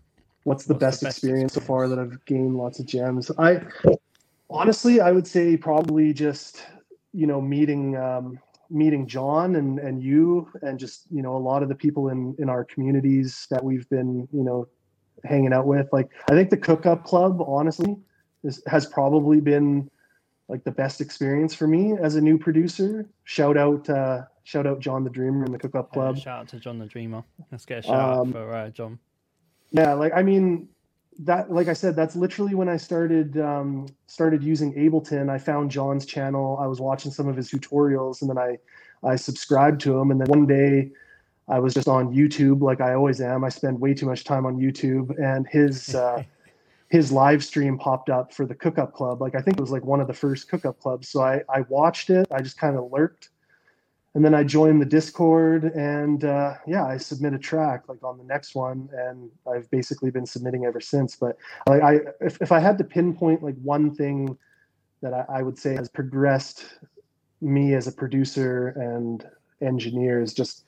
what's 0.44 0.64
the, 0.64 0.74
what's 0.74 0.82
best, 0.82 1.00
the 1.00 1.06
best 1.06 1.16
experience, 1.16 1.52
experience, 1.52 1.54
so 1.54 1.60
far 1.60 1.88
that 1.88 1.98
I've 1.98 2.24
gained 2.24 2.56
lots 2.56 2.78
of 2.78 2.86
gems? 2.86 3.30
I 3.38 3.62
honestly, 4.50 5.00
I 5.00 5.12
would 5.12 5.26
say 5.26 5.56
probably 5.56 6.12
just 6.12 6.64
you 7.12 7.26
know 7.26 7.40
meeting 7.40 7.96
um, 7.96 8.38
meeting 8.70 9.06
John 9.06 9.56
and 9.56 9.78
and 9.78 10.02
you 10.02 10.48
and 10.62 10.78
just 10.78 11.04
you 11.10 11.22
know 11.22 11.36
a 11.36 11.38
lot 11.38 11.62
of 11.62 11.68
the 11.68 11.74
people 11.74 12.08
in 12.08 12.34
in 12.38 12.48
our 12.48 12.64
communities 12.64 13.46
that 13.50 13.62
we've 13.62 13.88
been 13.88 14.28
you 14.32 14.42
know 14.42 14.68
hanging 15.24 15.52
out 15.52 15.66
with. 15.66 15.88
Like 15.92 16.10
I 16.28 16.32
think 16.32 16.50
the 16.50 16.56
Cook 16.56 16.86
Up 16.86 17.04
Club, 17.04 17.42
honestly, 17.46 17.96
is, 18.44 18.62
has 18.66 18.86
probably 18.86 19.40
been 19.40 19.90
like 20.48 20.64
the 20.64 20.70
best 20.70 21.00
experience 21.00 21.54
for 21.54 21.66
me 21.66 21.96
as 22.00 22.16
a 22.16 22.20
new 22.20 22.36
producer. 22.36 23.08
Shout 23.24 23.56
out, 23.56 23.88
uh, 23.88 24.22
shout 24.44 24.66
out 24.66 24.80
John 24.80 25.04
the 25.04 25.10
Dreamer 25.10 25.44
and 25.44 25.54
the 25.54 25.58
Cook 25.58 25.74
Up 25.74 25.92
Club. 25.92 26.18
shout 26.18 26.40
out 26.40 26.48
to 26.48 26.60
John 26.60 26.78
the 26.78 26.86
Dreamer. 26.86 27.22
Let's 27.50 27.64
get 27.64 27.78
a 27.78 27.82
shout 27.82 28.18
um, 28.18 28.28
out 28.28 28.32
for 28.32 28.54
uh, 28.54 28.70
John 28.70 28.98
yeah 29.72 29.92
like 29.94 30.12
i 30.14 30.22
mean 30.22 30.68
that 31.18 31.50
like 31.50 31.68
i 31.68 31.72
said 31.72 31.94
that's 31.96 32.16
literally 32.16 32.54
when 32.54 32.68
i 32.68 32.76
started 32.76 33.38
um, 33.38 33.86
started 34.06 34.42
using 34.42 34.72
ableton. 34.74 35.28
I 35.30 35.38
found 35.38 35.70
john's 35.70 36.06
channel. 36.06 36.58
I 36.60 36.66
was 36.66 36.80
watching 36.80 37.10
some 37.10 37.28
of 37.28 37.36
his 37.36 37.50
tutorials 37.50 38.20
and 38.22 38.30
then 38.30 38.38
i 38.38 38.58
i 39.02 39.16
subscribed 39.16 39.80
to 39.82 39.98
him. 39.98 40.10
And 40.10 40.20
then 40.20 40.28
one 40.28 40.46
day 40.46 40.90
i 41.48 41.58
was 41.58 41.74
just 41.74 41.88
on 41.88 42.14
youtube 42.14 42.60
like 42.62 42.80
i 42.80 42.94
always 42.94 43.20
am. 43.20 43.44
I 43.44 43.48
spend 43.50 43.80
way 43.80 43.94
too 43.94 44.06
much 44.06 44.24
time 44.24 44.46
on 44.46 44.56
youtube 44.56 45.10
and 45.22 45.46
his 45.48 45.94
uh, 45.94 46.22
his 46.88 47.10
live 47.10 47.42
stream 47.42 47.78
popped 47.78 48.10
up 48.10 48.34
for 48.34 48.44
the 48.44 48.54
cook 48.54 48.78
up 48.78 48.94
club. 48.94 49.20
Like 49.20 49.34
i 49.34 49.40
think 49.40 49.58
it 49.58 49.60
was 49.60 49.70
like 49.70 49.84
one 49.84 50.00
of 50.00 50.06
the 50.06 50.14
first 50.14 50.48
cook 50.48 50.64
up 50.64 50.80
clubs. 50.80 51.08
So 51.08 51.22
i 51.22 51.42
i 51.48 51.60
watched 51.68 52.10
it. 52.10 52.26
I 52.30 52.40
just 52.40 52.58
kind 52.58 52.76
of 52.76 52.90
lurked 52.90 53.28
and 54.14 54.24
then 54.24 54.34
I 54.34 54.44
joined 54.44 54.80
the 54.80 54.86
Discord, 54.86 55.64
and 55.64 56.24
uh, 56.24 56.54
yeah, 56.66 56.84
I 56.84 56.98
submit 56.98 57.32
a 57.32 57.38
track 57.38 57.88
like 57.88 58.02
on 58.02 58.18
the 58.18 58.24
next 58.24 58.54
one, 58.54 58.88
and 58.92 59.30
I've 59.50 59.70
basically 59.70 60.10
been 60.10 60.26
submitting 60.26 60.66
ever 60.66 60.80
since. 60.80 61.16
But 61.16 61.36
like, 61.66 61.82
I, 61.82 62.00
if, 62.20 62.40
if 62.42 62.52
I 62.52 62.60
had 62.60 62.76
to 62.78 62.84
pinpoint 62.84 63.42
like 63.42 63.56
one 63.62 63.94
thing 63.94 64.36
that 65.00 65.14
I, 65.14 65.38
I 65.38 65.42
would 65.42 65.58
say 65.58 65.74
has 65.76 65.88
progressed 65.88 66.66
me 67.40 67.74
as 67.74 67.86
a 67.86 67.92
producer 67.92 68.68
and 68.68 69.26
engineer 69.62 70.20
is 70.20 70.34
just, 70.34 70.64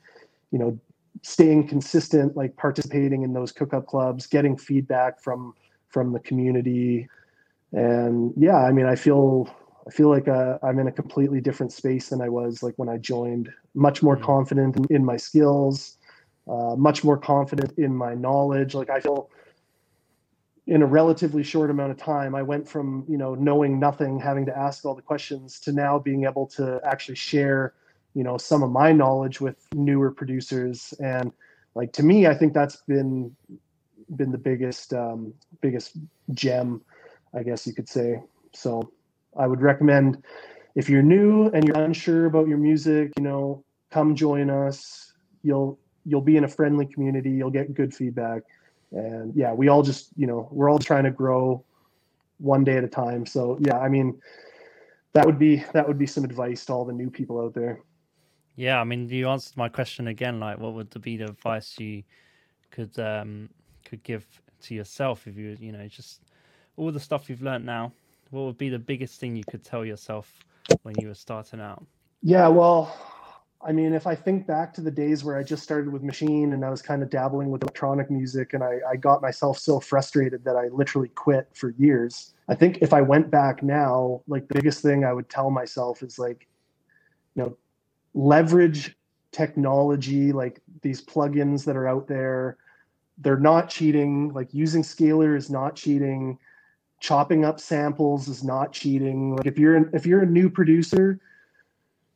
you 0.51 0.57
know, 0.57 0.79
staying 1.21 1.67
consistent, 1.67 2.35
like 2.35 2.55
participating 2.57 3.23
in 3.23 3.33
those 3.33 3.51
cook-up 3.51 3.85
clubs, 3.85 4.27
getting 4.27 4.57
feedback 4.57 5.21
from 5.21 5.53
from 5.89 6.11
the 6.11 6.19
community, 6.19 7.07
and 7.71 8.33
yeah, 8.35 8.57
I 8.57 8.71
mean, 8.71 8.85
I 8.85 8.95
feel 8.95 9.53
I 9.87 9.91
feel 9.91 10.09
like 10.09 10.27
uh, 10.27 10.57
I'm 10.63 10.79
in 10.79 10.87
a 10.87 10.91
completely 10.91 11.41
different 11.41 11.71
space 11.71 12.09
than 12.09 12.21
I 12.21 12.29
was 12.29 12.63
like 12.63 12.73
when 12.77 12.89
I 12.89 12.97
joined. 12.97 13.51
Much 13.75 14.01
more 14.01 14.15
mm-hmm. 14.15 14.25
confident 14.25 14.77
in, 14.77 14.85
in, 14.95 15.05
my 15.05 15.17
skills, 15.17 15.97
uh, 16.47 16.75
much 16.75 17.03
more 17.03 17.17
confident 17.17 17.73
in 17.77 17.95
my 17.95 18.15
knowledge. 18.15 18.73
Like 18.73 18.89
I 18.89 18.99
feel 18.99 19.29
in 20.67 20.81
a 20.81 20.85
relatively 20.85 21.43
short 21.43 21.69
amount 21.69 21.91
of 21.91 21.97
time, 21.97 22.33
I 22.33 22.41
went 22.41 22.67
from 22.67 23.05
you 23.07 23.17
know 23.17 23.35
knowing 23.35 23.79
nothing, 23.79 24.19
having 24.19 24.45
to 24.47 24.57
ask 24.57 24.85
all 24.85 24.95
the 24.95 25.01
questions, 25.01 25.59
to 25.61 25.71
now 25.71 25.99
being 25.99 26.25
able 26.25 26.47
to 26.47 26.81
actually 26.83 27.15
share 27.15 27.73
you 28.15 28.23
know 28.23 28.37
some 28.37 28.63
of 28.63 28.71
my 28.71 28.91
knowledge 28.91 29.39
with 29.39 29.67
newer 29.73 30.09
producers. 30.09 30.93
And 30.99 31.31
like 31.75 31.93
to 31.93 32.03
me, 32.03 32.25
I 32.25 32.33
think 32.33 32.53
that's 32.53 32.77
been 32.87 33.35
been 34.15 34.31
the 34.31 34.39
biggest 34.39 34.93
um, 34.93 35.33
biggest 35.61 35.97
gem, 36.33 36.81
I 37.35 37.43
guess 37.43 37.67
you 37.67 37.73
could 37.73 37.89
say. 37.89 38.23
So 38.53 38.91
I 39.37 39.47
would 39.47 39.61
recommend 39.61 40.23
if 40.75 40.89
you're 40.89 41.01
new 41.01 41.47
and 41.47 41.65
you're 41.65 41.77
unsure 41.77 42.25
about 42.25 42.47
your 42.47 42.57
music, 42.57 43.11
you 43.17 43.23
know, 43.23 43.63
come 43.91 44.15
join 44.15 44.49
us. 44.49 45.13
You'll 45.43 45.79
you'll 46.05 46.21
be 46.21 46.37
in 46.37 46.43
a 46.43 46.47
friendly 46.47 46.85
community. 46.85 47.31
You'll 47.31 47.49
get 47.51 47.73
good 47.73 47.93
feedback, 47.93 48.43
and 48.91 49.33
yeah, 49.35 49.53
we 49.53 49.69
all 49.69 49.83
just 49.83 50.09
you 50.15 50.27
know 50.27 50.47
we're 50.51 50.69
all 50.69 50.79
trying 50.79 51.05
to 51.05 51.11
grow 51.11 51.63
one 52.37 52.63
day 52.63 52.77
at 52.77 52.83
a 52.83 52.87
time. 52.87 53.25
So 53.25 53.57
yeah, 53.61 53.77
I 53.77 53.89
mean, 53.89 54.19
that 55.13 55.25
would 55.25 55.39
be 55.39 55.63
that 55.73 55.87
would 55.87 55.97
be 55.97 56.07
some 56.07 56.23
advice 56.23 56.65
to 56.65 56.73
all 56.73 56.85
the 56.85 56.93
new 56.93 57.09
people 57.09 57.39
out 57.39 57.53
there. 57.53 57.79
Yeah, 58.55 58.79
I 58.79 58.83
mean, 58.85 59.09
you 59.09 59.27
answered 59.27 59.57
my 59.57 59.69
question 59.69 60.07
again. 60.07 60.39
Like, 60.39 60.59
what 60.59 60.73
would 60.73 61.01
be 61.01 61.17
the 61.17 61.25
advice 61.25 61.79
you 61.79 62.03
could 62.71 62.97
um 62.99 63.49
could 63.85 64.03
give 64.03 64.25
to 64.61 64.75
yourself 64.75 65.27
if 65.27 65.37
you 65.37 65.55
you 65.59 65.71
know 65.71 65.87
just 65.87 66.21
all 66.75 66.91
the 66.91 66.99
stuff 66.99 67.29
you've 67.29 67.43
learned 67.43 67.65
now 67.65 67.93
what 68.31 68.45
would 68.45 68.57
be 68.57 68.69
the 68.69 68.79
biggest 68.79 69.19
thing 69.19 69.35
you 69.35 69.43
could 69.49 69.63
tell 69.63 69.85
yourself 69.85 70.31
when 70.83 70.95
you 70.99 71.07
were 71.07 71.15
starting 71.15 71.61
out? 71.61 71.85
Yeah, 72.21 72.47
well, 72.47 72.95
I 73.65 73.71
mean, 73.71 73.93
if 73.93 74.07
I 74.07 74.15
think 74.15 74.45
back 74.45 74.73
to 74.75 74.81
the 74.81 74.91
days 74.91 75.23
where 75.23 75.37
I 75.37 75.43
just 75.43 75.63
started 75.63 75.91
with 75.91 76.03
Maschine 76.03 76.53
and 76.53 76.63
I 76.63 76.69
was 76.69 76.81
kind 76.81 77.01
of 77.01 77.09
dabbling 77.09 77.49
with 77.49 77.63
electronic 77.63 78.11
music 78.11 78.53
and 78.53 78.63
I, 78.63 78.79
I 78.89 78.95
got 78.95 79.21
myself 79.21 79.57
so 79.57 79.79
frustrated 79.79 80.43
that 80.45 80.55
I 80.55 80.67
literally 80.67 81.09
quit 81.09 81.49
for 81.53 81.71
years. 81.71 82.33
I 82.47 82.55
think 82.55 82.79
if 82.81 82.93
I 82.93 83.01
went 83.01 83.31
back 83.31 83.63
now, 83.63 84.21
like 84.27 84.47
the 84.47 84.55
biggest 84.55 84.81
thing 84.81 85.03
I 85.03 85.13
would 85.13 85.29
tell 85.29 85.49
myself 85.49 86.03
is 86.03 86.19
like, 86.19 86.47
you 87.35 87.43
know, 87.43 87.57
leverage 88.13 88.95
technology, 89.31 90.31
like 90.31 90.61
these 90.81 91.03
plugins 91.03 91.65
that 91.65 91.75
are 91.75 91.87
out 91.87 92.07
there. 92.07 92.57
They're 93.17 93.37
not 93.37 93.69
cheating. 93.69 94.31
Like 94.33 94.53
using 94.53 94.83
Scaler 94.83 95.35
is 95.35 95.49
not 95.49 95.75
cheating 95.75 96.37
chopping 96.99 97.45
up 97.45 97.59
samples 97.59 98.27
is 98.27 98.43
not 98.43 98.71
cheating. 98.71 99.35
Like 99.35 99.45
if 99.45 99.57
you're 99.57 99.75
an, 99.75 99.89
if 99.93 100.05
you're 100.05 100.21
a 100.21 100.25
new 100.25 100.49
producer, 100.49 101.19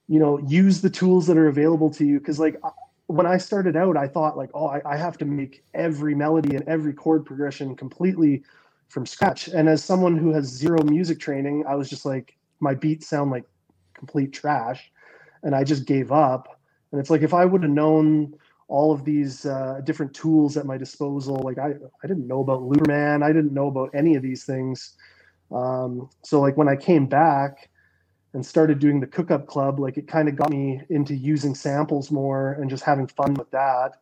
you 0.07 0.19
know, 0.19 0.39
use 0.47 0.81
the 0.81 0.89
tools 0.89 1.27
that 1.27 1.37
are 1.37 1.47
available 1.47 1.89
to 1.91 2.05
you. 2.05 2.19
Because 2.19 2.39
like 2.39 2.59
when 3.07 3.25
I 3.25 3.37
started 3.37 3.75
out, 3.75 3.97
I 3.97 4.07
thought 4.07 4.37
like, 4.37 4.49
oh, 4.53 4.67
I, 4.67 4.81
I 4.85 4.97
have 4.97 5.17
to 5.19 5.25
make 5.25 5.63
every 5.73 6.15
melody 6.15 6.55
and 6.55 6.67
every 6.67 6.93
chord 6.93 7.25
progression 7.25 7.75
completely 7.75 8.43
from 8.87 9.05
scratch. 9.05 9.47
And 9.47 9.69
as 9.69 9.83
someone 9.83 10.17
who 10.17 10.31
has 10.33 10.45
zero 10.45 10.81
music 10.83 11.19
training, 11.19 11.65
I 11.67 11.75
was 11.75 11.89
just 11.89 12.05
like, 12.05 12.35
my 12.59 12.73
beats 12.73 13.07
sound 13.07 13.31
like 13.31 13.45
complete 13.93 14.33
trash, 14.33 14.91
and 15.43 15.55
I 15.55 15.63
just 15.63 15.85
gave 15.85 16.11
up. 16.11 16.59
And 16.91 16.99
it's 16.99 17.09
like 17.09 17.21
if 17.21 17.33
I 17.33 17.45
would 17.45 17.63
have 17.63 17.71
known 17.71 18.35
all 18.69 18.93
of 18.93 19.03
these 19.03 19.45
uh, 19.45 19.81
different 19.83 20.13
tools 20.13 20.55
at 20.55 20.65
my 20.65 20.77
disposal. 20.77 21.41
Like 21.43 21.57
I, 21.57 21.71
I 22.03 22.07
didn't 22.07 22.27
know 22.27 22.41
about 22.41 22.61
Looperman. 22.61 23.23
I 23.23 23.33
didn't 23.33 23.53
know 23.53 23.67
about 23.67 23.89
any 23.93 24.15
of 24.15 24.21
these 24.21 24.45
things. 24.45 24.93
Um, 25.51 26.09
so 26.23 26.39
like 26.39 26.55
when 26.55 26.69
I 26.69 26.75
came 26.75 27.07
back 27.07 27.69
and 28.33 28.45
started 28.45 28.77
doing 28.77 28.99
the 28.99 29.07
cook-up 29.07 29.47
club, 29.47 29.79
like 29.79 29.97
it 29.97 30.07
kind 30.07 30.29
of 30.29 30.35
got 30.35 30.51
me 30.51 30.81
into 30.89 31.15
using 31.15 31.55
samples 31.55 32.11
more 32.11 32.53
and 32.53 32.69
just 32.69 32.83
having 32.83 33.07
fun 33.07 33.33
with 33.33 33.49
that. 33.49 33.93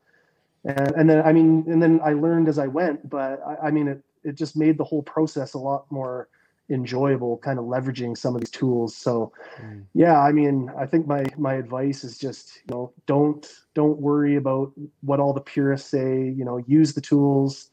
And, 0.66 0.92
and 0.98 1.10
then, 1.10 1.26
I 1.26 1.32
mean, 1.32 1.64
and 1.68 1.82
then 1.82 2.02
I 2.04 2.12
learned 2.12 2.50
as 2.50 2.60
I 2.60 2.68
went, 2.68 3.10
but 3.10 3.42
I, 3.48 3.68
I 3.68 3.72
mean, 3.72 3.88
it, 3.88 4.04
it 4.26 4.36
just 4.36 4.58
made 4.58 4.78
the 4.78 4.84
whole 4.84 5.02
process 5.04 5.54
a 5.54 5.60
lot 5.60 5.90
more 5.90 6.28
enjoyable 6.70 7.38
kind 7.38 7.60
of 7.60 7.66
leveraging 7.66 8.18
some 8.18 8.36
of 8.36 8.42
these 8.42 8.52
tools. 8.52 8.96
So 8.96 9.32
mm. 9.62 9.84
yeah 9.94 10.20
i 10.20 10.32
mean 10.32 10.70
i 10.78 10.86
think 10.86 11.08
my 11.08 11.26
my 11.38 11.54
advice 11.54 12.04
is 12.04 12.18
just 12.18 12.58
you 12.58 12.76
know 12.76 12.94
don't 13.06 13.48
don't 13.74 14.00
worry 14.00 14.36
about 14.36 14.74
what 15.02 15.20
all 15.20 15.34
the 15.34 15.42
purists 15.42 15.90
say 15.90 16.30
you 16.30 16.44
know 16.44 16.58
use 16.68 16.94
the 16.94 17.02
tools. 17.02 17.70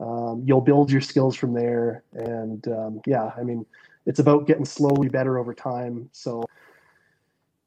Um, 0.00 0.44
you'll 0.46 0.60
build 0.60 0.92
your 0.92 1.00
skills 1.00 1.34
from 1.34 1.52
there. 1.54 2.04
And 2.12 2.66
um, 2.68 3.00
yeah 3.06 3.32
i 3.36 3.42
mean 3.42 3.66
it's 4.06 4.20
about 4.20 4.46
getting 4.46 4.64
slowly 4.64 5.08
better 5.08 5.38
over 5.38 5.52
time. 5.52 6.08
So 6.12 6.44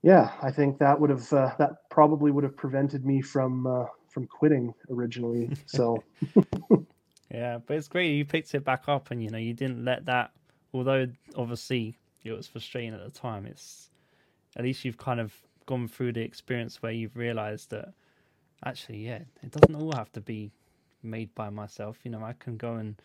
yeah 0.03 0.31
i 0.41 0.51
think 0.51 0.79
that 0.79 0.99
would 0.99 1.09
have 1.09 1.31
uh, 1.33 1.53
that 1.59 1.89
probably 1.89 2.31
would 2.31 2.43
have 2.43 2.55
prevented 2.55 3.05
me 3.05 3.21
from 3.21 3.67
uh, 3.67 3.85
from 4.09 4.25
quitting 4.27 4.73
originally. 4.89 5.49
So. 5.65 6.03
Yeah 7.33 7.59
but 7.65 7.77
it's 7.77 7.87
great 7.87 8.09
you 8.09 8.25
picked 8.25 8.53
it 8.53 8.65
back 8.65 8.89
up 8.89 9.09
and 9.11 9.23
you 9.23 9.29
know 9.29 9.37
you 9.37 9.53
didn't 9.53 9.85
let 9.85 10.05
that 10.07 10.31
although 10.73 11.07
obviously 11.35 11.95
it 12.23 12.31
was 12.31 12.47
frustrating 12.47 12.93
at 12.93 13.03
the 13.03 13.19
time, 13.19 13.45
it's 13.45 13.89
at 14.55 14.63
least 14.63 14.85
you've 14.85 14.97
kind 14.97 15.19
of 15.19 15.33
gone 15.65 15.87
through 15.87 16.13
the 16.13 16.21
experience 16.21 16.81
where 16.81 16.91
you've 16.91 17.15
realized 17.15 17.69
that 17.69 17.93
actually, 18.65 19.05
yeah, 19.05 19.19
it 19.41 19.51
doesn't 19.51 19.75
all 19.75 19.93
have 19.93 20.11
to 20.13 20.21
be 20.21 20.51
made 21.03 21.33
by 21.35 21.49
myself. 21.49 21.99
You 22.03 22.11
know, 22.11 22.23
I 22.23 22.33
can 22.33 22.57
go 22.57 22.75
and 22.75 23.01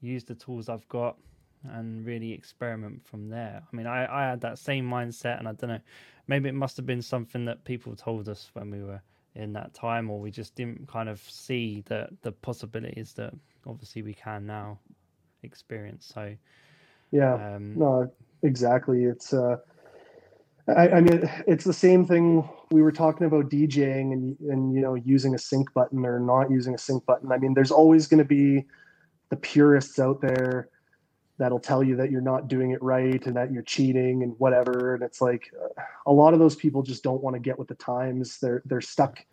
use 0.00 0.24
the 0.24 0.34
tools 0.34 0.68
I've 0.68 0.88
got 0.88 1.16
and 1.64 2.06
really 2.06 2.32
experiment 2.32 3.04
from 3.04 3.28
there. 3.28 3.62
I 3.70 3.76
mean, 3.76 3.86
I, 3.86 4.06
I 4.06 4.30
had 4.30 4.40
that 4.42 4.58
same 4.58 4.88
mindset, 4.88 5.38
and 5.38 5.48
I 5.48 5.52
don't 5.52 5.70
know, 5.70 5.80
maybe 6.26 6.48
it 6.48 6.54
must 6.54 6.76
have 6.76 6.86
been 6.86 7.02
something 7.02 7.44
that 7.46 7.64
people 7.64 7.94
told 7.96 8.28
us 8.28 8.50
when 8.54 8.70
we 8.70 8.82
were 8.82 9.02
in 9.34 9.52
that 9.54 9.74
time, 9.74 10.10
or 10.10 10.20
we 10.20 10.30
just 10.30 10.54
didn't 10.54 10.88
kind 10.88 11.08
of 11.08 11.20
see 11.20 11.82
the 11.86 12.08
the 12.22 12.32
possibilities 12.32 13.12
that 13.14 13.34
obviously 13.66 14.02
we 14.02 14.14
can 14.14 14.46
now 14.46 14.78
experience. 15.42 16.10
So, 16.12 16.34
yeah. 17.10 17.54
Um, 17.54 17.78
no, 17.78 18.12
exactly. 18.42 19.04
It's 19.04 19.32
uh, 19.32 19.56
I, 20.68 20.88
I, 20.90 21.00
mean, 21.00 21.28
it's 21.46 21.64
the 21.64 21.72
same 21.72 22.04
thing 22.04 22.48
we 22.70 22.82
were 22.82 22.92
talking 22.92 23.26
about 23.26 23.48
DJing 23.48 24.12
and 24.12 24.36
and 24.50 24.74
you 24.74 24.80
know 24.80 24.94
using 24.94 25.34
a 25.34 25.38
sync 25.38 25.72
button 25.72 26.04
or 26.04 26.20
not 26.20 26.50
using 26.50 26.74
a 26.74 26.78
sync 26.78 27.06
button. 27.06 27.32
I 27.32 27.38
mean, 27.38 27.54
there's 27.54 27.70
always 27.70 28.06
going 28.06 28.18
to 28.18 28.24
be 28.24 28.66
the 29.30 29.36
purists 29.36 29.98
out 29.98 30.20
there 30.20 30.68
that'll 31.38 31.60
tell 31.60 31.84
you 31.84 31.96
that 31.96 32.10
you're 32.10 32.20
not 32.20 32.48
doing 32.48 32.72
it 32.72 32.82
right 32.82 33.24
and 33.26 33.36
that 33.36 33.52
you're 33.52 33.62
cheating 33.62 34.22
and 34.22 34.34
whatever. 34.38 34.94
And 34.94 35.02
it's 35.02 35.20
like 35.20 35.50
a 36.06 36.12
lot 36.12 36.34
of 36.34 36.40
those 36.40 36.56
people 36.56 36.82
just 36.82 37.04
don't 37.04 37.22
want 37.22 37.34
to 37.34 37.40
get 37.40 37.58
with 37.58 37.68
the 37.68 37.74
times. 37.74 38.38
They're 38.38 38.62
they're 38.66 38.80
stuck 38.80 39.24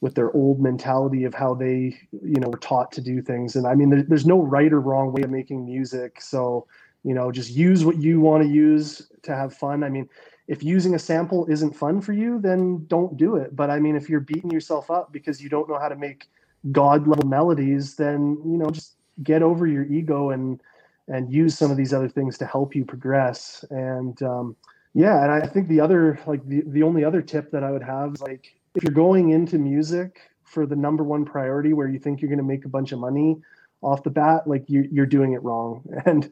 with 0.00 0.14
their 0.14 0.34
old 0.34 0.60
mentality 0.60 1.24
of 1.24 1.34
how 1.34 1.54
they 1.54 1.96
you 2.12 2.40
know 2.40 2.48
were 2.48 2.58
taught 2.58 2.92
to 2.92 3.00
do 3.00 3.20
things. 3.20 3.56
And 3.56 3.66
I 3.66 3.74
mean, 3.74 3.90
there, 3.90 4.02
there's 4.02 4.26
no 4.26 4.40
right 4.40 4.72
or 4.72 4.80
wrong 4.80 5.12
way 5.12 5.22
of 5.22 5.30
making 5.30 5.66
music. 5.66 6.20
So 6.20 6.66
you 7.04 7.14
know 7.14 7.30
just 7.32 7.50
use 7.50 7.84
what 7.84 8.00
you 8.00 8.20
want 8.20 8.42
to 8.42 8.48
use 8.48 9.10
to 9.22 9.34
have 9.34 9.54
fun. 9.54 9.84
I 9.84 9.88
mean 9.88 10.08
if 10.48 10.62
using 10.62 10.94
a 10.94 10.98
sample 10.98 11.46
isn't 11.46 11.74
fun 11.74 12.00
for 12.00 12.12
you 12.12 12.40
then 12.40 12.84
don't 12.86 13.16
do 13.16 13.36
it. 13.36 13.54
But 13.54 13.70
i 13.70 13.78
mean 13.78 13.96
if 13.96 14.08
you're 14.08 14.20
beating 14.20 14.50
yourself 14.50 14.90
up 14.90 15.12
because 15.12 15.42
you 15.42 15.48
don't 15.48 15.68
know 15.68 15.78
how 15.78 15.88
to 15.88 15.96
make 15.96 16.28
god 16.70 17.08
level 17.08 17.28
melodies 17.28 17.96
then 17.96 18.38
you 18.44 18.56
know 18.56 18.70
just 18.70 18.94
get 19.24 19.42
over 19.42 19.66
your 19.66 19.84
ego 19.84 20.30
and 20.30 20.60
and 21.08 21.32
use 21.32 21.58
some 21.58 21.70
of 21.72 21.76
these 21.76 21.92
other 21.92 22.08
things 22.08 22.38
to 22.38 22.46
help 22.46 22.76
you 22.76 22.84
progress. 22.84 23.64
And 23.70 24.22
um, 24.22 24.56
yeah 24.94 25.22
and 25.22 25.32
i 25.32 25.46
think 25.46 25.68
the 25.68 25.80
other 25.80 26.20
like 26.26 26.46
the, 26.46 26.62
the 26.66 26.82
only 26.82 27.02
other 27.02 27.22
tip 27.22 27.50
that 27.50 27.64
i 27.64 27.70
would 27.70 27.82
have 27.82 28.12
is 28.12 28.20
like 28.20 28.54
if 28.74 28.82
you're 28.82 28.92
going 28.92 29.30
into 29.30 29.58
music 29.58 30.20
for 30.44 30.66
the 30.66 30.76
number 30.76 31.02
one 31.02 31.24
priority 31.24 31.72
where 31.72 31.88
you 31.88 31.98
think 31.98 32.20
you're 32.20 32.28
going 32.28 32.38
to 32.38 32.44
make 32.44 32.64
a 32.64 32.68
bunch 32.68 32.92
of 32.92 32.98
money 32.98 33.36
off 33.80 34.02
the 34.02 34.10
bat, 34.10 34.46
like 34.46 34.64
you, 34.68 34.88
you're 34.92 35.06
doing 35.06 35.32
it 35.32 35.42
wrong. 35.42 35.82
And 36.06 36.30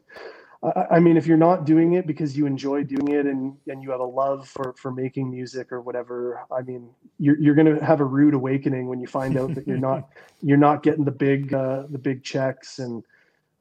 I, 0.63 0.85
I 0.91 0.99
mean, 0.99 1.17
if 1.17 1.25
you're 1.25 1.37
not 1.37 1.65
doing 1.65 1.93
it 1.93 2.05
because 2.05 2.37
you 2.37 2.45
enjoy 2.45 2.83
doing 2.83 3.09
it 3.09 3.25
and, 3.25 3.57
and 3.67 3.81
you 3.81 3.91
have 3.91 3.99
a 3.99 4.05
love 4.05 4.47
for, 4.47 4.73
for 4.77 4.91
making 4.91 5.31
music 5.31 5.71
or 5.71 5.81
whatever, 5.81 6.41
I 6.51 6.61
mean, 6.61 6.89
you're, 7.17 7.39
you're 7.39 7.55
going 7.55 7.75
to 7.75 7.83
have 7.83 7.99
a 7.99 8.05
rude 8.05 8.33
awakening 8.33 8.87
when 8.87 8.99
you 8.99 9.07
find 9.07 9.37
out 9.37 9.55
that 9.55 9.67
you're 9.67 9.77
not, 9.77 10.09
you're 10.41 10.57
not 10.57 10.83
getting 10.83 11.05
the 11.05 11.11
big, 11.11 11.53
uh, 11.53 11.83
the 11.89 11.97
big 11.97 12.23
checks. 12.23 12.77
And, 12.79 13.03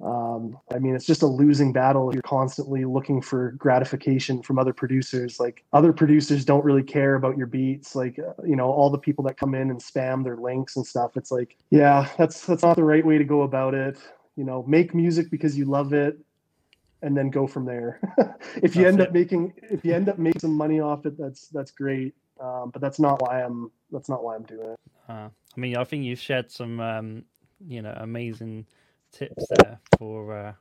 um, 0.02 0.58
I 0.72 0.78
mean, 0.78 0.94
it's 0.94 1.06
just 1.06 1.22
a 1.22 1.26
losing 1.26 1.72
battle. 1.72 2.10
If 2.10 2.14
you're 2.14 2.22
constantly 2.22 2.84
looking 2.84 3.22
for 3.22 3.52
gratification 3.52 4.42
from 4.42 4.58
other 4.58 4.72
producers. 4.74 5.40
Like 5.40 5.64
other 5.72 5.92
producers 5.92 6.44
don't 6.44 6.64
really 6.64 6.82
care 6.82 7.14
about 7.14 7.38
your 7.38 7.46
beats. 7.46 7.94
Like, 7.94 8.18
uh, 8.18 8.42
you 8.44 8.56
know, 8.56 8.70
all 8.70 8.90
the 8.90 8.98
people 8.98 9.24
that 9.24 9.38
come 9.38 9.54
in 9.54 9.70
and 9.70 9.80
spam 9.80 10.22
their 10.22 10.36
links 10.36 10.76
and 10.76 10.86
stuff. 10.86 11.16
It's 11.16 11.30
like, 11.30 11.56
yeah, 11.70 12.08
that's, 12.18 12.44
that's 12.44 12.62
not 12.62 12.76
the 12.76 12.84
right 12.84 13.04
way 13.04 13.16
to 13.16 13.24
go 13.24 13.42
about 13.42 13.74
it. 13.74 13.98
You 14.36 14.44
know, 14.44 14.64
make 14.66 14.94
music 14.94 15.30
because 15.30 15.56
you 15.56 15.64
love 15.64 15.92
it 15.92 16.18
and 17.02 17.16
then 17.16 17.30
go 17.30 17.46
from 17.46 17.64
there. 17.64 18.00
if 18.56 18.76
you 18.76 18.84
That's 18.84 18.92
end 18.92 19.00
it. 19.00 19.08
up 19.08 19.12
making 19.12 19.54
if 19.62 19.84
you 19.84 19.94
end 19.94 20.08
up 20.08 20.18
making 20.18 20.40
some 20.40 20.54
money 20.54 20.80
off 20.80 21.06
it, 21.06 21.18
that's 21.18 21.48
that's 21.48 21.70
great. 21.70 22.14
Um, 22.40 22.70
but 22.70 22.80
that's 22.80 22.98
not 22.98 23.20
why 23.20 23.42
I'm 23.42 23.70
that's 23.90 24.08
not 24.08 24.24
why 24.24 24.36
I'm 24.36 24.44
doing 24.44 24.70
it. 24.70 24.78
Uh, 25.08 25.28
I 25.56 25.60
mean, 25.60 25.76
I 25.76 25.84
think 25.84 26.04
you've 26.04 26.20
shared 26.20 26.50
some, 26.50 26.78
um, 26.80 27.24
you 27.66 27.82
know, 27.82 27.92
amazing 27.96 28.66
tips 29.12 29.46
there 29.58 29.78
for 29.98 30.36
uh, 30.36 30.52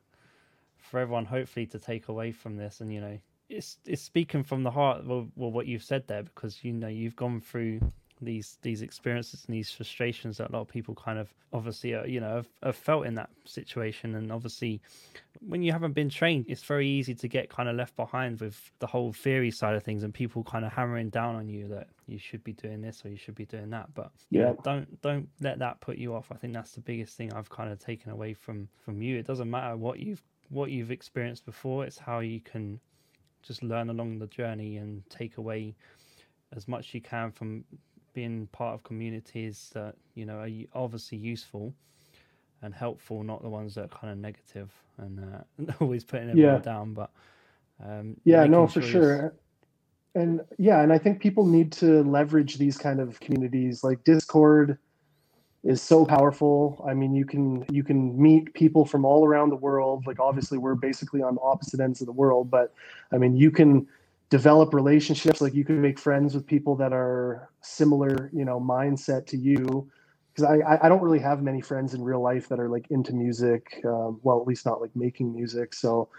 for 0.77 0.99
everyone, 0.99 1.25
hopefully, 1.25 1.67
to 1.67 1.79
take 1.79 2.07
away 2.07 2.31
from 2.31 2.57
this. 2.57 2.81
And 2.81 2.91
you 2.91 2.99
know, 2.99 3.19
it's 3.47 3.77
it's 3.85 4.01
speaking 4.01 4.43
from 4.43 4.63
the 4.63 4.71
heart. 4.71 5.05
Well, 5.05 5.27
well 5.35 5.51
what 5.51 5.67
you've 5.67 5.83
said 5.83 6.07
there, 6.07 6.23
because 6.23 6.63
you 6.63 6.73
know 6.73 6.87
you've 6.87 7.15
gone 7.15 7.41
through 7.41 7.79
these 8.21 8.57
these 8.61 8.81
experiences 8.81 9.45
and 9.47 9.55
these 9.55 9.71
frustrations 9.71 10.37
that 10.37 10.49
a 10.49 10.51
lot 10.53 10.61
of 10.61 10.67
people 10.67 10.93
kind 10.95 11.17
of 11.19 11.33
obviously 11.53 11.95
uh, 11.95 12.03
you 12.03 12.19
know 12.19 12.35
have, 12.35 12.47
have 12.63 12.75
felt 12.75 13.05
in 13.05 13.15
that 13.15 13.29
situation. 13.45 14.15
And 14.15 14.31
obviously 14.31 14.81
when 15.39 15.61
you 15.61 15.71
haven't 15.71 15.93
been 15.93 16.09
trained 16.09 16.45
it's 16.49 16.63
very 16.63 16.87
easy 16.87 17.15
to 17.15 17.27
get 17.27 17.49
kind 17.49 17.69
of 17.69 17.75
left 17.75 17.95
behind 17.95 18.39
with 18.41 18.71
the 18.79 18.87
whole 18.87 19.13
theory 19.13 19.51
side 19.51 19.75
of 19.75 19.83
things 19.83 20.03
and 20.03 20.13
people 20.13 20.43
kind 20.43 20.65
of 20.65 20.73
hammering 20.73 21.09
down 21.09 21.35
on 21.35 21.47
you 21.47 21.67
that 21.69 21.87
you 22.07 22.17
should 22.17 22.43
be 22.43 22.53
doing 22.53 22.81
this 22.81 23.05
or 23.05 23.09
you 23.09 23.15
should 23.17 23.35
be 23.35 23.45
doing 23.45 23.69
that. 23.69 23.93
But 23.93 24.11
you 24.29 24.41
know, 24.41 24.47
Yeah. 24.49 24.61
don't 24.63 25.01
don't 25.01 25.29
let 25.39 25.59
that 25.59 25.79
put 25.79 25.97
you 25.97 26.13
off. 26.13 26.31
I 26.31 26.35
think 26.35 26.53
that's 26.53 26.71
the 26.73 26.81
biggest 26.81 27.15
thing 27.15 27.31
i've 27.33 27.49
kind 27.49 27.71
of 27.71 27.79
taken 27.79 28.11
away 28.11 28.33
from 28.33 28.67
from 28.83 29.01
you. 29.01 29.17
It 29.17 29.25
doesn't 29.27 29.49
matter 29.49 29.77
what 29.77 29.99
you've 29.99 30.21
what 30.49 30.71
you've 30.71 30.91
experienced 30.91 31.45
before. 31.45 31.85
It's 31.85 31.97
how 31.97 32.19
you 32.19 32.39
can 32.41 32.79
just 33.43 33.63
learn 33.63 33.89
along 33.89 34.19
the 34.19 34.27
journey 34.27 34.77
and 34.77 35.07
take 35.09 35.37
away 35.37 35.75
as 36.55 36.67
much 36.67 36.93
you 36.93 37.01
can 37.01 37.31
from 37.31 37.63
being 38.13 38.47
part 38.51 38.75
of 38.75 38.83
communities 38.83 39.71
that 39.73 39.95
you 40.15 40.25
know 40.25 40.39
are 40.39 40.49
obviously 40.73 41.17
useful 41.17 41.73
and 42.61 42.73
helpful, 42.73 43.23
not 43.23 43.41
the 43.41 43.49
ones 43.49 43.75
that 43.75 43.85
are 43.85 43.87
kind 43.99 44.11
of 44.13 44.19
negative 44.19 44.73
and 44.97 45.19
uh, 45.19 45.73
always 45.81 46.03
putting 46.03 46.29
everyone 46.29 46.59
Yeah. 46.59 46.61
down. 46.61 46.93
But 46.93 47.11
um, 47.83 48.17
Yeah, 48.25 48.45
no, 48.45 48.67
for 48.67 48.81
you're 48.81 48.87
sure. 48.87 49.35
And 50.15 50.41
yeah, 50.57 50.81
and 50.81 50.91
I 50.91 50.97
think 50.97 51.21
people 51.21 51.45
need 51.45 51.71
to 51.73 52.03
leverage 52.03 52.57
these 52.57 52.77
kind 52.77 52.99
of 52.99 53.19
communities. 53.19 53.83
Like 53.83 54.03
Discord 54.03 54.77
is 55.63 55.81
so 55.81 56.05
powerful. 56.05 56.83
I 56.87 56.93
mean, 56.93 57.13
you 57.15 57.25
can 57.25 57.65
you 57.71 57.83
can 57.83 58.21
meet 58.21 58.53
people 58.53 58.85
from 58.85 59.05
all 59.05 59.25
around 59.25 59.49
the 59.49 59.55
world. 59.57 60.05
Like 60.07 60.19
obviously 60.19 60.57
we're 60.57 60.75
basically 60.75 61.21
on 61.21 61.37
opposite 61.41 61.79
ends 61.79 62.01
of 62.01 62.07
the 62.07 62.13
world, 62.13 62.49
but 62.51 62.73
I 63.11 63.17
mean, 63.17 63.35
you 63.37 63.51
can 63.51 63.87
develop 64.29 64.73
relationships 64.73 65.41
like 65.41 65.53
you 65.53 65.65
can 65.65 65.81
make 65.81 65.99
friends 65.99 66.35
with 66.35 66.45
people 66.45 66.75
that 66.77 66.93
are 66.93 67.49
similar, 67.61 68.29
you 68.33 68.45
know, 68.45 68.59
mindset 68.59 69.25
to 69.27 69.37
you 69.37 69.89
because 70.33 70.43
I, 70.45 70.85
I- 70.85 70.89
don't 70.89 71.01
really 71.01 71.19
have 71.19 71.41
many 71.41 71.61
friends 71.61 71.93
in 71.93 72.03
real 72.03 72.21
life 72.21 72.47
that 72.49 72.59
are 72.59 72.69
like 72.69 72.85
into 72.91 73.13
music. 73.13 73.81
Um, 73.85 74.19
well, 74.23 74.39
at 74.41 74.47
least 74.47 74.65
not 74.65 74.81
like 74.81 74.95
making 74.95 75.33
music. 75.33 75.73
So, 75.73 76.09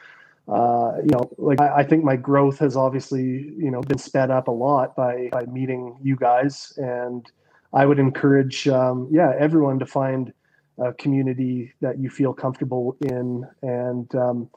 uh, 0.48 0.94
you 0.98 1.11
know, 1.12 1.30
like 1.38 1.61
I, 1.61 1.78
I 1.78 1.84
think 1.84 2.04
my 2.04 2.16
growth 2.16 2.58
has 2.58 2.76
obviously, 2.76 3.22
you 3.56 3.70
know, 3.70 3.80
been 3.82 3.98
sped 3.98 4.30
up 4.30 4.48
a 4.48 4.52
lot 4.52 4.96
by 4.96 5.28
by 5.32 5.44
meeting 5.46 5.96
you 6.02 6.16
guys, 6.16 6.72
and 6.76 7.30
I 7.72 7.87
would 7.87 7.99
encourage, 8.00 8.66
um, 8.68 9.08
yeah, 9.12 9.32
everyone 9.38 9.78
to 9.78 9.87
find 9.87 10.32
a 10.78 10.92
community 10.95 11.72
that 11.80 11.99
you 12.00 12.11
feel 12.11 12.32
comfortable 12.32 12.96
in, 13.03 13.46
and 13.62 14.12
um, 14.16 14.50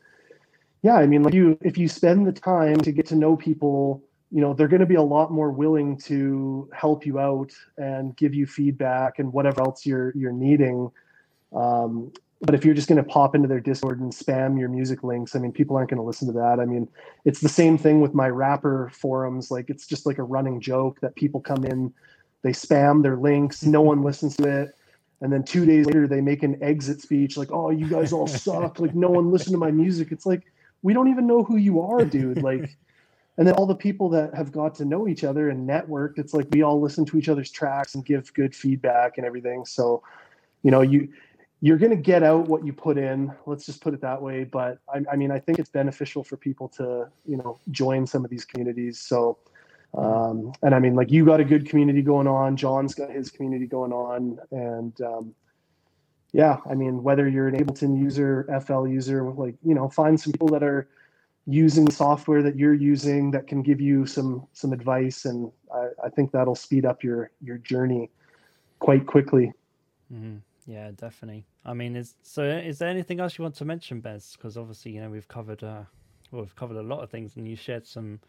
yeah, 0.84 0.96
I 0.96 1.08
mean, 1.08 1.24
like 1.24 1.34
you, 1.34 1.58
if 1.62 1.78
you 1.78 1.88
spend 1.88 2.28
the 2.28 2.32
time 2.32 2.78
to 2.78 2.92
get 2.92 3.08
to 3.08 3.16
know 3.16 3.36
people 3.36 4.04
you 4.34 4.42
know 4.42 4.52
they're 4.52 4.68
going 4.68 4.80
to 4.80 4.88
be 4.88 4.96
a 4.96 5.02
lot 5.02 5.32
more 5.32 5.52
willing 5.52 5.96
to 5.96 6.68
help 6.74 7.06
you 7.06 7.20
out 7.20 7.54
and 7.78 8.18
give 8.18 8.34
you 8.34 8.48
feedback 8.48 9.20
and 9.20 9.32
whatever 9.32 9.62
else 9.62 9.86
you're 9.86 10.12
you're 10.16 10.32
needing. 10.32 10.90
Um, 11.56 12.12
but 12.42 12.56
if 12.56 12.66
you're 12.66 12.74
just 12.74 12.90
going 12.90 13.02
to 13.02 13.08
pop 13.08 13.36
into 13.36 13.48
their 13.48 13.60
discord 13.60 14.02
and 14.02 14.12
spam 14.12 14.60
your 14.60 14.68
music 14.68 15.04
links 15.04 15.34
i 15.34 15.40
mean 15.40 15.54
people 15.54 15.78
aren't 15.78 15.92
going 15.92 16.00
to 16.00 16.04
listen 16.04 16.28
to 16.28 16.34
that. 16.34 16.60
I 16.60 16.66
mean 16.66 16.90
it's 17.26 17.42
the 17.42 17.48
same 17.48 17.78
thing 17.78 18.02
with 18.02 18.16
my 18.16 18.28
rapper 18.28 18.92
forums. 18.92 19.52
Like 19.52 19.70
it's 19.70 19.86
just 19.86 20.08
like 20.08 20.18
a 20.18 20.24
running 20.24 20.60
joke 20.60 21.00
that 21.02 21.16
people 21.16 21.40
come 21.40 21.64
in 21.64 21.94
they 22.42 22.54
spam 22.54 23.04
their 23.04 23.18
links 23.18 23.64
no 23.64 23.82
one 23.82 24.02
listens 24.02 24.36
to 24.38 24.62
it. 24.62 24.76
And 25.22 25.32
then 25.32 25.44
two 25.44 25.64
days 25.64 25.86
later 25.86 26.08
they 26.08 26.22
make 26.22 26.42
an 26.42 26.58
exit 26.64 27.02
speech 27.02 27.38
like 27.38 27.52
oh 27.52 27.70
you 27.70 27.88
guys 27.88 28.12
all 28.12 28.26
suck. 28.26 28.80
Like 28.80 28.96
no 28.96 29.12
one 29.12 29.32
listened 29.32 29.54
to 29.54 29.60
my 29.60 29.70
music. 29.70 30.12
It's 30.12 30.26
like 30.26 30.42
we 30.84 30.94
don't 30.94 31.08
even 31.08 31.26
know 31.26 31.44
who 31.44 31.58
you 31.58 31.82
are 31.82 32.06
dude. 32.06 32.38
Like 32.44 32.78
and 33.38 33.48
then 33.48 33.56
all 33.56 33.66
the 33.66 33.76
people 33.76 34.10
that 34.10 34.36
have 34.36 34.52
got 34.52 34.76
to 34.76 34.86
know 34.86 35.08
each 35.08 35.24
other 35.24 35.50
and 35.50 35.68
networked 35.68 36.20
it's 36.20 36.36
like 36.36 36.48
we 36.52 36.62
all 36.62 36.80
listen 36.80 37.04
to 37.06 37.18
each 37.18 37.30
other's 37.30 37.50
tracks 37.50 37.96
and 37.96 38.06
give 38.06 38.32
good 38.34 38.56
feedback 38.56 39.18
and 39.18 39.26
everything. 39.26 39.66
So 39.66 40.04
you 40.62 40.70
know 40.70 40.82
you 40.82 41.10
you're 41.62 41.78
going 41.78 41.92
to 41.92 42.04
get 42.12 42.24
out 42.24 42.50
what 42.50 42.66
you 42.66 42.74
put 42.74 42.98
in 42.98 43.32
let's 43.46 43.66
just 43.66 43.82
put 43.82 43.94
it 43.94 44.02
that 44.02 44.22
way. 44.22 44.44
But 44.44 44.80
I, 44.94 45.02
I 45.12 45.16
mean 45.16 45.32
i 45.32 45.40
think 45.40 45.58
it's 45.58 45.70
beneficial 45.70 46.24
for 46.24 46.38
people 46.38 46.68
to 46.70 47.08
you 47.26 47.38
know 47.38 47.60
join 47.72 48.06
some 48.06 48.24
of 48.24 48.30
these 48.30 48.46
communities. 48.46 49.00
So 49.00 49.38
um, 49.96 50.52
and 50.64 50.74
i 50.74 50.80
mean 50.80 50.96
like 50.96 51.12
you 51.12 51.24
got 51.24 51.40
a 51.40 51.44
good 51.44 51.70
community 51.70 52.02
going 52.02 52.28
on 52.28 52.58
john's 52.58 52.96
got 52.96 53.10
his 53.10 53.32
community 53.32 53.68
going 53.68 53.94
on. 53.94 54.40
And 54.52 55.00
um, 55.02 55.36
yeah 56.34 56.58
i 56.70 56.74
mean 56.74 57.04
whether 57.04 57.28
you're 57.28 57.48
an 57.48 57.56
ableton 57.56 57.98
user 57.98 58.46
fl 58.66 58.88
user 58.88 59.24
like 59.32 59.56
you 59.64 59.74
know 59.74 59.88
find 59.90 60.20
some 60.20 60.34
people 60.34 60.48
that 60.48 60.64
are 60.64 60.88
using 61.46 61.90
software 61.90 62.42
that 62.42 62.58
you're 62.58 62.74
using 62.74 63.32
that 63.32 63.48
can 63.48 63.62
give 63.62 63.82
you 63.82 64.06
some 64.06 64.48
some 64.54 64.74
advice 64.74 65.26
and 65.26 65.52
I, 65.74 65.88
I 66.06 66.10
think 66.10 66.32
that'll 66.32 66.56
speed 66.56 66.86
up 66.86 67.04
your 67.04 67.32
your 67.42 67.58
journey 67.58 68.10
quite 68.80 69.06
quickly 69.06 69.54
Mhm. 70.14 70.42
Yeah, 70.66 70.92
definitely. 70.92 71.46
I 71.66 71.74
mean, 71.74 71.96
is 71.96 72.16
so? 72.24 72.44
Is 72.44 72.80
there 72.80 72.90
anything 72.90 73.20
else 73.20 73.38
you 73.38 73.44
want 73.44 73.56
to 73.56 73.66
mention, 73.66 74.00
Bez? 74.00 74.34
Because 74.38 74.58
obviously, 74.58 74.92
you 74.94 75.02
know, 75.02 75.10
we've 75.10 75.28
covered 75.28 75.64
uh, 75.64 75.84
well, 76.32 76.42
we've 76.44 76.56
covered 76.56 76.78
a 76.78 76.84
lot 76.84 77.02
of 77.02 77.10
things, 77.10 77.36
and 77.36 77.48
you 77.48 77.56
shared 77.56 77.86
some 77.86 78.20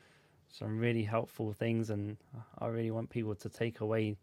some 0.48 0.78
really 0.78 1.04
helpful 1.04 1.52
things, 1.52 1.90
and 1.90 2.16
I 2.58 2.66
really 2.68 2.90
want 2.90 3.10
people 3.10 3.34
to 3.36 3.48
take 3.48 3.80
away 3.80 4.16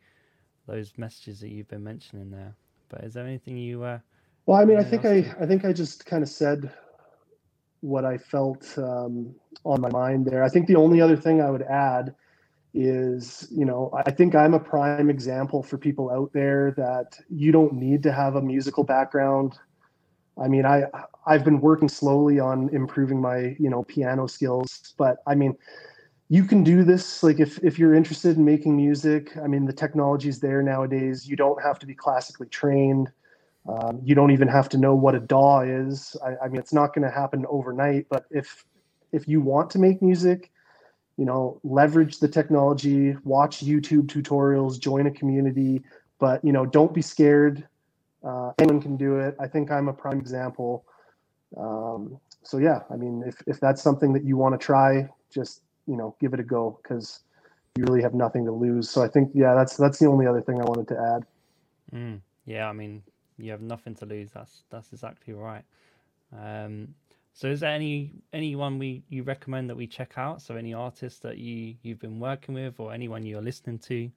those 0.68 0.94
messages 0.98 1.40
that 1.41 1.49
you've 1.49 1.68
been 1.68 1.84
mentioning 1.84 2.32
there. 2.32 2.56
But 2.91 3.05
is 3.05 3.13
there 3.15 3.26
anything 3.26 3.57
you? 3.57 3.84
Uh, 3.84 3.99
well 4.45 4.59
i 4.59 4.65
mean 4.65 4.77
i 4.77 4.84
think 4.84 5.05
i 5.05 5.18
i 5.39 5.45
think 5.45 5.65
i 5.65 5.73
just 5.73 6.05
kind 6.05 6.23
of 6.23 6.30
said 6.30 6.72
what 7.81 8.05
i 8.05 8.18
felt 8.18 8.77
um, 8.77 9.34
on 9.63 9.81
my 9.81 9.89
mind 9.89 10.26
there 10.26 10.43
i 10.43 10.49
think 10.49 10.68
the 10.68 10.76
only 10.76 11.01
other 11.01 11.18
thing 11.18 11.41
i 11.41 11.49
would 11.49 11.63
add 11.63 12.13
is 12.73 13.47
you 13.51 13.65
know 13.65 13.91
i 14.05 14.11
think 14.11 14.35
i'm 14.35 14.53
a 14.53 14.59
prime 14.59 15.09
example 15.09 15.61
for 15.61 15.77
people 15.77 16.09
out 16.11 16.31
there 16.34 16.73
that 16.77 17.19
you 17.30 17.51
don't 17.51 17.73
need 17.73 18.01
to 18.03 18.11
have 18.11 18.35
a 18.35 18.41
musical 18.41 18.84
background 18.84 19.57
i 20.41 20.47
mean 20.47 20.65
i 20.65 20.84
i've 21.27 21.43
been 21.43 21.59
working 21.59 21.89
slowly 21.89 22.39
on 22.39 22.69
improving 22.73 23.19
my 23.19 23.55
you 23.59 23.69
know 23.69 23.84
piano 23.84 24.26
skills 24.27 24.93
but 24.97 25.18
i 25.27 25.35
mean 25.35 25.55
you 26.32 26.45
can 26.45 26.64
do 26.64 26.86
this 26.86 27.24
like 27.24 27.41
if 27.41 27.62
if 27.62 27.78
you're 27.78 27.94
interested 27.94 28.38
in 28.38 28.45
making 28.45 28.74
music 28.74 29.36
i 29.44 29.48
mean 29.48 29.66
the 29.66 29.74
technology 29.74 30.30
is 30.30 30.40
there 30.40 30.64
nowadays. 30.64 31.28
You 31.28 31.36
don't 31.36 31.62
have 31.62 31.78
to 31.80 31.86
be 31.86 31.94
classically 31.94 32.48
trained. 32.48 33.12
Um, 33.68 33.99
you 34.02 34.16
don't 34.16 34.32
even 34.32 34.48
have 34.48 34.70
to 34.70 34.78
know 34.78 34.95
what 34.95 35.14
a 35.14 35.20
daw 35.20 35.60
is. 35.60 36.16
I, 36.26 36.45
I 36.45 36.48
mean 36.48 36.60
it's 36.62 36.74
not 36.74 36.95
going 36.95 37.06
to 37.06 37.14
happen 37.14 37.45
overnight 37.49 38.08
but 38.10 38.24
if 38.32 38.66
if 39.12 39.28
you 39.28 39.41
want 39.41 39.70
to 39.72 39.80
make 39.80 40.02
music 40.02 40.52
you 41.18 41.26
know 41.26 41.60
leverage 41.66 42.20
the 42.20 42.30
technology 42.30 43.18
watch 43.26 43.56
youtube 43.72 44.08
tutorials 44.08 44.80
join 44.80 45.08
a 45.08 45.12
community 45.12 45.82
but 46.18 46.44
you 46.45 46.53
know 46.53 46.66
don't 46.66 46.94
be 46.94 47.02
scared. 47.02 47.68
Uh, 48.24 48.52
anyone 48.60 48.82
can 48.82 48.95
do 48.95 49.18
it. 49.18 49.36
I 49.38 49.48
think 49.49 49.70
i'm 49.70 49.90
a 49.90 49.94
prime 49.94 50.20
example. 50.26 50.86
Um, 51.58 52.22
so 52.44 52.58
yeah 52.58 52.80
i 52.90 52.95
mean 52.95 53.22
if, 53.28 53.36
if 53.48 53.60
that's 53.60 53.82
something 53.82 54.14
that 54.14 54.24
you 54.24 54.38
want 54.38 54.53
to 54.58 54.66
try 54.66 55.10
just 55.30 55.62
you 55.91 55.97
know 55.97 56.15
give 56.19 56.34
it 56.34 56.39
a 56.39 56.43
go 56.43 56.80
because 56.81 57.22
you 57.77 57.84
really 57.85 58.01
have 58.01 58.13
nothing 58.15 58.45
to 58.45 58.51
lose 58.51 58.89
so 58.89 59.03
i 59.03 59.07
think 59.07 59.31
yeah 59.34 59.53
that's 59.53 59.77
that's 59.77 59.99
the 59.99 60.07
only 60.07 60.26
other 60.26 60.41
thing 60.41 60.59
i 60.59 60.65
wanted 60.65 60.88
to 60.88 60.97
add 61.15 61.26
mm, 61.93 62.19
yeah, 62.45 62.68
I 62.68 62.73
mean, 62.73 63.03
you 63.38 63.51
have 63.51 63.61
nothing 63.61 63.95
to 63.95 64.05
lose. 64.05 64.31
That's 64.31 64.63
that's 64.69 64.91
exactly 64.91 65.34
right. 65.34 65.63
Um, 66.38 66.95
so, 67.34 67.47
is 67.47 67.61
there 67.61 67.72
any 67.72 68.13
anyone 68.34 68.80
we 68.80 69.03
you 69.09 69.23
recommend 69.23 69.69
that 69.69 69.76
we 69.77 69.88
check 69.88 70.13
out? 70.18 70.41
So, 70.41 70.55
any 70.55 70.73
artists 70.73 71.19
that 71.19 71.38
you 71.38 71.76
you've 71.84 71.99
been 71.99 72.19
working 72.19 72.55
with, 72.55 72.80
or 72.80 72.93
anyone 72.93 73.23
you're 73.26 73.41
listening 73.41 73.80
to? 73.80 74.11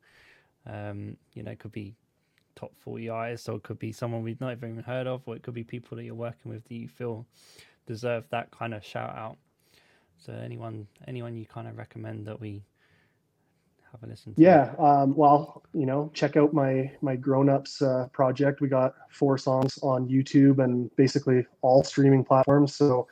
Um, 0.67 1.17
you 1.35 1.43
know, 1.43 1.55
could 1.57 1.73
be 1.73 1.95
top 2.57 2.73
40 2.81 3.09
artists, 3.09 3.49
or 3.49 3.57
it 3.57 3.63
could 3.63 3.79
be 3.79 3.93
someone 3.93 4.23
we've 4.23 4.41
not 4.41 4.53
even 4.53 4.79
heard 4.79 5.07
of, 5.07 5.23
or 5.27 5.37
it 5.37 5.43
could 5.43 5.55
be 5.55 5.65
people 5.65 5.97
that 5.97 6.05
you're 6.05 6.15
working 6.15 6.51
with 6.51 6.65
that 6.65 6.75
you 6.75 6.89
feel 6.89 7.27
deserve 7.87 8.25
that 8.31 8.51
kind 8.51 8.75
of 8.75 8.85
shout 8.85 9.15
out. 9.17 9.37
So 10.25 10.33
anyone, 10.33 10.87
anyone 11.07 11.37
you 11.37 11.45
kind 11.45 11.69
of 11.69 11.77
recommend 11.77 12.27
that 12.27 12.41
we 12.41 12.63
have 13.93 14.03
a 14.03 14.07
listen 14.07 14.35
to? 14.35 14.41
Yeah, 14.41 14.75
um, 14.79 15.15
well, 15.15 15.63
you 15.75 15.85
know, 15.85 16.11
check 16.15 16.37
out 16.37 16.55
my 16.55 16.91
my 17.03 17.15
grown 17.15 17.51
ups 17.51 17.83
uh, 17.83 18.09
project. 18.13 18.63
We 18.63 18.69
got 18.69 18.95
four 19.11 19.37
songs 19.37 19.79
on 19.83 20.09
YouTube 20.09 20.65
and 20.65 20.95
basically 20.97 21.47
all 21.61 21.85
streaming 21.85 22.25
platforms. 22.25 22.75
So 22.75 23.07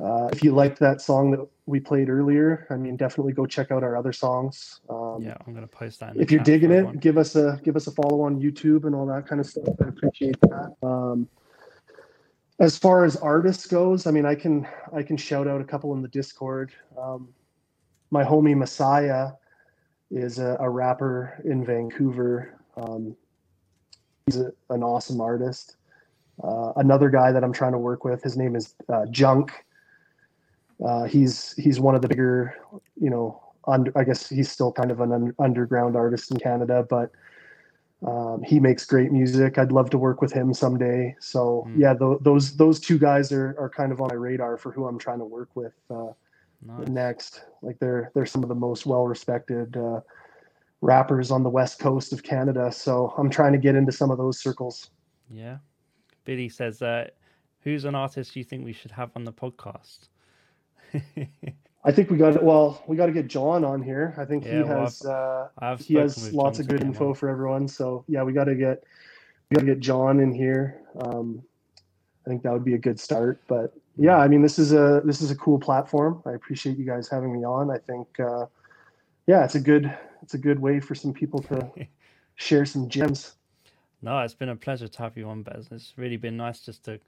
uh, 0.00 0.28
if 0.32 0.42
you 0.42 0.52
liked 0.52 0.80
that 0.80 1.00
song 1.00 1.30
that 1.30 1.46
we 1.66 1.78
played 1.78 2.08
earlier, 2.08 2.66
I 2.70 2.76
mean, 2.76 2.96
definitely 2.96 3.34
go 3.34 3.46
check 3.46 3.70
out 3.70 3.84
our 3.84 3.96
other 3.96 4.12
songs. 4.12 4.80
Um, 4.90 5.22
yeah, 5.22 5.36
I'm 5.46 5.54
gonna 5.54 5.68
post 5.68 6.00
that. 6.00 6.16
if 6.16 6.32
you're 6.32 6.42
digging 6.42 6.72
it, 6.72 6.98
give 6.98 7.18
us 7.18 7.36
a 7.36 7.60
give 7.62 7.76
us 7.76 7.86
a 7.86 7.92
follow 7.92 8.22
on 8.22 8.40
YouTube 8.40 8.84
and 8.84 8.96
all 8.96 9.06
that 9.06 9.28
kind 9.28 9.40
of 9.40 9.46
stuff. 9.46 9.68
I 9.80 9.88
appreciate 9.88 10.40
that. 10.40 10.74
Um, 10.82 11.28
as 12.60 12.76
far 12.76 13.04
as 13.04 13.16
artists 13.16 13.66
goes, 13.66 14.06
I 14.06 14.10
mean, 14.10 14.26
I 14.26 14.34
can 14.34 14.66
I 14.92 15.02
can 15.02 15.16
shout 15.16 15.46
out 15.46 15.60
a 15.60 15.64
couple 15.64 15.92
in 15.94 16.02
the 16.02 16.08
Discord. 16.08 16.72
Um, 17.00 17.28
my 18.10 18.24
homie 18.24 18.56
Messiah 18.56 19.30
is 20.10 20.38
a, 20.38 20.56
a 20.58 20.68
rapper 20.68 21.40
in 21.44 21.64
Vancouver. 21.64 22.58
Um, 22.76 23.16
he's 24.26 24.40
a, 24.40 24.52
an 24.70 24.82
awesome 24.82 25.20
artist. 25.20 25.76
Uh, 26.42 26.72
another 26.76 27.10
guy 27.10 27.32
that 27.32 27.44
I'm 27.44 27.52
trying 27.52 27.72
to 27.72 27.78
work 27.78 28.04
with, 28.04 28.22
his 28.22 28.36
name 28.36 28.56
is 28.56 28.74
uh, 28.88 29.06
Junk. 29.10 29.52
Uh, 30.84 31.04
he's 31.04 31.54
he's 31.54 31.80
one 31.80 31.94
of 31.94 32.02
the 32.02 32.08
bigger, 32.08 32.54
you 33.00 33.10
know, 33.10 33.40
under, 33.66 33.96
I 33.96 34.04
guess 34.04 34.28
he's 34.28 34.50
still 34.50 34.72
kind 34.72 34.90
of 34.90 35.00
an 35.00 35.12
un- 35.12 35.34
underground 35.38 35.96
artist 35.96 36.30
in 36.30 36.38
Canada, 36.38 36.86
but 36.88 37.10
um, 38.06 38.42
he 38.44 38.60
makes 38.60 38.84
great 38.84 39.10
music. 39.10 39.58
I'd 39.58 39.72
love 39.72 39.90
to 39.90 39.98
work 39.98 40.22
with 40.22 40.32
him 40.32 40.54
someday. 40.54 41.16
So 41.20 41.66
mm. 41.68 41.78
yeah, 41.78 41.94
th- 41.94 42.18
those 42.20 42.56
those 42.56 42.78
two 42.78 42.98
guys 42.98 43.32
are 43.32 43.56
are 43.58 43.68
kind 43.68 43.90
of 43.92 44.00
on 44.00 44.08
my 44.08 44.14
radar 44.14 44.56
for 44.56 44.70
who 44.70 44.86
I'm 44.86 44.98
trying 44.98 45.18
to 45.18 45.24
work 45.24 45.50
with 45.56 45.74
uh, 45.90 46.12
nice. 46.64 46.88
next. 46.88 47.44
Like 47.60 47.78
they're 47.80 48.12
they're 48.14 48.26
some 48.26 48.42
of 48.42 48.48
the 48.48 48.54
most 48.54 48.86
well 48.86 49.06
respected 49.06 49.76
uh, 49.76 50.00
rappers 50.80 51.32
on 51.32 51.42
the 51.42 51.50
west 51.50 51.80
coast 51.80 52.12
of 52.12 52.22
Canada. 52.22 52.70
So 52.70 53.14
I'm 53.18 53.30
trying 53.30 53.52
to 53.52 53.58
get 53.58 53.74
into 53.74 53.92
some 53.92 54.10
of 54.10 54.18
those 54.18 54.40
circles. 54.40 54.90
Yeah, 55.28 55.58
Billy 56.24 56.48
says, 56.48 56.82
uh, 56.82 57.08
"Who's 57.62 57.84
an 57.84 57.96
artist 57.96 58.36
you 58.36 58.44
think 58.44 58.64
we 58.64 58.72
should 58.72 58.92
have 58.92 59.10
on 59.16 59.24
the 59.24 59.32
podcast?" 59.32 60.08
I 61.88 61.90
think 61.90 62.10
we 62.10 62.18
got 62.18 62.36
it. 62.36 62.42
well. 62.42 62.84
We 62.86 62.98
got 62.98 63.06
to 63.06 63.12
get 63.12 63.28
John 63.28 63.64
on 63.64 63.82
here. 63.82 64.14
I 64.18 64.26
think 64.26 64.44
yeah, 64.44 64.62
he 64.62 64.68
has 64.68 65.02
well, 65.02 65.50
uh, 65.56 65.76
he 65.78 65.94
has 65.94 66.34
lots 66.34 66.58
John 66.58 66.66
of 66.66 66.68
good 66.70 66.82
info 66.82 67.14
for 67.14 67.30
everyone. 67.30 67.66
So 67.66 68.04
yeah, 68.08 68.22
we 68.22 68.34
got 68.34 68.44
to 68.44 68.54
get 68.54 68.84
we 69.48 69.54
got 69.54 69.60
to 69.60 69.66
get 69.66 69.80
John 69.80 70.20
in 70.20 70.30
here. 70.30 70.82
Um, 71.00 71.42
I 72.26 72.28
think 72.28 72.42
that 72.42 72.52
would 72.52 72.64
be 72.64 72.74
a 72.74 72.78
good 72.78 73.00
start. 73.00 73.40
But 73.48 73.72
yeah, 73.96 74.18
I 74.18 74.28
mean 74.28 74.42
this 74.42 74.58
is 74.58 74.74
a 74.74 75.00
this 75.02 75.22
is 75.22 75.30
a 75.30 75.36
cool 75.36 75.58
platform. 75.58 76.22
I 76.26 76.32
appreciate 76.32 76.76
you 76.76 76.84
guys 76.84 77.08
having 77.08 77.32
me 77.32 77.42
on. 77.46 77.70
I 77.70 77.78
think 77.78 78.06
uh, 78.20 78.44
yeah, 79.26 79.44
it's 79.44 79.54
a 79.54 79.60
good 79.60 79.90
it's 80.20 80.34
a 80.34 80.38
good 80.38 80.58
way 80.58 80.80
for 80.80 80.94
some 80.94 81.14
people 81.14 81.40
to 81.44 81.70
share 82.34 82.66
some 82.66 82.90
gems. 82.90 83.36
No, 84.02 84.18
it's 84.20 84.34
been 84.34 84.50
a 84.50 84.56
pleasure 84.56 84.88
to 84.88 84.98
have 84.98 85.16
you 85.16 85.26
on, 85.26 85.42
Bez. 85.42 85.68
It's 85.70 85.94
really 85.96 86.18
been 86.18 86.36
nice 86.36 86.60
just 86.60 86.84
to 86.84 87.00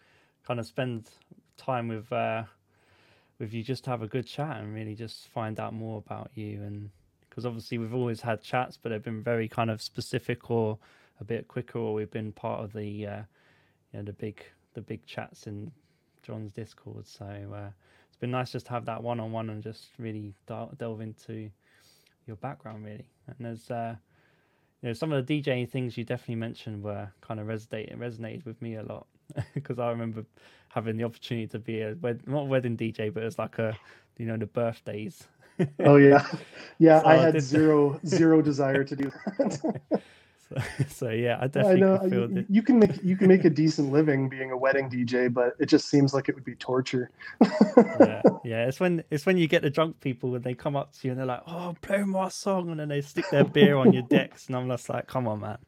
kind 0.46 0.58
of 0.58 0.64
spend 0.64 1.10
time 1.58 1.86
with. 1.88 2.10
Uh, 2.10 2.44
with 3.40 3.52
you 3.52 3.64
just 3.64 3.86
have 3.86 4.02
a 4.02 4.06
good 4.06 4.26
chat 4.26 4.58
and 4.58 4.72
really 4.72 4.94
just 4.94 5.28
find 5.28 5.58
out 5.58 5.72
more 5.72 5.98
about 5.98 6.30
you 6.34 6.62
and 6.62 6.90
because 7.28 7.44
obviously 7.44 7.78
we've 7.78 7.94
always 7.94 8.20
had 8.20 8.42
chats 8.42 8.78
but 8.80 8.90
they've 8.90 9.02
been 9.02 9.22
very 9.22 9.48
kind 9.48 9.70
of 9.70 9.82
specific 9.82 10.50
or 10.50 10.78
a 11.20 11.24
bit 11.24 11.48
quicker 11.48 11.78
or 11.78 11.94
we've 11.94 12.10
been 12.10 12.32
part 12.32 12.62
of 12.62 12.72
the 12.72 13.06
uh, 13.06 13.22
you 13.92 13.98
know 13.98 14.02
the 14.02 14.12
big 14.12 14.44
the 14.74 14.80
big 14.80 15.04
chats 15.06 15.46
in 15.46 15.70
John's 16.22 16.52
Discord. 16.52 17.06
So 17.06 17.24
uh, 17.24 17.70
it's 18.08 18.16
been 18.16 18.30
nice 18.30 18.52
just 18.52 18.66
to 18.66 18.72
have 18.72 18.84
that 18.86 19.02
one 19.02 19.20
on 19.20 19.32
one 19.32 19.50
and 19.50 19.62
just 19.62 19.88
really 19.98 20.34
delve 20.46 21.00
into 21.00 21.50
your 22.26 22.36
background 22.36 22.84
really. 22.84 23.06
And 23.26 23.36
there's 23.40 23.70
uh, 23.70 23.96
you 24.82 24.88
know 24.88 24.92
some 24.92 25.12
of 25.12 25.26
the 25.26 25.42
DJing 25.42 25.68
things 25.68 25.96
you 25.96 26.04
definitely 26.04 26.36
mentioned 26.36 26.82
were 26.82 27.08
kind 27.20 27.40
of 27.40 27.46
resonated 27.46 27.98
resonated 27.98 28.44
with 28.44 28.60
me 28.62 28.76
a 28.76 28.82
lot 28.82 29.06
because 29.54 29.78
I 29.78 29.90
remember 29.90 30.24
having 30.68 30.96
the 30.96 31.04
opportunity 31.04 31.46
to 31.48 31.58
be 31.58 31.80
a 31.80 31.96
not 32.26 32.42
a 32.42 32.44
wedding 32.44 32.76
DJ, 32.76 33.12
but 33.12 33.22
it's 33.22 33.38
like 33.38 33.58
a 33.58 33.76
you 34.18 34.26
know 34.26 34.36
the 34.36 34.46
birthdays. 34.46 35.24
oh 35.80 35.96
yeah, 35.96 36.26
yeah. 36.78 37.00
So 37.00 37.06
I 37.06 37.16
had 37.16 37.36
I 37.36 37.40
zero 37.40 38.00
zero 38.06 38.42
desire 38.42 38.84
to 38.84 38.96
do 38.96 39.10
that. 39.38 39.80
So, 40.50 40.62
so, 40.88 41.10
yeah, 41.10 41.38
I 41.40 41.46
definitely 41.46 41.84
I 41.84 41.86
know 41.86 42.04
you, 42.04 42.46
you, 42.48 42.62
can 42.62 42.78
make 42.78 43.02
you 43.02 43.16
can 43.16 43.28
make 43.28 43.44
a 43.44 43.50
decent 43.50 43.92
living 43.92 44.28
being 44.28 44.50
a 44.50 44.56
wedding 44.56 44.90
DJ, 44.90 45.32
but 45.32 45.54
it 45.58 45.66
just 45.66 45.88
seems 45.88 46.12
like 46.12 46.28
it 46.28 46.34
would 46.34 46.44
be 46.44 46.56
torture. 46.56 47.10
yeah, 47.40 48.22
yeah. 48.44 48.66
It's 48.66 48.80
when 48.80 49.04
it's 49.10 49.26
when 49.26 49.36
you 49.36 49.46
get 49.46 49.62
the 49.62 49.70
drunk 49.70 50.00
people 50.00 50.30
when 50.30 50.42
they 50.42 50.54
come 50.54 50.76
up 50.76 50.92
to 50.94 51.06
you 51.06 51.12
and 51.12 51.20
they're 51.20 51.26
like, 51.26 51.42
"Oh, 51.46 51.76
play 51.82 52.02
my 52.02 52.28
song," 52.28 52.70
and 52.70 52.80
then 52.80 52.88
they 52.88 53.00
stick 53.00 53.26
their 53.30 53.44
beer 53.44 53.76
on 53.76 53.92
your 53.92 54.02
decks, 54.08 54.48
and 54.48 54.56
I'm 54.56 54.68
just 54.68 54.88
like, 54.88 55.06
"Come 55.06 55.28
on, 55.28 55.40
man." 55.40 55.58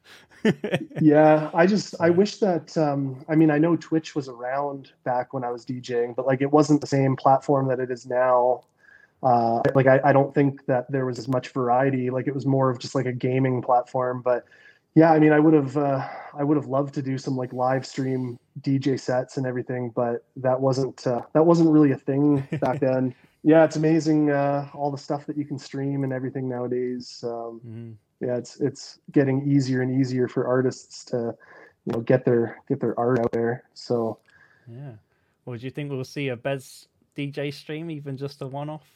yeah, 1.01 1.49
I 1.53 1.65
just 1.65 1.95
I 2.01 2.09
wish 2.09 2.37
that 2.37 2.77
um, 2.77 3.23
I 3.29 3.35
mean 3.35 3.51
I 3.51 3.57
know 3.57 3.77
Twitch 3.77 4.15
was 4.15 4.27
around 4.27 4.91
back 5.05 5.33
when 5.33 5.43
I 5.43 5.51
was 5.51 5.65
DJing, 5.65 6.15
but 6.15 6.27
like 6.27 6.41
it 6.41 6.51
wasn't 6.51 6.81
the 6.81 6.87
same 6.87 7.15
platform 7.15 7.67
that 7.69 7.79
it 7.79 7.89
is 7.89 8.05
now. 8.05 8.63
Uh, 9.21 9.61
like 9.73 9.87
I, 9.87 10.01
I 10.03 10.11
don't 10.11 10.35
think 10.35 10.65
that 10.65 10.91
there 10.91 11.05
was 11.05 11.17
as 11.17 11.29
much 11.29 11.49
variety. 11.49 12.09
Like 12.09 12.27
it 12.27 12.35
was 12.35 12.45
more 12.45 12.69
of 12.69 12.79
just 12.79 12.93
like 12.93 13.05
a 13.05 13.13
gaming 13.13 13.61
platform. 13.61 14.21
But 14.21 14.43
yeah, 14.95 15.11
I 15.11 15.19
mean 15.19 15.31
I 15.31 15.39
would 15.39 15.53
have 15.53 15.77
uh, 15.77 16.07
I 16.37 16.43
would 16.43 16.57
have 16.57 16.67
loved 16.67 16.93
to 16.95 17.01
do 17.01 17.17
some 17.17 17.35
like 17.35 17.53
live 17.53 17.85
stream 17.85 18.39
DJ 18.61 18.99
sets 18.99 19.37
and 19.37 19.45
everything, 19.45 19.91
but 19.95 20.25
that 20.37 20.59
wasn't 20.59 21.05
uh, 21.05 21.21
that 21.33 21.45
wasn't 21.45 21.69
really 21.69 21.91
a 21.91 21.97
thing 21.97 22.47
back 22.61 22.79
then. 22.81 23.13
yeah, 23.43 23.63
it's 23.63 23.75
amazing 23.75 24.31
uh, 24.31 24.69
all 24.73 24.91
the 24.91 24.97
stuff 24.97 25.25
that 25.25 25.37
you 25.37 25.45
can 25.45 25.59
stream 25.59 26.03
and 26.03 26.13
everything 26.13 26.47
nowadays. 26.49 27.23
Um, 27.23 27.61
mm-hmm 27.65 27.91
yeah, 28.23 28.37
it's 28.37 28.59
it's 28.59 28.99
getting 29.11 29.49
easier 29.49 29.81
and 29.81 29.99
easier 29.99 30.27
for 30.27 30.47
artists 30.47 31.03
to, 31.05 31.35
you 31.85 31.93
know, 31.93 31.99
get 31.99 32.25
their 32.25 32.57
get 32.69 32.79
their 32.79 32.97
art 32.99 33.19
out 33.19 33.31
there. 33.31 33.63
So, 33.73 34.19
yeah. 34.67 34.93
Well, 35.45 35.57
do 35.57 35.65
you 35.65 35.71
think 35.71 35.91
we'll 35.91 36.03
see 36.05 36.29
a 36.29 36.35
Bez 36.37 36.87
DJ 37.17 37.53
stream, 37.53 37.91
even 37.91 38.15
just 38.15 38.41
a 38.41 38.47
one-off? 38.47 38.87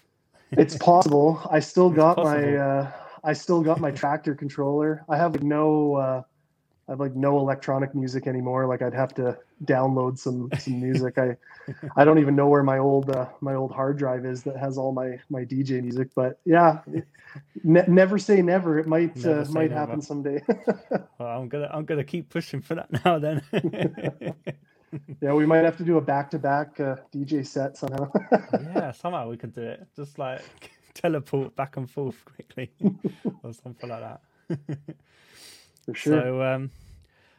it's 0.52 0.78
possible. 0.78 1.42
I 1.52 1.60
still 1.60 1.90
got 2.04 2.18
my 2.18 2.56
uh, 2.56 2.92
I 3.28 3.34
still 3.34 3.62
got 3.62 3.82
my 3.82 3.92
Traktor 3.92 4.38
controller. 4.38 5.04
I 5.10 5.18
have 5.18 5.34
like 5.34 5.44
no 5.44 5.96
uh, 5.96 6.22
I 6.88 6.92
have 6.94 7.02
like 7.02 7.14
no 7.14 7.40
electronic 7.40 7.94
music 7.94 8.26
anymore. 8.26 8.66
Like 8.68 8.82
I'd 8.82 8.94
have 8.94 9.14
to 9.16 9.38
download 9.66 10.18
some 10.18 10.50
some 10.58 10.80
music. 10.80 11.18
I 11.18 11.36
I 11.98 12.06
don't 12.06 12.20
even 12.20 12.38
know 12.38 12.48
where 12.48 12.64
my 12.64 12.78
old 12.78 13.10
uh, 13.10 13.28
my 13.42 13.56
old 13.56 13.74
hard 13.74 13.98
drive 13.98 14.26
is 14.26 14.44
that 14.44 14.56
has 14.56 14.78
all 14.78 14.94
my 14.94 15.20
my 15.30 15.44
DJ 15.44 15.82
music. 15.82 16.08
But 16.16 16.40
yeah, 16.46 16.80
ne- 17.66 17.84
never 17.90 18.18
say 18.18 18.42
never. 18.42 18.80
It 18.80 18.88
might 18.88 19.26
uh, 19.26 19.44
might 19.50 19.72
never. 19.72 19.76
happen 19.76 20.02
someday. 20.02 20.42
well, 21.20 21.42
I'm 21.42 21.50
gonna 21.50 21.70
I'm 21.70 21.84
gonna 21.84 22.06
keep 22.06 22.30
pushing 22.30 22.62
for 22.62 22.76
that 22.76 22.90
now. 23.06 23.20
Then. 23.20 23.44
yeah, 25.22 25.34
we 25.34 25.46
might 25.46 25.66
have 25.66 25.76
to 25.80 25.84
do 25.84 25.98
a 25.98 26.02
back 26.02 26.32
to 26.32 26.40
back 26.40 26.78
DJ 26.78 27.46
set 27.46 27.76
somehow. 27.76 28.10
yeah, 28.74 28.94
somehow 28.94 29.30
we 29.30 29.36
could 29.36 29.54
do 29.54 29.64
it. 29.64 29.86
Just 29.98 30.18
like 30.18 30.72
teleport 30.98 31.56
back 31.56 31.78
and 31.78 31.90
forth 31.90 32.24
quickly 32.26 32.72
or 33.44 33.54
something 33.54 33.90
like 33.90 34.02
that. 34.02 34.22
For 35.86 35.94
sure. 35.94 36.22
So, 36.22 36.42
um, 36.44 36.72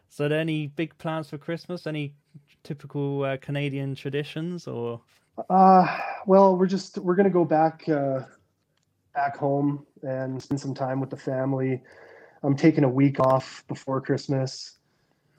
so 0.09 0.25
are 0.25 0.29
there 0.29 0.41
any 0.41 0.69
big 0.69 0.97
plans 0.99 1.29
for 1.31 1.39
Christmas? 1.39 1.87
Any 1.87 2.15
typical 2.63 3.25
uh, 3.25 3.37
Canadian 3.39 3.95
traditions, 3.95 4.67
or? 4.67 5.01
Uh, 5.51 6.01
well, 6.27 6.57
we're 6.57 6.67
just 6.67 6.99
we're 6.99 7.15
gonna 7.15 7.31
go 7.31 7.45
back 7.45 7.89
uh, 7.89 8.21
back 9.15 9.37
home 9.37 9.87
and 10.03 10.43
spend 10.43 10.61
some 10.61 10.75
time 10.75 11.01
with 11.01 11.11
the 11.11 11.17
family. 11.17 11.83
I'm 12.43 12.57
taking 12.57 12.85
a 12.85 12.89
week 12.89 13.21
off 13.21 13.65
before 13.69 14.01
Christmas. 14.01 14.78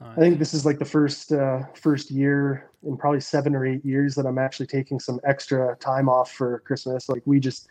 Nice. 0.00 0.16
I 0.16 0.20
think 0.20 0.38
this 0.38 0.54
is 0.54 0.64
like 0.64 0.78
the 0.78 0.84
first 0.84 1.32
uh, 1.32 1.64
first 1.74 2.10
year 2.10 2.70
in 2.86 2.96
probably 2.96 3.20
seven 3.20 3.54
or 3.54 3.66
eight 3.66 3.84
years 3.84 4.14
that 4.14 4.24
I'm 4.26 4.38
actually 4.38 4.66
taking 4.66 4.98
some 4.98 5.20
extra 5.24 5.76
time 5.76 6.08
off 6.08 6.32
for 6.32 6.60
Christmas. 6.60 7.08
Like 7.08 7.22
we 7.26 7.38
just, 7.38 7.68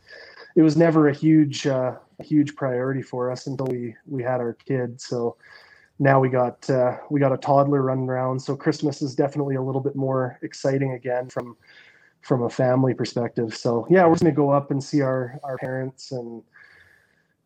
it 0.56 0.61
was 0.61 0.77
never 0.77 1.07
a 1.07 1.14
huge 1.14 1.65
uh, 1.65 1.95
a 2.19 2.23
huge 2.23 2.56
priority 2.56 3.01
for 3.01 3.31
us 3.31 3.47
until 3.47 3.65
we 3.65 3.95
we 4.06 4.22
had 4.22 4.41
our 4.41 4.53
kid. 4.53 5.01
So 5.01 5.38
now 5.97 6.19
we 6.19 6.30
got 6.30 6.69
uh, 6.69 6.97
we 7.10 7.19
got 7.19 7.34
a 7.34 7.38
toddler 7.38 7.81
running 7.81 8.07
around. 8.07 8.39
So 8.39 8.56
Christmas 8.56 9.01
is 9.01 9.15
definitely 9.15 9.56
a 9.56 9.61
little 9.61 9.81
bit 9.81 9.95
more 9.95 10.38
exciting 10.43 10.93
again 10.93 11.30
from 11.30 11.57
from 12.22 12.43
a 12.43 12.49
family 12.49 12.93
perspective. 12.93 13.56
So 13.56 13.88
yeah, 13.89 14.06
we're 14.06 14.15
gonna 14.15 14.31
go 14.31 14.51
up 14.51 14.69
and 14.69 14.84
see 14.84 15.01
our 15.01 15.39
our 15.43 15.57
parents 15.57 16.11
and 16.11 16.43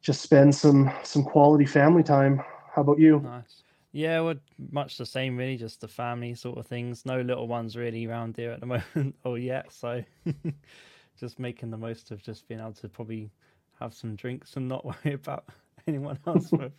just 0.01 0.21
spend 0.21 0.53
some 0.53 0.91
some 1.03 1.23
quality 1.23 1.65
family 1.65 2.03
time. 2.03 2.43
How 2.75 2.81
about 2.81 2.99
you? 2.99 3.21
Nice. 3.21 3.62
Yeah, 3.93 4.21
we're 4.21 4.39
much 4.71 4.97
the 4.97 5.05
same, 5.05 5.37
really. 5.37 5.55
Just 5.55 5.81
the 5.81 5.87
family 5.87 6.33
sort 6.33 6.57
of 6.57 6.65
things. 6.65 7.05
No 7.05 7.21
little 7.21 7.47
ones 7.47 7.77
really 7.77 8.05
around 8.07 8.35
here 8.35 8.51
at 8.51 8.59
the 8.59 8.65
moment, 8.95 9.15
or 9.23 9.37
yet. 9.37 9.71
So, 9.71 10.03
just 11.19 11.39
making 11.39 11.69
the 11.69 11.77
most 11.77 12.11
of 12.11 12.21
just 12.21 12.47
being 12.47 12.59
able 12.59 12.73
to 12.73 12.89
probably 12.89 13.31
have 13.79 13.93
some 13.93 14.15
drinks 14.15 14.55
and 14.55 14.67
not 14.67 14.83
worry 15.05 15.13
about 15.13 15.45
anyone 15.87 16.17
else 16.27 16.51
with. 16.51 16.73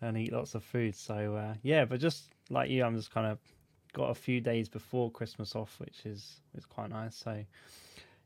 and 0.00 0.18
eat 0.18 0.32
lots 0.32 0.54
of 0.54 0.62
food. 0.62 0.94
So 0.94 1.34
uh, 1.34 1.54
yeah, 1.62 1.84
but 1.84 1.98
just 1.98 2.32
like 2.50 2.70
you, 2.70 2.84
I'm 2.84 2.96
just 2.96 3.10
kind 3.12 3.26
of 3.26 3.38
got 3.92 4.10
a 4.10 4.14
few 4.14 4.40
days 4.40 4.68
before 4.68 5.10
Christmas 5.10 5.56
off, 5.56 5.76
which 5.80 6.04
is 6.04 6.40
is 6.56 6.64
quite 6.64 6.90
nice. 6.90 7.16
So 7.16 7.44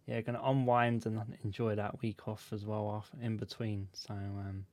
yeah, 0.07 0.21
gonna 0.21 0.43
unwind 0.45 1.07
and 1.07 1.23
enjoy 1.45 1.75
that 1.77 2.01
week 2.03 2.29
off 2.29 2.53
as 2.53 2.67
well 2.67 2.87
off 2.87 3.11
in 3.23 3.37
between. 3.37 3.89
So 3.93 4.15
um, 4.15 4.65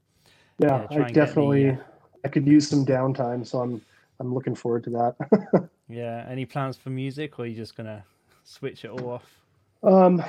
yeah, 0.59 0.87
yeah 0.91 1.05
I 1.05 1.11
definitely 1.11 1.71
the, 1.71 1.73
uh... 1.73 1.83
I 2.25 2.27
could 2.27 2.47
use 2.47 2.67
some 2.67 2.85
downtime, 2.85 3.45
so 3.45 3.59
I'm 3.59 3.81
I'm 4.19 4.33
looking 4.33 4.55
forward 4.55 4.83
to 4.85 4.89
that. 4.89 5.69
yeah, 5.89 6.25
any 6.27 6.45
plans 6.45 6.75
for 6.75 6.89
music, 6.89 7.37
or 7.37 7.43
are 7.43 7.45
you 7.45 7.55
just 7.55 7.77
gonna 7.77 8.03
switch 8.43 8.83
it 8.83 8.89
all 8.89 9.11
off? 9.11 9.41
Um, 9.83 10.23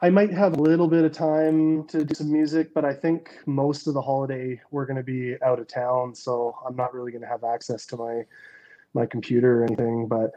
I 0.00 0.08
might 0.10 0.30
have 0.30 0.56
a 0.56 0.62
little 0.62 0.86
bit 0.86 1.04
of 1.04 1.10
time 1.10 1.84
to 1.88 2.04
do 2.04 2.14
some 2.14 2.32
music, 2.32 2.72
but 2.72 2.84
I 2.84 2.94
think 2.94 3.36
most 3.46 3.88
of 3.88 3.94
the 3.94 4.00
holiday 4.00 4.60
we're 4.70 4.86
going 4.86 4.96
to 4.96 5.02
be 5.02 5.36
out 5.42 5.58
of 5.58 5.66
town, 5.66 6.14
so 6.14 6.56
I'm 6.64 6.76
not 6.76 6.94
really 6.94 7.10
going 7.10 7.22
to 7.22 7.28
have 7.28 7.42
access 7.42 7.86
to 7.86 7.96
my 7.96 8.22
my 8.94 9.04
computer 9.06 9.62
or 9.62 9.64
anything. 9.64 10.06
But 10.06 10.30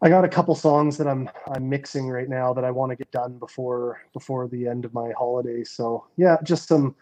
I 0.00 0.08
got 0.08 0.24
a 0.24 0.28
couple 0.28 0.54
songs 0.54 0.96
that 0.96 1.06
I'm 1.06 1.28
I'm 1.54 1.68
mixing 1.68 2.08
right 2.08 2.30
now 2.30 2.54
that 2.54 2.64
I 2.64 2.70
want 2.70 2.90
to 2.90 2.96
get 2.96 3.10
done 3.10 3.38
before 3.38 4.00
before 4.14 4.48
the 4.48 4.66
end 4.66 4.86
of 4.86 4.94
my 4.94 5.12
holiday. 5.18 5.64
So 5.64 6.06
yeah, 6.16 6.38
just 6.42 6.66
some 6.66 6.94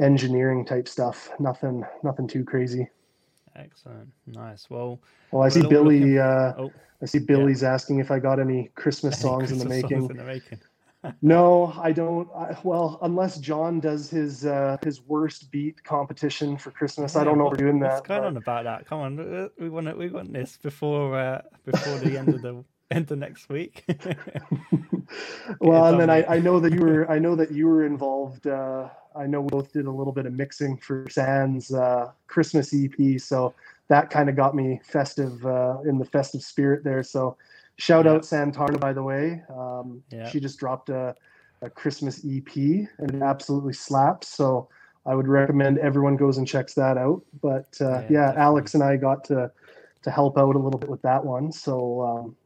engineering 0.00 0.64
type 0.64 0.88
stuff. 0.88 1.30
Nothing 1.38 1.84
nothing 2.02 2.26
too 2.26 2.44
crazy. 2.44 2.88
Excellent, 3.56 4.08
nice. 4.26 4.70
Well, 4.70 5.00
well, 5.32 5.42
I 5.42 5.48
see 5.48 5.66
Billy. 5.66 6.00
Looking... 6.00 6.18
Uh, 6.18 6.54
oh, 6.58 6.72
I 7.02 7.06
see 7.06 7.18
Billy's 7.18 7.62
yeah. 7.62 7.72
asking 7.72 7.98
if 7.98 8.10
I 8.10 8.18
got 8.18 8.38
any 8.38 8.70
Christmas 8.74 9.18
songs, 9.20 9.50
any 9.50 9.60
in, 9.60 9.68
the 9.68 9.74
making. 9.74 10.10
in 10.10 10.16
the 10.16 10.24
making 10.24 10.60
no, 11.22 11.72
I 11.80 11.92
don't. 11.92 12.28
I, 12.36 12.56
well, 12.62 12.98
unless 13.02 13.38
John 13.38 13.80
does 13.80 14.10
his 14.10 14.44
uh, 14.44 14.76
his 14.82 15.02
worst 15.02 15.50
beat 15.50 15.82
competition 15.82 16.56
for 16.56 16.70
Christmas, 16.70 17.14
yeah, 17.14 17.22
I 17.22 17.24
don't 17.24 17.38
know 17.38 17.44
what, 17.44 17.52
we're 17.52 17.64
doing 17.64 17.80
that. 17.80 17.94
What's 17.94 18.08
going 18.08 18.20
but... 18.20 18.26
on 18.26 18.36
about 18.36 18.64
that? 18.64 18.86
Come 18.86 19.00
on, 19.00 19.50
we 19.58 19.68
want 19.68 19.88
it. 19.88 19.96
We 19.96 20.08
want 20.08 20.32
this 20.32 20.58
before 20.62 21.18
uh, 21.18 21.42
before 21.64 21.98
the 21.98 22.18
end 22.18 22.28
of 22.28 22.42
the 22.42 22.64
end 22.90 23.10
of 23.10 23.18
next 23.18 23.48
week. 23.48 23.84
well, 25.60 25.86
and 25.86 26.00
then 26.00 26.10
I, 26.10 26.24
I 26.24 26.38
know 26.38 26.60
that 26.60 26.72
you 26.72 26.80
were 26.80 27.10
I 27.10 27.18
know 27.18 27.34
that 27.36 27.52
you 27.52 27.66
were 27.66 27.84
involved. 27.86 28.46
Uh, 28.46 28.88
I 29.16 29.26
know 29.26 29.40
we 29.40 29.48
both 29.48 29.72
did 29.72 29.86
a 29.86 29.90
little 29.90 30.12
bit 30.12 30.26
of 30.26 30.32
mixing 30.32 30.76
for 30.76 31.06
Sans 31.10 31.72
uh, 31.72 32.12
Christmas 32.26 32.74
EP, 32.74 33.20
so 33.20 33.54
that 33.88 34.10
kind 34.10 34.28
of 34.28 34.36
got 34.36 34.54
me 34.54 34.80
festive 34.84 35.44
uh, 35.44 35.78
in 35.84 35.98
the 35.98 36.04
festive 36.04 36.42
spirit 36.42 36.84
there. 36.84 37.02
So 37.02 37.36
Shout 37.80 38.04
yeah. 38.04 38.12
out 38.12 38.22
Santarna, 38.22 38.78
by 38.78 38.92
the 38.92 39.02
way. 39.02 39.42
Um, 39.48 40.02
yeah. 40.10 40.28
She 40.28 40.38
just 40.38 40.58
dropped 40.58 40.90
a, 40.90 41.14
a 41.62 41.70
Christmas 41.70 42.18
EP 42.18 42.54
and 42.54 43.14
it 43.14 43.22
absolutely 43.22 43.72
slaps. 43.72 44.28
So 44.28 44.68
I 45.06 45.14
would 45.14 45.26
recommend 45.26 45.78
everyone 45.78 46.16
goes 46.16 46.36
and 46.36 46.46
checks 46.46 46.74
that 46.74 46.98
out. 46.98 47.22
But 47.40 47.74
uh, 47.80 48.02
yeah, 48.02 48.06
yeah 48.10 48.34
Alex 48.36 48.74
and 48.74 48.82
I 48.82 48.98
got 48.98 49.24
to 49.24 49.50
to 50.02 50.10
help 50.10 50.36
out 50.36 50.56
a 50.56 50.58
little 50.58 50.78
bit 50.78 50.90
with 50.90 51.00
that 51.02 51.24
one. 51.24 51.52
So 51.52 52.02
um, 52.02 52.36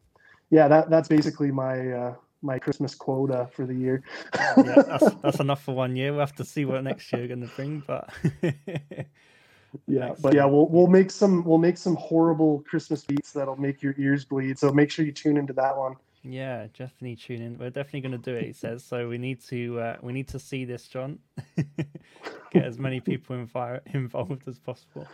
yeah, 0.55 0.68
that 0.68 0.89
that's 0.89 1.09
basically 1.09 1.51
my 1.51 1.90
uh, 1.90 2.14
my 2.40 2.60
Christmas 2.60 2.94
quota 2.94 3.48
for 3.52 3.66
the 3.66 3.74
year. 3.74 4.05
yeah, 4.35 4.55
that's, 4.86 5.14
that's 5.16 5.40
enough 5.40 5.64
for 5.64 5.74
one 5.74 5.97
year. 5.97 6.12
We'll 6.12 6.20
have 6.20 6.36
to 6.36 6.44
see 6.44 6.64
what 6.64 6.85
next 6.85 7.12
year 7.12 7.26
going 7.26 7.40
to 7.40 7.51
bring, 7.56 7.82
but 7.85 8.09
yeah 9.89 10.14
but 10.22 10.32
yeah 10.32 10.44
we'll 10.44 10.68
we'll 10.68 10.86
make 10.86 11.10
some 11.10 11.43
we'll 11.43 11.59
make 11.59 11.76
some 11.76 11.97
horrible 11.97 12.60
christmas 12.60 13.05
beats 13.05 13.32
that'll 13.32 13.56
make 13.56 13.82
your 13.82 13.93
ears 13.98 14.24
bleed 14.24 14.56
so 14.56 14.70
make 14.70 14.89
sure 14.89 15.05
you 15.05 15.10
tune 15.10 15.36
into 15.36 15.52
that 15.52 15.76
one. 15.76 15.97
Yeah 16.22 16.68
definitely 16.78 17.16
tune 17.16 17.43
in. 17.43 17.59
We're 17.59 17.70
definitely 17.70 18.02
going 18.02 18.22
to 18.22 18.31
do 18.31 18.36
it 18.36 18.44
he 18.44 18.52
says 18.52 18.85
so 18.85 19.09
we 19.09 19.18
need 19.18 19.43
to 19.47 19.81
uh, 19.81 19.97
we 20.01 20.12
need 20.12 20.28
to 20.28 20.39
see 20.39 20.64
this 20.64 20.86
john. 20.86 21.18
Get 22.52 22.64
as 22.64 22.78
many 22.78 23.01
people 23.01 23.35
invi- 23.35 23.81
involved 23.93 24.47
as 24.47 24.60
possible. 24.60 25.09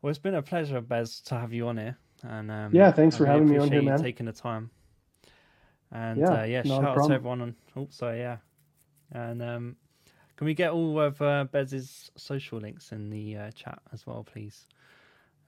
Well 0.00 0.10
it's 0.10 0.20
been 0.20 0.36
a 0.36 0.42
pleasure 0.42 0.80
bez 0.80 1.20
to 1.22 1.34
have 1.34 1.52
you 1.52 1.66
on 1.66 1.78
here 1.78 1.96
and 2.22 2.50
um, 2.50 2.74
yeah 2.74 2.90
thanks 2.90 3.16
for 3.16 3.26
having 3.26 3.48
me 3.48 3.58
on 3.58 3.70
here 3.70 3.82
man 3.82 4.00
taking 4.00 4.26
the 4.26 4.32
time 4.32 4.70
and 5.92 6.20
yeah, 6.20 6.42
uh, 6.42 6.44
yeah 6.44 6.62
shout 6.62 6.84
out 6.84 7.08
to 7.08 7.14
everyone 7.14 7.40
on 7.40 7.54
oh 7.76 7.86
sorry 7.90 8.18
yeah 8.18 8.36
and 9.12 9.42
um 9.42 9.76
can 10.40 10.46
we 10.46 10.54
get 10.54 10.70
all 10.70 10.98
of 10.98 11.20
uh, 11.20 11.44
Bez's 11.52 12.10
social 12.16 12.60
links 12.60 12.92
in 12.92 13.10
the 13.10 13.36
uh, 13.36 13.50
chat 13.50 13.78
as 13.92 14.06
well, 14.06 14.24
please, 14.24 14.66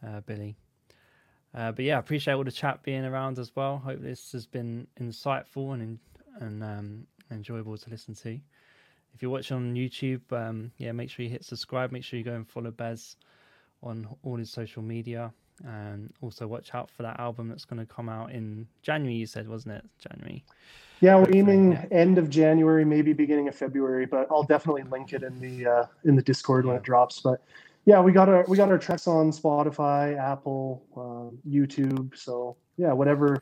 uh, 0.07 0.21
Billy? 0.21 0.55
Uh, 1.55 1.73
but 1.73 1.87
yeah, 1.87 1.97
appreciate 1.97 2.35
all 2.35 2.45
the 2.45 2.53
chat 2.53 2.83
being 2.83 3.07
around 3.07 3.39
as 3.39 3.57
well. 3.57 3.79
Hope 3.79 4.03
this 4.03 4.33
has 4.33 4.45
been 4.45 4.87
insightful 5.01 5.73
and 5.73 5.99
and 6.41 6.63
um, 6.63 7.07
enjoyable 7.31 7.79
to 7.79 7.89
listen 7.89 8.15
to. 8.17 8.39
If 9.15 9.23
you're 9.23 9.31
watching 9.31 9.57
on 9.57 9.75
YouTube, 9.75 10.31
um, 10.31 10.73
yeah, 10.77 10.93
make 10.93 11.09
sure 11.09 11.25
you 11.25 11.31
hit 11.31 11.47
subscribe. 11.47 11.91
Make 11.91 12.05
sure 12.05 12.19
you 12.19 12.25
go 12.27 12.35
and 12.35 12.47
follow 12.47 12.71
Bez 12.71 13.17
on 13.83 14.07
all 14.23 14.37
his 14.37 14.51
social 14.51 14.83
media, 14.83 15.33
and 15.65 16.13
also 16.21 16.47
watch 16.47 16.75
out 16.75 16.91
for 16.91 17.03
that 17.03 17.19
album 17.21 17.49
that's 17.49 17.65
going 17.65 17.81
to 17.81 17.87
come 17.87 18.09
out 18.09 18.33
in 18.33 18.67
January. 18.83 19.15
You 19.15 19.27
said, 19.27 19.49
wasn't 19.49 19.77
it? 19.77 19.85
January. 19.99 20.45
Yeah, 21.01 21.17
we're 21.17 21.35
aiming 21.35 21.73
yeah. 21.73 21.87
end 21.91 22.17
of 22.19 22.31
January, 22.31 22.85
maybe 22.85 23.13
beginning 23.13 23.49
of 23.49 23.57
February, 23.57 24.07
but 24.07 24.29
I'll 24.31 24.45
definitely 24.45 24.85
link 24.85 25.13
it 25.13 25.25
in 25.25 25.41
the 25.41 25.67
uh, 25.67 25.87
in 26.05 26.15
the 26.15 26.23
Discord 26.23 26.65
when 26.65 26.77
it 26.77 26.83
drops. 26.85 27.21
But 27.21 27.43
yeah, 27.85 28.01
we 28.01 28.13
got 28.13 28.29
our 28.29 28.45
we 28.47 28.57
got 28.57 28.71
our 28.71 28.79
tracks 28.79 29.09
on 29.09 29.33
Spotify, 29.33 30.17
Apple, 30.17 30.85
uh, 30.97 31.35
YouTube. 31.49 32.17
So 32.17 32.57
yeah, 32.77 32.93
whatever 32.93 33.41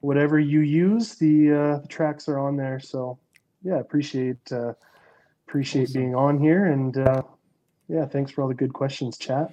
whatever 0.00 0.38
you 0.38 0.60
use, 0.60 1.16
the 1.16 1.52
uh, 1.52 1.78
the 1.80 1.88
tracks 1.88 2.28
are 2.28 2.38
on 2.38 2.56
there. 2.56 2.80
So 2.80 3.18
yeah, 3.62 3.78
appreciate 3.78 4.50
uh, 4.50 4.72
appreciate 5.46 5.90
awesome. 5.90 6.00
being 6.00 6.14
on 6.14 6.38
here, 6.38 6.66
and 6.66 6.96
uh, 6.96 7.22
yeah, 7.88 8.06
thanks 8.06 8.32
for 8.32 8.40
all 8.40 8.48
the 8.48 8.54
good 8.54 8.72
questions, 8.72 9.18
chat. 9.18 9.52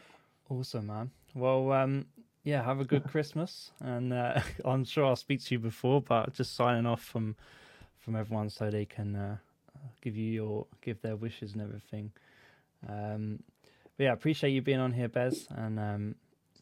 Awesome, 0.50 0.88
man. 0.88 1.12
Well, 1.36 1.72
um, 1.72 2.06
yeah, 2.44 2.64
have 2.64 2.80
a 2.80 2.86
good 2.86 3.04
Christmas, 3.06 3.72
and 3.80 4.14
uh, 4.14 4.42
I'm 4.66 4.84
sure 4.84 5.06
I'll 5.06 5.16
speak 5.16 5.44
to 5.46 5.56
you 5.56 5.60
before. 5.60 6.02
But 6.02 6.34
just 6.34 6.56
signing 6.56 6.86
off 6.86 7.04
from 7.04 7.36
from 8.00 8.16
everyone 8.16 8.50
so 8.50 8.70
they 8.70 8.86
can 8.86 9.16
uh, 9.16 9.38
give 10.02 10.16
you 10.16 10.32
your 10.32 10.66
give 10.82 11.02
their 11.02 11.16
wishes 11.16 11.54
and 11.54 11.62
everything. 11.62 12.12
Um, 12.88 13.44
but 13.98 14.06
yeah, 14.06 14.14
appreciate 14.14 14.52
you 14.52 14.62
being 14.62 14.80
on 14.80 14.94
here, 14.94 15.10
Bez, 15.10 15.48
and 15.52 15.80
um, 15.80 16.16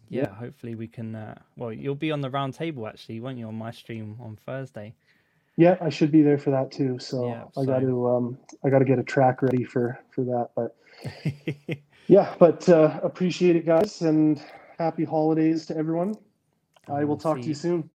yeah, 0.09 0.23
yeah, 0.23 0.33
hopefully 0.33 0.75
we 0.75 0.87
can. 0.87 1.15
Uh, 1.15 1.35
well, 1.55 1.71
you'll 1.71 1.95
be 1.95 2.11
on 2.11 2.21
the 2.21 2.29
round 2.29 2.53
table 2.53 2.87
actually, 2.87 3.19
won't 3.19 3.37
you, 3.37 3.47
on 3.47 3.55
my 3.55 3.71
stream 3.71 4.17
on 4.19 4.37
Thursday? 4.45 4.95
Yeah, 5.57 5.75
I 5.81 5.89
should 5.89 6.11
be 6.11 6.21
there 6.21 6.37
for 6.37 6.51
that 6.51 6.71
too. 6.71 6.99
So, 6.99 7.27
yeah. 7.27 7.43
I 7.59 7.65
got 7.65 7.79
to 7.79 8.07
um, 8.09 8.37
I 8.63 8.69
got 8.69 8.79
to 8.79 8.85
get 8.85 8.99
a 8.99 9.03
track 9.03 9.41
ready 9.41 9.63
for 9.63 9.99
for 10.11 10.23
that. 10.23 10.49
But 10.55 10.75
yeah, 12.07 12.33
but 12.37 12.67
uh, 12.69 12.99
appreciate 13.03 13.55
it, 13.55 13.65
guys, 13.65 14.01
and 14.01 14.41
happy 14.77 15.03
holidays 15.03 15.65
to 15.67 15.77
everyone. 15.77 16.15
I 16.87 17.01
um, 17.01 17.07
will 17.07 17.17
talk 17.17 17.41
to 17.41 17.47
you 17.47 17.55
soon. 17.55 17.89